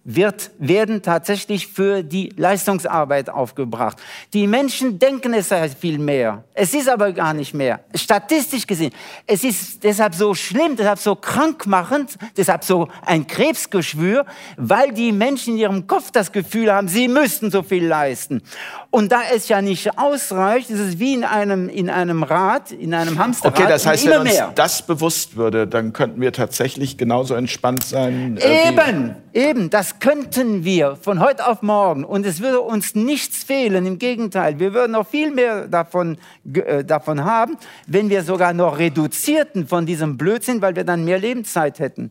wird, 0.05 0.51
werden 0.59 1.03
tatsächlich 1.03 1.69
für 1.69 2.03
die 2.03 2.33
Leistungsarbeit 2.37 3.31
aufgebracht. 3.31 3.99
Die 4.33 4.47
Menschen 4.47 4.99
denken, 4.99 5.33
es 5.35 5.49
sei 5.49 5.69
viel 5.69 5.99
mehr. 5.99 6.45
Es 6.55 6.75
ist 6.75 6.89
aber 6.89 7.13
gar 7.13 7.35
nicht 7.35 7.55
mehr. 7.55 7.81
Statistisch 7.95 8.67
gesehen. 8.67 8.93
Es 9.27 9.45
ist 9.45 9.85
deshalb 9.85 10.15
so 10.15 10.35
schlimm, 10.35 10.77
deshalb 10.77 10.99
so 10.99 11.15
krankmachend, 11.15 12.17
deshalb 12.37 12.65
so 12.65 12.89
ein 13.07 13.27
Krebsgeschwür, 13.27 14.27
weil 14.57 14.93
die 14.93 15.13
Menschen 15.13 15.55
in 15.55 15.61
ihrem 15.61 15.87
Kopf 15.87 16.11
das 16.11 16.33
Gefühl 16.33 16.73
haben, 16.73 16.89
sie 16.89 17.07
müssten 17.07 17.51
so 17.51 17.63
viel 17.63 17.87
leisten. 17.87 18.43
Und 18.91 19.13
da 19.13 19.21
es 19.35 19.49
ja 19.49 19.63
nicht 19.63 19.99
ausreicht, 19.99 20.69
ist 20.69 20.81
es 20.81 20.99
wie 20.99 21.15
in 21.15 21.25
einem, 21.25 21.69
in 21.69 21.89
einem 21.89 22.23
Rad, 22.25 22.73
in 22.73 22.93
einem 22.93 23.19
Hamsterrad. 23.19 23.59
Okay, 23.59 23.69
das 23.69 23.87
heißt, 23.87 24.07
wenn 24.07 24.21
uns 24.21 24.33
mehr. 24.33 24.53
das 24.55 24.83
bewusst 24.83 25.37
würde, 25.37 25.67
dann 25.67 25.93
könnten 25.93 26.21
wir 26.21 26.33
tatsächlich 26.33 26.99
genauso 26.99 27.35
entspannt 27.35 27.85
sein. 27.85 28.37
Äh, 28.39 28.69
eben, 28.69 29.17
eben. 29.35 29.71
Das 29.71 29.99
könnten 30.01 30.65
wir 30.65 30.97
von 30.97 31.21
heute 31.21 31.47
auf 31.47 31.63
morgen 31.63 32.05
und 32.05 32.25
es 32.27 32.41
würde 32.41 32.61
uns 32.61 32.95
nichts 32.95 33.45
fehlen. 33.45 33.87
Im 33.87 33.99
Gegenteil, 33.99 34.59
wir 34.59 34.75
würden 34.75 34.93
noch 34.93 35.07
viel 35.07 35.31
mehr 35.31 35.69
davon, 35.69 36.19
äh, 36.53 36.85
davon 36.85 37.25
haben, 37.25 37.57
wenn 37.87 38.11
wir 38.11 38.23
sogar 38.23 38.53
noch 38.53 38.79
reduzierten 38.79 39.67
von 39.67 39.87
diesem 39.87 40.17
Blödsinn, 40.17 40.63
weil 40.63 40.77
wir 40.77 40.85
dann 40.85 41.05
mehr 41.05 41.19
Lebenszeit 41.19 41.79
hätten. 41.79 42.11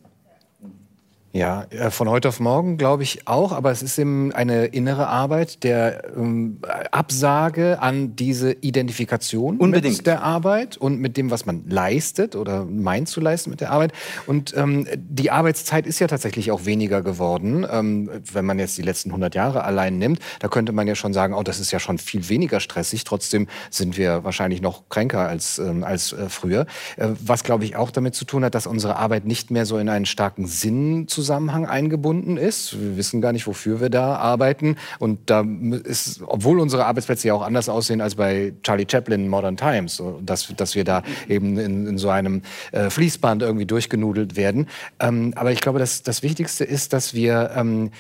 Ja, 1.34 1.66
äh, 1.70 1.92
von 1.92 2.10
heute 2.10 2.28
auf 2.28 2.42
morgen 2.42 2.78
glaube 2.78 3.04
ich 3.04 3.26
auch, 3.26 3.54
aber 3.54 3.72
es 3.72 3.82
ist 3.82 3.98
eben 3.98 4.34
eine 4.34 4.66
innere 4.66 5.08
Arbeit 5.08 5.64
der 5.64 6.12
ähm, 6.16 6.60
Absage 6.92 7.82
an 7.82 8.18
diese 8.18 8.52
Identifikation 8.52 9.58
Unbedingt. 9.58 9.98
mit 9.98 10.08
der 10.08 10.24
Arbeit 10.24 10.76
und 10.76 11.00
mit 11.00 11.16
dem, 11.16 11.32
was 11.32 11.46
man 11.46 11.64
leistet 11.70 12.36
oder 12.36 12.66
meint 12.66 13.08
zu 13.08 13.22
leisten 13.22 13.50
mit 13.50 13.62
der 13.62 13.72
Arbeit. 13.72 13.94
Und 14.28 14.54
ähm, 14.58 14.86
die 14.94 15.32
Arbeitszeit 15.32 15.88
ist 15.88 16.00
ja 16.00 16.08
tatsächlich 16.08 16.52
auch 16.52 16.66
weniger 16.66 17.02
geworden. 17.02 17.66
Ähm, 17.72 18.10
wenn 18.34 18.46
man 18.46 18.60
jetzt 18.60 18.78
die 18.78 18.82
letzten 18.82 19.12
100 19.12 19.34
Jahre 19.34 19.64
allein 19.64 19.98
nimmt, 19.98 20.20
da 20.40 20.50
könnte 20.50 20.74
man 20.74 20.86
ja 20.86 20.96
schon 20.96 21.14
sagen, 21.14 21.34
oh, 21.34 21.44
das 21.44 21.62
ist 21.62 21.72
ja 21.72 21.80
schon 21.80 21.98
viel 21.98 22.28
weniger 22.28 22.60
stressig. 22.60 23.06
Trotzdem 23.06 23.48
sind 23.70 23.96
wir 23.96 24.26
wahrscheinlich 24.26 24.62
noch 24.62 24.90
kränker 24.90 25.30
als, 25.30 25.60
ähm, 25.60 25.86
als 25.86 26.12
äh, 26.12 26.28
früher. 26.28 26.66
Äh, 26.98 27.08
was, 27.22 27.46
glaube 27.46 27.64
ich, 27.64 27.78
auch 27.78 27.92
damit 27.92 28.16
zu 28.16 28.26
tun 28.26 28.44
hat, 28.44 28.54
dass 28.54 28.68
unsere 28.68 28.98
Arbeit 28.98 29.26
nicht 29.26 29.50
mehr 29.50 29.66
so 29.66 29.78
in 29.78 29.88
einen 29.88 30.06
starken 30.06 30.46
Sinn 30.46 31.08
zu 31.08 31.21
Zusammenhang 31.22 31.68
eingebunden 31.68 32.36
ist. 32.36 32.82
Wir 32.82 32.98
wissen 32.98 33.22
gar 33.22 33.32
nicht, 33.32 33.46
wofür 33.46 33.80
wir 33.80 33.92
da 33.92 34.16
arbeiten. 34.16 34.76
Und 34.98 35.30
da 35.30 35.46
ist, 35.84 36.22
obwohl 36.26 36.60
unsere 36.60 36.86
Arbeitsplätze 36.86 37.28
ja 37.28 37.36
auch 37.36 37.44
anders 37.44 37.70
aussehen 37.70 38.02
als 38.02 38.16
bei 38.16 38.54
Charlie 38.64 38.88
Chaplin 38.90 39.26
in 39.26 39.28
Modern 39.30 39.56
Times, 39.56 40.02
dass, 40.26 40.52
dass 40.58 40.74
wir 40.74 40.84
da 40.84 41.04
eben 41.30 41.60
in, 41.60 41.86
in 41.86 41.98
so 42.00 42.10
einem 42.10 42.42
äh, 42.72 42.90
Fließband 42.90 43.44
irgendwie 43.44 43.68
durchgenudelt 43.68 44.36
werden. 44.36 44.66
Ähm, 45.00 45.34
aber 45.36 45.52
ich 45.52 45.62
glaube, 45.62 45.78
dass 45.78 46.02
das 46.02 46.24
Wichtigste 46.24 46.64
ist, 46.64 46.92
dass 46.92 47.14
wir, 47.14 47.52
ähm, 47.56 47.92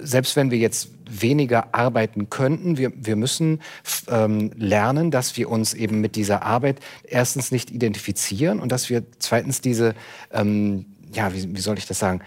selbst 0.00 0.36
wenn 0.36 0.52
wir 0.52 0.58
jetzt 0.58 0.90
weniger 1.10 1.74
arbeiten 1.74 2.30
könnten. 2.30 2.78
Wir, 2.78 2.92
wir 2.94 3.16
müssen 3.16 3.60
ähm, 4.08 4.52
lernen, 4.56 5.10
dass 5.10 5.36
wir 5.36 5.50
uns 5.50 5.74
eben 5.74 6.00
mit 6.00 6.14
dieser 6.14 6.42
Arbeit 6.42 6.78
erstens 7.02 7.50
nicht 7.50 7.72
identifizieren 7.72 8.60
und 8.60 8.70
dass 8.70 8.88
wir 8.88 9.02
zweitens 9.18 9.60
diese, 9.60 9.96
ähm, 10.30 10.86
ja, 11.12 11.32
wie, 11.34 11.56
wie 11.56 11.60
soll 11.60 11.78
ich 11.78 11.86
das 11.86 11.98
sagen, 11.98 12.20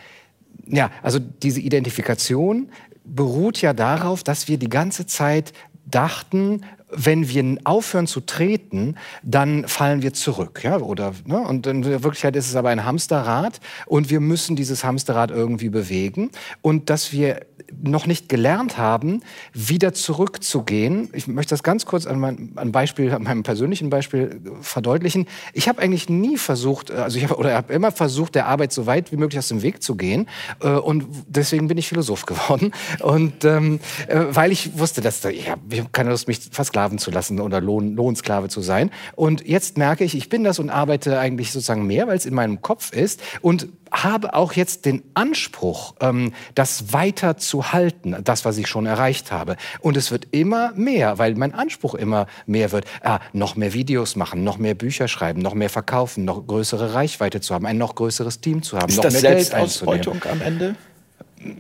ja, 0.72 0.90
also 1.02 1.20
diese 1.20 1.60
Identifikation 1.60 2.70
beruht 3.04 3.62
ja 3.62 3.74
darauf, 3.74 4.24
dass 4.24 4.48
wir 4.48 4.58
die 4.58 4.70
ganze 4.70 5.06
Zeit 5.06 5.54
dachten, 5.86 6.62
wenn 6.92 7.28
wir 7.28 7.42
aufhören 7.64 8.08
zu 8.08 8.22
treten, 8.22 8.96
dann 9.24 9.68
fallen 9.68 10.02
wir 10.02 10.14
zurück. 10.14 10.62
Ja? 10.64 10.78
Oder, 10.80 11.14
ne? 11.26 11.40
Und 11.40 11.66
in 11.68 11.86
Wirklichkeit 11.86 12.36
ist 12.36 12.50
es 12.50 12.56
aber 12.56 12.70
ein 12.70 12.86
Hamsterrad 12.86 13.60
und 13.86 14.10
wir 14.10 14.20
müssen 14.20 14.56
dieses 14.56 14.84
Hamsterrad 14.84 15.32
irgendwie 15.32 15.70
bewegen. 15.70 16.32
Und 16.62 16.90
dass 16.90 17.12
wir 17.12 17.42
noch 17.82 18.06
nicht 18.06 18.30
gelernt 18.30 18.78
haben, 18.78 19.22
wieder 19.54 19.94
zurückzugehen. 19.94 21.10
Ich 21.14 21.28
möchte 21.28 21.52
das 21.52 21.64
ganz 21.64 21.86
kurz 21.86 22.06
an, 22.06 22.20
mein, 22.20 22.52
an 22.56 22.72
Beispiel, 22.72 23.12
an 23.12 23.24
meinem 23.24 23.44
persönlichen 23.44 23.90
Beispiel 23.90 24.42
verdeutlichen. 24.62 25.28
Ich 25.54 25.68
habe 25.68 25.82
eigentlich 25.82 26.10
nie 26.10 26.38
versucht, 26.38 26.92
also 26.92 27.18
ich 27.18 27.24
habe 27.24 27.38
oder 27.38 27.56
habe 27.56 27.74
immer 27.74 27.92
versucht, 27.92 28.36
der 28.36 28.48
Arbeit 28.48 28.74
so 28.74 28.86
weit 28.86 29.12
wie 29.12 29.18
möglich 29.18 29.40
aus 29.40 29.48
dem 29.48 29.62
Weg 29.62 29.82
zu 29.82 29.96
gehen. 29.96 30.28
Äh, 30.62 30.70
und 30.70 31.06
deswegen 31.28 31.68
bin 31.68 31.78
ich 31.78 31.88
Philosoph 31.88 32.26
geworden. 32.26 32.72
Und 33.00 33.46
ähm, 33.46 33.80
äh, 34.08 34.26
weil 34.30 34.52
ich 34.52 34.78
wusste, 34.78 35.02
dass 35.02 35.24
ich 35.26 35.50
habe 35.50 35.62
keine 35.92 36.10
Lust, 36.10 36.28
mich 36.28 36.52
versklaven 36.82 36.98
zu 36.98 37.12
lassen 37.12 37.40
oder 37.40 37.62
Lohn, 37.62 37.96
Lohnsklave 37.96 38.50
zu 38.50 38.62
sein. 38.62 38.92
Und 39.16 39.48
jetzt 39.48 39.78
merke 39.78 40.04
ich, 40.04 40.16
ich 40.16 40.30
bin 40.30 40.44
das 40.44 40.60
und 40.60 40.70
arbeite 40.70 41.20
eigentlich 41.20 41.52
sozusagen 41.52 41.86
mehr, 41.86 42.08
weil 42.08 42.18
es 42.18 42.26
in 42.26 42.34
meinem 42.34 42.62
Kopf 42.62 42.92
ist. 42.92 43.22
Und 43.42 43.70
habe 43.92 44.34
auch 44.34 44.54
jetzt 44.54 44.86
den 44.86 45.04
Anspruch, 45.16 45.96
ähm, 46.00 46.32
das 46.56 46.94
weiter 46.94 47.38
zu 47.38 47.74
halten, 47.74 48.16
das, 48.24 48.46
was 48.46 48.58
ich 48.58 48.68
schon 48.68 48.86
erreicht 48.86 49.32
habe. 49.32 49.58
Und 49.82 49.98
es 49.98 50.12
wird 50.12 50.28
immer 50.32 50.72
mehr, 50.76 51.18
weil 51.18 51.36
mein 51.36 51.54
Anspruch 51.54 51.96
immer 51.96 52.28
mehr 52.46 52.72
wird. 52.72 52.86
Ah, 53.04 53.20
noch 53.34 53.58
mehr 53.58 53.74
Videos 53.74 54.16
machen, 54.16 54.44
noch 54.44 54.58
mehr 54.58 54.76
Bücher 54.76 55.08
schreiben, 55.08 55.42
noch 55.42 55.54
mehr 55.54 55.70
verkaufen, 55.70 56.24
noch 56.24 56.48
größere 56.48 56.94
Reichweite 56.94 57.42
zu 57.42 57.54
haben, 57.54 57.66
ein 57.66 57.78
noch 57.78 57.96
größeres 57.96 58.40
Team 58.40 58.64
zu 58.64 58.78
haben, 58.78 58.90
Ist 58.90 58.96
noch 58.96 59.04
das 59.04 59.22
mehr 59.22 59.36
Geld 59.36 59.54
einzunehmen. 59.54 60.22
Am 60.32 60.42
Ende? 60.42 60.76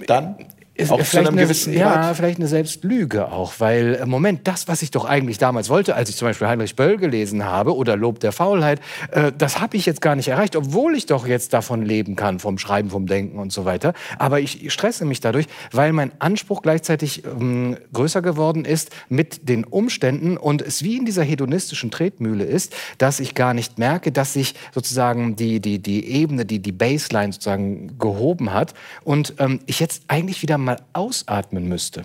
Dann? 0.07 0.35
Ist 0.81 0.91
Auch 0.91 0.97
zu 0.99 1.05
vielleicht 1.05 1.27
einem 1.27 1.37
eine, 1.37 1.47
gewissen 1.47 1.73
ja, 1.73 1.93
Grad. 1.93 2.15
vielleicht 2.17 2.39
eine 2.39 2.47
Selbstlüge 2.47 3.31
auch, 3.31 3.53
weil 3.59 3.95
äh, 3.95 4.05
Moment, 4.05 4.47
das, 4.47 4.67
was 4.67 4.81
ich 4.81 4.91
doch 4.91 5.05
eigentlich 5.05 5.37
damals 5.37 5.69
wollte, 5.69 5.95
als 5.95 6.09
ich 6.09 6.15
zum 6.15 6.27
Beispiel 6.27 6.47
Heinrich 6.47 6.75
Böll 6.75 6.97
gelesen 6.97 7.45
habe 7.45 7.75
oder 7.75 7.95
Lob 7.95 8.19
der 8.19 8.31
Faulheit, 8.31 8.79
äh, 9.11 9.31
das 9.37 9.61
habe 9.61 9.77
ich 9.77 9.85
jetzt 9.85 10.01
gar 10.01 10.15
nicht 10.15 10.27
erreicht, 10.27 10.55
obwohl 10.55 10.95
ich 10.95 11.05
doch 11.05 11.27
jetzt 11.27 11.53
davon 11.53 11.83
leben 11.83 12.15
kann, 12.15 12.39
vom 12.39 12.57
Schreiben, 12.57 12.89
vom 12.89 13.05
Denken 13.05 13.37
und 13.37 13.53
so 13.53 13.65
weiter. 13.65 13.93
Aber 14.17 14.39
ich 14.39 14.73
stresse 14.73 15.05
mich 15.05 15.19
dadurch, 15.19 15.45
weil 15.71 15.93
mein 15.93 16.11
Anspruch 16.19 16.61
gleichzeitig 16.61 17.23
ähm, 17.25 17.77
größer 17.93 18.21
geworden 18.21 18.65
ist 18.65 18.89
mit 19.09 19.47
den 19.47 19.63
Umständen 19.63 20.37
und 20.37 20.61
es 20.61 20.83
wie 20.83 20.97
in 20.97 21.05
dieser 21.05 21.23
hedonistischen 21.23 21.91
Tretmühle 21.91 22.43
ist, 22.43 22.73
dass 22.97 23.19
ich 23.19 23.35
gar 23.35 23.53
nicht 23.53 23.77
merke, 23.77 24.11
dass 24.11 24.33
sich 24.33 24.55
sozusagen 24.73 25.35
die, 25.35 25.59
die, 25.59 25.79
die 25.79 26.07
Ebene, 26.07 26.45
die, 26.45 26.59
die 26.59 26.71
Baseline 26.71 27.33
sozusagen 27.33 27.97
gehoben 27.99 28.53
hat 28.53 28.73
und 29.03 29.35
ähm, 29.37 29.59
ich 29.65 29.79
jetzt 29.79 30.03
eigentlich 30.07 30.41
wieder 30.41 30.57
mal 30.57 30.70
ausatmen 30.93 31.67
müsste. 31.67 32.03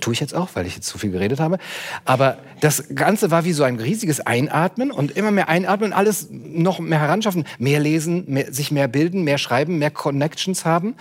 Tue 0.00 0.12
ich 0.12 0.20
jetzt 0.20 0.34
auch, 0.34 0.48
weil 0.54 0.66
ich 0.66 0.74
jetzt 0.74 0.88
zu 0.88 0.98
viel 0.98 1.12
geredet 1.12 1.38
habe. 1.38 1.58
Aber 2.04 2.38
das 2.60 2.88
Ganze 2.96 3.30
war 3.30 3.44
wie 3.44 3.52
so 3.52 3.62
ein 3.62 3.78
riesiges 3.78 4.18
Einatmen 4.20 4.90
und 4.90 5.12
immer 5.12 5.30
mehr 5.30 5.48
einatmen, 5.48 5.92
alles 5.92 6.28
noch 6.30 6.80
mehr 6.80 7.00
heranschaffen, 7.00 7.44
mehr 7.58 7.78
lesen, 7.78 8.24
mehr, 8.26 8.52
sich 8.52 8.72
mehr 8.72 8.88
bilden, 8.88 9.22
mehr 9.22 9.38
schreiben, 9.38 9.78
mehr 9.78 9.92
Connections 9.92 10.64
haben. 10.64 10.96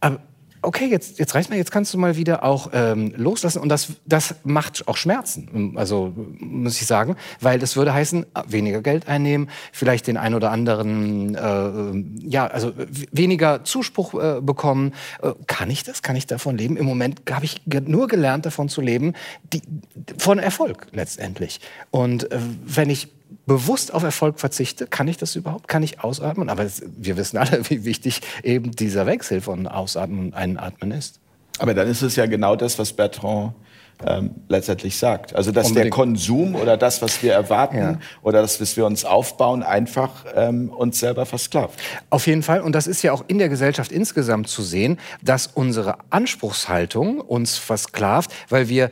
Aber 0.00 0.20
okay, 0.62 0.86
jetzt, 0.86 1.18
jetzt 1.18 1.34
reicht 1.34 1.50
mir, 1.50 1.56
jetzt 1.56 1.70
kannst 1.70 1.92
du 1.94 1.98
mal 1.98 2.16
wieder 2.16 2.44
auch 2.44 2.70
ähm, 2.72 3.12
loslassen. 3.16 3.60
Und 3.60 3.68
das, 3.68 3.88
das 4.06 4.34
macht 4.44 4.86
auch 4.88 4.96
Schmerzen, 4.96 5.74
also 5.76 6.12
muss 6.38 6.80
ich 6.80 6.86
sagen, 6.86 7.16
weil 7.40 7.58
das 7.58 7.76
würde 7.76 7.94
heißen, 7.94 8.26
weniger 8.46 8.82
Geld 8.82 9.08
einnehmen, 9.08 9.50
vielleicht 9.72 10.06
den 10.06 10.16
ein 10.16 10.34
oder 10.34 10.50
anderen, 10.50 11.34
äh, 11.34 12.28
ja, 12.28 12.46
also 12.46 12.72
weniger 13.12 13.64
Zuspruch 13.64 14.14
äh, 14.14 14.40
bekommen. 14.40 14.92
Äh, 15.22 15.32
kann 15.46 15.70
ich 15.70 15.84
das? 15.84 16.02
Kann 16.02 16.16
ich 16.16 16.26
davon 16.26 16.56
leben? 16.56 16.76
Im 16.76 16.86
Moment 16.86 17.22
habe 17.30 17.44
ich 17.44 17.62
nur 17.86 18.08
gelernt, 18.08 18.46
davon 18.46 18.68
zu 18.68 18.80
leben, 18.80 19.14
die, 19.52 19.62
von 20.18 20.38
Erfolg 20.38 20.86
letztendlich. 20.92 21.60
Und 21.90 22.30
äh, 22.30 22.38
wenn 22.64 22.90
ich 22.90 23.17
bewusst 23.46 23.92
auf 23.92 24.02
Erfolg 24.02 24.40
verzichte, 24.40 24.86
kann 24.86 25.08
ich 25.08 25.16
das 25.16 25.36
überhaupt? 25.36 25.68
Kann 25.68 25.82
ich 25.82 26.02
ausatmen? 26.02 26.48
Aber 26.48 26.64
es, 26.64 26.82
wir 26.96 27.16
wissen 27.16 27.36
alle, 27.36 27.60
wie 27.70 27.84
wichtig 27.84 28.20
eben 28.42 28.72
dieser 28.72 29.06
Wechsel 29.06 29.40
von 29.40 29.66
Ausatmen 29.66 30.18
und 30.26 30.34
Einatmen 30.34 30.92
ist. 30.92 31.20
Aber 31.58 31.74
dann 31.74 31.88
ist 31.88 32.02
es 32.02 32.16
ja 32.16 32.26
genau 32.26 32.56
das, 32.56 32.78
was 32.78 32.92
Bertrand 32.92 33.52
ähm, 34.06 34.30
letztendlich 34.48 34.96
sagt. 34.96 35.34
Also 35.34 35.50
dass 35.50 35.66
der 35.66 35.70
Unbedingt. 35.70 35.94
Konsum 35.94 36.54
oder 36.54 36.76
das, 36.76 37.02
was 37.02 37.20
wir 37.22 37.32
erwarten 37.32 37.76
Ja. 37.76 37.98
oder 38.22 38.42
das, 38.42 38.60
was 38.60 38.76
wir 38.76 38.86
uns 38.86 39.04
aufbauen, 39.04 39.62
einfach 39.62 40.24
ähm, 40.36 40.70
uns 40.70 41.00
selber 41.00 41.26
versklavt. 41.26 41.80
Auf 42.10 42.26
jeden 42.26 42.42
Fall. 42.42 42.60
Und 42.60 42.72
das 42.72 42.86
ist 42.86 43.02
ja 43.02 43.12
auch 43.12 43.24
in 43.26 43.38
der 43.38 43.48
Gesellschaft 43.48 43.90
insgesamt 43.90 44.48
zu 44.48 44.62
sehen, 44.62 44.98
dass 45.22 45.48
unsere 45.48 45.96
Anspruchshaltung 46.10 47.20
uns 47.20 47.58
versklavt, 47.58 48.32
weil 48.48 48.68
wir 48.68 48.90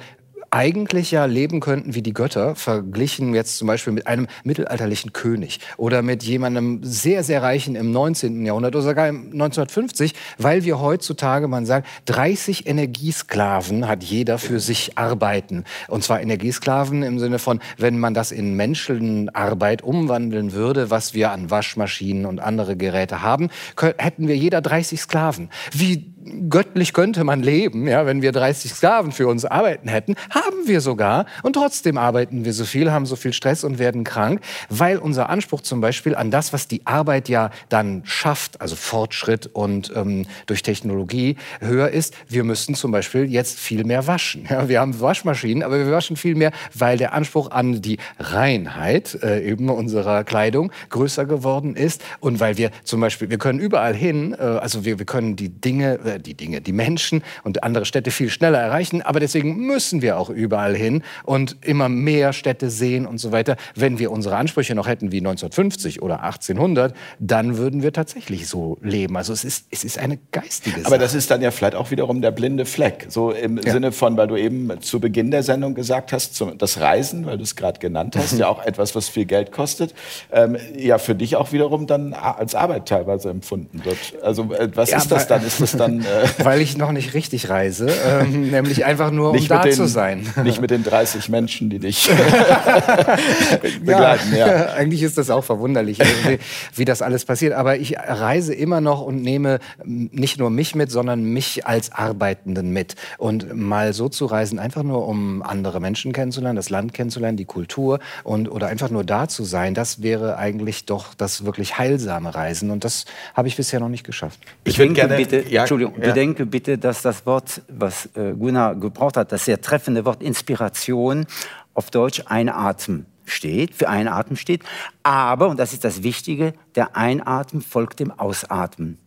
eigentlich 0.56 1.10
ja 1.10 1.26
leben 1.26 1.60
könnten 1.60 1.94
wie 1.94 2.00
die 2.00 2.14
Götter, 2.14 2.54
verglichen 2.54 3.34
jetzt 3.34 3.58
zum 3.58 3.68
Beispiel 3.68 3.92
mit 3.92 4.06
einem 4.06 4.26
mittelalterlichen 4.42 5.12
König 5.12 5.60
oder 5.76 6.00
mit 6.00 6.22
jemandem 6.22 6.80
sehr, 6.82 7.22
sehr 7.22 7.42
reichen 7.42 7.76
im 7.76 7.92
19. 7.92 8.46
Jahrhundert 8.46 8.74
oder 8.74 8.82
sogar 8.82 9.06
im 9.06 9.24
1950, 9.32 10.14
weil 10.38 10.64
wir 10.64 10.80
heutzutage, 10.80 11.46
man 11.46 11.66
sagt, 11.66 11.86
30 12.06 12.66
Energiesklaven 12.66 13.86
hat 13.86 14.02
jeder 14.02 14.38
für 14.38 14.58
sich 14.58 14.96
arbeiten. 14.96 15.64
Und 15.88 16.04
zwar 16.04 16.22
Energiesklaven 16.22 17.02
im 17.02 17.18
Sinne 17.18 17.38
von, 17.38 17.60
wenn 17.76 17.98
man 17.98 18.14
das 18.14 18.32
in 18.32 18.54
Menschenarbeit 18.54 19.82
umwandeln 19.82 20.54
würde, 20.54 20.90
was 20.90 21.12
wir 21.12 21.32
an 21.32 21.50
Waschmaschinen 21.50 22.24
und 22.24 22.40
andere 22.40 22.78
Geräte 22.78 23.20
haben, 23.20 23.50
hätten 23.98 24.26
wir 24.26 24.36
jeder 24.38 24.62
30 24.62 25.02
Sklaven. 25.02 25.50
Wie 25.72 26.15
göttlich 26.48 26.92
könnte 26.92 27.24
man 27.24 27.42
leben, 27.42 27.86
ja, 27.88 28.06
wenn 28.06 28.22
wir 28.22 28.32
30 28.32 28.72
Sklaven 28.72 29.12
für 29.12 29.28
uns 29.28 29.44
arbeiten 29.44 29.88
hätten, 29.88 30.14
haben 30.30 30.66
wir 30.66 30.80
sogar. 30.80 31.26
Und 31.42 31.54
trotzdem 31.54 31.98
arbeiten 31.98 32.44
wir 32.44 32.52
so 32.52 32.64
viel, 32.64 32.90
haben 32.92 33.06
so 33.06 33.16
viel 33.16 33.32
Stress 33.32 33.64
und 33.64 33.78
werden 33.78 34.04
krank, 34.04 34.40
weil 34.68 34.98
unser 34.98 35.28
Anspruch 35.28 35.60
zum 35.60 35.80
Beispiel 35.80 36.14
an 36.14 36.30
das, 36.30 36.52
was 36.52 36.68
die 36.68 36.86
Arbeit 36.86 37.28
ja 37.28 37.50
dann 37.68 38.02
schafft, 38.04 38.60
also 38.60 38.76
Fortschritt 38.76 39.46
und 39.52 39.92
ähm, 39.94 40.26
durch 40.46 40.62
Technologie 40.62 41.36
höher 41.60 41.88
ist. 41.88 42.14
Wir 42.28 42.44
müssen 42.44 42.74
zum 42.74 42.90
Beispiel 42.90 43.24
jetzt 43.24 43.58
viel 43.58 43.84
mehr 43.84 44.06
waschen. 44.06 44.46
Ja, 44.48 44.68
wir 44.68 44.80
haben 44.80 45.00
Waschmaschinen, 45.00 45.62
aber 45.62 45.78
wir 45.78 45.90
waschen 45.90 46.16
viel 46.16 46.34
mehr, 46.34 46.52
weil 46.74 46.98
der 46.98 47.12
Anspruch 47.12 47.50
an 47.50 47.82
die 47.82 47.98
Reinheit 48.18 49.18
äh, 49.22 49.48
eben 49.48 49.68
unserer 49.68 50.24
Kleidung 50.24 50.72
größer 50.90 51.24
geworden 51.24 51.76
ist 51.76 52.02
und 52.20 52.40
weil 52.40 52.56
wir 52.56 52.70
zum 52.84 53.00
Beispiel, 53.00 53.30
wir 53.30 53.38
können 53.38 53.58
überall 53.58 53.94
hin, 53.94 54.34
äh, 54.38 54.42
also 54.42 54.84
wir, 54.84 54.98
wir 54.98 55.06
können 55.06 55.36
die 55.36 55.48
Dinge, 55.48 55.98
äh, 56.16 56.20
die 56.20 56.34
Dinge, 56.34 56.60
die 56.60 56.72
Menschen 56.72 57.22
und 57.44 57.62
andere 57.62 57.84
Städte 57.84 58.10
viel 58.10 58.30
schneller 58.30 58.58
erreichen, 58.58 59.02
aber 59.02 59.20
deswegen 59.20 59.56
müssen 59.66 60.02
wir 60.02 60.18
auch 60.18 60.30
überall 60.30 60.74
hin 60.74 61.02
und 61.24 61.56
immer 61.62 61.88
mehr 61.88 62.32
Städte 62.32 62.70
sehen 62.70 63.06
und 63.06 63.18
so 63.18 63.32
weiter. 63.32 63.56
Wenn 63.74 63.98
wir 63.98 64.10
unsere 64.10 64.36
Ansprüche 64.36 64.74
noch 64.74 64.86
hätten 64.86 65.12
wie 65.12 65.18
1950 65.18 66.02
oder 66.02 66.22
1800, 66.22 66.94
dann 67.18 67.56
würden 67.58 67.82
wir 67.82 67.92
tatsächlich 67.92 68.48
so 68.48 68.78
leben. 68.82 69.16
Also 69.16 69.32
es 69.32 69.44
ist, 69.44 69.66
es 69.70 69.84
ist 69.84 69.98
eine 69.98 70.18
geistige 70.32 70.76
Sache. 70.80 70.86
Aber 70.86 70.98
das 70.98 71.14
ist 71.14 71.30
dann 71.30 71.42
ja 71.42 71.50
vielleicht 71.50 71.74
auch 71.74 71.90
wiederum 71.90 72.20
der 72.20 72.30
blinde 72.30 72.64
Fleck. 72.66 73.06
So 73.08 73.30
im 73.30 73.60
Sinne 73.62 73.92
von, 73.92 74.16
weil 74.16 74.28
du 74.28 74.36
eben 74.36 74.80
zu 74.80 75.00
Beginn 75.00 75.30
der 75.30 75.42
Sendung 75.42 75.74
gesagt 75.74 76.12
hast, 76.12 76.42
das 76.58 76.80
Reisen, 76.80 77.26
weil 77.26 77.36
du 77.36 77.42
es 77.42 77.56
gerade 77.56 77.78
genannt 77.78 78.16
hast, 78.16 78.38
ja 78.38 78.48
auch 78.48 78.64
etwas, 78.64 78.94
was 78.94 79.08
viel 79.08 79.24
Geld 79.24 79.52
kostet, 79.52 79.94
ähm, 80.32 80.56
ja 80.76 80.98
für 80.98 81.14
dich 81.14 81.36
auch 81.36 81.52
wiederum 81.52 81.86
dann 81.86 82.12
als 82.12 82.54
Arbeit 82.54 82.86
teilweise 82.86 83.30
empfunden 83.30 83.84
wird. 83.84 83.98
Also 84.22 84.52
äh, 84.52 84.68
was 84.74 84.90
Ja, 84.90 84.98
ist 84.98 85.10
das 85.10 85.26
dann? 85.26 85.44
Ist 85.44 85.60
das 85.60 85.72
dann 85.72 86.00
weil 86.38 86.60
ich 86.60 86.76
noch 86.76 86.92
nicht 86.92 87.14
richtig 87.14 87.48
reise, 87.48 87.88
ähm, 87.88 88.50
nämlich 88.50 88.84
einfach 88.84 89.10
nur, 89.10 89.30
um 89.30 89.48
da 89.48 89.62
den, 89.62 89.72
zu 89.72 89.86
sein. 89.86 90.26
nicht 90.44 90.60
mit 90.60 90.70
den 90.70 90.84
30 90.84 91.28
Menschen, 91.28 91.70
die 91.70 91.78
dich 91.78 92.08
begleiten? 93.84 94.34
Ja. 94.36 94.72
Eigentlich 94.74 95.02
ist 95.02 95.18
das 95.18 95.30
auch 95.30 95.44
verwunderlich, 95.44 95.98
wie, 95.98 96.38
wie 96.74 96.84
das 96.84 97.02
alles 97.02 97.24
passiert. 97.24 97.52
Aber 97.54 97.76
ich 97.76 97.96
reise 97.98 98.54
immer 98.54 98.80
noch 98.80 99.02
und 99.02 99.22
nehme 99.22 99.58
nicht 99.84 100.38
nur 100.38 100.50
mich 100.50 100.74
mit, 100.74 100.90
sondern 100.90 101.24
mich 101.24 101.66
als 101.66 101.92
Arbeitenden 101.92 102.72
mit. 102.72 102.94
Und 103.18 103.54
mal 103.54 103.92
so 103.92 104.08
zu 104.08 104.26
reisen, 104.26 104.58
einfach 104.58 104.82
nur 104.82 105.06
um 105.06 105.42
andere 105.42 105.80
Menschen 105.80 106.12
kennenzulernen, 106.12 106.56
das 106.56 106.70
Land 106.70 106.94
kennenzulernen, 106.94 107.36
die 107.36 107.44
Kultur 107.44 108.00
und 108.24 108.50
oder 108.50 108.68
einfach 108.68 108.90
nur 108.90 109.04
da 109.04 109.28
zu 109.28 109.44
sein, 109.44 109.74
das 109.74 110.02
wäre 110.02 110.36
eigentlich 110.38 110.84
doch 110.86 111.14
das 111.14 111.44
wirklich 111.44 111.78
heilsame 111.78 112.34
Reisen. 112.34 112.70
Und 112.70 112.84
das 112.84 113.04
habe 113.34 113.48
ich 113.48 113.56
bisher 113.56 113.80
noch 113.80 113.88
nicht 113.88 114.04
geschafft. 114.04 114.40
Ich 114.64 114.78
würd 114.78 114.90
Bedenke 114.94 115.08
gerne- 115.08 115.16
bitte, 115.16 115.50
ja, 115.52 115.62
Entschuldigung, 115.62 115.94
ja. 115.95 115.95
Bedenke 116.00 116.46
bitte, 116.46 116.78
dass 116.78 117.02
das 117.02 117.26
Wort, 117.26 117.62
was 117.68 118.06
äh, 118.14 118.32
Gunnar 118.32 118.74
gebraucht 118.74 119.16
hat, 119.16 119.32
das 119.32 119.44
sehr 119.44 119.60
treffende 119.60 120.04
Wort 120.04 120.22
Inspiration 120.22 121.26
auf 121.74 121.90
Deutsch 121.90 122.22
Einatmen 122.26 123.06
steht, 123.24 123.74
für 123.74 123.88
Einatmen 123.88 124.36
steht. 124.36 124.62
Aber, 125.02 125.48
und 125.48 125.58
das 125.58 125.72
ist 125.72 125.84
das 125.84 126.02
Wichtige, 126.02 126.54
der 126.74 126.96
Einatmen 126.96 127.62
folgt 127.62 128.00
dem 128.00 128.10
Ausatmen. 128.10 128.98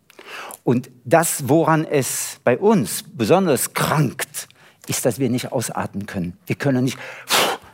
Und 0.63 0.89
das, 1.05 1.47
woran 1.47 1.85
es 1.85 2.39
bei 2.43 2.57
uns 2.57 3.03
besonders 3.03 3.73
krankt, 3.73 4.47
ist, 4.87 5.05
dass 5.05 5.19
wir 5.19 5.29
nicht 5.29 5.51
ausatmen 5.51 6.05
können. 6.05 6.37
Wir 6.45 6.55
können 6.55 6.83
nicht 6.83 6.97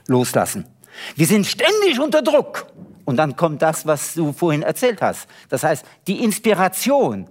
loslassen. 0.08 0.66
Wir 1.16 1.28
sind 1.28 1.46
ständig 1.46 2.00
unter 2.00 2.22
Druck. 2.22 2.68
Und 3.06 3.18
dann 3.18 3.36
kommt 3.36 3.62
das, 3.62 3.86
was 3.86 4.16
du 4.16 4.34
vorhin 4.34 4.64
erzählt 4.64 5.02
hast. 5.02 5.28
Das 5.50 5.64
heißt, 5.64 5.86
die 6.08 6.24
Inspiration, 6.24 7.28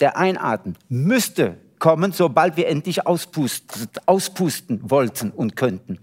der 0.00 0.16
Einatmen 0.16 0.76
müsste 0.88 1.56
kommen, 1.78 2.12
sobald 2.12 2.56
wir 2.56 2.68
endlich 2.68 3.06
auspusten, 3.06 3.88
auspusten 4.06 4.90
wollten 4.90 5.30
und 5.30 5.56
könnten. 5.56 5.98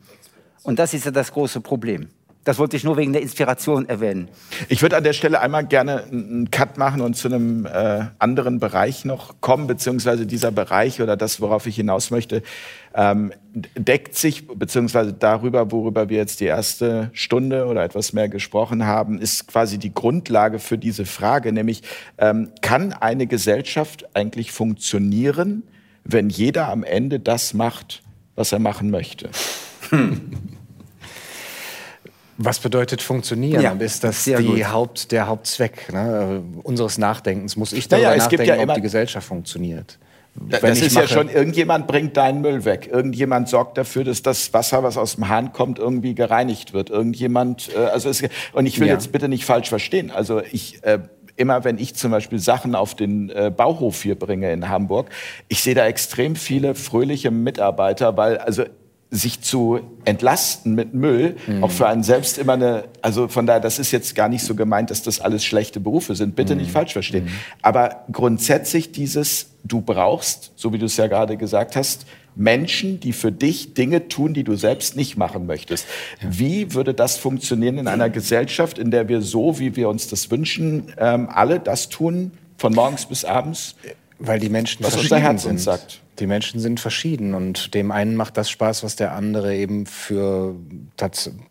Und 0.64 0.80
das 0.80 0.94
ist 0.94 1.06
ja 1.06 1.12
das 1.12 1.32
große 1.32 1.62
Problem. 1.62 2.10
Das 2.46 2.60
wollte 2.60 2.78
ich 2.78 2.84
nur 2.84 2.96
wegen 2.96 3.12
der 3.12 3.24
Inspiration 3.24 3.90
erwähnen. 3.90 4.30
Ich 4.70 4.84
würde 4.84 4.96
an 4.96 5.04
der 5.04 5.14
Stelle 5.14 5.42
einmal 5.42 5.66
gerne 5.66 6.04
einen 6.04 6.52
Cut 6.52 6.78
machen 6.78 7.02
und 7.02 7.16
zu 7.16 7.28
einem 7.28 7.66
äh, 7.66 8.06
anderen 8.20 8.60
Bereich 8.60 9.04
noch 9.04 9.42
kommen, 9.42 9.66
beziehungsweise 9.66 10.28
dieser 10.28 10.52
Bereich 10.52 11.02
oder 11.02 11.18
das, 11.18 11.42
worauf 11.42 11.66
ich 11.66 11.76
hinaus 11.76 12.12
möchte, 12.12 12.44
ähm, 12.94 13.34
deckt 13.76 14.16
sich, 14.16 14.48
beziehungsweise 14.48 15.12
darüber, 15.12 15.72
worüber 15.72 16.08
wir 16.10 16.18
jetzt 16.18 16.40
die 16.40 16.46
erste 16.46 17.10
Stunde 17.14 17.66
oder 17.66 17.84
etwas 17.84 18.14
mehr 18.14 18.30
gesprochen 18.30 18.86
haben, 18.86 19.20
ist 19.20 19.48
quasi 19.48 19.80
die 19.80 19.94
Grundlage 19.94 20.60
für 20.60 20.78
diese 20.78 21.06
Frage, 21.06 21.52
nämlich 21.52 21.82
ähm, 22.20 22.52
kann 22.62 22.94
eine 22.94 23.26
Gesellschaft 23.26 24.06
eigentlich 24.16 24.52
funktionieren, 24.52 25.64
wenn 26.04 26.30
jeder 26.30 26.70
am 26.70 26.84
Ende 26.84 27.20
das 27.20 27.56
macht, 27.56 28.04
was 28.36 28.52
er 28.52 28.60
machen 28.60 28.92
möchte? 28.92 29.32
Hm. 29.90 30.22
Was 32.38 32.60
bedeutet 32.60 33.02
funktionieren? 33.02 33.62
Ja, 33.62 33.72
ist 33.72 34.04
das 34.04 34.26
die 34.26 34.66
Haupt, 34.66 35.12
der 35.12 35.28
Hauptzweck 35.28 35.92
ne, 35.94 36.44
unseres 36.64 36.98
Nachdenkens? 36.98 37.56
Muss 37.56 37.72
ich 37.72 37.88
darüber 37.88 38.12
ja, 38.12 38.18
nachdenken, 38.18 38.46
ja 38.46 38.60
ob 38.60 38.74
die 38.74 38.82
Gesellschaft 38.82 39.28
funktioniert? 39.28 39.98
Da, 40.36 40.60
das 40.60 40.82
ist 40.82 40.96
ja 40.96 41.08
schon, 41.08 41.30
irgendjemand 41.30 41.88
bringt 41.88 42.18
deinen 42.18 42.42
Müll 42.42 42.66
weg. 42.66 42.90
Irgendjemand 42.92 43.48
sorgt 43.48 43.78
dafür, 43.78 44.04
dass 44.04 44.22
das 44.22 44.54
Wasser, 44.54 44.84
was 44.84 44.98
aus 44.98 45.16
dem 45.16 45.30
Hahn 45.30 45.54
kommt, 45.54 45.80
irgendwie 45.80 46.14
gereinigt 46.14 46.74
wird. 46.74 46.90
Irgendjemand, 46.90 47.70
äh, 47.74 47.86
also 47.86 48.10
es, 48.10 48.22
und 48.52 48.66
ich 48.66 48.82
will 48.82 48.88
ja. 48.88 48.94
jetzt 48.94 49.14
bitte 49.14 49.30
nicht 49.30 49.46
falsch 49.46 49.70
verstehen. 49.70 50.12
Also 50.12 50.42
ich, 50.52 50.84
äh, 50.84 51.00
immer 51.38 51.64
wenn 51.64 51.78
ich 51.78 51.96
zum 51.96 52.12
Beispiel 52.12 52.40
Sachen 52.40 52.76
auf 52.76 52.96
den 52.96 53.30
äh, 53.30 53.50
Bauhof 53.56 54.02
hier 54.02 54.20
bringe 54.20 54.52
in 54.52 54.68
Hamburg, 54.68 55.10
ich 55.48 55.62
sehe 55.62 55.74
da 55.74 55.86
extrem 55.86 56.36
viele 56.36 56.76
fröhliche 56.76 57.32
Mitarbeiter, 57.32 58.18
weil, 58.18 58.38
also 58.38 58.66
sich 59.12 59.42
zu 59.42 59.80
entlasten 60.04 60.76
mit 60.76 60.94
Müll, 60.94 61.38
mhm. 61.48 61.64
auch 61.64 61.72
für 61.72 61.88
einen 61.88 62.04
selbst 62.04 62.38
immer 62.38 62.54
eine, 62.54 62.86
also 63.02 63.28
von 63.28 63.46
daher, 63.46 63.62
das 63.62 63.80
ist 63.80 63.92
jetzt 63.92 64.16
gar 64.16 64.30
nicht 64.30 64.44
so 64.44 64.56
gemeint, 64.56 64.90
dass 64.92 65.04
das 65.04 65.22
alles 65.22 65.46
schlechte 65.46 65.80
Berufe 65.80 66.16
sind, 66.16 66.36
bitte 66.36 66.56
mhm. 66.56 66.62
nicht 66.62 66.72
falsch 66.72 66.94
verstehen. 66.94 67.26
Mhm. 67.26 67.32
Aber 67.62 68.06
grundsätzlich 68.12 68.92
dieses, 68.92 69.52
du 69.64 69.82
brauchst, 69.82 70.52
so 70.56 70.74
wie 70.74 70.78
du 70.78 70.86
es 70.86 70.98
ja 70.98 71.08
gerade 71.08 71.38
gesagt 71.38 71.76
hast, 71.76 72.06
Menschen, 72.36 73.00
die 73.00 73.14
für 73.14 73.32
dich 73.32 73.74
Dinge 73.74 74.10
tun, 74.10 74.34
die 74.34 74.44
du 74.44 74.56
selbst 74.56 74.96
nicht 74.98 75.18
machen 75.18 75.46
möchtest. 75.46 75.88
Ja. 76.22 76.28
Wie 76.32 76.74
würde 76.74 76.94
das 76.94 77.18
funktionieren 77.18 77.78
in 77.78 77.88
einer 77.88 78.10
Gesellschaft, 78.10 78.78
in 78.78 78.92
der 78.92 79.08
wir 79.08 79.22
so, 79.22 79.60
wie 79.60 79.76
wir 79.76 79.88
uns 79.88 80.08
das 80.08 80.30
wünschen, 80.32 80.92
ähm, 80.98 81.30
alle 81.32 81.60
das 81.60 81.88
tun, 81.88 82.32
von 82.58 82.74
morgens 82.74 83.06
bis 83.06 83.24
abends? 83.24 83.76
Weil 84.20 84.40
die 84.40 84.50
Menschen 84.50 84.84
was 84.84 84.98
unser 84.98 85.20
Herz 85.20 85.46
uns 85.46 85.64
sagt. 85.64 86.02
Die 86.20 86.28
Menschen 86.28 86.60
sind 86.60 86.80
verschieden 86.80 87.34
und 87.34 87.74
dem 87.74 87.92
einen 87.92 88.16
macht 88.16 88.38
das 88.38 88.50
Spaß, 88.50 88.84
was 88.84 88.96
der 88.96 89.14
andere 89.14 89.56
eben 89.56 89.86
für 89.86 90.56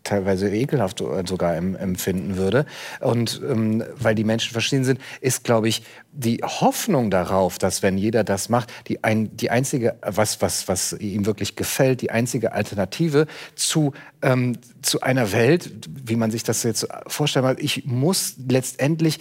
teilweise 0.03 0.49
ekelhaft 0.49 1.03
sogar 1.25 1.55
empfinden 1.55 2.37
würde. 2.37 2.65
Und 2.99 3.41
ähm, 3.47 3.83
weil 3.95 4.15
die 4.15 4.23
Menschen 4.23 4.53
verschieden 4.53 4.83
sind, 4.83 4.99
ist, 5.21 5.43
glaube 5.43 5.67
ich, 5.67 5.83
die 6.17 6.41
Hoffnung 6.43 7.11
darauf, 7.11 7.57
dass 7.57 7.83
wenn 7.83 7.97
jeder 7.97 8.23
das 8.23 8.47
macht, 8.49 8.71
die, 8.87 9.03
ein, 9.03 9.35
die 9.35 9.51
einzige, 9.51 9.95
was, 10.01 10.41
was, 10.41 10.67
was 10.67 10.93
ihm 10.93 11.25
wirklich 11.25 11.55
gefällt, 11.55 12.01
die 12.01 12.09
einzige 12.09 12.53
Alternative 12.53 13.27
zu, 13.55 13.91
ähm, 14.21 14.57
zu 14.81 15.01
einer 15.01 15.33
Welt, 15.33 15.69
wie 16.05 16.15
man 16.15 16.31
sich 16.31 16.43
das 16.43 16.63
jetzt 16.63 16.87
vorstellen 17.07 17.45
will, 17.45 17.57
ich 17.59 17.85
muss 17.85 18.35
letztendlich 18.47 19.19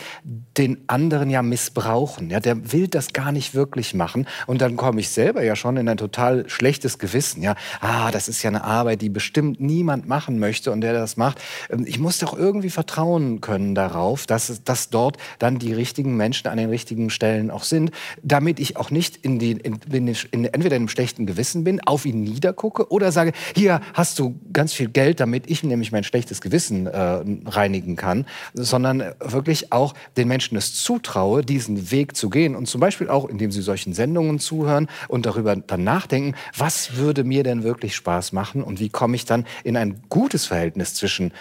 den 0.57 0.85
anderen 0.87 1.31
ja 1.31 1.43
missbrauchen. 1.43 2.31
Ja, 2.31 2.39
der 2.39 2.73
will 2.73 2.87
das 2.87 3.13
gar 3.13 3.33
nicht 3.33 3.55
wirklich 3.55 3.95
machen. 3.95 4.27
Und 4.47 4.61
dann 4.61 4.77
komme 4.77 5.01
ich 5.01 5.09
selber 5.09 5.43
ja 5.43 5.57
schon 5.57 5.77
in 5.77 5.89
ein 5.89 5.97
total 5.97 6.49
schlechtes 6.49 6.99
Gewissen. 6.99 7.43
Ja, 7.43 7.57
ah, 7.81 8.13
das 8.13 8.29
ist 8.29 8.43
ja 8.43 8.51
eine 8.51 8.63
Arbeit, 8.63 9.03
die 9.03 9.09
bestimmt 9.09 9.61
niemand 9.61 10.07
machen 10.07 10.39
möchte 10.39 10.71
und 10.71 10.81
der 10.81 10.93
das 10.93 11.17
macht. 11.17 11.41
Ähm, 11.71 11.85
ich 11.87 11.99
muss 11.99 12.19
doch 12.19 12.39
irgendwie 12.39 12.71
vertrauen 12.71 13.41
können 13.41 13.75
darauf, 13.75 14.27
dass, 14.27 14.63
dass 14.63 14.91
dort 14.91 15.17
dann 15.41 15.59
die 15.59 15.73
richtigen 15.73 16.17
Menschen 16.17 16.49
an 16.49 16.57
den 16.57 16.69
richtigen 16.69 16.84
richtigen 16.85 17.09
Stellen 17.09 17.51
auch 17.51 17.65
sind, 17.65 17.93
damit 18.23 18.61
ich 18.61 18.77
auch 18.77 18.91
nicht 18.91 19.17
in 19.17 19.39
die, 19.39 19.53
in, 19.53 19.79
in, 19.91 20.07
in, 20.07 20.45
entweder 20.45 20.77
in 20.77 20.83
einem 20.83 20.89
schlechten 20.89 21.25
Gewissen 21.25 21.65
bin, 21.65 21.81
auf 21.81 22.05
ihn 22.05 22.21
niedergucke 22.23 22.91
oder 22.91 23.11
sage, 23.11 23.33
hier 23.57 23.81
hast 23.95 24.19
du 24.19 24.39
ganz 24.53 24.75
viel 24.75 24.91
Geld, 24.91 25.19
damit 25.19 25.51
ich 25.51 25.63
nämlich 25.63 25.93
mein 25.93 26.05
schlechtes 26.05 26.43
Gewissen 26.43 26.87
äh, 26.87 27.23
reinigen 27.47 27.97
kann, 27.97 28.27
sondern 28.53 29.03
wirklich 29.19 29.73
auch 29.73 29.95
den 30.19 30.29
Menschen 30.29 30.59
es 30.59 30.75
zutraue, 30.75 31.43
diesen 31.43 31.91
Weg 31.91 32.17
zu 32.17 32.29
gehen 32.29 32.55
und 32.55 32.67
zum 32.67 32.83
Beispiel 32.83 33.09
auch, 33.09 33.27
indem 33.31 33.51
sie 33.51 33.63
solchen 33.63 33.95
Sendungen 33.95 34.39
zuhören 34.39 34.89
und 35.09 35.25
darüber 35.25 35.57
dann 35.57 35.85
nachdenken, 35.85 36.35
was 36.55 36.97
würde 36.97 37.25
mir 37.25 37.45
denn 37.45 37.63
wirklich 37.63 37.97
Spaß 37.97 38.33
machen 38.33 38.63
und 38.63 38.79
wie 38.79 38.91
komme 38.91 39.17
ich 39.17 39.25
dann 39.25 39.47
in 39.65 39.79
ein 39.79 40.03
gutes 40.11 40.45
Verhältnis 40.45 40.95
zwischen 40.95 41.33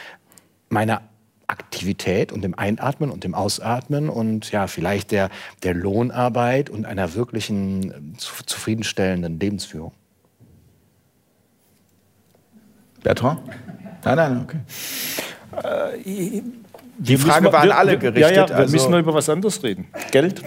meiner 0.70 1.02
Aktivität 1.54 2.32
und 2.32 2.42
dem 2.42 2.58
Einatmen 2.58 3.12
und 3.12 3.24
dem 3.24 3.36
Ausatmen 3.36 4.10
und 4.10 4.52
ja, 4.52 4.66
vielleicht 4.66 5.12
der, 5.12 5.30
der 5.62 5.76
Lohnarbeit 5.76 6.72
und 6.72 6.86
einer 6.86 7.14
wirklichen 7.14 8.16
äh, 8.16 8.18
zufriedenstellenden 8.18 9.40
Lebensführung. 9.40 9.94
Bertrand? 13.04 13.42
Nein, 14.04 14.16
nein, 14.16 14.42
okay. 14.44 14.60
Äh, 16.02 16.42
die 16.98 17.18
Frage 17.18 17.52
waren 17.54 17.72
alle 17.72 18.00
gerichtet. 18.00 18.36
Ja, 18.36 18.44
ja, 18.44 18.50
wir 18.50 18.56
also 18.56 18.72
müssen 18.72 18.90
nur 18.90 19.00
über 19.00 19.14
was 19.14 19.30
anderes 19.30 19.62
reden. 19.62 19.88
Geld. 20.12 20.42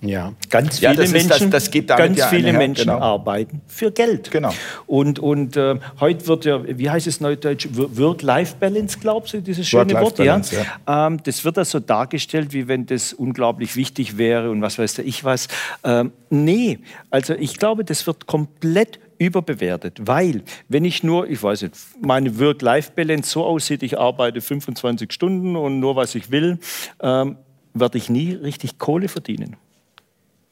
Ja, 0.00 0.32
ganz 0.50 0.78
viele 0.78 1.04
ja, 1.04 1.10
Menschen, 1.10 1.50
das, 1.50 1.70
das 1.70 1.86
ganz 1.86 2.18
ja 2.18 2.28
viele 2.28 2.52
Menschen 2.52 2.86
genau. 2.86 2.98
arbeiten 2.98 3.62
für 3.66 3.90
Geld. 3.90 4.30
Genau. 4.30 4.52
Und, 4.86 5.18
und 5.18 5.56
äh, 5.56 5.76
heute 6.00 6.26
wird 6.26 6.44
ja, 6.44 6.60
wie 6.66 6.90
heißt 6.90 7.06
es 7.06 7.20
neudeutsch, 7.20 7.68
Work-Life-Balance, 7.72 8.98
glaubst 9.00 9.34
du, 9.34 9.40
dieses 9.40 9.66
schöne 9.66 9.94
Wort? 9.94 10.18
Ja. 10.18 10.40
ja. 10.86 11.06
Ähm, 11.06 11.22
das 11.22 11.44
wird 11.44 11.56
da 11.56 11.64
so 11.64 11.80
dargestellt, 11.80 12.52
wie 12.52 12.68
wenn 12.68 12.86
das 12.86 13.12
unglaublich 13.12 13.76
wichtig 13.76 14.18
wäre 14.18 14.50
und 14.50 14.60
was 14.60 14.78
weiß 14.78 14.94
der 14.94 15.06
ich 15.06 15.24
was. 15.24 15.48
Ähm, 15.82 16.12
nee, 16.30 16.78
also 17.10 17.34
ich 17.34 17.56
glaube, 17.56 17.84
das 17.84 18.06
wird 18.06 18.26
komplett 18.26 19.00
überbewertet, 19.18 20.00
weil 20.02 20.42
wenn 20.68 20.84
ich 20.84 21.02
nur, 21.02 21.28
ich 21.28 21.42
weiß 21.42 21.62
nicht, 21.62 21.74
meine 22.02 22.38
Work-Life-Balance 22.38 23.30
so 23.30 23.44
aussieht, 23.44 23.82
ich 23.82 23.98
arbeite 23.98 24.42
25 24.42 25.10
Stunden 25.10 25.56
und 25.56 25.80
nur 25.80 25.96
was 25.96 26.14
ich 26.14 26.30
will, 26.30 26.58
ähm, 27.00 27.36
werde 27.72 27.96
ich 27.96 28.10
nie 28.10 28.32
richtig 28.32 28.78
Kohle 28.78 29.08
verdienen 29.08 29.56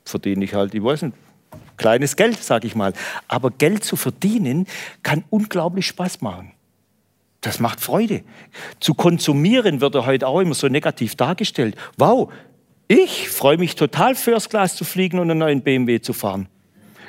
verdiene 0.05 0.45
ich 0.45 0.55
halt, 0.55 0.75
ich 0.75 0.83
weiß 0.83 1.03
nicht, 1.03 1.17
kleines 1.77 2.17
Geld, 2.17 2.43
sage 2.43 2.67
ich 2.67 2.75
mal. 2.75 2.93
Aber 3.29 3.51
Geld 3.51 3.85
zu 3.85 3.97
verdienen 3.97 4.67
kann 5.03 5.25
unglaublich 5.31 5.87
Spaß 5.87 6.21
machen. 6.21 6.53
Das 7.41 7.61
macht 7.61 7.81
Freude. 7.81 8.23
Zu 8.81 8.95
konsumieren 8.95 9.81
wird 9.81 9.95
er 9.95 10.07
heute 10.07 10.27
auch 10.27 10.41
immer 10.41 10.55
so 10.55 10.69
negativ 10.69 11.15
dargestellt. 11.15 11.77
Wow, 11.99 12.33
ich 12.89 13.29
freue 13.29 13.59
mich 13.59 13.77
total, 13.77 14.15
First 14.15 14.51
Class 14.51 14.77
zu 14.77 14.85
fliegen 14.85 15.19
und 15.19 15.31
einen 15.31 15.41
neuen 15.41 15.63
BMW 15.63 16.01
zu 16.01 16.13
fahren. 16.13 16.49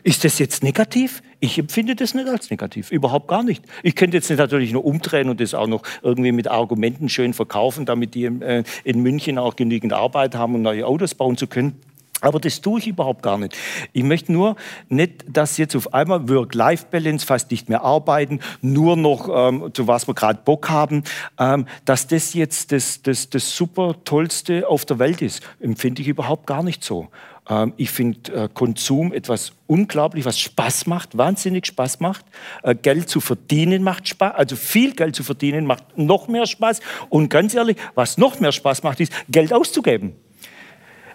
Ist 0.03 0.23
das 0.23 0.37
jetzt 0.37 0.63
negativ? 0.63 1.23
Ich 1.39 1.57
empfinde 1.57 1.95
das 1.95 2.13
nicht 2.13 2.27
als 2.27 2.49
negativ, 2.51 2.91
überhaupt 2.91 3.27
gar 3.27 3.43
nicht. 3.43 3.63
Ich 3.81 3.95
könnte 3.95 4.17
jetzt 4.17 4.29
natürlich 4.29 4.71
nur 4.71 4.85
umdrehen 4.85 5.29
und 5.29 5.41
das 5.41 5.53
auch 5.53 5.67
noch 5.67 5.83
irgendwie 6.03 6.31
mit 6.31 6.47
Argumenten 6.47 7.09
schön 7.09 7.33
verkaufen, 7.33 7.85
damit 7.85 8.13
die 8.13 8.25
äh, 8.25 8.63
in 8.83 9.01
München 9.01 9.37
auch 9.37 9.55
genügend 9.55 9.93
Arbeit 9.93 10.35
haben, 10.35 10.55
um 10.55 10.61
neue 10.61 10.85
Autos 10.85 11.15
bauen 11.15 11.37
zu 11.37 11.47
können. 11.47 11.81
Aber 12.25 12.39
das 12.39 12.59
tue 12.59 12.79
ich 12.79 12.87
überhaupt 12.87 13.21
gar 13.21 13.37
nicht. 13.37 13.55
Ich 13.93 14.01
möchte 14.01 14.33
nur 14.33 14.55
nicht, 14.89 15.25
dass 15.27 15.57
jetzt 15.57 15.75
auf 15.75 15.93
einmal 15.93 16.27
Work-Life-Balance, 16.27 17.23
fast 17.23 17.51
nicht 17.51 17.69
mehr 17.69 17.83
arbeiten, 17.83 18.39
nur 18.61 18.97
noch, 18.97 19.29
ähm, 19.31 19.69
zu 19.75 19.87
was 19.87 20.07
wir 20.07 20.15
gerade 20.15 20.39
Bock 20.43 20.67
haben, 20.71 21.03
ähm, 21.37 21.67
dass 21.85 22.07
das 22.07 22.33
jetzt 22.33 22.71
das, 22.71 23.03
das, 23.03 23.29
das 23.29 23.55
super 23.55 23.93
Tollste 24.05 24.67
auf 24.67 24.85
der 24.85 24.97
Welt 24.97 25.21
ist. 25.21 25.43
Empfinde 25.59 26.01
ich 26.01 26.07
überhaupt 26.07 26.47
gar 26.47 26.63
nicht 26.63 26.83
so. 26.83 27.09
Ähm, 27.47 27.73
ich 27.77 27.91
finde 27.91 28.33
äh, 28.33 28.49
Konsum 28.51 29.13
etwas 29.13 29.51
unglaublich, 29.67 30.25
was 30.25 30.39
Spaß 30.39 30.87
macht, 30.87 31.15
wahnsinnig 31.15 31.67
Spaß 31.67 31.99
macht. 31.99 32.25
Äh, 32.63 32.73
Geld 32.73 33.07
zu 33.07 33.19
verdienen 33.21 33.83
macht 33.83 34.07
Spaß, 34.07 34.33
also 34.33 34.55
viel 34.55 34.95
Geld 34.95 35.15
zu 35.15 35.21
verdienen 35.21 35.67
macht 35.67 35.95
noch 35.95 36.27
mehr 36.27 36.47
Spaß. 36.47 36.79
Und 37.09 37.29
ganz 37.29 37.53
ehrlich, 37.53 37.77
was 37.93 38.17
noch 38.17 38.39
mehr 38.39 38.51
Spaß 38.51 38.81
macht, 38.81 38.99
ist 38.99 39.13
Geld 39.29 39.53
auszugeben. 39.53 40.15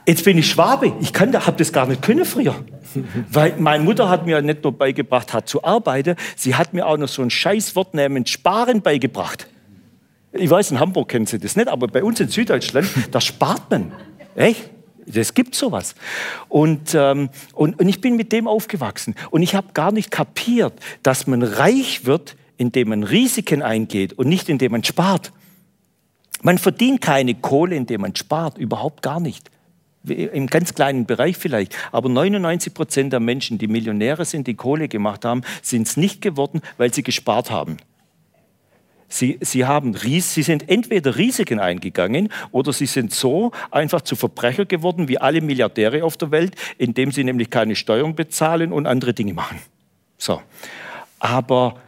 Jetzt 0.07 0.25
bin 0.25 0.39
ich 0.39 0.51
Schwabe. 0.51 0.93
Ich 1.01 1.13
habe 1.15 1.57
das 1.57 1.73
gar 1.73 1.87
nicht 1.87 2.03
können 2.03 2.25
früher. 2.25 2.55
Weil 3.31 3.55
meine 3.59 3.85
Mutter 3.85 4.09
hat 4.09 4.27
mir 4.27 4.41
nicht 4.43 4.65
nur 4.65 4.77
beigebracht, 4.77 5.33
hat 5.33 5.49
zu 5.49 5.63
arbeiten, 5.63 6.17
sie 6.37 6.55
hat 6.55 6.73
mir 6.73 6.87
auch 6.87 6.97
noch 6.97 7.09
so 7.09 7.23
ein 7.23 7.31
Scheißwort 7.31 7.95
namens 7.95 8.31
Sparen 8.31 8.83
beigebracht. 8.83 9.47
Ich 10.33 10.49
weiß, 10.49 10.71
in 10.71 10.81
Hamburg 10.81 11.09
kennen 11.09 11.27
Sie 11.27 11.39
das 11.39 11.57
nicht, 11.57 11.69
aber 11.69 11.89
bei 11.89 12.05
uns 12.05 12.21
in 12.21 12.29
Süddeutschland, 12.29 12.89
da 13.11 13.21
spart 13.21 13.71
man. 13.71 13.93
Echt? 14.37 14.71
Das 15.07 15.35
gibt 15.35 15.57
sowas. 15.57 15.97
Und, 16.49 16.95
ähm, 16.95 17.31
und, 17.53 17.81
und 17.81 17.89
ich 17.89 18.01
bin 18.01 18.17
mit 18.17 18.33
dem 18.33 18.47
aufgewachsen. 18.47 19.17
Und 19.31 19.43
ich 19.43 19.57
habe 19.57 19.69
gar 19.75 19.91
nicht 19.91 20.11
kapiert, 20.11 20.75
dass 21.03 21.27
man 21.27 21.43
reich 21.43 22.05
wird, 22.07 22.37
indem 22.59 22.91
man 22.91 23.03
Risiken 23.03 23.63
eingeht 23.63 24.13
und 24.13 24.29
nicht 24.29 24.49
indem 24.49 24.73
man 24.73 24.85
spart. 24.85 25.33
Man 26.43 26.59
verdient 26.59 27.01
keine 27.01 27.35
Kohle, 27.35 27.75
indem 27.75 28.03
man 28.03 28.15
spart, 28.15 28.57
überhaupt 28.57 29.03
gar 29.03 29.19
nicht 29.19 29.51
im 30.05 30.47
ganz 30.47 30.75
kleinen 30.75 31.07
Bereich 31.07 31.37
vielleicht, 31.37 31.77
aber 31.93 32.09
99 32.09 32.73
Prozent 32.73 33.13
der 33.13 33.21
Menschen, 33.21 33.59
die 33.59 33.69
Millionäre 33.69 34.25
sind, 34.25 34.47
die 34.47 34.55
Kohle 34.55 34.89
gemacht 34.89 35.25
haben, 35.25 35.43
sind 35.63 35.87
es 35.87 35.97
nicht 35.97 36.23
geworden, 36.23 36.63
weil 36.79 36.93
sie 36.93 37.03
gespart 37.03 37.51
haben. 37.51 37.77
Sie, 39.13 39.39
sie, 39.41 39.65
haben 39.65 39.97
Ries, 39.97 40.35
sie 40.35 40.45
sind 40.45 40.69
entweder 40.69 41.17
Risiken 41.17 41.59
eingegangen 41.59 42.29
oder 42.53 42.73
sie 42.73 42.87
sind 42.87 43.13
so 43.13 43.51
einfach 43.73 44.03
zu 44.03 44.15
Verbrecher 44.15 44.67
geworden 44.67 45.09
wie 45.09 45.19
alle 45.19 45.41
Milliardäre 45.41 46.05
auf 46.05 46.17
der 46.17 46.31
Welt, 46.31 46.55
indem 46.79 47.11
sie 47.11 47.25
nämlich 47.25 47.51
keine 47.51 47.75
Steuern 47.75 48.15
bezahlen 48.15 48.73
und 48.73 48.87
andere 48.87 49.13
Dinge 49.13 49.35
machen. 49.35 49.59
So. 50.17 50.41
Aber 51.19 51.81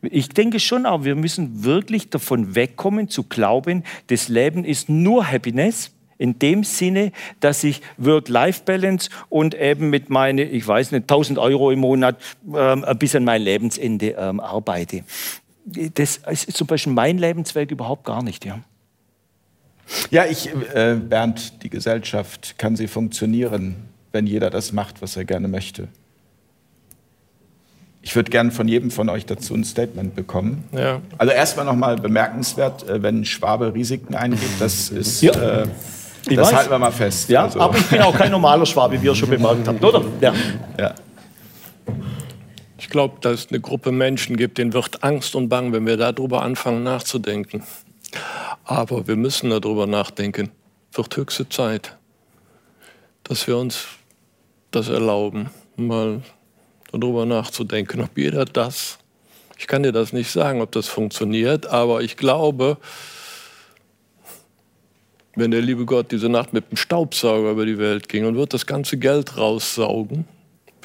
ich 0.00 0.30
denke 0.30 0.58
schon 0.58 0.86
auch, 0.86 1.04
wir 1.04 1.14
müssen 1.14 1.62
wirklich 1.62 2.08
davon 2.08 2.54
wegkommen 2.54 3.10
zu 3.10 3.24
glauben, 3.24 3.84
das 4.06 4.28
Leben 4.28 4.64
ist 4.64 4.88
nur 4.88 5.30
Happiness. 5.30 5.92
In 6.18 6.38
dem 6.38 6.64
Sinne, 6.64 7.12
dass 7.40 7.62
ich 7.64 7.82
Work-Life-Balance 7.98 9.10
und 9.28 9.54
eben 9.54 9.90
mit 9.90 10.10
meine, 10.10 10.44
ich 10.44 10.66
weiß 10.66 10.92
nicht, 10.92 11.02
1000 11.02 11.38
Euro 11.38 11.70
im 11.70 11.80
Monat 11.80 12.16
ähm, 12.54 12.84
bis 12.98 13.14
an 13.14 13.24
mein 13.24 13.42
Lebensende 13.42 14.16
ähm, 14.18 14.40
arbeite 14.40 15.04
das 15.66 16.20
ist 16.30 16.56
zum 16.56 16.66
Beispiel 16.66 16.92
mein 16.92 17.18
Lebensweg 17.18 17.70
überhaupt 17.70 18.04
gar 18.04 18.22
nicht. 18.22 18.44
Ja, 18.44 18.60
ja 20.10 20.24
ich, 20.26 20.48
äh, 20.74 20.94
Bernd, 20.94 21.62
die 21.62 21.70
Gesellschaft 21.70 22.58
kann 22.58 22.76
sie 22.76 22.86
funktionieren, 22.86 23.76
wenn 24.12 24.26
jeder 24.26 24.50
das 24.50 24.72
macht, 24.72 25.02
was 25.02 25.16
er 25.16 25.24
gerne 25.24 25.48
möchte. 25.48 25.88
Ich 28.02 28.14
würde 28.14 28.30
gerne 28.30 28.52
von 28.52 28.68
jedem 28.68 28.92
von 28.92 29.08
euch 29.08 29.26
dazu 29.26 29.54
ein 29.54 29.64
Statement 29.64 30.14
bekommen. 30.14 30.62
Ja. 30.70 31.02
Also 31.18 31.32
erstmal 31.32 31.64
nochmal 31.64 31.96
bemerkenswert, 31.96 32.88
äh, 32.88 33.02
wenn 33.02 33.24
Schwabe 33.24 33.74
Risiken 33.74 34.14
eingeht, 34.14 34.60
das 34.60 34.90
ist... 34.90 35.22
Ja. 35.22 35.62
Äh, 35.62 35.66
das 36.34 36.48
weiß. 36.48 36.54
halten 36.54 36.70
wir 36.70 36.78
mal 36.78 36.90
fest. 36.90 37.28
Ja, 37.28 37.44
also. 37.44 37.60
aber 37.60 37.78
ich 37.78 37.86
bin 37.86 38.00
auch 38.02 38.16
kein 38.16 38.30
normaler 38.30 38.66
Schwabe, 38.66 39.00
wie 39.00 39.06
ihr 39.06 39.14
schon 39.14 39.30
bemerkt 39.30 39.68
habt, 39.68 39.84
oder? 39.84 40.02
Ja. 40.20 40.34
ja. 40.78 40.94
Ich 42.78 42.88
glaube, 42.88 43.16
dass 43.20 43.44
es 43.44 43.48
eine 43.50 43.60
Gruppe 43.60 43.92
Menschen 43.92 44.36
gibt, 44.36 44.58
denen 44.58 44.72
wird 44.72 45.02
Angst 45.02 45.34
und 45.34 45.48
Bang, 45.48 45.72
wenn 45.72 45.86
wir 45.86 45.96
darüber 45.96 46.42
anfangen 46.42 46.82
nachzudenken. 46.82 47.62
Aber 48.64 49.06
wir 49.06 49.16
müssen 49.16 49.50
darüber 49.50 49.86
nachdenken. 49.86 50.50
Wird 50.92 51.16
höchste 51.16 51.48
Zeit, 51.48 51.96
dass 53.24 53.46
wir 53.46 53.56
uns 53.56 53.86
das 54.70 54.88
erlauben, 54.88 55.50
mal 55.76 56.22
darüber 56.92 57.26
nachzudenken, 57.26 58.00
ob 58.00 58.16
jeder 58.16 58.44
das, 58.44 58.98
ich 59.58 59.66
kann 59.66 59.82
dir 59.82 59.92
das 59.92 60.12
nicht 60.12 60.30
sagen, 60.30 60.60
ob 60.60 60.72
das 60.72 60.88
funktioniert, 60.88 61.66
aber 61.66 62.02
ich 62.02 62.16
glaube, 62.16 62.76
wenn 65.36 65.50
der 65.52 65.62
liebe 65.62 65.84
Gott 65.84 66.10
diese 66.10 66.28
Nacht 66.28 66.52
mit 66.52 66.70
dem 66.70 66.76
Staubsauger 66.76 67.52
über 67.52 67.66
die 67.66 67.78
Welt 67.78 68.08
ging 68.08 68.26
und 68.26 68.36
wird 68.36 68.52
das 68.52 68.66
ganze 68.66 68.96
Geld 68.96 69.36
raussaugen, 69.36 70.24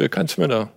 kann 0.09 0.25
es 0.25 0.37
mehr 0.37 0.47
da? 0.47 0.71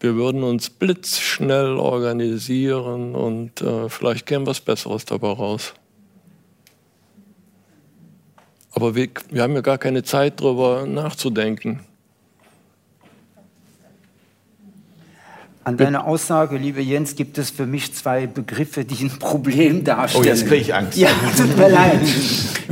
wir 0.00 0.14
würden 0.14 0.42
uns 0.42 0.70
blitzschnell 0.70 1.76
organisieren 1.76 3.14
und 3.14 3.60
äh, 3.62 3.88
vielleicht 3.88 4.26
käme 4.26 4.46
was 4.46 4.60
Besseres 4.60 5.04
dabei 5.04 5.28
raus. 5.28 5.74
Aber 8.72 8.94
wir, 8.94 9.08
wir 9.30 9.42
haben 9.42 9.54
ja 9.54 9.62
gar 9.62 9.78
keine 9.78 10.02
Zeit, 10.02 10.40
darüber 10.40 10.86
nachzudenken. 10.86 11.80
An 15.66 15.76
deiner 15.76 16.06
Aussage, 16.06 16.58
lieber 16.58 16.80
Jens, 16.80 17.16
gibt 17.16 17.38
es 17.38 17.50
für 17.50 17.66
mich 17.66 17.92
zwei 17.92 18.26
Begriffe, 18.28 18.84
die 18.84 19.04
ein 19.04 19.18
Problem 19.18 19.82
darstellen. 19.82 20.24
Oh, 20.24 20.28
jetzt 20.28 20.46
kriege 20.46 20.62
ich 20.62 20.74
Angst. 20.74 20.96
Ja, 20.96 21.08
tut 21.36 21.56
mir 21.56 21.68
leid. 21.68 22.00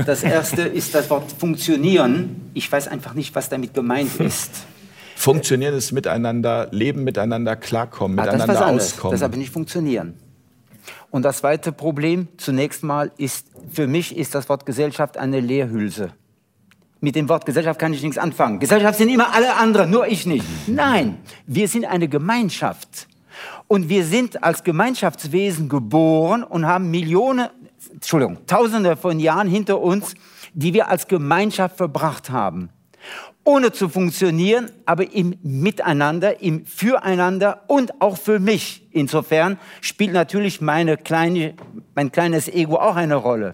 Das 0.06 0.22
erste 0.22 0.62
ist 0.62 0.94
das 0.94 1.10
Wort 1.10 1.32
funktionieren. 1.32 2.50
Ich 2.54 2.70
weiß 2.70 2.88
einfach 2.88 3.14
nicht, 3.14 3.34
was 3.34 3.48
damit 3.48 3.74
gemeint 3.74 4.14
ist 4.20 4.64
funktionierendes 5.16 5.92
Miteinander, 5.92 6.68
Leben 6.70 7.04
miteinander, 7.04 7.56
klarkommen, 7.56 8.18
ah, 8.18 8.24
miteinander 8.24 8.54
das 8.54 8.62
auskommen. 8.62 9.12
Das 9.12 9.22
aber 9.22 9.36
nicht 9.36 9.52
funktionieren. 9.52 10.14
Und 11.10 11.22
das 11.22 11.38
zweite 11.38 11.72
Problem 11.72 12.28
zunächst 12.36 12.82
mal 12.82 13.10
ist, 13.16 13.46
für 13.70 13.86
mich 13.86 14.16
ist 14.16 14.34
das 14.34 14.48
Wort 14.48 14.66
Gesellschaft 14.66 15.16
eine 15.16 15.40
Leerhülse. 15.40 16.10
Mit 17.04 17.16
dem 17.16 17.28
Wort 17.28 17.44
Gesellschaft 17.44 17.78
kann 17.78 17.92
ich 17.92 18.02
nichts 18.02 18.16
anfangen. 18.16 18.58
Gesellschaft 18.58 18.96
sind 18.96 19.10
immer 19.10 19.34
alle 19.34 19.56
anderen, 19.56 19.90
nur 19.90 20.06
ich 20.06 20.24
nicht. 20.24 20.46
Nein, 20.66 21.18
wir 21.46 21.68
sind 21.68 21.84
eine 21.84 22.08
Gemeinschaft. 22.08 23.08
Und 23.68 23.90
wir 23.90 24.06
sind 24.06 24.42
als 24.42 24.64
Gemeinschaftswesen 24.64 25.68
geboren 25.68 26.42
und 26.42 26.66
haben 26.66 26.90
Millionen, 26.90 27.48
Entschuldigung, 27.92 28.38
Tausende 28.46 28.96
von 28.96 29.20
Jahren 29.20 29.48
hinter 29.48 29.82
uns, 29.82 30.14
die 30.54 30.72
wir 30.72 30.88
als 30.88 31.06
Gemeinschaft 31.06 31.76
verbracht 31.76 32.30
haben 32.30 32.70
ohne 33.46 33.72
zu 33.72 33.90
funktionieren, 33.90 34.70
aber 34.86 35.12
im 35.12 35.36
Miteinander, 35.42 36.40
im 36.40 36.64
Füreinander 36.64 37.64
und 37.66 38.00
auch 38.00 38.16
für 38.16 38.40
mich. 38.40 38.88
Insofern 38.92 39.58
spielt 39.82 40.14
natürlich 40.14 40.62
meine 40.62 40.96
kleine, 40.96 41.52
mein 41.94 42.10
kleines 42.10 42.48
Ego 42.48 42.76
auch 42.76 42.96
eine 42.96 43.16
Rolle. 43.16 43.52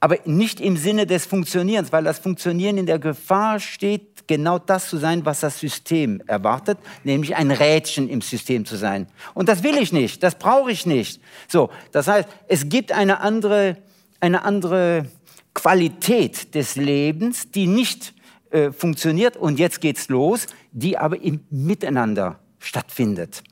Aber 0.00 0.16
nicht 0.24 0.60
im 0.60 0.76
Sinne 0.76 1.06
des 1.06 1.26
Funktionierens, 1.26 1.92
weil 1.92 2.04
das 2.04 2.18
Funktionieren 2.18 2.78
in 2.78 2.86
der 2.86 2.98
Gefahr 2.98 3.60
steht, 3.60 4.26
genau 4.26 4.58
das 4.58 4.88
zu 4.88 4.96
sein, 4.96 5.24
was 5.24 5.40
das 5.40 5.58
System 5.58 6.22
erwartet, 6.26 6.78
nämlich 7.04 7.36
ein 7.36 7.50
Rädchen 7.50 8.08
im 8.08 8.20
System 8.20 8.64
zu 8.64 8.76
sein. 8.76 9.06
Und 9.34 9.48
das 9.48 9.62
will 9.62 9.76
ich 9.76 9.92
nicht, 9.92 10.22
das 10.22 10.36
brauche 10.36 10.70
ich 10.70 10.86
nicht. 10.86 11.20
So, 11.48 11.70
das 11.92 12.08
heißt, 12.08 12.28
es 12.48 12.68
gibt 12.68 12.92
eine 12.92 13.20
andere, 13.20 13.76
eine 14.20 14.44
andere 14.44 15.06
Qualität 15.54 16.54
des 16.54 16.76
Lebens, 16.76 17.50
die 17.50 17.66
nicht 17.66 18.14
äh, 18.50 18.72
funktioniert 18.72 19.36
und 19.36 19.58
jetzt 19.58 19.80
geht's 19.80 20.08
los, 20.08 20.46
die 20.72 20.98
aber 20.98 21.20
im 21.20 21.40
Miteinander 21.50 22.38
stattfindet. 22.58 23.42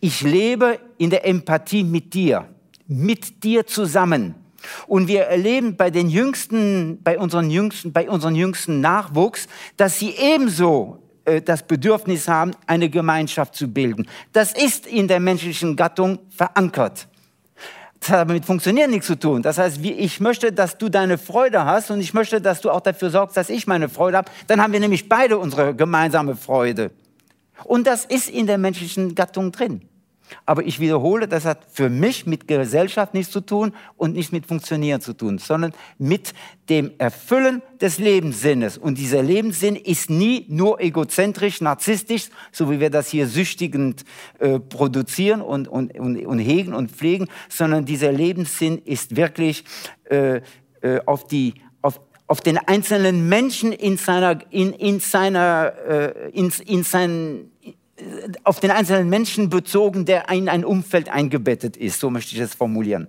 Ich 0.00 0.22
lebe 0.22 0.78
in 0.98 1.10
der 1.10 1.26
Empathie 1.26 1.84
mit 1.84 2.14
dir, 2.14 2.48
mit 2.86 3.42
dir 3.44 3.66
zusammen. 3.66 4.34
Und 4.86 5.08
wir 5.08 5.22
erleben 5.22 5.76
bei 5.76 5.90
den 5.90 6.08
jüngsten, 6.08 7.02
bei 7.02 7.18
unseren 7.18 7.50
jüngsten, 7.50 7.92
bei 7.92 8.08
unseren 8.08 8.34
jüngsten 8.34 8.80
Nachwuchs, 8.80 9.48
dass 9.76 9.98
sie 9.98 10.14
ebenso 10.16 10.98
äh, 11.24 11.40
das 11.40 11.66
Bedürfnis 11.66 12.28
haben, 12.28 12.52
eine 12.66 12.88
Gemeinschaft 12.88 13.54
zu 13.54 13.68
bilden. 13.68 14.08
Das 14.32 14.52
ist 14.52 14.86
in 14.86 15.08
der 15.08 15.20
menschlichen 15.20 15.76
Gattung 15.76 16.18
verankert. 16.30 17.06
Das 18.00 18.10
hat 18.10 18.20
aber 18.20 18.32
mit 18.32 18.46
Funktionieren 18.46 18.90
nichts 18.90 19.06
zu 19.06 19.18
tun. 19.18 19.42
Das 19.42 19.58
heißt, 19.58 19.84
ich 19.84 20.20
möchte, 20.20 20.52
dass 20.52 20.78
du 20.78 20.88
deine 20.88 21.18
Freude 21.18 21.66
hast 21.66 21.90
und 21.90 22.00
ich 22.00 22.14
möchte, 22.14 22.40
dass 22.40 22.62
du 22.62 22.70
auch 22.70 22.80
dafür 22.80 23.10
sorgst, 23.10 23.36
dass 23.36 23.50
ich 23.50 23.66
meine 23.66 23.90
Freude 23.90 24.16
habe. 24.16 24.30
Dann 24.46 24.62
haben 24.62 24.72
wir 24.72 24.80
nämlich 24.80 25.08
beide 25.08 25.36
unsere 25.36 25.74
gemeinsame 25.74 26.34
Freude. 26.34 26.92
Und 27.64 27.86
das 27.86 28.06
ist 28.06 28.30
in 28.30 28.46
der 28.46 28.56
menschlichen 28.56 29.14
Gattung 29.14 29.52
drin. 29.52 29.82
Aber 30.46 30.64
ich 30.64 30.80
wiederhole, 30.80 31.28
das 31.28 31.44
hat 31.44 31.66
für 31.70 31.88
mich 31.88 32.26
mit 32.26 32.48
Gesellschaft 32.48 33.14
nichts 33.14 33.32
zu 33.32 33.40
tun 33.40 33.72
und 33.96 34.14
nicht 34.14 34.32
mit 34.32 34.46
Funktionieren 34.46 35.00
zu 35.00 35.12
tun, 35.12 35.38
sondern 35.38 35.72
mit 35.98 36.32
dem 36.68 36.92
Erfüllen 36.98 37.62
des 37.80 37.98
Lebenssinnes. 37.98 38.78
Und 38.78 38.98
dieser 38.98 39.22
Lebenssinn 39.22 39.76
ist 39.76 40.10
nie 40.10 40.46
nur 40.48 40.80
egozentrisch, 40.80 41.60
narzisstisch, 41.60 42.28
so 42.52 42.70
wie 42.70 42.80
wir 42.80 42.90
das 42.90 43.08
hier 43.08 43.26
süchtigend 43.26 44.04
äh, 44.38 44.58
produzieren 44.58 45.40
und, 45.40 45.68
und, 45.68 45.98
und, 45.98 46.24
und, 46.24 46.38
hegen 46.38 46.74
und 46.74 46.90
pflegen, 46.90 47.28
sondern 47.48 47.84
dieser 47.84 48.12
Lebenssinn 48.12 48.78
ist 48.78 49.16
wirklich 49.16 49.64
äh, 50.04 50.40
äh, 50.82 51.00
auf 51.06 51.26
die 51.26 51.54
auf, 52.26 52.40
den 52.40 52.58
einzelnen 52.58 53.28
Menschen 53.28 53.72
in 53.72 53.96
seiner, 53.96 54.38
in, 54.52 54.72
in 54.72 55.00
seiner, 55.00 55.72
äh, 55.88 56.30
in, 56.30 56.52
in 56.64 56.84
seinen, 56.84 57.50
auf 58.44 58.60
den 58.60 58.70
einzelnen 58.70 59.08
Menschen 59.08 59.50
bezogen, 59.50 60.04
der 60.04 60.28
in 60.30 60.48
ein 60.48 60.64
Umfeld 60.64 61.08
eingebettet 61.08 61.76
ist. 61.76 62.00
So 62.00 62.10
möchte 62.10 62.34
ich 62.34 62.40
es 62.40 62.54
formulieren. 62.54 63.08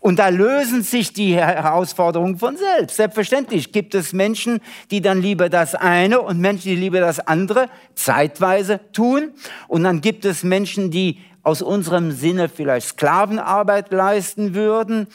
Und 0.00 0.18
da 0.18 0.28
lösen 0.28 0.82
sich 0.82 1.12
die 1.12 1.34
Herausforderungen 1.34 2.38
von 2.38 2.56
selbst. 2.56 2.96
Selbstverständlich 2.96 3.72
gibt 3.72 3.94
es 3.94 4.12
Menschen, 4.12 4.60
die 4.90 5.00
dann 5.00 5.20
lieber 5.20 5.48
das 5.48 5.74
eine 5.74 6.20
und 6.20 6.38
Menschen, 6.38 6.68
die 6.68 6.76
lieber 6.76 7.00
das 7.00 7.20
andere 7.20 7.68
zeitweise 7.94 8.80
tun. 8.92 9.32
Und 9.66 9.84
dann 9.84 10.00
gibt 10.00 10.24
es 10.24 10.44
Menschen, 10.44 10.90
die 10.90 11.18
aus 11.42 11.60
unserem 11.60 12.12
Sinne 12.12 12.48
vielleicht 12.48 12.88
Sklavenarbeit 12.88 13.92
leisten 13.92 14.54
würden 14.54 15.08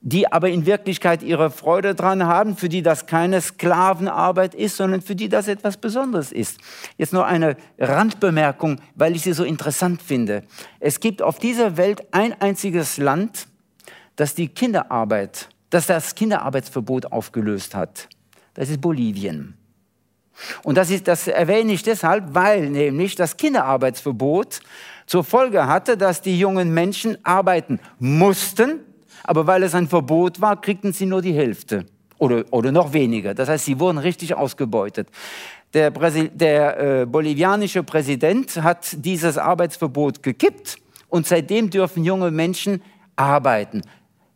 die 0.00 0.30
aber 0.30 0.48
in 0.48 0.64
Wirklichkeit 0.64 1.22
ihre 1.22 1.50
Freude 1.50 1.94
dran 1.94 2.24
haben, 2.24 2.56
für 2.56 2.68
die 2.68 2.82
das 2.82 3.06
keine 3.06 3.40
Sklavenarbeit 3.40 4.54
ist, 4.54 4.76
sondern 4.76 5.02
für 5.02 5.16
die 5.16 5.28
das 5.28 5.48
etwas 5.48 5.76
Besonderes 5.76 6.30
ist. 6.30 6.58
Jetzt 6.96 7.12
nur 7.12 7.26
eine 7.26 7.56
Randbemerkung, 7.78 8.80
weil 8.94 9.16
ich 9.16 9.22
sie 9.22 9.32
so 9.32 9.44
interessant 9.44 10.00
finde. 10.00 10.44
Es 10.78 11.00
gibt 11.00 11.20
auf 11.20 11.38
dieser 11.38 11.76
Welt 11.76 12.02
ein 12.12 12.40
einziges 12.40 12.98
Land, 12.98 13.46
das 14.14 14.34
die 14.34 14.48
Kinderarbeit, 14.48 15.48
das 15.70 15.86
das 15.86 16.14
Kinderarbeitsverbot 16.14 17.12
aufgelöst 17.12 17.74
hat. 17.74 18.08
Das 18.54 18.70
ist 18.70 18.80
Bolivien. 18.80 19.54
Und 20.62 20.76
das, 20.76 20.90
ist, 20.90 21.08
das 21.08 21.26
erwähne 21.26 21.72
ich 21.72 21.82
deshalb, 21.82 22.34
weil 22.34 22.70
nämlich 22.70 23.16
das 23.16 23.36
Kinderarbeitsverbot 23.36 24.60
zur 25.06 25.24
Folge 25.24 25.66
hatte, 25.66 25.96
dass 25.96 26.22
die 26.22 26.38
jungen 26.38 26.72
Menschen 26.72 27.18
arbeiten 27.24 27.80
mussten, 27.98 28.80
aber 29.28 29.46
weil 29.46 29.62
es 29.62 29.74
ein 29.74 29.86
Verbot 29.86 30.40
war, 30.40 30.58
kriegten 30.58 30.94
sie 30.94 31.04
nur 31.04 31.20
die 31.20 31.34
Hälfte 31.34 31.84
oder, 32.16 32.44
oder 32.50 32.72
noch 32.72 32.94
weniger. 32.94 33.34
Das 33.34 33.50
heißt, 33.50 33.66
sie 33.66 33.78
wurden 33.78 33.98
richtig 33.98 34.34
ausgebeutet. 34.34 35.08
Der, 35.74 35.90
Präsi 35.90 36.30
der 36.30 37.02
äh, 37.02 37.06
bolivianische 37.06 37.82
Präsident 37.82 38.56
hat 38.62 38.88
dieses 39.04 39.36
Arbeitsverbot 39.36 40.22
gekippt 40.22 40.78
Und 41.10 41.26
seitdem 41.26 41.68
dürfen 41.68 42.04
junge 42.04 42.30
Menschen 42.30 42.80
arbeiten. 43.16 43.82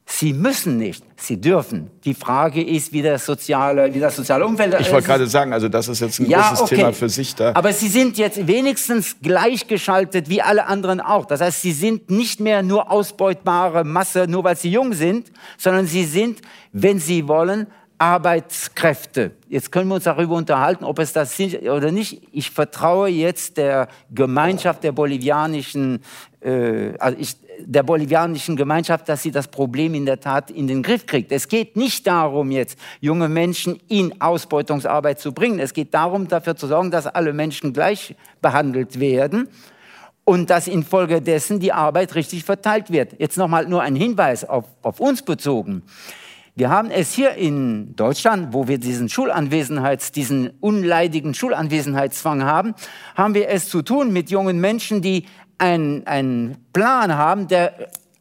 Sie 0.04 0.32
müssen 0.32 0.78
nicht, 0.78 1.04
sie 1.16 1.40
dürfen. 1.40 1.90
Die 2.04 2.14
Frage 2.14 2.62
ist, 2.62 2.92
wie, 2.92 3.02
das 3.02 3.24
soziale, 3.24 3.94
wie 3.94 4.00
das 4.00 4.16
soziale 4.16 4.44
Umfeld 4.44 4.74
Ich 4.80 4.92
wollte 4.92 5.06
gerade 5.06 5.26
sagen, 5.26 5.52
also 5.52 5.68
das 5.68 5.88
ist 5.88 6.00
jetzt 6.00 6.18
ein 6.18 6.26
ja, 6.26 6.48
großes 6.48 6.60
okay. 6.62 6.76
Thema 6.76 6.92
für 6.92 7.08
sich 7.08 7.34
da. 7.34 7.52
Aber 7.54 7.72
sie 7.72 7.88
sind 7.88 8.18
jetzt 8.18 8.46
wenigstens 8.46 9.16
gleichgeschaltet 9.22 10.28
wie 10.28 10.42
alle 10.42 10.66
anderen 10.66 11.00
auch. 11.00 11.24
Das 11.24 11.40
heißt, 11.40 11.62
sie 11.62 11.72
sind 11.72 12.10
nicht 12.10 12.40
mehr 12.40 12.62
nur 12.62 12.90
ausbeutbare 12.90 13.84
Masse, 13.84 14.26
nur 14.28 14.44
weil 14.44 14.56
sie 14.56 14.70
jung 14.70 14.92
sind, 14.92 15.30
sondern 15.56 15.86
sie 15.86 16.04
sind, 16.04 16.40
wenn 16.72 16.98
sie 16.98 17.28
wollen, 17.28 17.68
Arbeitskräfte. 18.02 19.30
Jetzt 19.48 19.70
können 19.70 19.86
wir 19.88 19.94
uns 19.94 20.04
darüber 20.04 20.34
unterhalten, 20.34 20.82
ob 20.82 20.98
es 20.98 21.12
das 21.12 21.38
ist 21.38 21.62
oder 21.62 21.92
nicht. 21.92 22.20
Ich 22.32 22.50
vertraue 22.50 23.08
jetzt 23.08 23.56
der 23.56 23.86
Gemeinschaft 24.10 24.82
der 24.82 24.90
bolivianischen, 24.90 26.00
äh, 26.40 26.98
also 26.98 27.16
ich, 27.20 27.36
der 27.66 27.82
bolivianischen 27.82 28.56
Gemeinschaft, 28.56 29.08
dass 29.08 29.22
sie 29.22 29.30
das 29.30 29.48
Problem 29.48 29.94
in 29.94 30.06
der 30.06 30.20
Tat 30.20 30.50
in 30.50 30.66
den 30.66 30.82
Griff 30.82 31.06
kriegt. 31.06 31.32
Es 31.32 31.48
geht 31.48 31.76
nicht 31.76 32.06
darum, 32.06 32.50
jetzt 32.50 32.78
junge 33.00 33.28
Menschen 33.28 33.78
in 33.88 34.20
Ausbeutungsarbeit 34.20 35.20
zu 35.20 35.32
bringen. 35.32 35.58
Es 35.58 35.74
geht 35.74 35.94
darum, 35.94 36.28
dafür 36.28 36.56
zu 36.56 36.66
sorgen, 36.66 36.90
dass 36.90 37.06
alle 37.06 37.32
Menschen 37.32 37.72
gleich 37.72 38.14
behandelt 38.40 39.00
werden 39.00 39.48
und 40.24 40.50
dass 40.50 40.68
infolgedessen 40.68 41.60
die 41.60 41.72
Arbeit 41.72 42.14
richtig 42.14 42.44
verteilt 42.44 42.90
wird. 42.90 43.18
Jetzt 43.18 43.36
nochmal 43.36 43.66
nur 43.66 43.82
ein 43.82 43.96
Hinweis 43.96 44.44
auf, 44.44 44.64
auf 44.82 45.00
uns 45.00 45.22
bezogen. 45.22 45.82
Wir 46.54 46.68
haben 46.68 46.90
es 46.90 47.14
hier 47.14 47.34
in 47.34 47.96
Deutschland, 47.96 48.52
wo 48.52 48.68
wir 48.68 48.76
diesen 48.76 49.08
Schulanwesenheits, 49.08 50.12
diesen 50.12 50.50
unleidigen 50.60 51.32
Schulanwesenheitszwang 51.32 52.44
haben, 52.44 52.74
haben 53.16 53.34
wir 53.34 53.48
es 53.48 53.70
zu 53.70 53.80
tun 53.80 54.12
mit 54.12 54.30
jungen 54.30 54.60
Menschen, 54.60 55.00
die 55.00 55.24
einen 55.62 56.56
Plan 56.72 57.16
haben, 57.16 57.48
der 57.48 57.72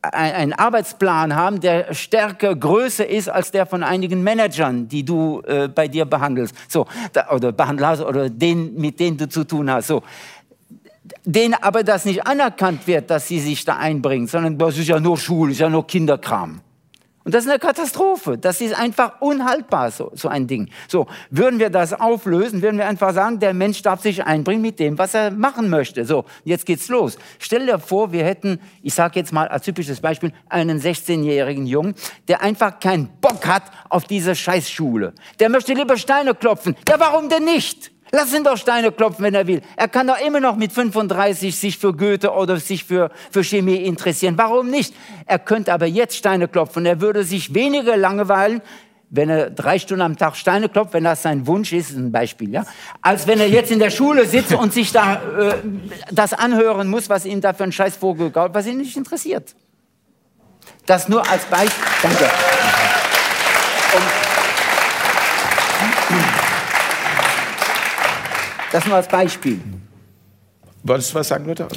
einen 0.01 0.53
Arbeitsplan 0.53 1.35
haben, 1.35 1.59
der 1.59 1.93
stärker, 1.93 2.55
größer 2.55 3.07
ist 3.07 3.29
als 3.29 3.51
der 3.51 3.65
von 3.65 3.83
einigen 3.83 4.23
Managern, 4.23 4.87
die 4.87 5.03
du 5.03 5.41
äh, 5.45 5.67
bei 5.67 5.87
dir 5.87 6.05
behandelst, 6.05 6.55
so 6.67 6.87
da, 7.13 7.29
oder 7.29 7.51
behandelst 7.51 8.03
oder 8.03 8.29
den, 8.29 8.75
mit 8.75 8.99
denen 8.99 9.17
du 9.17 9.29
zu 9.29 9.43
tun 9.43 9.69
hast. 9.69 9.87
So, 9.87 10.01
denen 11.23 11.53
aber 11.53 11.83
das 11.83 12.05
nicht 12.05 12.25
anerkannt 12.25 12.87
wird, 12.87 13.09
dass 13.11 13.27
sie 13.27 13.39
sich 13.39 13.63
da 13.63 13.77
einbringen, 13.77 14.27
sondern 14.27 14.57
das 14.57 14.77
ist 14.77 14.87
ja 14.87 14.99
nur 14.99 15.17
Schule, 15.17 15.51
ist 15.51 15.59
ja 15.59 15.69
nur 15.69 15.85
Kinderkram. 15.85 16.61
Und 17.23 17.35
das 17.35 17.45
ist 17.45 17.49
eine 17.49 17.59
Katastrophe. 17.59 18.37
Das 18.37 18.61
ist 18.61 18.77
einfach 18.77 19.21
unhaltbar, 19.21 19.91
so, 19.91 20.11
so 20.15 20.27
ein 20.27 20.47
Ding. 20.47 20.69
So, 20.87 21.07
würden 21.29 21.59
wir 21.59 21.69
das 21.69 21.93
auflösen, 21.93 22.61
würden 22.61 22.77
wir 22.77 22.87
einfach 22.87 23.13
sagen, 23.13 23.39
der 23.39 23.53
Mensch 23.53 23.81
darf 23.81 24.01
sich 24.01 24.23
einbringen 24.23 24.61
mit 24.61 24.79
dem, 24.79 24.97
was 24.97 25.13
er 25.13 25.31
machen 25.31 25.69
möchte. 25.69 26.03
So, 26.05 26.25
jetzt 26.43 26.65
geht's 26.65 26.87
los. 26.89 27.17
Stell 27.37 27.65
dir 27.67 27.79
vor, 27.79 28.11
wir 28.11 28.23
hätten, 28.23 28.59
ich 28.81 28.93
sage 28.93 29.19
jetzt 29.19 29.31
mal 29.31 29.47
als 29.47 29.65
typisches 29.65 30.01
Beispiel, 30.01 30.33
einen 30.49 30.79
16-jährigen 30.79 31.67
Jungen, 31.67 31.93
der 32.27 32.41
einfach 32.41 32.79
keinen 32.79 33.09
Bock 33.21 33.45
hat 33.45 33.63
auf 33.89 34.05
diese 34.05 34.35
Scheißschule. 34.35 35.13
Der 35.39 35.49
möchte 35.49 35.73
lieber 35.73 35.97
Steine 35.97 36.33
klopfen. 36.33 36.75
Ja, 36.89 36.99
warum 36.99 37.29
denn 37.29 37.45
nicht? 37.45 37.91
Lass 38.11 38.33
ihn 38.33 38.43
doch 38.43 38.57
Steine 38.57 38.91
klopfen, 38.91 39.23
wenn 39.23 39.33
er 39.33 39.47
will. 39.47 39.61
Er 39.77 39.87
kann 39.87 40.07
doch 40.07 40.19
immer 40.19 40.41
noch 40.41 40.57
mit 40.57 40.73
35 40.73 41.55
sich 41.55 41.77
für 41.77 41.93
Goethe 41.93 42.31
oder 42.31 42.57
sich 42.57 42.83
für, 42.83 43.09
für 43.31 43.43
Chemie 43.43 43.77
interessieren. 43.85 44.37
Warum 44.37 44.69
nicht? 44.69 44.93
Er 45.25 45.39
könnte 45.39 45.71
aber 45.73 45.85
jetzt 45.85 46.17
Steine 46.17 46.49
klopfen. 46.49 46.85
Er 46.85 46.99
würde 46.99 47.23
sich 47.23 47.53
weniger 47.53 47.95
langweilen, 47.95 48.61
wenn 49.09 49.29
er 49.29 49.49
drei 49.49 49.77
Stunden 49.77 50.01
am 50.01 50.17
Tag 50.17 50.35
Steine 50.35 50.67
klopft, 50.69 50.93
wenn 50.93 51.03
das 51.03 51.21
sein 51.21 51.45
Wunsch 51.45 51.73
ist, 51.73 51.91
ein 51.91 52.11
Beispiel, 52.11 52.49
ja, 52.49 52.65
als 53.01 53.27
wenn 53.27 53.41
er 53.41 53.49
jetzt 53.49 53.69
in 53.69 53.79
der 53.79 53.89
Schule 53.89 54.25
sitzt 54.25 54.53
und 54.53 54.73
sich 54.73 54.93
da 54.93 55.15
äh, 55.37 55.55
das 56.11 56.31
anhören 56.31 56.89
muss, 56.89 57.09
was 57.09 57.25
ihm 57.25 57.41
da 57.41 57.53
für 57.53 57.65
ein 57.65 57.73
Scheiß 57.73 57.97
vorgegaut, 57.97 58.51
was 58.53 58.67
ihn 58.67 58.77
nicht 58.77 58.95
interessiert. 58.95 59.53
Das 60.85 61.09
nur 61.09 61.29
als 61.29 61.43
Beispiel. 61.45 61.83
Danke. 62.01 62.23
Und 63.95 64.20
Das 68.71 68.85
nur 68.85 68.95
als 68.95 69.07
Beispiel. 69.07 69.59
Wolltest 70.83 71.11
du 71.11 71.15
was 71.15 71.27
sagen, 71.27 71.45
Luther? 71.45 71.67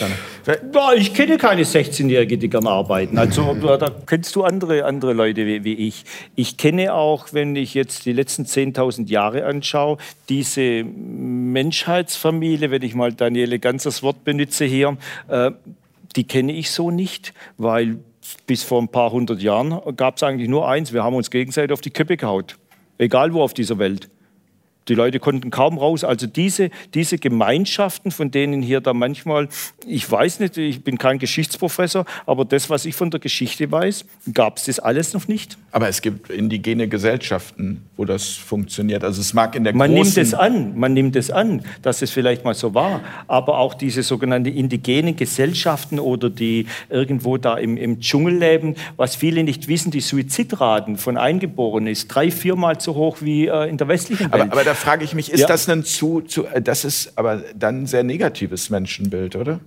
Ja, 0.47 0.93
ich 0.95 1.13
kenne 1.13 1.37
keine 1.37 1.65
16-Jährige, 1.65 2.39
die 2.39 2.49
gern 2.49 2.67
arbeiten. 2.67 3.19
Also 3.19 3.53
da 3.55 3.91
kennst 4.07 4.35
du 4.35 4.45
andere, 4.45 4.87
andere 4.87 5.13
Leute 5.13 5.45
wie, 5.47 5.63
wie, 5.63 5.75
ich. 5.75 6.05
Ich 6.37 6.57
kenne 6.57 6.95
auch, 6.95 7.27
wenn 7.33 7.55
ich 7.55 7.75
jetzt 7.75 8.07
die 8.07 8.15
letzten 8.15 8.45
10.000 8.45 9.09
Jahre 9.09 9.45
anschaue, 9.45 9.99
diese 10.31 10.85
Menschheitsfamilie, 10.85 12.71
wenn 12.71 12.81
ich 12.83 12.95
mal 12.95 13.13
Daniele 13.13 13.59
Ganzers 13.59 14.03
Wort 14.03 14.25
benutze 14.25 14.65
hier, 14.65 14.97
äh, 15.29 15.51
die 16.17 16.25
kenne 16.25 16.53
ich 16.53 16.71
so 16.71 16.91
nicht, 16.91 17.35
weil 17.59 17.99
bis 18.47 18.63
vor 18.63 18.81
ein 18.81 18.89
paar 18.89 19.13
hundert 19.13 19.43
Jahren 19.43 19.81
gab 19.97 20.17
es 20.17 20.23
eigentlich 20.23 20.49
nur 20.49 20.67
eins, 20.67 20.95
wir 20.95 21.05
haben 21.05 21.15
uns 21.15 21.31
gegenseitig 21.31 21.73
auf 21.73 21.83
die 21.83 21.91
Köpfe 21.91 22.17
gehaut. 22.17 22.57
Egal 22.97 23.35
wo 23.35 23.43
auf 23.43 23.53
dieser 23.53 23.79
Welt. 23.79 24.09
Die 24.89 24.95
Leute 24.95 25.19
konnten 25.19 25.51
kaum 25.51 25.79
raus. 25.79 26.05
Also 26.05 26.27
diese, 26.27 26.71
diese 26.93 27.19
Gemeinschaften, 27.19 28.11
von 28.11 28.31
denen 28.31 28.63
hier 28.63 28.81
da 28.81 28.93
manchmal, 28.93 29.49
ich 29.87 30.11
weiß 30.11 30.41
nicht, 30.41 30.57
ich 30.59 30.83
bin 30.85 30.99
kein 30.99 31.19
Geschichtsprofessor, 31.19 32.05
aber 32.27 32.45
das, 32.45 32.69
was 32.69 32.85
ich 32.85 32.95
von 32.95 33.11
der 33.11 33.21
Geschichte 33.21 33.71
weiß, 33.71 34.05
gab 34.33 34.59
es 34.59 34.65
das 34.65 34.79
alles 34.79 35.15
noch 35.15 35.27
nicht. 35.29 35.57
Aber 35.73 35.89
es 35.89 36.03
gibt 36.03 36.31
indigene 36.31 36.89
Gesellschaften, 36.89 37.83
wo 37.97 38.05
das 38.05 38.29
funktioniert. 38.29 39.05
Also 39.05 39.21
es 39.21 39.33
mag 39.33 39.55
in 39.55 39.65
der 39.65 39.75
Man 39.75 39.93
nimmt 39.93 40.17
es 40.17 40.35
an, 40.35 40.79
man 40.79 40.93
nimmt 40.93 41.17
es 41.17 41.31
an, 41.31 41.63
dass 41.83 42.03
es 42.03 42.11
vielleicht 42.11 42.45
mal 42.45 42.55
so 42.55 42.75
war. 42.75 43.01
Aber 43.27 43.59
auch 43.59 43.75
diese 43.75 44.03
sogenannten 44.03 44.53
indigenen 44.53 45.17
Gesellschaften 45.17 45.99
oder 45.99 46.29
die 46.31 46.67
irgendwo 46.91 47.39
da 47.39 47.57
im, 47.57 47.77
im 47.77 48.01
Dschungel 48.01 48.37
leben, 48.37 48.75
was 48.97 49.17
viele 49.17 49.45
nicht 49.45 49.69
wissen, 49.69 49.91
die 49.91 50.01
Suizidraten 50.01 50.99
von 50.99 51.17
Eingeborenen 51.17 51.89
ist 51.89 52.09
drei, 52.09 52.31
viermal 52.31 52.81
so 52.81 52.95
hoch 52.95 53.19
wie 53.21 53.47
äh, 53.47 53.69
in 53.69 53.79
der 53.79 53.89
westlichen 53.89 54.31
Welt. 54.33 54.43
Aber, 54.43 54.53
aber 54.53 54.74
frage 54.75 55.05
ich 55.05 55.15
mich, 55.15 55.33
ist 55.33 55.41
ja. 55.41 55.47
das 55.47 55.69
ein 55.69 55.85
zu, 55.85 56.21
zu, 56.21 56.47
das 56.63 56.85
ist 56.85 57.17
aber 57.17 57.43
dann 57.55 57.83
ein 57.83 57.87
sehr 57.87 58.05
negatives 58.05 58.71
Menschenbild, 58.71 59.37
oder? 59.37 59.61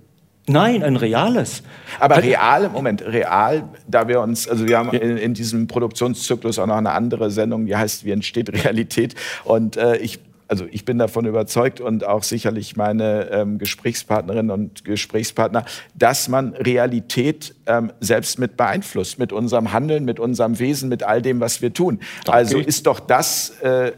Nein, 0.48 0.82
ein 0.82 0.96
reales. 0.96 1.62
Aber 2.00 2.22
real, 2.22 2.70
Moment, 2.70 3.04
real, 3.04 3.64
da 3.86 4.08
wir 4.08 4.20
uns, 4.20 4.48
also 4.48 4.66
wir 4.66 4.78
haben 4.78 4.90
in, 4.92 5.18
in, 5.18 5.34
diesem 5.34 5.66
Produktionszyklus 5.66 6.58
auch 6.58 6.66
noch 6.66 6.76
eine 6.76 6.92
andere 6.92 7.30
Sendung, 7.30 7.66
die 7.66 7.76
heißt 7.76 8.04
Wie 8.06 8.12
entsteht 8.12 8.50
Realität? 8.52 9.14
Und 9.44 9.76
äh, 9.76 9.96
ich 9.98 10.20
also 10.48 10.64
ich 10.70 10.86
bin 10.86 10.98
davon 10.98 11.26
überzeugt 11.26 11.78
und 11.78 12.04
auch 12.04 12.22
sicherlich 12.22 12.74
meine 12.74 13.28
ähm, 13.30 13.58
Gesprächspartnerinnen 13.58 14.50
und 14.50 14.82
Gesprächspartner, 14.82 15.66
dass 15.94 16.28
man 16.28 16.54
Realität 16.54 17.54
ähm, 17.66 17.92
selbst 18.00 18.38
mit 18.38 18.56
beeinflusst, 18.56 19.18
mit 19.18 19.32
unserem 19.32 19.72
Handeln, 19.72 20.06
mit 20.06 20.18
unserem 20.18 20.58
Wesen, 20.58 20.88
mit 20.88 21.02
all 21.02 21.20
dem, 21.20 21.40
was 21.40 21.60
wir 21.60 21.74
tun. 21.74 22.00
Okay. 22.22 22.30
Also 22.30 22.58
ist 22.58 22.86
doch 22.86 22.98
das 22.98 23.60
äh, 23.60 23.92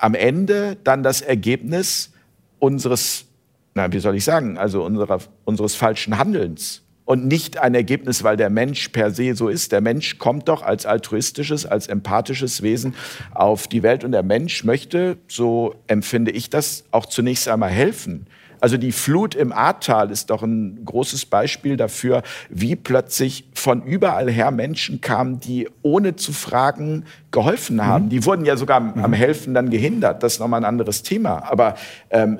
am 0.00 0.14
Ende 0.14 0.76
dann 0.82 1.02
das 1.02 1.20
Ergebnis 1.20 2.12
unseres, 2.58 3.26
na, 3.74 3.92
wie 3.92 4.00
soll 4.00 4.16
ich 4.16 4.24
sagen, 4.24 4.58
also 4.58 4.82
unserer, 4.84 5.18
unseres 5.44 5.74
falschen 5.74 6.18
Handelns. 6.18 6.82
Und 7.04 7.26
nicht 7.26 7.58
ein 7.58 7.74
Ergebnis, 7.74 8.22
weil 8.22 8.36
der 8.36 8.50
Mensch 8.50 8.90
per 8.90 9.10
se 9.10 9.34
so 9.34 9.48
ist. 9.48 9.72
Der 9.72 9.80
Mensch 9.80 10.18
kommt 10.18 10.48
doch 10.48 10.62
als 10.62 10.86
altruistisches, 10.86 11.66
als 11.66 11.88
empathisches 11.88 12.62
Wesen 12.62 12.94
auf 13.32 13.66
die 13.66 13.82
Welt 13.82 14.04
und 14.04 14.12
der 14.12 14.22
Mensch 14.22 14.62
möchte, 14.62 15.16
so 15.26 15.74
empfinde 15.88 16.30
ich 16.30 16.50
das, 16.50 16.84
auch 16.92 17.06
zunächst 17.06 17.48
einmal 17.48 17.70
helfen. 17.70 18.26
Also 18.60 18.76
die 18.76 18.92
Flut 18.92 19.34
im 19.34 19.52
Ahrtal 19.52 20.10
ist 20.10 20.30
doch 20.30 20.42
ein 20.42 20.84
großes 20.84 21.26
Beispiel 21.26 21.76
dafür, 21.76 22.22
wie 22.48 22.76
plötzlich 22.76 23.48
von 23.54 23.82
überall 23.82 24.30
her 24.30 24.50
Menschen 24.50 25.00
kamen, 25.00 25.40
die 25.40 25.68
ohne 25.82 26.16
zu 26.16 26.32
fragen 26.32 27.04
geholfen 27.30 27.84
haben. 27.84 28.06
Mhm. 28.06 28.10
Die 28.10 28.26
wurden 28.26 28.44
ja 28.44 28.56
sogar 28.56 28.76
am, 28.76 28.94
am, 29.02 29.10
mhm. 29.10 29.14
Helfen 29.14 29.54
dann 29.54 29.70
gehindert. 29.70 30.22
Das 30.22 30.34
ist 30.34 30.38
nochmal 30.40 30.60
ein 30.60 30.66
anderes 30.66 31.02
Thema. 31.02 31.50
Aber 31.50 31.74
ähm, 32.10 32.38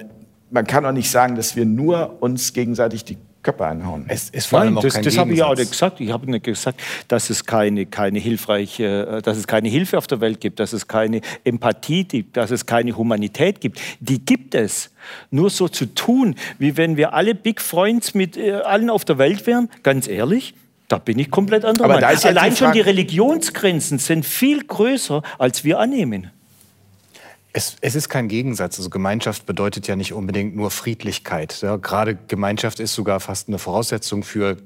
man 0.51 0.67
kann 0.67 0.85
doch 0.85 0.93
nicht 0.93 1.11
sagen, 1.11 1.37
dass 1.37 1.57
wir 1.57 1.65
nur 1.65 2.23
uns 2.23 2.53
gegenseitig 2.53 3.05
die 3.05 3.17
Köpfe 3.43 3.67
einhauen. 3.67 4.05
Es 4.09 4.31
allem 4.53 4.75
Nein, 4.75 4.83
das, 4.83 5.01
das 5.01 5.17
habe 5.17 5.33
ich 5.33 5.39
ja 5.39 5.47
auch 5.47 5.57
nicht 5.57 5.71
gesagt. 5.71 6.01
Ich 6.01 6.13
habe 6.13 6.31
nicht 6.31 6.45
gesagt, 6.45 6.81
dass 7.09 7.31
es 7.31 7.45
keine, 7.45 7.87
keine 7.87 8.19
hilfreiche, 8.19 9.19
äh, 9.19 9.23
dass 9.23 9.39
es 9.39 9.47
keine 9.47 9.69
Hilfe 9.69 9.99
auf 9.99 10.07
der 10.07 10.21
Welt 10.21 10.41
gibt, 10.41 10.61
dass 10.61 10.73
es 10.73 10.87
keine 10.87 11.21
Empathie 11.45 12.05
gibt, 12.05 12.37
dass 12.37 12.51
es 12.51 12.67
keine 12.67 12.97
Humanität 12.97 13.61
gibt. 13.61 13.81
Die 14.01 14.25
gibt 14.25 14.55
es. 14.55 14.91
Nur 15.31 15.51
so 15.51 15.69
zu 15.69 15.87
tun, 15.87 16.35
wie 16.59 16.77
wenn 16.77 16.97
wir 16.97 17.15
alle 17.15 17.35
Big 17.35 17.61
Friends 17.61 18.15
mit 18.15 18.37
äh, 18.37 18.53
allen 18.53 18.91
auf 18.91 19.05
der 19.05 19.19
Welt 19.19 19.47
wären, 19.47 19.71
ganz 19.83 20.07
ehrlich, 20.07 20.55
da 20.89 20.99
bin 20.99 21.19
ich 21.19 21.31
komplett 21.31 21.65
anderer 21.65 21.89
Meinung. 21.89 22.05
Allein 22.05 22.51
die 22.51 22.57
schon 22.57 22.73
die 22.73 22.81
Religionsgrenzen 22.81 23.99
sind 23.99 24.27
viel 24.27 24.65
größer, 24.65 25.23
als 25.39 25.65
wir 25.65 25.79
annehmen. 25.79 26.31
Es, 27.53 27.77
es, 27.81 27.97
ist 27.97 28.09
kein 28.09 28.29
Gegensatz. 28.29 28.79
Also 28.79 28.91
Gemeinschaft 28.91 29.45
bedeutet 29.45 29.89
ja 29.89 29.97
nicht 29.97 30.13
unbedingt 30.13 30.55
nur 30.55 30.71
Friedlichkeit. 30.71 31.61
Ja, 31.63 31.77
gerade 31.77 32.17
Gemeinschaft 32.29 32.79
ist 32.79 32.95
sogar 32.95 33.19
fast 33.19 33.49
eine 33.49 33.59
Voraussetzung 33.59 34.23
für, 34.23 34.57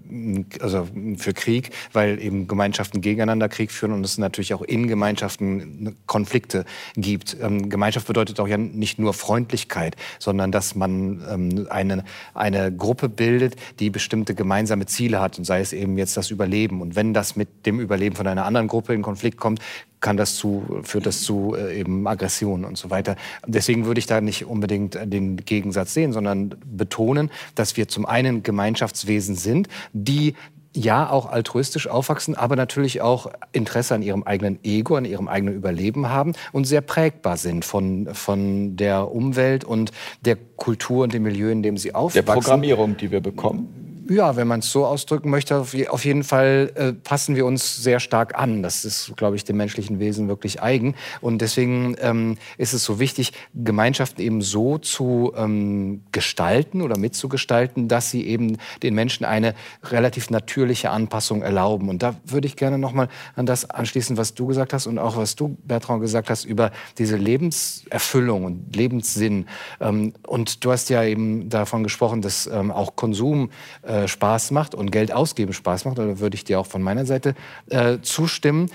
also 0.60 0.86
für 1.16 1.32
Krieg, 1.32 1.70
weil 1.94 2.20
eben 2.20 2.46
Gemeinschaften 2.46 3.00
gegeneinander 3.00 3.48
Krieg 3.48 3.72
führen 3.72 3.92
und 3.92 4.04
es 4.04 4.18
natürlich 4.18 4.52
auch 4.52 4.60
in 4.60 4.86
Gemeinschaften 4.86 5.96
Konflikte 6.06 6.66
gibt. 6.94 7.36
Ähm, 7.40 7.70
Gemeinschaft 7.70 8.06
bedeutet 8.06 8.38
auch 8.38 8.48
ja 8.48 8.58
nicht 8.58 8.98
nur 8.98 9.14
Freundlichkeit, 9.14 9.96
sondern 10.18 10.52
dass 10.52 10.74
man 10.74 11.24
ähm, 11.30 11.66
eine, 11.70 12.04
eine 12.34 12.70
Gruppe 12.70 13.08
bildet, 13.08 13.56
die 13.78 13.88
bestimmte 13.88 14.34
gemeinsame 14.34 14.84
Ziele 14.84 15.22
hat 15.22 15.38
und 15.38 15.44
sei 15.44 15.60
es 15.60 15.72
eben 15.72 15.96
jetzt 15.96 16.18
das 16.18 16.30
Überleben. 16.30 16.82
Und 16.82 16.96
wenn 16.96 17.14
das 17.14 17.34
mit 17.34 17.64
dem 17.64 17.80
Überleben 17.80 18.14
von 18.14 18.26
einer 18.26 18.44
anderen 18.44 18.68
Gruppe 18.68 18.92
in 18.92 19.00
Konflikt 19.00 19.38
kommt, 19.38 19.60
kann 20.04 20.18
das 20.18 20.36
zu, 20.36 20.82
führt 20.82 21.06
das 21.06 21.22
zu 21.22 21.56
äh, 21.56 21.80
eben 21.80 22.06
Aggression 22.06 22.66
und 22.66 22.76
so 22.76 22.90
weiter. 22.90 23.16
Deswegen 23.46 23.86
würde 23.86 23.98
ich 23.98 24.06
da 24.06 24.20
nicht 24.20 24.44
unbedingt 24.44 24.98
den 25.02 25.38
Gegensatz 25.38 25.94
sehen, 25.94 26.12
sondern 26.12 26.54
betonen, 26.66 27.30
dass 27.54 27.78
wir 27.78 27.88
zum 27.88 28.04
einen 28.04 28.42
Gemeinschaftswesen 28.42 29.34
sind, 29.34 29.68
die 29.94 30.34
ja 30.76 31.08
auch 31.08 31.24
altruistisch 31.30 31.88
aufwachsen, 31.88 32.34
aber 32.34 32.54
natürlich 32.54 33.00
auch 33.00 33.30
Interesse 33.52 33.94
an 33.94 34.02
ihrem 34.02 34.24
eigenen 34.24 34.58
Ego, 34.62 34.96
an 34.96 35.06
ihrem 35.06 35.26
eigenen 35.26 35.54
Überleben 35.54 36.10
haben 36.10 36.34
und 36.52 36.66
sehr 36.66 36.82
prägbar 36.82 37.38
sind 37.38 37.64
von, 37.64 38.08
von 38.12 38.76
der 38.76 39.10
Umwelt 39.10 39.64
und 39.64 39.90
der 40.20 40.36
Kultur 40.36 41.04
und 41.04 41.14
dem 41.14 41.22
Milieu, 41.22 41.50
in 41.50 41.62
dem 41.62 41.78
sie 41.78 41.94
aufwachsen. 41.94 42.26
Der 42.26 42.32
Programmierung, 42.32 42.98
die 42.98 43.10
wir 43.10 43.20
bekommen 43.20 43.84
ja, 44.08 44.36
wenn 44.36 44.46
man 44.46 44.60
es 44.60 44.70
so 44.70 44.86
ausdrücken 44.86 45.30
möchte, 45.30 45.56
auf 45.56 46.04
jeden 46.04 46.24
Fall 46.24 46.72
äh, 46.74 46.92
passen 46.92 47.36
wir 47.36 47.46
uns 47.46 47.82
sehr 47.82 48.00
stark 48.00 48.38
an. 48.38 48.62
Das 48.62 48.84
ist, 48.84 49.12
glaube 49.16 49.36
ich, 49.36 49.44
dem 49.44 49.56
menschlichen 49.56 49.98
Wesen 49.98 50.28
wirklich 50.28 50.62
eigen. 50.62 50.94
Und 51.20 51.38
deswegen 51.38 51.96
ähm, 52.00 52.36
ist 52.58 52.72
es 52.72 52.84
so 52.84 52.98
wichtig, 52.98 53.32
Gemeinschaften 53.54 54.20
eben 54.20 54.42
so 54.42 54.78
zu 54.78 55.32
ähm, 55.36 56.02
gestalten 56.12 56.82
oder 56.82 56.98
mitzugestalten, 56.98 57.88
dass 57.88 58.10
sie 58.10 58.26
eben 58.26 58.58
den 58.82 58.94
Menschen 58.94 59.24
eine 59.24 59.54
relativ 59.84 60.30
natürliche 60.30 60.90
Anpassung 60.90 61.42
erlauben. 61.42 61.88
Und 61.88 62.02
da 62.02 62.14
würde 62.24 62.46
ich 62.46 62.56
gerne 62.56 62.78
noch 62.78 62.92
mal 62.92 63.08
an 63.36 63.46
das 63.46 63.70
anschließen, 63.70 64.16
was 64.16 64.34
du 64.34 64.46
gesagt 64.46 64.72
hast 64.72 64.86
und 64.86 64.98
auch 64.98 65.16
was 65.16 65.36
du, 65.36 65.56
Bertrand, 65.64 66.00
gesagt 66.00 66.30
hast 66.30 66.44
über 66.44 66.72
diese 66.98 67.16
Lebenserfüllung 67.16 68.44
und 68.44 68.76
Lebenssinn. 68.76 69.46
Ähm, 69.80 70.12
und 70.26 70.64
du 70.64 70.72
hast 70.72 70.90
ja 70.90 71.04
eben 71.04 71.48
davon 71.48 71.82
gesprochen, 71.82 72.20
dass 72.20 72.46
ähm, 72.46 72.70
auch 72.70 72.96
Konsum 72.96 73.50
äh, 73.82 73.93
äh, 73.94 74.08
Spaß 74.08 74.50
macht 74.50 74.74
und 74.74 74.90
Geld 74.90 75.12
ausgeben 75.12 75.52
Spaß 75.52 75.84
macht, 75.84 75.98
da 75.98 76.18
würde 76.18 76.34
ich 76.34 76.44
dir 76.44 76.58
auch 76.58 76.66
von 76.66 76.82
meiner 76.82 77.06
Seite 77.06 77.34
äh, 77.70 77.98
zustimmen. 78.02 78.70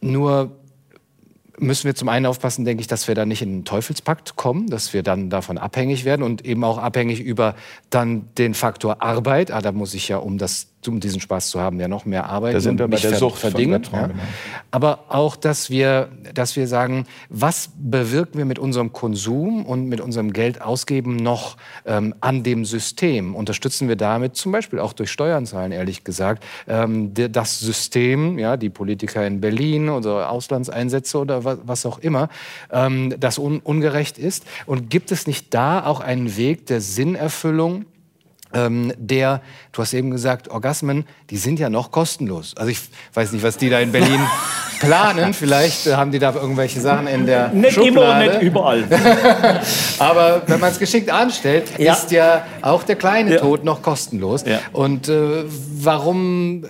Nur 0.00 0.50
müssen 1.58 1.84
wir 1.84 1.94
zum 1.94 2.08
einen 2.08 2.26
aufpassen, 2.26 2.64
denke 2.64 2.80
ich, 2.80 2.88
dass 2.88 3.06
wir 3.06 3.14
da 3.14 3.24
nicht 3.24 3.42
in 3.42 3.50
einen 3.50 3.64
Teufelspakt 3.64 4.34
kommen, 4.34 4.68
dass 4.68 4.92
wir 4.92 5.04
dann 5.04 5.30
davon 5.30 5.58
abhängig 5.58 6.04
werden 6.04 6.22
und 6.22 6.44
eben 6.44 6.64
auch 6.64 6.78
abhängig 6.78 7.20
über 7.20 7.54
dann 7.90 8.28
den 8.36 8.54
Faktor 8.54 9.00
Arbeit. 9.00 9.52
Ah, 9.52 9.60
da 9.60 9.70
muss 9.70 9.94
ich 9.94 10.08
ja, 10.08 10.16
um 10.16 10.38
das 10.38 10.71
um 10.88 11.00
diesen 11.00 11.20
Spaß 11.20 11.50
zu 11.50 11.60
haben, 11.60 11.80
ja 11.80 11.88
noch 11.88 12.04
mehr 12.04 12.26
arbeiten. 12.26 12.54
Da 12.54 12.60
sind 12.60 12.78
wir 12.78 12.88
bei 12.88 12.96
der 12.96 13.14
Sucht 13.14 13.38
verdingen. 13.38 13.82
Ja. 13.92 14.06
Genau. 14.08 14.20
Aber 14.70 15.04
auch, 15.08 15.36
dass 15.36 15.70
wir, 15.70 16.08
dass 16.34 16.56
wir 16.56 16.66
sagen, 16.66 17.06
was 17.28 17.70
bewirken 17.76 18.38
wir 18.38 18.44
mit 18.44 18.58
unserem 18.58 18.92
Konsum 18.92 19.64
und 19.66 19.86
mit 19.86 20.00
unserem 20.00 20.32
Geld 20.32 20.60
ausgeben 20.60 21.16
noch 21.16 21.56
ähm, 21.86 22.14
an 22.20 22.42
dem 22.42 22.64
System? 22.64 23.34
Unterstützen 23.34 23.88
wir 23.88 23.96
damit 23.96 24.36
zum 24.36 24.52
Beispiel 24.52 24.78
auch 24.78 24.92
durch 24.92 25.10
Steuern 25.10 25.46
zahlen, 25.46 25.72
ehrlich 25.72 26.04
gesagt, 26.04 26.44
ähm, 26.66 27.12
das 27.14 27.60
System, 27.60 28.38
ja, 28.38 28.56
die 28.56 28.70
Politiker 28.70 29.26
in 29.26 29.40
Berlin 29.40 29.88
oder 29.88 30.30
Auslandseinsätze 30.30 31.18
oder 31.18 31.44
was, 31.44 31.58
was 31.64 31.86
auch 31.86 31.98
immer, 31.98 32.28
ähm, 32.70 33.14
das 33.18 33.38
un 33.38 33.60
ungerecht 33.60 34.18
ist? 34.18 34.44
Und 34.66 34.90
gibt 34.90 35.12
es 35.12 35.26
nicht 35.26 35.54
da 35.54 35.84
auch 35.84 36.00
einen 36.00 36.36
Weg 36.36 36.66
der 36.66 36.80
Sinnerfüllung? 36.80 37.84
Ähm, 38.54 38.92
der, 38.96 39.42
du 39.72 39.82
hast 39.82 39.94
eben 39.94 40.10
gesagt, 40.10 40.48
Orgasmen, 40.48 41.04
die 41.30 41.36
sind 41.36 41.58
ja 41.58 41.70
noch 41.70 41.90
kostenlos. 41.90 42.56
Also 42.56 42.70
ich 42.70 42.80
weiß 43.14 43.32
nicht, 43.32 43.42
was 43.42 43.56
die 43.56 43.70
da 43.70 43.80
in 43.80 43.92
Berlin 43.92 44.20
planen. 44.82 45.34
Vielleicht 45.42 45.86
äh, 45.86 45.94
haben 45.94 46.10
die 46.10 46.18
da 46.18 46.34
irgendwelche 46.34 46.80
Sachen 46.80 47.06
in 47.06 47.26
der 47.26 47.48
nicht 47.48 47.74
Schublade. 47.74 48.24
Nicht 48.24 48.26
immer, 48.26 48.38
nicht 48.38 48.42
überall. 48.42 48.84
Aber 49.98 50.42
wenn 50.46 50.60
man 50.60 50.70
es 50.70 50.78
geschickt 50.78 51.10
anstellt, 51.10 51.64
ja. 51.78 51.92
ist 51.92 52.10
ja 52.10 52.44
auch 52.60 52.82
der 52.82 52.96
kleine 52.96 53.34
ja. 53.34 53.40
Tod 53.40 53.64
noch 53.64 53.82
kostenlos. 53.82 54.44
Ja. 54.44 54.60
Und 54.72 55.08
äh, 55.08 55.44
warum, 55.46 56.64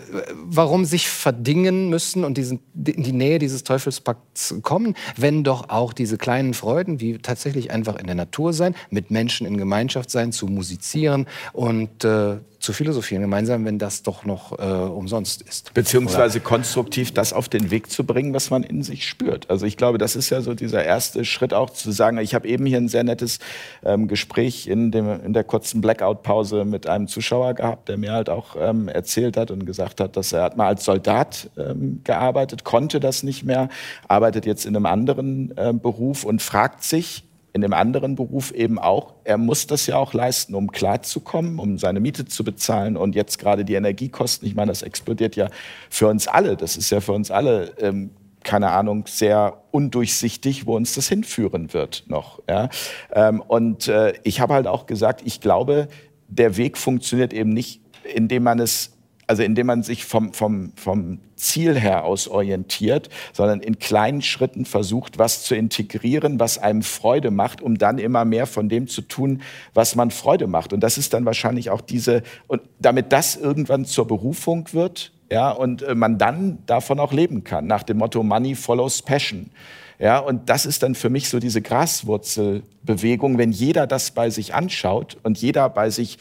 warum 0.45 0.85
sich 0.85 1.09
verdingen 1.09 1.89
müssen 1.89 2.25
und 2.25 2.37
diesen, 2.37 2.61
in 2.75 3.03
die 3.03 3.13
Nähe 3.13 3.39
dieses 3.39 3.65
Teufelspakts 3.65 4.57
kommen, 4.63 4.95
wenn 5.17 5.45
doch 5.45 5.69
auch 5.69 5.93
diese 5.93 6.19
kleinen 6.19 6.55
Freuden, 6.55 7.01
wie 7.01 7.19
tatsächlich 7.19 7.71
einfach 7.71 7.97
in 7.97 8.07
der 8.07 8.15
Natur 8.15 8.53
sein, 8.53 8.75
mit 8.91 9.11
Menschen 9.11 9.47
in 9.47 9.57
Gemeinschaft 9.57 10.11
sein, 10.11 10.33
zu 10.33 10.47
musizieren 10.47 11.27
und 11.53 12.05
äh, 12.05 12.37
zu 12.63 12.73
philosophieren 12.73 13.23
gemeinsam, 13.23 13.65
wenn 13.65 13.79
das 13.79 14.05
doch 14.05 14.25
noch 14.25 14.57
äh, 14.59 14.63
umsonst 14.63 15.43
ist. 15.43 15.75
Beziehungsweise 15.75 16.39
Oder? 16.39 16.49
konstruktiv 16.49 17.13
das 17.13 17.33
auf 17.33 17.49
den 17.49 17.73
Weg 17.73 17.91
zu 17.91 18.05
bringen, 18.05 18.33
was 18.35 18.51
man 18.51 18.63
in 18.63 18.85
sich 18.85 19.09
spürt. 19.09 19.51
Also 19.51 19.67
ich 19.67 19.77
glaube, 19.77 19.99
das 19.99 20.15
ist 20.15 20.31
ja 20.31 20.41
so 20.43 20.55
dieser 20.55 20.85
erste 20.85 21.25
Schritt 21.25 21.55
auch 21.55 21.71
zu 21.71 21.91
sagen, 21.91 22.19
ich 22.19 22.37
habe 22.37 22.47
eben 22.47 22.65
hier 22.65 22.79
ein 22.79 22.87
sehr 22.87 23.03
nettes 23.03 23.41
ähm, 23.85 24.07
Gespräch 24.07 24.69
in, 24.69 24.93
dem, 24.93 25.25
in 25.25 25.33
der 25.33 25.43
kurzen 25.43 25.81
Blackout-Pause 25.81 26.65
mit 26.65 26.87
einem 26.87 27.09
Zuschauer 27.09 27.55
gehabt, 27.55 27.89
der 27.89 27.97
mir 27.97 28.13
halt 28.13 28.31
auch 28.31 28.55
ähm, 28.57 28.87
erzählt 28.87 29.37
hat 29.37 29.51
und 29.51 29.67
gesagt 29.67 30.01
hat, 30.01 30.17
dass 30.17 30.33
er 30.33 30.43
hat 30.45 30.57
mal 30.57 30.69
als 30.69 30.85
Soldat 30.85 31.51
ähm, 31.59 32.01
gearbeitet, 32.05 32.63
konnte 32.63 33.01
das 33.01 33.25
nicht 33.25 33.43
mehr, 33.43 33.71
arbeitet 34.07 34.47
jetzt 34.47 34.67
in 34.67 34.77
einem 34.77 34.87
anderen 34.87 35.57
äh, 35.57 35.73
Beruf 35.73 36.23
und 36.23 36.41
fragt 36.41 36.85
sich, 36.85 37.25
in 37.53 37.61
dem 37.61 37.73
anderen 37.75 38.15
Beruf 38.15 38.51
eben 38.53 38.79
auch, 38.79 39.15
er 39.25 39.37
muss 39.37 39.67
das 39.67 39.87
ja 39.87 39.97
auch 39.97 40.15
leisten, 40.15 40.55
um 40.55 40.73
klarzukommen, 40.73 41.59
um 41.59 41.77
seine 41.77 42.01
Miete 42.01 42.25
zu 42.25 42.45
bezahlen 42.45 42.97
und 42.97 43.15
jetzt 43.15 43.39
gerade 43.39 43.65
die 43.65 43.75
Energiekosten. 43.75 44.49
Ich 44.49 44.55
meine, 44.55 44.71
das 44.71 44.83
explodiert 44.83 45.37
ja 45.37 45.49
für 45.91 46.09
uns 46.09 46.29
alle. 46.29 46.57
Das 46.57 46.77
ist 46.77 46.91
ja 46.91 47.01
für 47.01 47.13
uns 47.13 47.31
alle, 47.31 47.73
ähm, 47.79 48.11
keine 48.43 48.71
Ahnung, 48.71 49.05
sehr 49.07 49.63
undurchsichtig, 49.71 50.67
wo 50.67 50.77
uns 50.77 50.95
das 50.95 51.09
hinführen 51.09 51.75
wird 51.75 52.05
noch. 52.07 52.41
Ja? 52.49 52.71
Ähm, 53.13 53.43
und 53.43 53.87
äh, 53.87 54.15
ich 54.25 54.41
habe 54.41 54.55
halt 54.55 54.67
auch 54.67 54.87
gesagt, 54.87 55.21
ich 55.25 55.41
glaube, 55.41 55.89
der 56.29 56.57
Weg 56.57 56.79
funktioniert 56.79 57.35
eben 57.35 57.51
nicht, 57.51 57.83
indem 58.15 58.45
man 58.45 58.59
es 58.61 58.92
also 59.27 59.43
indem 59.43 59.67
man 59.67 59.83
sich 59.83 60.05
vom, 60.05 60.33
vom, 60.33 60.73
vom 60.77 61.19
Ziel 61.37 61.79
her 61.79 62.05
aus 62.05 62.29
orientiert, 62.29 63.09
sondern 63.33 63.61
in 63.61 63.79
kleinen 63.79 64.23
Schritten 64.23 64.65
versucht, 64.65 65.19
was 65.19 65.45
zu 65.45 65.55
integrieren, 65.55 66.41
was 66.41 66.59
einem 66.59 66.83
Freude 66.83 67.31
macht, 67.31 67.61
um 67.61 67.79
dann 67.79 67.99
immer 67.99 68.25
mehr 68.25 68.47
von 68.47 68.69
dem 68.69 68.89
zu 68.89 69.03
tun, 69.03 69.43
was 69.75 69.97
man 69.97 70.11
Freude 70.11 70.47
macht. 70.47 70.73
Und 70.73 70.81
das 70.81 70.99
ist 70.99 71.15
dann 71.15 71.25
wahrscheinlich 71.25 71.71
auch 71.71 71.81
diese, 71.81 72.23
und 72.47 72.63
damit 72.79 73.13
das 73.13 73.37
irgendwann 73.37 73.85
zur 73.85 74.07
Berufung 74.07 74.69
wird, 74.73 75.13
ja, 75.31 75.51
und 75.51 75.83
äh, 75.83 75.95
man 75.95 76.19
dann 76.19 76.59
davon 76.67 77.01
auch 77.01 77.13
leben 77.13 77.43
kann, 77.43 77.67
nach 77.67 77.85
dem 77.85 77.99
Motto 77.99 78.23
Money 78.23 78.55
follows 78.55 79.01
Passion. 79.01 79.51
Ja, 79.99 80.19
und 80.19 80.51
das 80.51 80.67
ist 80.67 80.83
dann 80.83 80.95
für 80.95 81.11
mich 81.11 81.29
so 81.29 81.39
diese 81.39 81.63
Graswurzelbewegung, 81.63 83.39
wenn 83.39 83.53
jeder 83.53 83.87
das 83.87 84.11
bei 84.11 84.31
sich 84.31 84.53
anschaut 84.53 85.17
und 85.23 85.39
jeder 85.39 85.69
bei 85.69 85.91
sich 85.91 86.19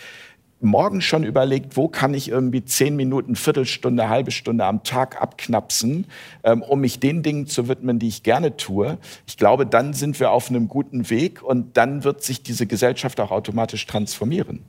morgen 0.63 1.01
schon 1.01 1.23
überlegt, 1.23 1.77
wo 1.77 1.87
kann 1.87 2.13
ich 2.13 2.29
irgendwie 2.29 2.63
zehn 2.63 2.95
Minuten, 2.95 3.35
Viertelstunde, 3.35 4.09
halbe 4.09 4.31
Stunde 4.31 4.65
am 4.65 4.83
Tag 4.83 5.21
abknapsen, 5.21 6.05
ähm, 6.43 6.61
um 6.61 6.81
mich 6.81 6.99
den 6.99 7.23
Dingen 7.23 7.47
zu 7.47 7.67
widmen, 7.67 7.99
die 7.99 8.07
ich 8.07 8.23
gerne 8.23 8.57
tue. 8.57 8.97
Ich 9.27 9.37
glaube, 9.37 9.65
dann 9.65 9.93
sind 9.93 10.19
wir 10.19 10.31
auf 10.31 10.49
einem 10.49 10.67
guten 10.67 11.09
Weg 11.09 11.41
und 11.41 11.77
dann 11.77 12.03
wird 12.03 12.23
sich 12.23 12.43
diese 12.43 12.67
Gesellschaft 12.67 13.19
auch 13.19 13.31
automatisch 13.31 13.85
transformieren. 13.87 14.63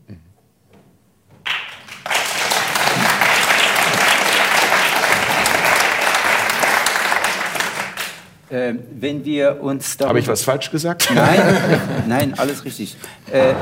Äh, 8.52 8.74
wenn 9.00 9.24
wir 9.24 9.62
uns 9.62 9.96
Habe 9.98 10.18
ich 10.18 10.28
was 10.28 10.42
falsch 10.42 10.70
gesagt? 10.70 11.10
Nein, 11.14 11.40
nein, 12.06 12.34
alles 12.38 12.66
richtig. 12.66 12.96
Äh, 13.30 13.54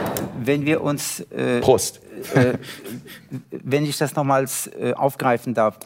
wenn 0.42 0.66
wir 0.66 0.82
uns 0.82 1.20
äh, 1.30 1.60
Prost. 1.60 2.00
Äh, 2.34 2.54
wenn 3.50 3.84
ich 3.84 3.96
das 3.98 4.16
nochmals 4.16 4.66
äh, 4.66 4.92
aufgreifen 4.94 5.54
darf, 5.54 5.78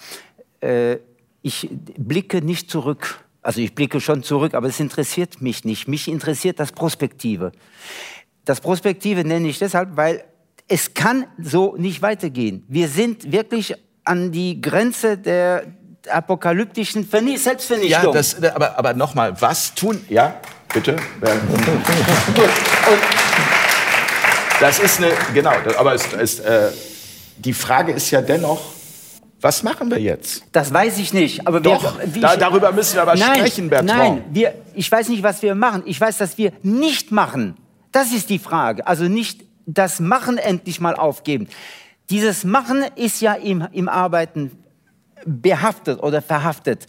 äh, 0.63 0.97
ich 1.43 1.69
blicke 1.99 2.41
nicht 2.41 2.71
zurück. 2.71 3.23
Also 3.43 3.61
ich 3.61 3.75
blicke 3.75 4.01
schon 4.01 4.23
zurück, 4.23 4.55
aber 4.55 4.69
es 4.69 4.81
interessiert 4.81 5.43
mich 5.43 5.67
nicht. 5.67 5.87
Mich 5.87 6.09
interessiert 6.09 6.59
das 6.59 6.73
Prospektive. 6.73 7.53
Das 8.47 8.63
Prospektive 8.63 9.23
nenne 9.23 9.49
ich 9.49 9.59
deshalb, 9.59 9.99
weil 9.99 10.25
es 10.67 10.95
kann 10.95 11.27
so 11.39 11.77
nicht 11.77 12.01
weitergehen. 12.01 12.65
Wir 12.69 12.89
sind 12.89 13.31
wirklich 13.33 13.75
an 14.05 14.33
die 14.33 14.63
Grenze 14.63 15.19
der 15.19 15.67
apokalyptischen 16.11 17.09
Selbstvernichtung. 17.09 17.89
Ja, 17.91 18.13
das, 18.13 18.43
aber, 18.43 18.79
aber 18.79 18.95
nochmal, 18.95 19.41
was 19.41 19.75
tun? 19.75 20.05
Ja, 20.09 20.37
bitte. 20.73 20.97
Gut. 22.35 22.51
Das 24.61 24.79
ist 24.79 24.99
eine, 24.99 25.11
genau, 25.33 25.53
aber 25.79 25.95
es 25.95 26.13
ist, 26.13 26.41
äh, 26.41 26.71
die 27.37 27.53
Frage 27.53 27.93
ist 27.93 28.11
ja 28.11 28.23
dennoch, 28.23 28.61
Was 29.45 29.63
machen 29.63 29.91
wir 29.91 30.01
jetzt? 30.01 30.43
Das 30.53 30.73
weiß 30.73 30.97
ich 30.97 31.13
nicht. 31.13 31.47
Aber 31.47 31.61
Doch, 31.61 31.99
wir, 32.03 32.23
da, 32.23 32.35
darüber 32.35 32.73
müssen 32.73 32.95
wir 32.95 33.03
aber 33.03 33.15
nein, 33.15 33.37
sprechen, 33.37 33.69
Bertrand. 33.69 33.99
Nein, 33.99 34.25
wir, 34.31 34.55
ich 34.75 34.91
weiß 34.91 35.11
nicht, 35.11 35.23
was 35.23 35.43
wir 35.43 35.55
machen. 35.55 35.83
Ich 35.85 36.01
weiß, 36.01 36.17
dass 36.17 36.39
wir 36.39 36.53
nicht 36.63 37.13
machen. 37.13 37.55
Das 37.93 38.11
ist 38.11 38.31
die 38.31 38.39
Frage. 38.39 38.87
Also 38.87 39.05
nicht 39.05 39.45
das 39.67 40.01
Machen 40.01 40.39
endlich 40.39 40.81
mal 40.81 40.95
aufgeben. 40.95 41.49
Dieses 42.09 42.45
Machen 42.45 42.87
ist 42.97 43.21
ja 43.21 43.35
im, 43.35 43.69
im 43.73 43.91
Arbeiten 43.91 44.51
behaftet 45.27 46.03
oder 46.03 46.23
verhaftet. 46.23 46.87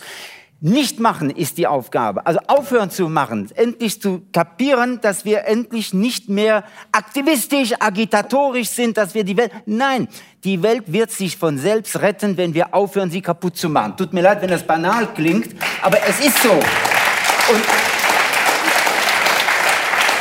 Nicht 0.62 1.00
machen 1.00 1.30
ist 1.30 1.58
die 1.58 1.68
Aufgabe. 1.68 2.26
Also 2.26 2.40
aufhören 2.48 2.90
zu 2.90 3.10
machen, 3.10 3.52
endlich 3.56 4.02
zu 4.02 4.24
kapieren, 4.32 5.00
dass 5.02 5.26
wir 5.26 5.46
endlich 5.46 5.94
nicht 5.94 6.30
mehr 6.30 6.64
aktivistisch, 6.92 7.74
agitatorisch 7.78 8.70
sind, 8.70 8.98
dass 8.98 9.14
wir 9.14 9.26
die 9.26 9.36
Welt. 9.36 9.52
Nein, 9.66 10.08
die 10.44 10.64
Welt 10.64 10.92
wird 10.92 11.12
sich 11.12 11.38
von 11.38 11.58
selbst 11.58 12.02
retten, 12.02 12.38
wenn 12.38 12.54
wir 12.54 12.74
aufhören, 12.74 13.12
sie 13.12 13.22
kaputt 13.22 13.58
zu 13.58 13.70
machen. 13.70 13.98
Tut 13.98 14.14
mir 14.14 14.22
leid, 14.22 14.42
wenn 14.42 14.50
das 14.50 14.64
banal 14.64 15.08
klingt, 15.14 15.56
aber 15.82 15.98
es 16.08 16.20
ist 16.26 16.42
so. 16.42 16.52
Und 16.52 17.62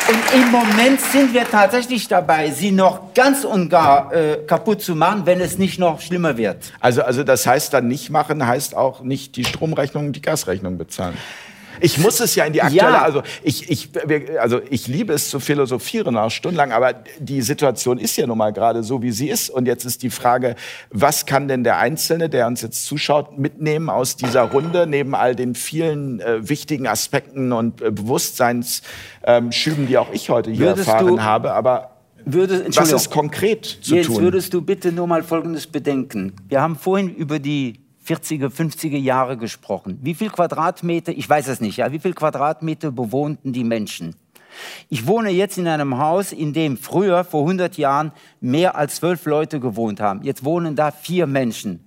und 0.07 0.35
im 0.35 0.51
Moment 0.51 1.01
sind 1.01 1.33
wir 1.33 1.45
tatsächlich 1.45 2.09
dabei, 2.09 2.51
sie 2.51 2.73
noch 2.73 3.15
ganz 3.15 3.45
und 3.45 3.71
gar 3.71 4.13
äh, 4.13 4.37
kaputt 4.47 4.83
zu 4.83 4.95
machen, 4.95 5.23
wenn 5.25 5.41
es 5.41 5.57
nicht 5.57 5.79
noch 5.79 6.01
schlimmer 6.03 6.37
wird. 6.37 6.59
Also, 6.81 7.03
also 7.03 7.25
das 7.25 7.47
heißt 7.47 7.73
dann 7.73 7.89
nicht 7.89 8.11
machen, 8.11 8.47
heißt 8.47 8.77
auch 8.77 9.01
nicht 9.01 9.37
die 9.37 9.45
Stromrechnung, 9.45 10.13
die 10.13 10.21
Gasrechnung 10.21 10.77
bezahlen. 10.77 11.17
Ich 11.81 11.99
muss 11.99 12.21
es 12.21 12.35
ja 12.35 12.45
in 12.45 12.53
die 12.53 12.63
aktuelle, 12.63 12.95
ja. 12.95 13.03
also 13.03 13.23
ich, 13.43 13.71
ich, 13.71 13.91
also 14.39 14.61
ich 14.71 14.87
liebe 14.87 15.13
es 15.13 15.31
zu 15.31 15.41
philosophieren 15.41 16.17
auch 16.17 16.31
stundenlang, 16.31 16.73
aber 16.73 16.95
die 17.19 17.43
Situation 17.43 17.99
ist 17.99 18.17
ja 18.17 18.27
nun 18.27 18.39
mal 18.39 18.53
gerade 18.53 18.83
so, 18.83 19.03
wie 19.03 19.11
sie 19.11 19.29
ist. 19.29 19.51
Und 19.51 19.67
jetzt 19.67 19.85
ist 19.85 20.03
die 20.03 20.11
Frage, 20.11 20.57
was 20.91 21.27
kann 21.27 21.49
denn 21.49 21.65
der 21.65 21.79
Einzelne, 21.79 22.29
der 22.29 22.47
uns 22.47 22.63
jetzt 22.63 22.87
zuschaut, 22.87 23.39
mitnehmen 23.39 23.91
aus 23.91 24.17
dieser 24.17 24.43
Runde, 24.43 24.87
neben 24.87 25.15
all 25.15 25.35
den 25.35 25.55
vielen 25.55 26.21
äh, 26.21 26.49
wichtigen 26.49 26.87
Aspekten 26.87 27.53
und 27.53 27.83
äh, 27.83 27.91
Bewusstseinsschüben, 27.91 29.85
ähm, 29.85 29.87
die 29.87 29.99
auch 29.99 30.13
ich 30.13 30.31
heute 30.31 30.51
hier 30.51 30.67
Würdest 30.67 30.89
erfahren 30.89 31.25
habe. 31.25 31.53
Aber 31.53 31.91
Würdest, 32.27 32.77
was 32.79 32.91
ist 32.91 33.11
konkret 33.11 33.67
zu 33.67 33.95
jetzt 33.95 34.07
tun? 34.07 34.15
Jetzt 34.15 34.23
würdest 34.23 34.55
du 34.55 34.63
bitte 34.63 34.93
nur 34.93 35.07
mal 35.07 35.23
Folgendes 35.23 35.67
bedenken. 35.67 36.33
Wir 36.49 36.63
haben 36.63 36.77
vorhin 36.77 37.15
über 37.15 37.39
die 37.39 37.84
40er, 38.07 38.49
50er 38.49 38.99
Jahre 38.99 39.37
gesprochen. 39.37 39.99
Wie 40.03 40.15
viel 40.15 40.31
Quadratmeter, 40.31 41.13
ich 41.13 41.29
weiß 41.29 41.49
es 41.49 41.61
nicht, 41.61 41.79
ja, 41.79 41.93
wie 41.93 41.99
viel 41.99 42.15
Quadratmeter 42.15 42.91
bewohnten 42.91 43.53
die 43.53 43.65
Menschen? 43.65 44.17
Ich 44.89 45.07
wohne 45.07 45.31
jetzt 45.31 45.59
in 45.59 45.67
einem 45.67 45.99
Haus, 45.99 46.33
in 46.33 46.53
dem 46.53 46.77
früher, 46.77 47.25
vor 47.25 47.43
100 47.43 47.77
Jahren, 47.77 48.13
mehr 48.41 48.77
als 48.77 48.97
zwölf 48.97 49.25
Leute 49.27 49.59
gewohnt 49.61 50.01
haben. 50.01 50.23
Jetzt 50.23 50.45
wohnen 50.45 50.77
da 50.77 50.91
vier 50.91 51.27
Menschen, 51.27 51.85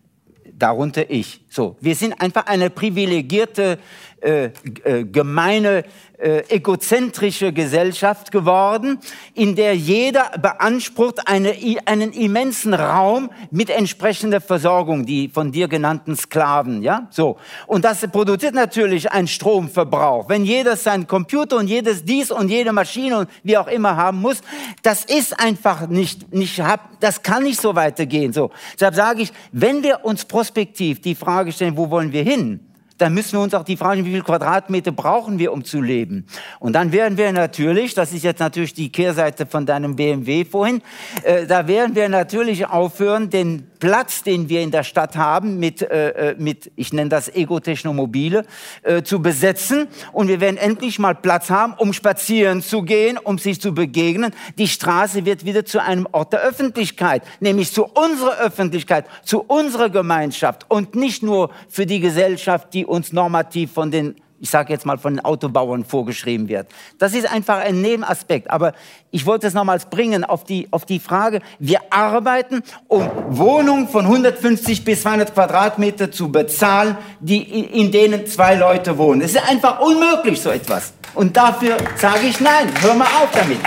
darunter 0.53 1.09
ich. 1.09 1.45
So, 1.49 1.77
wir 1.79 1.95
sind 1.95 2.19
einfach 2.19 2.45
eine 2.47 2.69
privilegierte, 2.69 3.79
äh, 4.19 4.49
äh, 4.83 5.03
gemeine 5.05 5.83
äh, 6.17 6.39
egozentrische 6.49 7.53
Gesellschaft 7.53 8.31
geworden, 8.31 8.97
in 9.35 9.55
der 9.55 9.75
jeder 9.75 10.31
beansprucht 10.41 11.27
eine, 11.27 11.55
einen 11.85 12.11
immensen 12.11 12.73
Raum 12.73 13.29
mit 13.51 13.69
entsprechender 13.69 14.41
Versorgung, 14.41 15.05
die 15.05 15.29
von 15.29 15.51
dir 15.51 15.67
genannten 15.67 16.15
Sklaven, 16.15 16.81
ja, 16.81 17.07
so. 17.11 17.37
Und 17.67 17.85
das 17.85 18.01
produziert 18.07 18.55
natürlich 18.55 19.11
einen 19.11 19.27
Stromverbrauch. 19.27 20.27
Wenn 20.27 20.43
jeder 20.43 20.75
seinen 20.75 21.05
Computer 21.05 21.57
und 21.57 21.67
jedes 21.67 22.03
dies 22.03 22.31
und 22.31 22.49
jede 22.49 22.73
Maschine 22.73 23.19
und 23.19 23.29
wie 23.43 23.55
auch 23.55 23.67
immer 23.67 23.95
haben 23.95 24.19
muss, 24.19 24.41
das 24.81 25.05
ist 25.05 25.39
einfach 25.39 25.87
nicht, 25.87 26.33
nicht, 26.33 26.59
das 26.99 27.21
kann 27.21 27.43
nicht 27.43 27.61
so 27.61 27.75
weitergehen, 27.75 28.33
so. 28.33 28.49
Deshalb 28.73 28.95
sage 28.95 29.21
ich, 29.21 29.31
wenn 29.51 29.83
wir 29.83 30.03
uns 30.03 30.25
prospektiv 30.25 30.99
die 31.01 31.13
Frage 31.13 31.36
stellen, 31.51 31.77
wo 31.77 31.89
wollen 31.89 32.11
wir 32.11 32.23
hin? 32.23 32.66
Dann 32.97 33.13
müssen 33.13 33.33
wir 33.33 33.41
uns 33.41 33.53
auch 33.53 33.63
die 33.63 33.77
Frage, 33.77 34.05
wie 34.05 34.11
viel 34.11 34.23
Quadratmeter 34.23 34.91
brauchen 34.91 35.39
wir, 35.39 35.53
um 35.53 35.63
zu 35.63 35.81
leben? 35.81 36.25
Und 36.59 36.73
dann 36.73 36.91
werden 36.91 37.17
wir 37.17 37.31
natürlich, 37.31 37.93
das 37.93 38.13
ist 38.13 38.23
jetzt 38.23 38.39
natürlich 38.39 38.73
die 38.73 38.91
Kehrseite 38.91 39.45
von 39.45 39.65
deinem 39.65 39.95
BMW 39.95 40.45
vorhin, 40.45 40.81
äh, 41.23 41.45
da 41.45 41.67
werden 41.67 41.95
wir 41.95 42.09
natürlich 42.09 42.67
aufhören, 42.67 43.29
den 43.29 43.67
Platz, 43.79 44.23
den 44.23 44.49
wir 44.49 44.61
in 44.61 44.71
der 44.71 44.83
Stadt 44.83 45.15
haben, 45.15 45.59
mit, 45.59 45.81
äh, 45.81 46.31
äh 46.31 46.35
mit 46.37 46.71
ich 46.75 46.93
nenne 46.93 47.09
das 47.09 47.33
Ego-Technomobile, 47.33 48.45
äh, 48.81 49.03
zu 49.03 49.21
besetzen. 49.21 49.87
Und 50.13 50.27
wir 50.27 50.39
werden 50.39 50.57
endlich 50.57 50.97
mal 50.97 51.13
Platz 51.13 51.49
haben, 51.49 51.73
um 51.77 51.93
spazieren 51.93 52.61
zu 52.61 52.81
gehen, 52.81 53.17
um 53.17 53.37
sich 53.37 53.61
zu 53.61 53.73
begegnen. 53.73 54.33
Die 54.57 54.67
Straße 54.67 55.25
wird 55.25 55.45
wieder 55.45 55.65
zu 55.65 55.81
einem 55.81 56.07
Ort 56.11 56.33
der 56.33 56.41
Öffentlichkeit, 56.41 57.21
nämlich 57.39 57.71
zu 57.71 57.85
unserer 57.85 58.39
Öffentlichkeit, 58.39 59.05
zu 59.23 59.41
unserer 59.41 59.89
Gemeinschaft 59.89 60.65
und 60.69 60.95
nicht 60.95 61.21
nur 61.21 61.51
für 61.69 61.85
die 61.85 61.99
Gesellschaft, 61.99 62.73
die 62.73 62.86
uns 62.87 63.13
normativ 63.13 63.71
von 63.71 63.91
den 63.91 64.15
ich 64.39 64.49
sage 64.49 64.71
jetzt 64.71 64.85
mal 64.85 64.97
von 64.97 65.15
den 65.15 65.25
Autobauern 65.25 65.83
vorgeschrieben 65.83 66.47
wird. 66.47 66.67
Das 66.97 67.13
ist 67.13 67.31
einfach 67.31 67.57
ein 67.57 67.81
Nebenaspekt. 67.81 68.49
Aber 68.51 68.73
ich 69.11 69.25
wollte 69.25 69.47
es 69.47 69.53
nochmals 69.53 69.87
bringen 69.87 70.23
auf 70.23 70.43
die, 70.43 70.67
auf 70.71 70.85
die 70.85 70.99
Frage, 70.99 71.41
wir 71.59 71.79
arbeiten, 71.89 72.61
um 72.87 73.09
Wohnungen 73.29 73.87
von 73.87 74.05
150 74.05 74.83
bis 74.83 75.01
200 75.01 75.33
Quadratmeter 75.33 76.11
zu 76.11 76.31
bezahlen, 76.31 76.97
die, 77.19 77.41
in 77.41 77.91
denen 77.91 78.27
zwei 78.27 78.55
Leute 78.55 78.97
wohnen. 78.97 79.21
Es 79.21 79.31
ist 79.31 79.49
einfach 79.49 79.79
unmöglich, 79.79 80.39
so 80.41 80.49
etwas. 80.49 80.93
Und 81.13 81.35
dafür 81.35 81.77
sage 81.95 82.27
ich 82.27 82.39
nein, 82.39 82.67
hör 82.81 82.93
mal 82.93 83.05
auf 83.05 83.31
damit. 83.31 83.59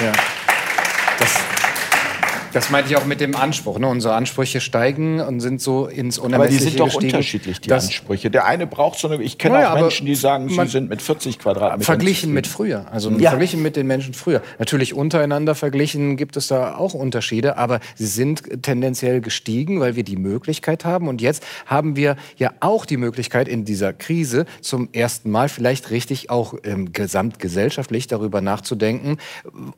Ja. 0.00 0.31
Das 2.52 2.70
meinte 2.70 2.90
ich 2.90 2.96
auch 2.96 3.06
mit 3.06 3.20
dem 3.20 3.34
Anspruch. 3.34 3.78
Ne? 3.78 3.88
Unsere 3.88 4.14
Ansprüche 4.14 4.60
steigen 4.60 5.20
und 5.20 5.40
sind 5.40 5.60
so 5.60 5.86
ins 5.86 6.18
Unermessliche 6.18 6.34
Aber 6.34 6.48
die 6.48 6.70
sind 6.70 6.80
doch 6.80 6.86
gestiegen. 6.86 7.06
unterschiedlich, 7.06 7.60
die 7.60 7.72
Ansprüche. 7.72 8.30
Der 8.30 8.44
eine 8.44 8.66
braucht 8.66 8.98
so 8.98 9.08
eine, 9.08 9.22
ich 9.22 9.38
kenne 9.38 9.56
naja, 9.56 9.72
auch 9.72 9.80
Menschen, 9.80 10.06
die 10.06 10.14
sagen, 10.14 10.48
sie 10.48 10.66
sind 10.66 10.90
mit 10.90 11.00
40 11.00 11.38
Quadratmetern. 11.38 11.82
Verglichen 11.82 12.32
mit 12.32 12.46
früher, 12.46 12.86
also 12.90 13.10
ja. 13.10 13.30
verglichen 13.30 13.62
mit 13.62 13.76
den 13.76 13.86
Menschen 13.86 14.12
früher. 14.14 14.42
Natürlich 14.58 14.94
untereinander 14.94 15.54
verglichen 15.54 16.16
gibt 16.16 16.36
es 16.36 16.48
da 16.48 16.76
auch 16.76 16.94
Unterschiede, 16.94 17.56
aber 17.56 17.80
sie 17.94 18.06
sind 18.06 18.62
tendenziell 18.62 19.20
gestiegen, 19.20 19.80
weil 19.80 19.96
wir 19.96 20.04
die 20.04 20.16
Möglichkeit 20.16 20.84
haben. 20.84 21.08
Und 21.08 21.22
jetzt 21.22 21.44
haben 21.66 21.96
wir 21.96 22.16
ja 22.36 22.52
auch 22.60 22.84
die 22.84 22.98
Möglichkeit 22.98 23.48
in 23.48 23.64
dieser 23.64 23.92
Krise 23.92 24.44
zum 24.60 24.90
ersten 24.92 25.30
Mal 25.30 25.48
vielleicht 25.48 25.90
richtig 25.90 26.30
auch 26.30 26.54
ähm, 26.64 26.92
gesamtgesellschaftlich 26.92 28.06
darüber 28.06 28.40
nachzudenken, 28.40 29.16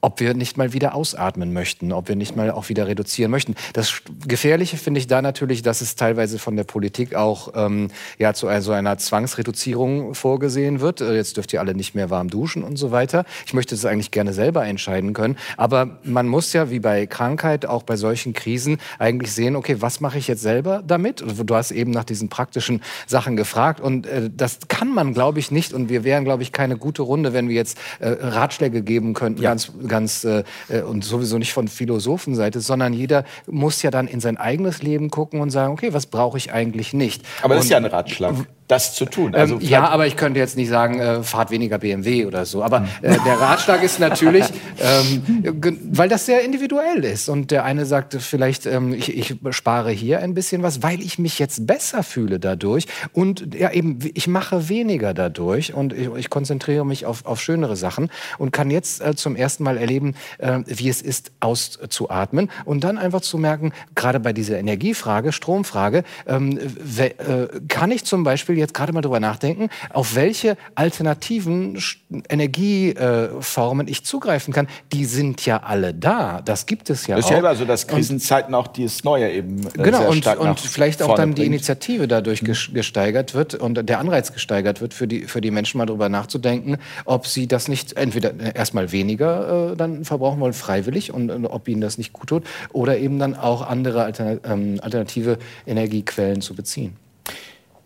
ob 0.00 0.20
wir 0.20 0.34
nicht 0.34 0.56
mal 0.56 0.72
wieder 0.72 0.94
ausatmen 0.94 1.52
möchten, 1.52 1.92
ob 1.92 2.08
wir 2.08 2.16
nicht 2.16 2.36
mal 2.36 2.50
auch 2.50 2.63
auch 2.64 2.68
wieder 2.68 2.86
reduzieren 2.86 3.30
möchten. 3.30 3.54
Das 3.72 4.02
Gefährliche 4.26 4.76
finde 4.76 4.98
ich 5.00 5.06
da 5.06 5.22
natürlich, 5.22 5.62
dass 5.62 5.80
es 5.80 5.96
teilweise 5.96 6.38
von 6.38 6.56
der 6.56 6.64
Politik 6.64 7.14
auch 7.14 7.52
ähm, 7.54 7.88
ja, 8.18 8.32
zu 8.32 8.48
so 8.60 8.72
einer 8.72 8.98
Zwangsreduzierung 8.98 10.14
vorgesehen 10.14 10.80
wird. 10.80 11.00
Äh, 11.00 11.14
jetzt 11.16 11.36
dürft 11.36 11.52
ihr 11.52 11.60
alle 11.60 11.74
nicht 11.74 11.94
mehr 11.94 12.10
warm 12.10 12.28
duschen 12.28 12.62
und 12.62 12.76
so 12.76 12.90
weiter. 12.90 13.24
Ich 13.46 13.54
möchte 13.54 13.74
das 13.74 13.84
eigentlich 13.84 14.10
gerne 14.10 14.32
selber 14.32 14.64
entscheiden 14.64 15.12
können. 15.12 15.36
Aber 15.56 15.98
man 16.04 16.26
muss 16.26 16.52
ja, 16.52 16.70
wie 16.70 16.80
bei 16.80 17.06
Krankheit, 17.06 17.66
auch 17.66 17.82
bei 17.82 17.96
solchen 17.96 18.32
Krisen 18.32 18.78
eigentlich 18.98 19.32
sehen, 19.32 19.56
okay, 19.56 19.76
was 19.80 20.00
mache 20.00 20.18
ich 20.18 20.28
jetzt 20.28 20.42
selber 20.42 20.82
damit? 20.86 21.22
Du 21.44 21.54
hast 21.54 21.70
eben 21.70 21.90
nach 21.90 22.04
diesen 22.04 22.28
praktischen 22.28 22.82
Sachen 23.06 23.36
gefragt. 23.36 23.80
Und 23.80 24.06
äh, 24.06 24.30
das 24.34 24.58
kann 24.68 24.88
man, 24.88 25.12
glaube 25.12 25.38
ich, 25.38 25.50
nicht. 25.50 25.72
Und 25.72 25.88
wir 25.88 26.04
wären, 26.04 26.24
glaube 26.24 26.42
ich, 26.42 26.52
keine 26.52 26.76
gute 26.76 27.02
Runde, 27.02 27.32
wenn 27.32 27.48
wir 27.48 27.56
jetzt 27.56 27.78
äh, 28.00 28.08
Ratschläge 28.08 28.82
geben 28.82 29.14
könnten, 29.14 29.42
ja. 29.42 29.50
ganz, 29.50 29.72
ganz 29.86 30.24
äh, 30.24 30.44
äh 30.68 30.82
und 30.82 31.04
sowieso 31.04 31.38
nicht 31.38 31.52
von 31.52 31.68
Philosophenseite 31.68 32.53
arbeitet, 32.54 32.62
sondern 32.62 32.92
jeder 32.92 33.24
muss 33.46 33.82
ja 33.82 33.90
dann 33.90 34.06
in 34.06 34.20
sein 34.20 34.36
eigenes 34.36 34.82
Leben 34.82 35.10
gucken 35.10 35.40
und 35.40 35.50
sagen, 35.50 35.72
okay, 35.72 35.92
was 35.92 36.06
brauche 36.06 36.38
ich 36.38 36.52
eigentlich 36.52 36.92
nicht? 36.92 37.22
Aber 37.42 37.54
das 37.54 37.64
ist 37.64 37.70
ja 37.70 37.76
ein 37.76 37.84
Ratschlag 37.84 38.34
das 38.68 38.94
zu 38.94 39.04
tun. 39.04 39.34
Also 39.34 39.56
ähm, 39.56 39.60
ja, 39.60 39.88
aber 39.88 40.06
ich 40.06 40.16
könnte 40.16 40.40
jetzt 40.40 40.56
nicht 40.56 40.68
sagen, 40.68 40.98
äh, 40.98 41.22
fahrt 41.22 41.50
weniger 41.50 41.78
BMW 41.78 42.24
oder 42.24 42.46
so. 42.46 42.62
Aber 42.62 42.86
äh, 43.02 43.16
der 43.24 43.40
Ratschlag 43.40 43.82
ist 43.82 44.00
natürlich, 44.00 44.46
ähm, 44.80 45.82
weil 45.92 46.08
das 46.08 46.24
sehr 46.26 46.42
individuell 46.42 47.04
ist. 47.04 47.28
Und 47.28 47.50
der 47.50 47.64
eine 47.64 47.84
sagt 47.84 48.14
vielleicht, 48.14 48.64
ähm, 48.66 48.94
ich, 48.94 49.14
ich, 49.16 49.36
spare 49.50 49.90
hier 49.90 50.20
ein 50.20 50.34
bisschen 50.34 50.62
was, 50.62 50.82
weil 50.82 51.00
ich 51.00 51.18
mich 51.18 51.38
jetzt 51.38 51.66
besser 51.66 52.02
fühle 52.02 52.40
dadurch. 52.40 52.86
Und 53.12 53.54
ja, 53.54 53.70
eben, 53.70 53.98
ich 54.14 54.26
mache 54.26 54.68
weniger 54.68 55.12
dadurch 55.12 55.74
und 55.74 55.92
ich, 55.92 56.08
ich 56.16 56.30
konzentriere 56.30 56.86
mich 56.86 57.04
auf, 57.04 57.26
auf 57.26 57.40
schönere 57.42 57.76
Sachen 57.76 58.10
und 58.38 58.50
kann 58.50 58.70
jetzt 58.70 59.02
äh, 59.02 59.14
zum 59.14 59.36
ersten 59.36 59.62
Mal 59.62 59.76
erleben, 59.76 60.14
äh, 60.38 60.60
wie 60.66 60.88
es 60.88 61.02
ist, 61.02 61.32
auszuatmen. 61.40 62.50
Und 62.64 62.84
dann 62.84 62.96
einfach 62.96 63.20
zu 63.20 63.36
merken, 63.36 63.72
gerade 63.94 64.20
bei 64.20 64.32
dieser 64.32 64.58
Energiefrage, 64.58 65.32
Stromfrage, 65.32 66.04
ähm, 66.26 66.58
äh, 66.96 67.48
kann 67.68 67.90
ich 67.90 68.04
zum 68.04 68.24
Beispiel 68.24 68.53
Beispiel 68.54 68.58
jetzt 68.58 68.74
gerade 68.74 68.92
mal 68.92 69.00
drüber 69.00 69.20
nachdenken, 69.20 69.68
auf 69.90 70.14
welche 70.14 70.56
alternativen 70.74 71.80
Energieformen 72.28 73.88
ich 73.88 74.04
zugreifen 74.04 74.54
kann. 74.54 74.68
Die 74.92 75.04
sind 75.04 75.44
ja 75.44 75.62
alle 75.62 75.92
da. 75.94 76.40
Das 76.42 76.66
gibt 76.66 76.90
es 76.90 77.06
ja 77.06 77.16
das 77.16 77.26
auch. 77.26 77.30
Das 77.30 77.38
ist 77.38 77.42
ja 77.42 77.50
immer 77.50 77.56
so, 77.56 77.64
dass 77.64 77.86
Krisenzeiten 77.86 78.54
auch 78.54 78.68
dieses 78.68 79.04
Neue 79.04 79.30
eben 79.30 79.66
äh, 79.66 79.82
Genau, 79.82 80.08
und, 80.08 80.26
und 80.26 80.60
vielleicht 80.60 81.02
auch 81.02 81.16
dann 81.16 81.30
bringt. 81.30 81.38
die 81.38 81.46
Initiative 81.46 82.08
dadurch 82.08 82.42
mhm. 82.42 82.74
gesteigert 82.74 83.34
wird 83.34 83.54
und 83.54 83.88
der 83.88 83.98
Anreiz 83.98 84.32
gesteigert 84.32 84.80
wird 84.80 84.94
für 84.94 85.08
die, 85.08 85.22
für 85.22 85.40
die 85.40 85.50
Menschen 85.50 85.78
mal 85.78 85.86
drüber 85.86 86.08
nachzudenken, 86.08 86.76
ob 87.04 87.26
sie 87.26 87.46
das 87.46 87.68
nicht 87.68 87.96
entweder 87.96 88.54
erstmal 88.54 88.92
weniger 88.92 89.72
äh, 89.72 89.76
dann 89.76 90.04
verbrauchen 90.04 90.40
wollen, 90.40 90.52
freiwillig, 90.52 91.12
und, 91.12 91.30
und, 91.30 91.46
ob 91.46 91.68
ihnen 91.68 91.80
das 91.80 91.98
nicht 91.98 92.12
gut 92.12 92.28
tut, 92.28 92.44
oder 92.72 92.98
eben 92.98 93.18
dann 93.18 93.34
auch 93.34 93.62
andere 93.62 94.12
ähm, 94.44 94.78
alternative 94.80 95.38
Energiequellen 95.66 96.40
zu 96.40 96.54
beziehen. 96.54 96.96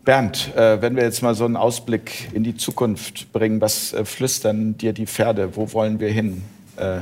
Bernd, 0.05 0.55
äh, 0.55 0.81
wenn 0.81 0.95
wir 0.95 1.03
jetzt 1.03 1.21
mal 1.21 1.35
so 1.35 1.45
einen 1.45 1.57
Ausblick 1.57 2.29
in 2.33 2.43
die 2.43 2.55
Zukunft 2.55 3.31
bringen, 3.31 3.61
was 3.61 3.93
äh, 3.93 4.05
flüstern 4.05 4.77
dir 4.77 4.93
die 4.93 5.05
Pferde? 5.05 5.55
Wo 5.55 5.71
wollen 5.73 5.99
wir 5.99 6.09
hin? 6.09 6.41
Äh, 6.77 7.01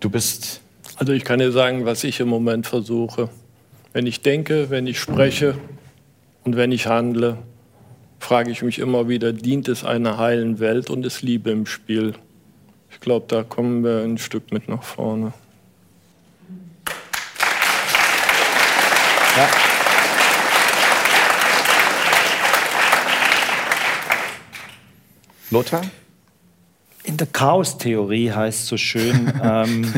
du 0.00 0.10
bist. 0.10 0.60
Also 0.96 1.12
ich 1.12 1.24
kann 1.24 1.38
dir 1.38 1.52
sagen, 1.52 1.86
was 1.86 2.04
ich 2.04 2.20
im 2.20 2.28
Moment 2.28 2.66
versuche. 2.66 3.28
Wenn 3.92 4.06
ich 4.06 4.20
denke, 4.20 4.68
wenn 4.68 4.86
ich 4.86 4.98
spreche 4.98 5.56
und 6.44 6.56
wenn 6.56 6.72
ich 6.72 6.86
handle, 6.86 7.38
frage 8.18 8.50
ich 8.50 8.62
mich 8.62 8.78
immer 8.78 9.08
wieder, 9.08 9.32
dient 9.32 9.68
es 9.68 9.84
einer 9.84 10.18
heilen 10.18 10.58
Welt 10.58 10.90
und 10.90 11.06
ist 11.06 11.22
Liebe 11.22 11.50
im 11.50 11.66
Spiel? 11.66 12.14
Ich 12.90 13.00
glaube, 13.00 13.26
da 13.28 13.44
kommen 13.44 13.84
wir 13.84 14.02
ein 14.02 14.18
Stück 14.18 14.52
mit 14.52 14.68
nach 14.68 14.82
vorne. 14.82 15.32
Lothar? 25.50 25.82
In 27.04 27.16
der 27.16 27.26
Chaos-Theorie 27.26 28.30
heißt 28.30 28.60
es 28.60 28.66
so 28.66 28.76
schön. 28.76 29.32
ähm, 29.42 29.94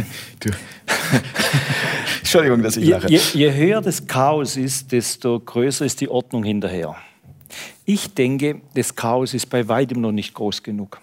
Entschuldigung, 2.19 2.63
dass 2.63 2.77
ich 2.77 2.89
lache. 2.89 3.09
Je, 3.09 3.19
je 3.35 3.53
höher 3.53 3.81
das 3.81 4.07
Chaos 4.07 4.57
ist, 4.57 4.93
desto 4.93 5.41
größer 5.41 5.85
ist 5.85 6.01
die 6.01 6.09
Ordnung 6.09 6.45
hinterher. 6.45 6.95
Ich 7.85 8.15
denke, 8.15 8.61
das 8.75 8.95
Chaos 8.95 9.35
ist 9.35 9.47
bei 9.47 9.67
weitem 9.67 10.01
noch 10.01 10.13
nicht 10.13 10.35
groß 10.35 10.63
genug. 10.63 11.01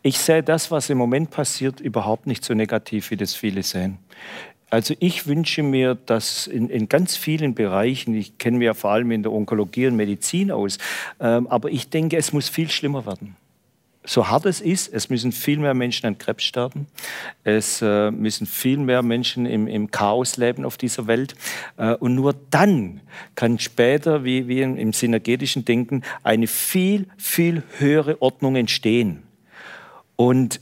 Ich 0.00 0.18
sehe 0.18 0.42
das, 0.42 0.70
was 0.70 0.88
im 0.88 0.96
Moment 0.96 1.30
passiert, 1.30 1.80
überhaupt 1.80 2.26
nicht 2.26 2.42
so 2.42 2.54
negativ, 2.54 3.10
wie 3.10 3.16
das 3.16 3.34
viele 3.34 3.62
sehen. 3.62 3.98
Also 4.70 4.94
ich 5.00 5.26
wünsche 5.26 5.62
mir, 5.62 5.96
dass 5.96 6.46
in, 6.46 6.70
in 6.70 6.88
ganz 6.88 7.16
vielen 7.16 7.54
Bereichen, 7.54 8.14
ich 8.14 8.38
kenne 8.38 8.58
mich 8.58 8.66
ja 8.66 8.74
vor 8.74 8.92
allem 8.92 9.10
in 9.10 9.22
der 9.22 9.32
Onkologie 9.32 9.88
und 9.88 9.96
Medizin 9.96 10.50
aus, 10.50 10.78
ähm, 11.18 11.46
aber 11.48 11.70
ich 11.70 11.90
denke, 11.90 12.16
es 12.16 12.32
muss 12.32 12.48
viel 12.48 12.70
schlimmer 12.70 13.04
werden 13.04 13.36
so 14.10 14.28
hart 14.28 14.44
es 14.44 14.60
ist, 14.60 14.92
es 14.92 15.08
müssen 15.08 15.30
viel 15.30 15.60
mehr 15.60 15.72
Menschen 15.72 16.04
an 16.06 16.18
Krebs 16.18 16.42
sterben. 16.42 16.88
Es 17.44 17.80
äh, 17.80 18.10
müssen 18.10 18.44
viel 18.44 18.78
mehr 18.78 19.02
Menschen 19.02 19.46
im, 19.46 19.68
im, 19.68 19.92
Chaos 19.92 20.36
leben 20.36 20.64
auf 20.64 20.76
dieser 20.76 21.06
Welt. 21.06 21.36
Äh, 21.76 21.94
und 21.94 22.16
nur 22.16 22.34
dann 22.50 23.02
kann 23.36 23.60
später, 23.60 24.24
wie, 24.24 24.48
wie 24.48 24.62
im, 24.62 24.76
im 24.76 24.92
synergetischen 24.92 25.64
Denken, 25.64 26.02
eine 26.24 26.48
viel, 26.48 27.06
viel 27.18 27.62
höhere 27.78 28.20
Ordnung 28.20 28.56
entstehen. 28.56 29.22
Und 30.16 30.60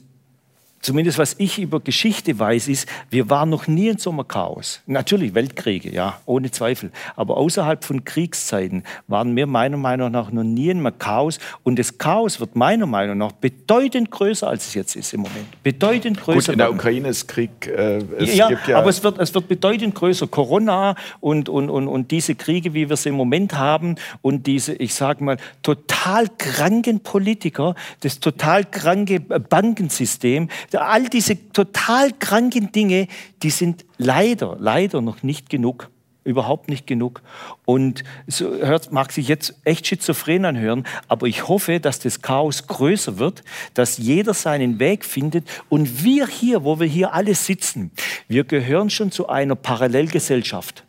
zumindest 0.80 1.18
was 1.18 1.36
ich 1.38 1.58
über 1.58 1.80
Geschichte 1.80 2.38
weiß, 2.38 2.68
ist, 2.68 2.88
wir 3.10 3.30
waren 3.30 3.50
noch 3.50 3.66
nie 3.66 3.88
in 3.88 3.98
so 3.98 4.10
einem 4.10 4.26
Chaos. 4.26 4.80
Natürlich 4.86 5.34
Weltkriege, 5.34 5.90
ja, 5.92 6.20
ohne 6.26 6.50
Zweifel. 6.50 6.90
Aber 7.16 7.36
außerhalb 7.36 7.84
von 7.84 8.04
Kriegszeiten 8.04 8.84
waren 9.06 9.34
wir 9.36 9.46
meiner 9.46 9.76
Meinung 9.76 10.10
nach 10.10 10.30
noch 10.30 10.42
nie 10.42 10.70
in 10.70 10.86
einem 10.86 10.98
Chaos. 10.98 11.38
Und 11.64 11.78
das 11.78 11.98
Chaos 11.98 12.40
wird 12.40 12.56
meiner 12.56 12.86
Meinung 12.86 13.18
nach 13.18 13.32
bedeutend 13.32 14.10
größer, 14.10 14.48
als 14.48 14.68
es 14.68 14.74
jetzt 14.74 14.96
ist 14.96 15.12
im 15.12 15.20
Moment. 15.20 15.62
Bedeutend 15.62 16.20
größer. 16.20 16.38
Gut, 16.38 16.48
in 16.48 16.58
der 16.58 16.72
Ukraine 16.72 17.08
ist 17.08 17.26
Krieg. 17.26 17.66
Äh, 17.66 17.98
ja, 18.24 18.50
ja, 18.66 18.78
aber 18.78 18.90
es 18.90 19.02
wird, 19.02 19.18
es 19.18 19.34
wird 19.34 19.48
bedeutend 19.48 19.94
größer. 19.94 20.26
Corona 20.26 20.94
und, 21.20 21.48
und, 21.48 21.70
und, 21.70 21.88
und 21.88 22.10
diese 22.10 22.34
Kriege, 22.34 22.74
wie 22.74 22.88
wir 22.88 22.96
sie 22.96 23.08
im 23.10 23.16
Moment 23.16 23.54
haben 23.54 23.96
und 24.22 24.46
diese, 24.46 24.74
ich 24.74 24.94
sage 24.94 25.24
mal, 25.24 25.36
total 25.62 26.26
kranken 26.38 27.00
Politiker, 27.00 27.74
das 28.00 28.20
total 28.20 28.64
kranke 28.64 29.20
Bankensystem, 29.20 30.48
all 30.74 31.08
diese 31.08 31.52
total 31.52 32.12
kranken 32.12 32.72
Dinge, 32.72 33.08
die 33.42 33.50
sind 33.50 33.84
leider, 33.96 34.56
leider 34.58 35.00
noch 35.00 35.22
nicht 35.22 35.48
genug. 35.48 35.90
Überhaupt 36.24 36.68
nicht 36.68 36.86
genug. 36.86 37.22
Und 37.64 38.04
so 38.26 38.54
hört, 38.54 38.92
mag 38.92 39.12
sich 39.12 39.28
jetzt 39.28 39.54
echt 39.64 39.86
schizophren 39.86 40.44
anhören, 40.44 40.84
aber 41.06 41.26
ich 41.26 41.48
hoffe, 41.48 41.80
dass 41.80 42.00
das 42.00 42.20
Chaos 42.20 42.66
größer 42.66 43.18
wird, 43.18 43.42
dass 43.72 43.96
jeder 43.96 44.34
seinen 44.34 44.78
Weg 44.78 45.06
findet. 45.06 45.48
Und 45.70 46.04
wir 46.04 46.26
hier, 46.26 46.64
wo 46.64 46.78
wir 46.80 46.86
hier 46.86 47.14
alle 47.14 47.34
sitzen, 47.34 47.92
wir 48.26 48.44
gehören 48.44 48.90
schon 48.90 49.10
zu 49.10 49.28
einer 49.30 49.54
Parallelgesellschaft. 49.54 50.84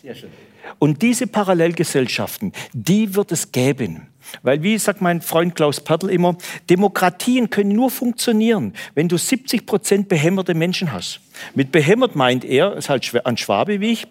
Sehr 0.00 0.14
schön. 0.14 0.30
Und 0.78 1.02
diese 1.02 1.26
Parallelgesellschaften, 1.26 2.52
die 2.72 3.14
wird 3.14 3.32
es 3.32 3.52
geben. 3.52 4.06
Weil, 4.42 4.62
wie 4.62 4.78
sagt 4.78 5.00
mein 5.00 5.20
Freund 5.20 5.54
Klaus 5.54 5.80
Pertl 5.80 6.10
immer, 6.10 6.36
Demokratien 6.70 7.50
können 7.50 7.72
nur 7.72 7.90
funktionieren, 7.90 8.74
wenn 8.94 9.08
du 9.08 9.16
70 9.16 9.66
Prozent 9.66 10.08
behämmerte 10.08 10.54
Menschen 10.54 10.92
hast. 10.92 11.20
Mit 11.54 11.72
behämmert 11.72 12.16
meint 12.16 12.44
er, 12.44 12.76
ist 12.76 12.88
halt 12.88 13.10
ein 13.24 13.36
Schwabe 13.36 13.80
wie 13.80 13.92
ich, 13.92 14.06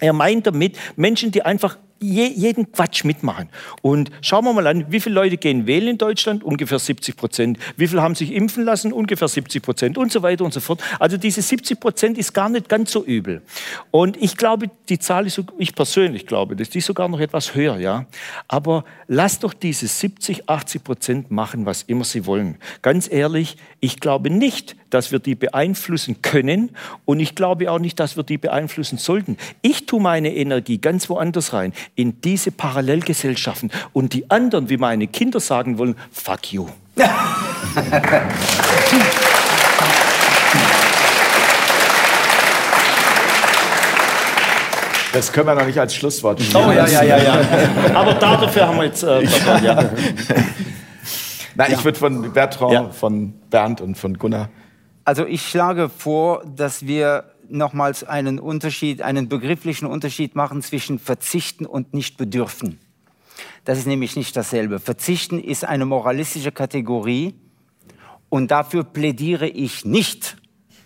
er 0.00 0.12
meint 0.12 0.46
damit 0.46 0.78
Menschen, 0.96 1.30
die 1.30 1.42
einfach 1.42 1.76
je, 2.00 2.26
jeden 2.26 2.72
Quatsch 2.72 3.04
mitmachen. 3.04 3.48
Und 3.82 4.10
schauen 4.22 4.44
wir 4.44 4.52
mal 4.52 4.66
an, 4.66 4.86
wie 4.88 5.00
viele 5.00 5.14
Leute 5.14 5.36
gehen 5.36 5.66
wählen 5.66 5.88
in 5.88 5.98
Deutschland? 5.98 6.42
Ungefähr 6.42 6.78
70 6.78 7.16
Prozent. 7.16 7.58
Wie 7.76 7.86
viele 7.86 8.02
haben 8.02 8.14
sich 8.14 8.32
impfen 8.32 8.64
lassen? 8.64 8.92
Ungefähr 8.92 9.28
70 9.28 9.62
Prozent 9.62 9.98
und 9.98 10.10
so 10.10 10.22
weiter 10.22 10.44
und 10.44 10.52
so 10.52 10.60
fort. 10.60 10.82
Also 10.98 11.16
diese 11.16 11.42
70 11.42 11.78
Prozent 11.78 12.18
ist 12.18 12.32
gar 12.32 12.48
nicht 12.48 12.68
ganz 12.68 12.90
so 12.90 13.04
übel. 13.04 13.42
Und 13.90 14.16
ich 14.16 14.36
glaube, 14.36 14.70
die 14.88 14.98
Zahl 14.98 15.26
ist, 15.26 15.40
ich 15.58 15.74
persönlich 15.74 16.26
glaube, 16.26 16.56
dass 16.56 16.70
die 16.70 16.80
sogar 16.80 17.08
noch 17.08 17.20
etwas 17.20 17.54
höher, 17.54 17.78
ja. 17.78 18.06
Aber 18.48 18.84
lasst 19.06 19.44
doch 19.44 19.54
diese 19.54 19.86
70, 19.86 20.48
80 20.48 20.84
Prozent 20.84 21.30
machen, 21.30 21.66
was 21.66 21.82
immer 21.82 22.04
sie 22.04 22.26
wollen. 22.26 22.56
Ganz 22.82 23.10
ehrlich, 23.10 23.56
ich 23.80 24.00
glaube 24.00 24.30
nicht, 24.30 24.76
dass 24.90 25.12
wir 25.12 25.18
die 25.18 25.34
beeinflussen 25.34 26.22
können 26.22 26.70
und 27.04 27.20
ich 27.20 27.34
glaube 27.34 27.70
auch 27.70 27.78
nicht, 27.78 27.98
dass 28.00 28.16
wir 28.16 28.24
die 28.24 28.38
beeinflussen 28.38 28.98
sollten. 28.98 29.36
Ich 29.62 29.86
tue 29.86 30.00
meine 30.00 30.34
Energie 30.34 30.78
ganz 30.78 31.08
woanders 31.08 31.52
rein 31.52 31.72
in 31.94 32.20
diese 32.20 32.50
Parallelgesellschaften. 32.50 33.70
Und 33.92 34.12
die 34.12 34.30
anderen, 34.30 34.68
wie 34.68 34.76
meine 34.76 35.06
Kinder 35.06 35.40
sagen 35.40 35.78
wollen, 35.78 35.96
fuck 36.12 36.52
you. 36.52 36.66
Das 45.12 45.32
können 45.32 45.48
wir 45.48 45.54
noch 45.54 45.66
nicht 45.66 45.78
als 45.78 45.94
Schlusswort 45.94 46.40
spielen. 46.40 46.64
Oh 46.68 46.70
ja, 46.70 46.86
ja, 46.86 47.02
ja, 47.02 47.18
ja. 47.18 47.40
Aber 47.94 48.14
dafür 48.14 48.68
haben 48.68 48.76
wir 48.76 48.84
jetzt. 48.84 49.02
Äh, 49.02 49.22
ja. 49.62 49.90
Nein, 51.56 51.72
ich 51.72 51.84
würde 51.84 51.98
von 51.98 52.32
Bertrand, 52.32 52.72
ja. 52.72 52.88
von 52.90 53.32
Bernd 53.50 53.80
und 53.80 53.96
von 53.96 54.16
Gunnar. 54.16 54.48
Also 55.10 55.26
ich 55.26 55.42
schlage 55.48 55.88
vor, 55.88 56.44
dass 56.44 56.86
wir 56.86 57.24
nochmals 57.48 58.04
einen 58.04 58.38
Unterschied, 58.38 59.02
einen 59.02 59.28
begrifflichen 59.28 59.86
Unterschied 59.86 60.36
machen 60.36 60.62
zwischen 60.62 61.00
verzichten 61.00 61.66
und 61.66 61.92
nicht 61.94 62.16
bedürfen. 62.16 62.78
Das 63.64 63.76
ist 63.76 63.88
nämlich 63.88 64.14
nicht 64.14 64.36
dasselbe. 64.36 64.78
Verzichten 64.78 65.40
ist 65.40 65.64
eine 65.64 65.84
moralistische 65.84 66.52
Kategorie 66.52 67.34
und 68.28 68.52
dafür 68.52 68.84
plädiere 68.84 69.48
ich 69.48 69.84
nicht. 69.84 70.36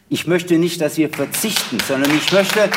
Ich 0.09 0.27
möchte 0.27 0.57
nicht, 0.57 0.81
dass 0.81 0.97
wir 0.97 1.11
verzichten, 1.11 1.77
sondern 1.87 2.11
ich 2.17 2.33
möchte, 2.33 2.71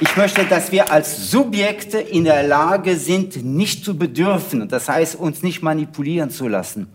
ich 0.00 0.14
möchte, 0.18 0.44
dass 0.44 0.70
wir 0.70 0.92
als 0.92 1.30
Subjekte 1.30 1.96
in 1.96 2.24
der 2.24 2.42
Lage 2.42 2.98
sind, 2.98 3.42
nicht 3.42 3.86
zu 3.86 3.96
bedürfen. 3.96 4.68
Das 4.68 4.90
heißt, 4.90 5.14
uns 5.14 5.42
nicht 5.42 5.62
manipulieren 5.62 6.28
zu 6.28 6.46
lassen. 6.46 6.88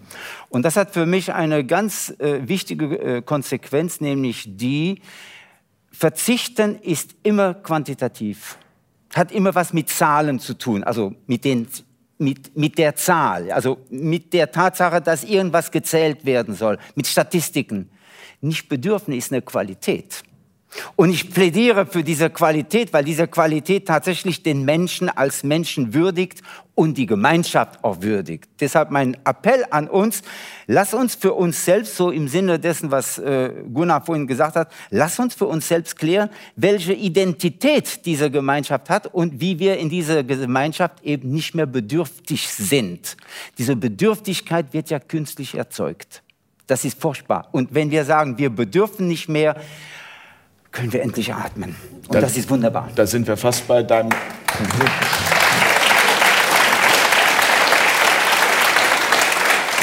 Und 0.49 0.63
das 0.63 0.75
hat 0.75 0.93
für 0.93 1.05
mich 1.05 1.33
eine 1.33 1.65
ganz 1.65 2.13
äh, 2.19 2.47
wichtige 2.47 2.97
äh, 2.97 3.21
Konsequenz, 3.21 4.01
nämlich 4.01 4.45
die, 4.57 5.01
Verzichten 5.97 6.77
ist 6.79 7.15
immer 7.23 7.55
quantitativ, 7.55 8.59
hat 9.15 9.31
immer 9.31 9.55
was 9.55 9.73
mit 9.73 9.89
Zahlen 9.89 10.39
zu 10.39 10.53
tun, 10.53 10.83
also 10.83 11.15
mit, 11.25 11.43
den, 11.43 11.67
mit, 12.19 12.55
mit 12.55 12.77
der 12.77 12.95
Zahl, 12.95 13.51
also 13.51 13.79
mit 13.89 14.31
der 14.31 14.51
Tatsache, 14.51 15.01
dass 15.01 15.23
irgendwas 15.23 15.71
gezählt 15.71 16.23
werden 16.23 16.53
soll, 16.53 16.77
mit 16.93 17.07
Statistiken. 17.07 17.89
Nicht 18.41 18.69
bedürfen 18.69 19.11
ist 19.11 19.31
eine 19.31 19.41
Qualität. 19.41 20.21
Und 20.95 21.11
ich 21.11 21.31
plädiere 21.31 21.85
für 21.85 22.03
diese 22.03 22.29
Qualität, 22.29 22.93
weil 22.93 23.03
diese 23.03 23.27
Qualität 23.27 23.87
tatsächlich 23.87 24.43
den 24.43 24.65
Menschen 24.65 25.09
als 25.09 25.43
Menschen 25.43 25.93
würdigt 25.93 26.41
und 26.75 26.95
die 26.97 27.07
Gemeinschaft 27.07 27.83
auch 27.83 28.01
würdigt. 28.01 28.49
Deshalb 28.59 28.91
mein 28.91 29.17
Appell 29.25 29.65
an 29.71 29.87
uns, 29.87 30.21
lass 30.67 30.93
uns 30.93 31.15
für 31.15 31.33
uns 31.33 31.65
selbst, 31.65 31.95
so 31.95 32.11
im 32.11 32.27
Sinne 32.27 32.59
dessen, 32.59 32.91
was 32.91 33.17
äh, 33.17 33.51
Gunnar 33.73 34.05
vorhin 34.05 34.27
gesagt 34.27 34.55
hat, 34.55 34.71
lass 34.91 35.17
uns 35.19 35.33
für 35.33 35.45
uns 35.45 35.67
selbst 35.67 35.97
klären, 35.97 36.29
welche 36.55 36.93
Identität 36.93 38.05
diese 38.05 38.29
Gemeinschaft 38.29 38.91
hat 38.91 39.07
und 39.07 39.41
wie 39.41 39.57
wir 39.57 39.77
in 39.79 39.89
dieser 39.89 40.23
Gemeinschaft 40.23 41.03
eben 41.03 41.31
nicht 41.31 41.55
mehr 41.55 41.65
bedürftig 41.65 42.47
sind. 42.47 43.17
Diese 43.57 43.75
Bedürftigkeit 43.75 44.71
wird 44.71 44.91
ja 44.91 44.99
künstlich 44.99 45.55
erzeugt. 45.55 46.21
Das 46.67 46.85
ist 46.85 47.01
furchtbar. 47.01 47.47
Und 47.53 47.73
wenn 47.73 47.89
wir 47.89 48.05
sagen, 48.05 48.37
wir 48.37 48.51
bedürfen 48.51 49.07
nicht 49.07 49.29
mehr, 49.29 49.55
können 50.71 50.93
wir 50.93 51.01
endlich 51.01 51.33
atmen. 51.33 51.75
Und 52.07 52.15
das, 52.15 52.23
das 52.23 52.37
ist 52.37 52.49
wunderbar. 52.49 52.89
Da 52.95 53.05
sind 53.05 53.27
wir 53.27 53.37
fast 53.37 53.67
bei 53.67 53.83
deinem. 53.83 54.09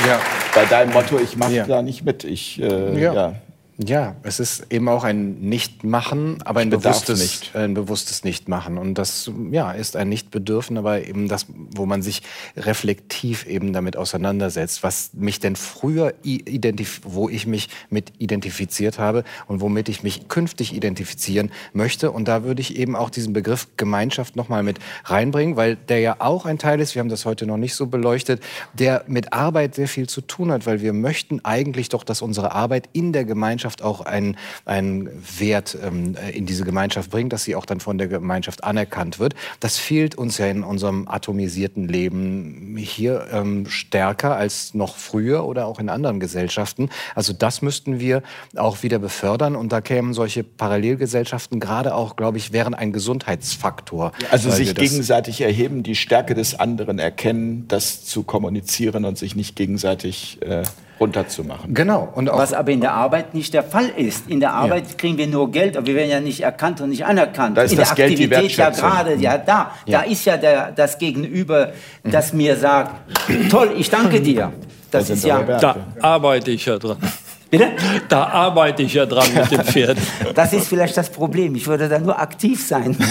Ja. 0.06 0.20
Bei 0.54 0.64
deinem 0.66 0.92
Motto, 0.92 1.18
ich 1.18 1.36
mache 1.36 1.52
ja. 1.52 1.66
da 1.66 1.82
nicht 1.82 2.04
mit. 2.04 2.24
Ich, 2.24 2.60
äh, 2.60 3.00
ja. 3.00 3.12
ja. 3.12 3.34
Ja, 3.76 4.14
es 4.22 4.38
ist 4.38 4.66
eben 4.70 4.88
auch 4.88 5.02
ein 5.02 5.40
Nicht-Machen, 5.40 6.40
aber 6.44 6.60
ein 6.60 6.70
bewusstes, 6.70 7.20
nicht. 7.20 7.56
ein 7.56 7.74
bewusstes 7.74 8.22
Nicht-Machen. 8.22 8.78
Und 8.78 8.94
das 8.94 9.28
ja, 9.50 9.72
ist 9.72 9.96
ein 9.96 10.08
Nicht-Bedürfen, 10.08 10.78
aber 10.78 11.04
eben 11.04 11.26
das, 11.26 11.46
wo 11.74 11.84
man 11.84 12.00
sich 12.00 12.22
reflektiv 12.56 13.46
eben 13.46 13.72
damit 13.72 13.96
auseinandersetzt, 13.96 14.84
was 14.84 15.10
mich 15.14 15.40
denn 15.40 15.56
früher 15.56 16.14
identif 16.22 17.00
wo 17.02 17.28
ich 17.28 17.48
mich 17.48 17.68
mit 17.90 18.12
identifiziert 18.18 19.00
habe 19.00 19.24
und 19.48 19.60
womit 19.60 19.88
ich 19.88 20.04
mich 20.04 20.28
künftig 20.28 20.72
identifizieren 20.72 21.50
möchte. 21.72 22.12
Und 22.12 22.28
da 22.28 22.44
würde 22.44 22.60
ich 22.60 22.76
eben 22.76 22.94
auch 22.94 23.10
diesen 23.10 23.32
Begriff 23.32 23.66
Gemeinschaft 23.76 24.36
nochmal 24.36 24.62
mit 24.62 24.78
reinbringen, 25.04 25.56
weil 25.56 25.74
der 25.74 25.98
ja 25.98 26.16
auch 26.20 26.46
ein 26.46 26.58
Teil 26.58 26.78
ist, 26.78 26.94
wir 26.94 27.00
haben 27.00 27.08
das 27.08 27.24
heute 27.24 27.44
noch 27.44 27.56
nicht 27.56 27.74
so 27.74 27.88
beleuchtet, 27.88 28.40
der 28.72 29.02
mit 29.08 29.32
Arbeit 29.32 29.74
sehr 29.74 29.88
viel 29.88 30.08
zu 30.08 30.20
tun 30.20 30.52
hat, 30.52 30.64
weil 30.64 30.80
wir 30.80 30.92
möchten 30.92 31.44
eigentlich 31.44 31.88
doch, 31.88 32.04
dass 32.04 32.22
unsere 32.22 32.52
Arbeit 32.52 32.88
in 32.92 33.12
der 33.12 33.24
Gemeinschaft 33.24 33.63
Gemeinschaft 33.64 33.82
auch 33.82 34.02
einen, 34.02 34.36
einen 34.66 35.08
Wert 35.38 35.76
ähm, 35.82 36.16
in 36.32 36.44
diese 36.44 36.64
Gemeinschaft 36.64 37.10
bringt, 37.10 37.32
dass 37.32 37.44
sie 37.44 37.56
auch 37.56 37.64
dann 37.64 37.80
von 37.80 37.96
der 37.96 38.08
Gemeinschaft 38.08 38.62
anerkannt 38.62 39.18
wird. 39.18 39.34
Das 39.60 39.78
fehlt 39.78 40.16
uns 40.16 40.36
ja 40.36 40.46
in 40.46 40.62
unserem 40.62 41.08
atomisierten 41.08 41.88
Leben 41.88 42.76
hier 42.76 43.26
ähm, 43.32 43.66
stärker 43.66 44.36
als 44.36 44.74
noch 44.74 44.96
früher 44.96 45.46
oder 45.46 45.66
auch 45.66 45.78
in 45.78 45.88
anderen 45.88 46.20
Gesellschaften. 46.20 46.90
Also 47.14 47.32
das 47.32 47.62
müssten 47.62 48.00
wir 48.00 48.22
auch 48.54 48.82
wieder 48.82 48.98
befördern 48.98 49.56
und 49.56 49.72
da 49.72 49.80
kämen 49.80 50.12
solche 50.12 50.44
Parallelgesellschaften 50.44 51.58
gerade 51.58 51.94
auch, 51.94 52.16
glaube 52.16 52.36
ich, 52.36 52.52
wären 52.52 52.74
ein 52.74 52.92
Gesundheitsfaktor. 52.92 54.12
Also 54.30 54.50
sich 54.50 54.74
gegenseitig 54.74 55.40
erheben, 55.40 55.82
die 55.82 55.94
Stärke 55.94 56.34
des 56.34 56.58
anderen 56.58 56.98
erkennen, 56.98 57.66
das 57.68 58.04
zu 58.04 58.24
kommunizieren 58.24 59.06
und 59.06 59.16
sich 59.16 59.34
nicht 59.36 59.56
gegenseitig 59.56 60.42
äh, 60.42 60.64
runterzumachen. 61.04 61.72
Genau. 61.74 62.08
Und 62.14 62.28
Was 62.28 62.52
aber 62.52 62.72
in 62.72 62.80
der 62.80 62.92
Arbeit 62.92 63.34
nicht 63.34 63.54
der 63.54 63.62
Fall 63.62 63.90
ist. 63.96 64.28
In 64.28 64.40
der 64.40 64.52
Arbeit 64.52 64.88
ja. 64.88 64.94
kriegen 64.96 65.18
wir 65.18 65.26
nur 65.26 65.50
Geld, 65.50 65.76
aber 65.76 65.86
wir 65.86 65.94
werden 65.94 66.10
ja 66.10 66.20
nicht 66.20 66.40
erkannt 66.40 66.80
und 66.80 66.88
nicht 66.90 67.04
anerkannt. 67.04 67.56
Da 67.56 67.62
ist 67.62 67.72
in 67.72 67.78
das 67.78 67.94
der 67.94 68.08
Geld 68.08 68.12
Aktivität 68.12 68.56
ja 68.56 68.70
gerade, 68.70 69.14
ja 69.14 69.38
da. 69.38 69.70
Ja. 69.86 69.98
Da 69.98 70.04
ist 70.04 70.24
ja 70.24 70.36
der, 70.36 70.72
das 70.72 70.98
Gegenüber, 70.98 71.72
das 72.02 72.32
mir 72.32 72.56
sagt, 72.56 72.92
toll, 73.50 73.72
ich 73.76 73.90
danke 73.90 74.20
dir. 74.20 74.52
Das, 74.90 75.08
das 75.08 75.18
ist 75.18 75.24
ja... 75.24 75.42
Da 75.42 75.76
arbeite 76.00 76.50
ich 76.50 76.64
ja 76.66 76.78
dran. 76.78 76.96
Bitte? 77.50 77.68
Da 78.08 78.26
arbeite 78.26 78.82
ich 78.82 78.94
ja 78.94 79.06
dran 79.06 79.26
mit 79.34 79.50
dem 79.50 79.60
Pferd. 79.64 79.98
Das 80.34 80.52
ist 80.52 80.68
vielleicht 80.68 80.96
das 80.96 81.10
Problem. 81.10 81.54
Ich 81.54 81.66
würde 81.66 81.88
da 81.88 81.98
nur 81.98 82.18
aktiv 82.18 82.64
sein. 82.66 82.96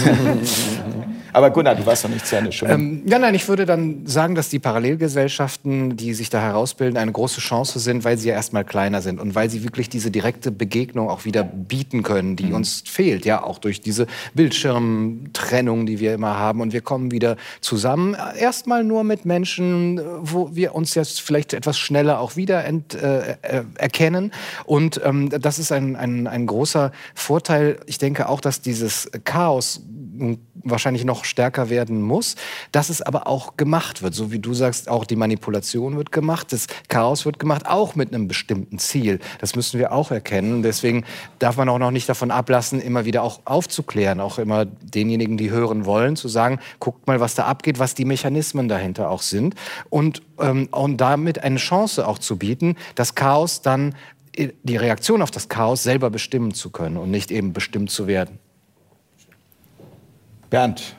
Aber 1.34 1.50
Gunnar, 1.50 1.76
du 1.76 1.86
warst 1.86 2.04
doch 2.04 2.10
nicht 2.10 2.26
zu 2.26 2.36
Ende 2.36 2.52
schon. 2.52 2.70
Ähm, 2.70 3.04
ja, 3.06 3.18
nein, 3.18 3.34
ich 3.34 3.48
würde 3.48 3.66
dann 3.66 4.06
sagen, 4.06 4.36
dass 4.36 4.50
die 4.50 4.60
Parallelgesellschaften, 4.60 5.98
die 5.98 6.14
sich 6.14 6.30
da 6.30 6.40
herausbilden, 6.40 6.98
eine 6.98 7.12
große 7.12 7.42
Chance 7.42 7.80
sind, 7.80 8.04
weil 8.04 8.18
sie 8.18 8.30
ja 8.30 8.36
erstmal 8.36 8.64
kleiner 8.64 9.02
sind 9.02 9.20
und 9.20 9.34
weil 9.34 9.50
sie 9.50 9.64
wirklich 9.64 9.90
diese 9.90 10.12
direkte 10.12 10.52
Begegnung 10.52 11.10
auch 11.10 11.26
wieder 11.26 11.44
bieten 11.44 12.04
können, 12.04 12.36
die 12.36 12.46
mhm. 12.46 12.56
uns 12.56 12.84
fehlt. 12.86 13.26
Ja, 13.26 13.44
auch 13.44 13.58
durch 13.58 13.82
diese 13.82 14.06
Bildschirmtrennung, 14.36 15.86
die 15.88 16.00
wir 16.00 16.14
immer 16.14 16.38
haben. 16.38 16.62
Und 16.62 16.72
wir 16.72 16.82
kommen 16.82 17.12
wieder 17.12 17.36
zusammen. 17.62 18.16
Erstmal 18.38 18.84
nur 18.84 19.04
mit 19.04 19.26
Menschen, 19.26 20.00
wo 20.22 20.56
wir 20.56 20.76
uns 20.76 20.94
jetzt 20.94 21.22
vielleicht 21.22 21.54
etwas 21.54 21.80
schneller 21.80 22.20
auch 22.20 22.36
wieder 22.36 22.64
ent, 22.64 22.94
äh, 22.94 23.38
äh 23.42 23.64
erkennen. 23.78 24.32
Und 24.66 25.02
ähm, 25.04 25.30
das 25.30 25.58
ist 25.58 25.72
ein, 25.72 25.96
ein, 25.96 26.28
ein 26.28 26.46
großer 26.46 26.92
Vorteil. 27.16 27.80
Ich 27.88 27.98
denke 27.98 28.30
auch, 28.30 28.40
dass 28.40 28.62
dieses 28.62 29.10
Chaos 29.24 29.82
wahrscheinlich 30.56 31.06
noch 31.06 31.26
stärker 31.26 31.70
werden 31.70 32.02
muss, 32.02 32.36
dass 32.72 32.90
es 32.90 33.02
aber 33.02 33.28
auch 33.28 33.58
gemacht 33.58 34.02
wird. 34.02 34.14
So 34.14 34.32
wie 34.32 34.40
du 34.40 34.54
sagst, 34.54 34.90
auch 34.90 35.06
die 35.06 35.16
Manipulation 35.16 35.98
wird 35.98 36.12
gemacht, 36.12 36.54
das 36.54 36.68
Chaos 36.88 37.26
wird 37.26 37.40
gemacht, 37.40 37.68
auch 37.68 37.96
mit 37.96 38.14
einem 38.14 38.28
bestimmten 38.28 38.80
Ziel. 38.80 39.20
Das 39.40 39.56
müssen 39.56 39.80
wir 39.80 39.92
auch 39.92 40.12
erkennen. 40.12 40.64
Deswegen 40.64 41.06
darf 41.40 41.58
man 41.58 41.70
auch 41.70 41.80
noch 41.80 41.92
nicht 41.92 42.08
davon 42.08 42.32
ablassen, 42.32 42.80
immer 42.80 43.06
wieder 43.06 43.24
auch 43.24 43.42
aufzuklären, 43.46 44.20
auch 44.20 44.40
immer 44.40 44.66
denjenigen, 44.66 45.38
die 45.38 45.52
hören 45.52 45.86
wollen, 45.86 46.16
zu 46.16 46.28
sagen, 46.28 46.60
guckt 46.80 47.08
mal, 47.08 47.20
was 47.20 47.36
da 47.36 47.46
abgeht, 47.46 47.80
was 47.80 47.96
die 47.96 48.06
Mechanismen 48.06 48.68
dahinter 48.68 49.10
auch 49.10 49.22
sind 49.22 49.56
und, 49.90 50.22
ähm, 50.40 50.68
und 50.72 50.98
damit 50.98 51.44
eine 51.44 51.58
Chance 51.58 52.08
auch 52.08 52.20
zu 52.20 52.38
bieten, 52.38 52.76
das 52.96 53.16
Chaos 53.16 53.62
dann 53.62 53.96
die 54.36 54.78
Reaktion 54.78 55.22
auf 55.22 55.32
das 55.32 55.48
Chaos 55.48 55.84
selber 55.84 56.10
bestimmen 56.10 56.54
zu 56.54 56.72
können 56.72 56.98
und 56.98 57.12
nicht 57.12 57.32
eben 57.32 57.54
bestimmt 57.54 57.92
zu 57.92 58.08
werden. 58.08 58.40
Bernd, 60.54 60.96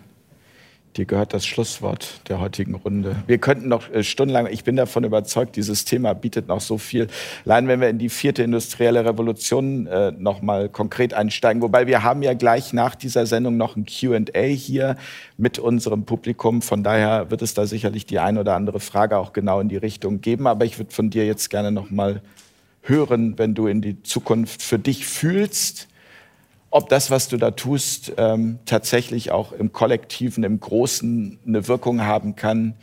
dir 0.96 1.04
gehört 1.04 1.32
das 1.32 1.46
Schlusswort 1.46 2.28
der 2.28 2.40
heutigen 2.40 2.74
Runde. 2.74 3.14
Wir 3.28 3.38
könnten 3.38 3.68
noch 3.68 3.88
äh, 3.88 4.02
stundenlang, 4.02 4.48
ich 4.50 4.64
bin 4.64 4.74
davon 4.74 5.04
überzeugt, 5.04 5.54
dieses 5.54 5.84
Thema 5.84 6.12
bietet 6.12 6.48
noch 6.48 6.60
so 6.60 6.76
viel. 6.76 7.06
Allein 7.44 7.68
wenn 7.68 7.80
wir 7.80 7.88
in 7.88 8.00
die 8.00 8.08
vierte 8.08 8.42
industrielle 8.42 9.04
Revolution 9.04 9.86
äh, 9.86 10.10
noch 10.10 10.42
mal 10.42 10.68
konkret 10.68 11.14
einsteigen, 11.14 11.62
wobei 11.62 11.86
wir 11.86 12.02
haben 12.02 12.24
ja 12.24 12.34
gleich 12.34 12.72
nach 12.72 12.96
dieser 12.96 13.26
Sendung 13.26 13.56
noch 13.56 13.76
ein 13.76 13.86
Q&A 13.86 14.42
hier 14.42 14.96
mit 15.36 15.60
unserem 15.60 16.04
Publikum. 16.04 16.60
Von 16.60 16.82
daher 16.82 17.30
wird 17.30 17.40
es 17.40 17.54
da 17.54 17.64
sicherlich 17.64 18.06
die 18.06 18.18
ein 18.18 18.38
oder 18.38 18.56
andere 18.56 18.80
Frage 18.80 19.18
auch 19.18 19.32
genau 19.32 19.60
in 19.60 19.68
die 19.68 19.76
Richtung 19.76 20.20
geben. 20.20 20.48
Aber 20.48 20.64
ich 20.64 20.80
würde 20.80 20.92
von 20.92 21.10
dir 21.10 21.26
jetzt 21.26 21.48
gerne 21.48 21.70
noch 21.70 21.92
mal 21.92 22.22
hören, 22.82 23.38
wenn 23.38 23.54
du 23.54 23.68
in 23.68 23.82
die 23.82 24.02
Zukunft 24.02 24.64
für 24.64 24.80
dich 24.80 25.06
fühlst 25.06 25.86
ob 26.74 26.88
das, 26.88 27.12
was 27.12 27.28
du 27.28 27.36
da 27.36 27.52
tust, 27.52 28.14
ähm, 28.16 28.58
tatsächlich 28.66 29.30
auch 29.30 29.52
im 29.52 29.72
Kollektiven, 29.72 30.42
im 30.42 30.58
Großen 30.58 31.38
eine 31.46 31.68
Wirkung 31.68 32.00
haben 32.00 32.34
kann, 32.34 32.74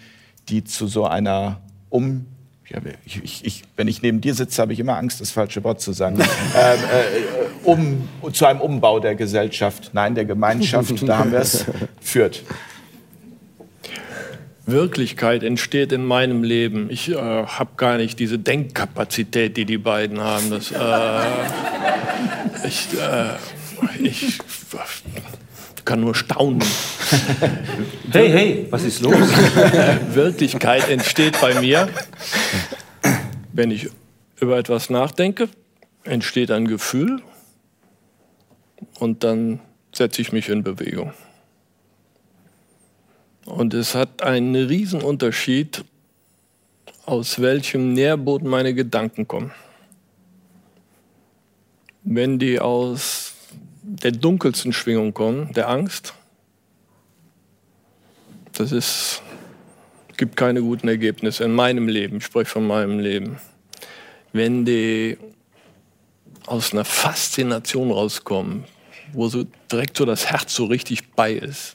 die 0.48 0.64
zu 0.64 0.88
so 0.88 1.06
einer 1.06 1.60
Um 1.90 2.26
ja, 2.70 2.80
ich, 3.04 3.44
ich, 3.44 3.64
wenn 3.76 3.90
ich 3.90 4.02
neben 4.02 4.22
dir 4.22 4.34
sitze, 4.34 4.62
habe 4.62 4.72
ich 4.72 4.80
immer 4.80 4.96
Angst, 4.96 5.20
das 5.20 5.32
falsche 5.32 5.62
Wort 5.66 5.82
zu 5.82 5.92
sagen. 5.92 6.20
ähm, 6.22 6.26
äh, 6.26 7.68
um, 7.68 8.08
zu 8.32 8.46
einem 8.46 8.62
Umbau 8.62 9.02
der 9.02 9.16
Gesellschaft, 9.16 9.90
nein, 9.92 10.16
der 10.16 10.24
Gemeinschaft, 10.24 11.06
da 11.06 11.18
haben 11.18 11.34
wir 11.34 11.40
es, 11.40 11.66
führt. 12.00 12.44
Wirklichkeit 14.66 15.44
entsteht 15.44 15.92
in 15.92 16.06
meinem 16.06 16.46
Leben. 16.46 16.90
Ich 16.90 17.10
äh, 17.10 17.16
habe 17.16 17.72
gar 17.76 17.98
nicht 17.98 18.20
diese 18.20 18.40
Denkkapazität, 18.40 19.58
die 19.58 19.66
die 19.66 19.78
beiden 19.78 20.22
haben. 20.22 20.50
Das, 20.50 20.72
äh, 20.72 20.78
ich, 22.66 22.88
äh, 22.98 23.36
ich 24.00 24.40
kann 25.86 26.02
nur 26.02 26.16
staunen. 26.16 26.64
Hey, 28.12 28.30
hey, 28.30 28.68
was 28.70 28.84
ist 28.84 29.02
los? 29.02 29.16
Wirklichkeit 30.14 30.90
entsteht 30.90 31.40
bei 31.42 31.60
mir, 31.60 31.90
wenn 33.54 33.72
ich 33.72 33.90
über 34.40 34.58
etwas 34.58 34.90
nachdenke, 34.90 35.50
entsteht 36.04 36.52
ein 36.52 36.68
Gefühl 36.68 37.22
und 39.00 39.24
dann 39.24 39.60
setze 39.94 40.22
ich 40.22 40.32
mich 40.32 40.50
in 40.50 40.64
Bewegung. 40.64 41.14
Und 43.46 43.74
es 43.74 43.96
hat 43.96 44.22
einen 44.22 44.56
riesen 44.56 45.02
Unterschied, 45.02 45.84
aus 47.06 47.42
welchem 47.42 47.94
Nährboden 47.94 48.48
meine 48.48 48.74
Gedanken 48.74 49.28
kommen. 49.28 49.52
Wenn 52.04 52.40
die 52.40 52.60
aus 52.60 53.31
der 53.82 54.12
dunkelsten 54.12 54.74
Schwingung 54.74 55.14
kommen, 55.14 55.54
der 55.54 55.70
Angst, 55.70 56.14
das 58.54 58.72
ist, 58.72 59.22
gibt 60.18 60.36
keine 60.36 60.62
guten 60.62 60.88
Ergebnisse 60.88 61.44
in 61.44 61.54
meinem 61.54 61.88
Leben. 61.88 62.18
Ich 62.18 62.26
spreche 62.26 62.50
von 62.50 62.68
meinem 62.68 63.00
Leben. 63.00 63.38
Wenn 64.34 64.66
die 64.66 65.18
aus 66.46 66.74
einer 66.74 66.86
Faszination 66.86 67.92
rauskommen, 67.92 68.66
wo 69.14 69.28
so 69.28 69.46
direkt 69.72 69.98
so 69.98 70.06
das 70.06 70.28
Herz 70.28 70.54
so 70.54 70.66
richtig 70.66 71.12
bei 71.12 71.34
ist, 71.34 71.74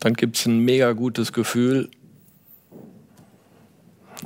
dann 0.00 0.14
gibt 0.14 0.36
es 0.36 0.46
ein 0.46 0.60
mega 0.60 0.92
gutes 0.92 1.32
Gefühl 1.32 1.90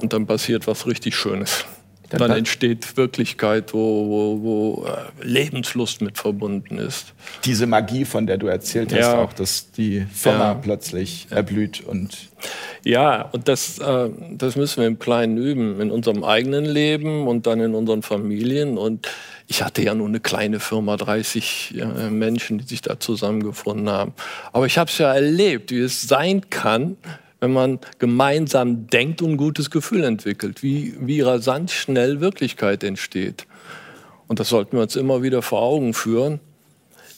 und 0.00 0.12
dann 0.12 0.26
passiert 0.26 0.66
was 0.66 0.86
richtig 0.86 1.14
Schönes. 1.14 1.64
Dann, 2.10 2.18
dann 2.18 2.38
entsteht 2.38 2.96
Wirklichkeit, 2.96 3.72
wo, 3.72 3.78
wo, 3.78 4.42
wo 4.42 4.86
äh, 4.86 5.26
Lebenslust 5.26 6.02
mit 6.02 6.18
verbunden 6.18 6.78
ist. 6.78 7.14
Diese 7.44 7.66
Magie, 7.66 8.04
von 8.04 8.26
der 8.26 8.36
du 8.36 8.48
erzählt 8.48 8.92
hast, 8.92 9.00
ja. 9.00 9.18
auch, 9.18 9.32
dass 9.32 9.70
die 9.72 10.06
Firma 10.12 10.48
ja. 10.48 10.54
plötzlich 10.54 11.28
erblüht 11.30 11.80
und 11.80 12.30
ja, 12.84 13.28
und 13.32 13.48
das, 13.48 13.78
äh, 13.78 14.08
das 14.32 14.56
müssen 14.56 14.80
wir 14.80 14.86
im 14.86 14.98
Kleinen 14.98 15.36
üben, 15.36 15.80
in 15.80 15.90
unserem 15.90 16.24
eigenen 16.24 16.64
Leben 16.64 17.26
und 17.26 17.46
dann 17.46 17.60
in 17.60 17.74
unseren 17.74 18.02
Familien. 18.02 18.78
Und 18.78 19.08
ich 19.46 19.62
hatte 19.62 19.82
ja 19.82 19.94
nur 19.94 20.08
eine 20.08 20.20
kleine 20.20 20.60
Firma, 20.60 20.96
30 20.96 21.74
äh, 21.78 22.10
Menschen, 22.10 22.58
die 22.58 22.64
sich 22.64 22.80
da 22.80 22.98
zusammengefunden 22.98 23.90
haben. 23.90 24.14
Aber 24.52 24.66
ich 24.66 24.78
habe 24.78 24.90
es 24.90 24.98
ja 24.98 25.12
erlebt, 25.12 25.70
wie 25.70 25.80
es 25.80 26.02
sein 26.02 26.48
kann, 26.48 26.96
wenn 27.40 27.52
man 27.52 27.78
gemeinsam 27.98 28.86
denkt 28.86 29.22
und 29.22 29.32
ein 29.32 29.36
gutes 29.36 29.70
Gefühl 29.70 30.04
entwickelt, 30.04 30.62
wie, 30.62 30.94
wie 31.00 31.22
rasant 31.22 31.70
schnell 31.70 32.20
Wirklichkeit 32.20 32.84
entsteht. 32.84 33.46
Und 34.28 34.38
das 34.38 34.50
sollten 34.50 34.76
wir 34.76 34.82
uns 34.82 34.94
immer 34.94 35.22
wieder 35.22 35.42
vor 35.42 35.62
Augen 35.62 35.94
führen. 35.94 36.38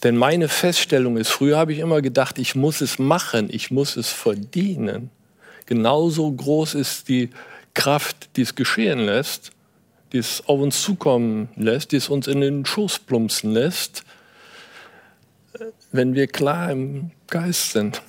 Denn 0.03 0.17
meine 0.17 0.49
Feststellung 0.49 1.17
ist, 1.17 1.29
früher 1.29 1.59
habe 1.59 1.73
ich 1.73 1.81
immer 1.81 2.01
gedacht, 2.01 2.39
ich 2.39 2.55
muss 2.55 2.81
es 2.81 2.99
machen, 2.99 3.49
ich 3.51 3.71
muss 3.71 3.97
es 3.97 4.09
verdienen. 4.09 5.11
Genauso 5.67 6.31
groß 6.31 6.75
ist 6.75 7.09
die 7.09 7.31
Kraft, 7.75 8.31
die 8.37 8.43
es 8.43 8.55
geschehen 8.55 9.01
lässt, 9.01 9.53
die 10.13 10.19
es 10.19 10.43
auf 10.47 10.61
uns 10.61 10.83
zukommen 10.83 11.49
lässt, 11.57 11.93
die 11.93 11.97
es 11.97 12.09
uns 12.09 12.27
in 12.27 12.41
den 12.41 12.65
Schoß 12.65 13.01
plumpsen 13.01 13.53
lässt, 13.53 14.05
wenn 15.91 16.15
wir 16.15 16.27
klar 16.27 16.71
im 16.71 17.11
Geist 17.29 17.73
sind. 17.73 18.03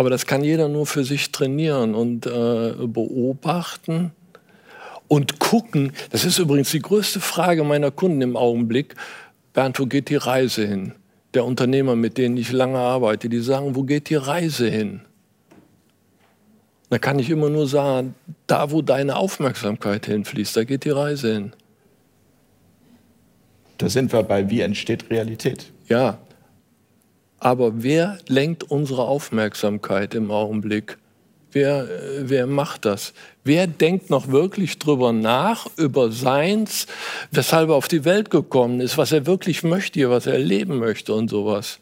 Aber 0.00 0.08
das 0.08 0.24
kann 0.24 0.42
jeder 0.42 0.68
nur 0.68 0.86
für 0.86 1.04
sich 1.04 1.30
trainieren 1.30 1.94
und 1.94 2.24
äh, 2.24 2.72
beobachten 2.86 4.12
und 5.08 5.38
gucken. 5.38 5.92
Das 6.08 6.24
ist 6.24 6.38
übrigens 6.38 6.70
die 6.70 6.80
größte 6.80 7.20
Frage 7.20 7.64
meiner 7.64 7.90
Kunden 7.90 8.22
im 8.22 8.34
Augenblick. 8.34 8.94
Bernd, 9.52 9.78
wo 9.78 9.84
geht 9.84 10.08
die 10.08 10.16
Reise 10.16 10.66
hin? 10.66 10.92
Der 11.34 11.44
Unternehmer, 11.44 11.96
mit 11.96 12.16
denen 12.16 12.38
ich 12.38 12.50
lange 12.50 12.78
arbeite, 12.78 13.28
die 13.28 13.40
sagen, 13.40 13.76
wo 13.76 13.82
geht 13.82 14.08
die 14.08 14.14
Reise 14.14 14.70
hin? 14.70 15.02
Da 16.88 16.96
kann 16.96 17.18
ich 17.18 17.28
immer 17.28 17.50
nur 17.50 17.68
sagen, 17.68 18.14
da 18.46 18.70
wo 18.70 18.80
deine 18.80 19.16
Aufmerksamkeit 19.16 20.06
hinfließt, 20.06 20.56
da 20.56 20.64
geht 20.64 20.86
die 20.86 20.90
Reise 20.90 21.34
hin. 21.34 21.52
Da 23.76 23.90
sind 23.90 24.14
wir 24.14 24.22
bei, 24.22 24.48
wie 24.48 24.62
entsteht 24.62 25.10
Realität? 25.10 25.66
Ja, 25.88 26.16
aber 27.40 27.82
wer 27.82 28.18
lenkt 28.28 28.64
unsere 28.64 29.02
Aufmerksamkeit 29.02 30.14
im 30.14 30.30
Augenblick? 30.30 30.98
Wer, 31.52 31.88
wer 32.20 32.46
macht 32.46 32.84
das? 32.84 33.12
Wer 33.42 33.66
denkt 33.66 34.10
noch 34.10 34.28
wirklich 34.28 34.78
drüber 34.78 35.12
nach, 35.12 35.66
über 35.76 36.12
seins, 36.12 36.86
weshalb 37.32 37.70
er 37.70 37.74
auf 37.74 37.88
die 37.88 38.04
Welt 38.04 38.30
gekommen 38.30 38.80
ist, 38.80 38.98
was 38.98 39.10
er 39.10 39.26
wirklich 39.26 39.64
möchte, 39.64 40.08
was 40.10 40.26
er 40.26 40.34
erleben 40.34 40.78
möchte 40.78 41.12
und 41.14 41.28
sowas? 41.28 41.80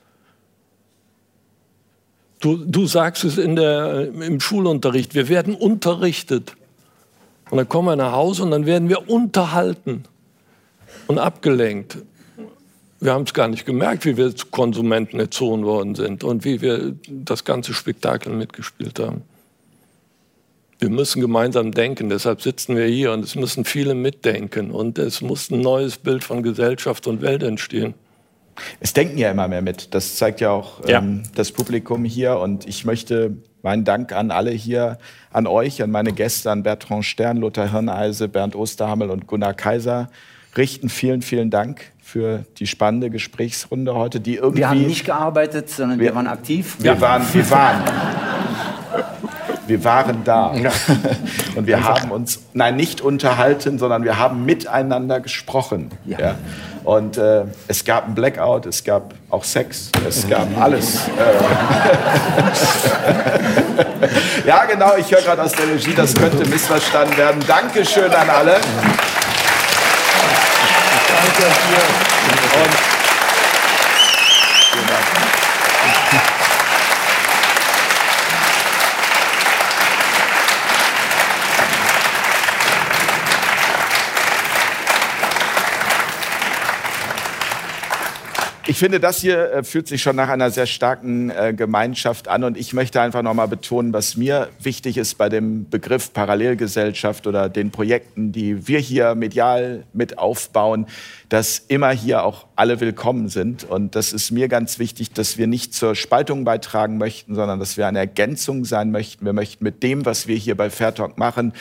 Du, 2.40 2.56
du 2.56 2.86
sagst 2.86 3.24
es 3.24 3.36
in 3.36 3.56
der, 3.56 4.08
im 4.08 4.40
Schulunterricht, 4.40 5.14
wir 5.14 5.28
werden 5.28 5.54
unterrichtet. 5.54 6.54
Und 7.50 7.58
dann 7.58 7.68
kommen 7.68 7.88
wir 7.88 7.96
nach 7.96 8.12
Hause 8.12 8.44
und 8.44 8.52
dann 8.52 8.64
werden 8.64 8.88
wir 8.88 9.10
unterhalten 9.10 10.04
und 11.08 11.18
abgelenkt 11.18 11.98
wir 13.00 13.12
haben 13.12 13.24
es 13.24 13.34
gar 13.34 13.48
nicht 13.48 13.64
gemerkt, 13.64 14.04
wie 14.04 14.16
wir 14.16 14.34
zu 14.34 14.46
Konsumenten 14.46 15.20
erzogen 15.20 15.64
worden 15.64 15.94
sind 15.94 16.24
und 16.24 16.44
wie 16.44 16.60
wir 16.60 16.96
das 17.08 17.44
ganze 17.44 17.74
Spektakel 17.74 18.32
mitgespielt 18.32 18.98
haben. 18.98 19.22
Wir 20.80 20.90
müssen 20.90 21.20
gemeinsam 21.20 21.72
denken, 21.72 22.08
deshalb 22.08 22.40
sitzen 22.40 22.76
wir 22.76 22.86
hier 22.86 23.12
und 23.12 23.24
es 23.24 23.34
müssen 23.34 23.64
viele 23.64 23.94
mitdenken 23.94 24.70
und 24.70 24.98
es 24.98 25.20
muss 25.20 25.50
ein 25.50 25.60
neues 25.60 25.98
Bild 25.98 26.22
von 26.22 26.42
Gesellschaft 26.42 27.06
und 27.06 27.20
Welt 27.20 27.42
entstehen. 27.42 27.94
Es 28.80 28.92
denken 28.92 29.18
ja 29.18 29.30
immer 29.30 29.48
mehr 29.48 29.62
mit. 29.62 29.94
Das 29.94 30.16
zeigt 30.16 30.40
ja 30.40 30.50
auch 30.50 30.86
ja. 30.88 30.98
Ähm, 30.98 31.22
das 31.34 31.52
Publikum 31.52 32.04
hier. 32.04 32.38
Und 32.38 32.66
ich 32.66 32.84
möchte 32.84 33.36
meinen 33.62 33.84
Dank 33.84 34.12
an 34.12 34.30
alle 34.30 34.50
hier, 34.50 34.98
an 35.30 35.46
euch, 35.46 35.82
an 35.82 35.90
meine 35.90 36.12
Gäste, 36.12 36.50
an 36.50 36.62
Bertrand 36.62 37.04
Stern, 37.04 37.38
Lothar 37.38 37.70
Hirneise, 37.70 38.28
Bernd 38.28 38.56
Osterhammel 38.56 39.10
und 39.10 39.26
Gunnar 39.26 39.54
Kaiser 39.54 40.10
richten. 40.56 40.88
Vielen, 40.88 41.22
vielen 41.22 41.50
Dank 41.50 41.92
für 42.08 42.44
die 42.58 42.66
spannende 42.66 43.10
Gesprächsrunde 43.10 43.94
heute, 43.94 44.18
die 44.18 44.36
irgendwie... 44.36 44.60
Wir 44.60 44.70
haben 44.70 44.86
nicht 44.86 45.04
gearbeitet, 45.04 45.68
sondern 45.68 45.98
wir, 45.98 46.06
wir 46.06 46.14
waren 46.14 46.26
aktiv. 46.26 46.76
Wir 46.78 46.94
ja. 46.94 47.00
waren, 47.02 47.22
wir 47.30 47.50
waren. 47.50 47.82
Wir 49.66 49.84
waren 49.84 50.24
da. 50.24 50.54
Ja. 50.54 50.70
Und 51.54 51.66
wir 51.66 51.76
Einfach. 51.76 52.00
haben 52.00 52.10
uns, 52.10 52.40
nein, 52.54 52.76
nicht 52.76 53.02
unterhalten, 53.02 53.78
sondern 53.78 54.04
wir 54.04 54.18
haben 54.18 54.46
miteinander 54.46 55.20
gesprochen. 55.20 55.90
Ja. 56.06 56.18
ja. 56.18 56.34
Und 56.82 57.18
äh, 57.18 57.44
es 57.66 57.84
gab 57.84 58.08
ein 58.08 58.14
Blackout, 58.14 58.64
es 58.64 58.82
gab 58.82 59.12
auch 59.28 59.44
Sex, 59.44 59.90
es 60.08 60.26
gab 60.26 60.46
alles. 60.58 61.08
Äh. 61.08 61.10
ja, 64.48 64.64
genau, 64.64 64.96
ich 64.96 65.12
höre 65.12 65.20
gerade 65.20 65.42
aus 65.42 65.52
der 65.52 65.68
Regie, 65.68 65.92
das 65.94 66.14
könnte 66.14 66.48
missverstanden 66.48 67.18
werden. 67.18 67.44
Dankeschön 67.46 68.10
an 68.10 68.30
alle. 68.30 68.56
Danke. 71.40 71.54
Und 72.64 72.97
Ich 88.70 88.76
finde, 88.76 89.00
das 89.00 89.22
hier 89.22 89.50
äh, 89.50 89.64
fühlt 89.64 89.88
sich 89.88 90.02
schon 90.02 90.14
nach 90.14 90.28
einer 90.28 90.50
sehr 90.50 90.66
starken 90.66 91.30
äh, 91.30 91.54
Gemeinschaft 91.56 92.28
an. 92.28 92.44
Und 92.44 92.58
ich 92.58 92.74
möchte 92.74 93.00
einfach 93.00 93.22
noch 93.22 93.32
mal 93.32 93.48
betonen, 93.48 93.94
was 93.94 94.18
mir 94.18 94.50
wichtig 94.60 94.98
ist 94.98 95.16
bei 95.16 95.30
dem 95.30 95.70
Begriff 95.70 96.12
Parallelgesellschaft 96.12 97.26
oder 97.26 97.48
den 97.48 97.70
Projekten, 97.70 98.30
die 98.30 98.68
wir 98.68 98.78
hier 98.78 99.14
medial 99.14 99.84
mit 99.94 100.18
aufbauen, 100.18 100.84
dass 101.30 101.58
immer 101.58 101.92
hier 101.92 102.24
auch 102.24 102.46
alle 102.56 102.78
willkommen 102.78 103.30
sind. 103.30 103.64
Und 103.64 103.94
das 103.94 104.12
ist 104.12 104.32
mir 104.32 104.48
ganz 104.48 104.78
wichtig, 104.78 105.14
dass 105.14 105.38
wir 105.38 105.46
nicht 105.46 105.72
zur 105.72 105.94
Spaltung 105.94 106.44
beitragen 106.44 106.98
möchten, 106.98 107.34
sondern 107.34 107.60
dass 107.60 107.78
wir 107.78 107.86
eine 107.86 108.00
Ergänzung 108.00 108.66
sein 108.66 108.90
möchten. 108.90 109.24
Wir 109.24 109.32
möchten 109.32 109.64
mit 109.64 109.82
dem, 109.82 110.04
was 110.04 110.26
wir 110.26 110.36
hier 110.36 110.58
bei 110.58 110.68
Fair 110.68 110.94
Talk 110.94 111.16
machen, 111.16 111.54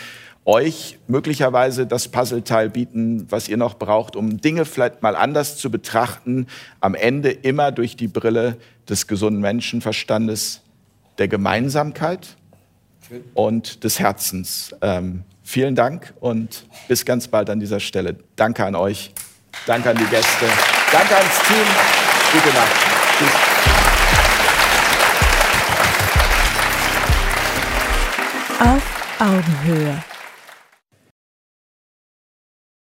euch 0.48 0.98
möglicherweise 1.08 1.86
das 1.86 2.08
Puzzleteil 2.08 2.70
bieten, 2.70 3.28
was 3.30 3.50
ihr 3.50 3.58
noch 3.58 3.74
braucht, 3.76 4.16
um 4.16 4.40
Dinge 4.40 4.64
vielleicht 4.64 5.04
mal 5.04 5.16
anders 5.16 5.58
zu 5.58 5.70
betrachten. 5.70 6.48
Am 6.80 6.96
Ende 6.96 7.32
immer 7.32 7.72
durch 7.74 7.98
die 7.98 8.08
Brille 8.08 8.56
des 8.90 9.08
gesunden 9.08 9.42
Menschenverstandes, 9.42 10.62
der 11.18 11.28
Gemeinsamkeit 11.28 12.38
und 13.34 13.84
des 13.84 14.00
Herzens. 14.00 14.74
Ähm, 14.82 15.24
vielen 15.44 15.76
Dank 15.76 16.14
und 16.22 16.66
bis 16.88 17.04
ganz 17.04 17.28
bald 17.28 17.50
an 17.50 17.60
dieser 17.60 17.82
Stelle. 17.82 18.16
Danke 18.38 18.64
an 18.66 18.76
euch, 18.76 19.12
danke 19.66 19.90
an 19.90 19.98
die 19.98 20.06
Gäste, 20.06 20.46
danke 20.94 21.16
ans 21.16 21.40
Team. 21.46 21.58
Gute 22.32 22.56
Nacht. 22.56 22.72
Tschüss. 23.18 23.34
Auf 28.60 29.20
Augenhöhe 29.20 30.04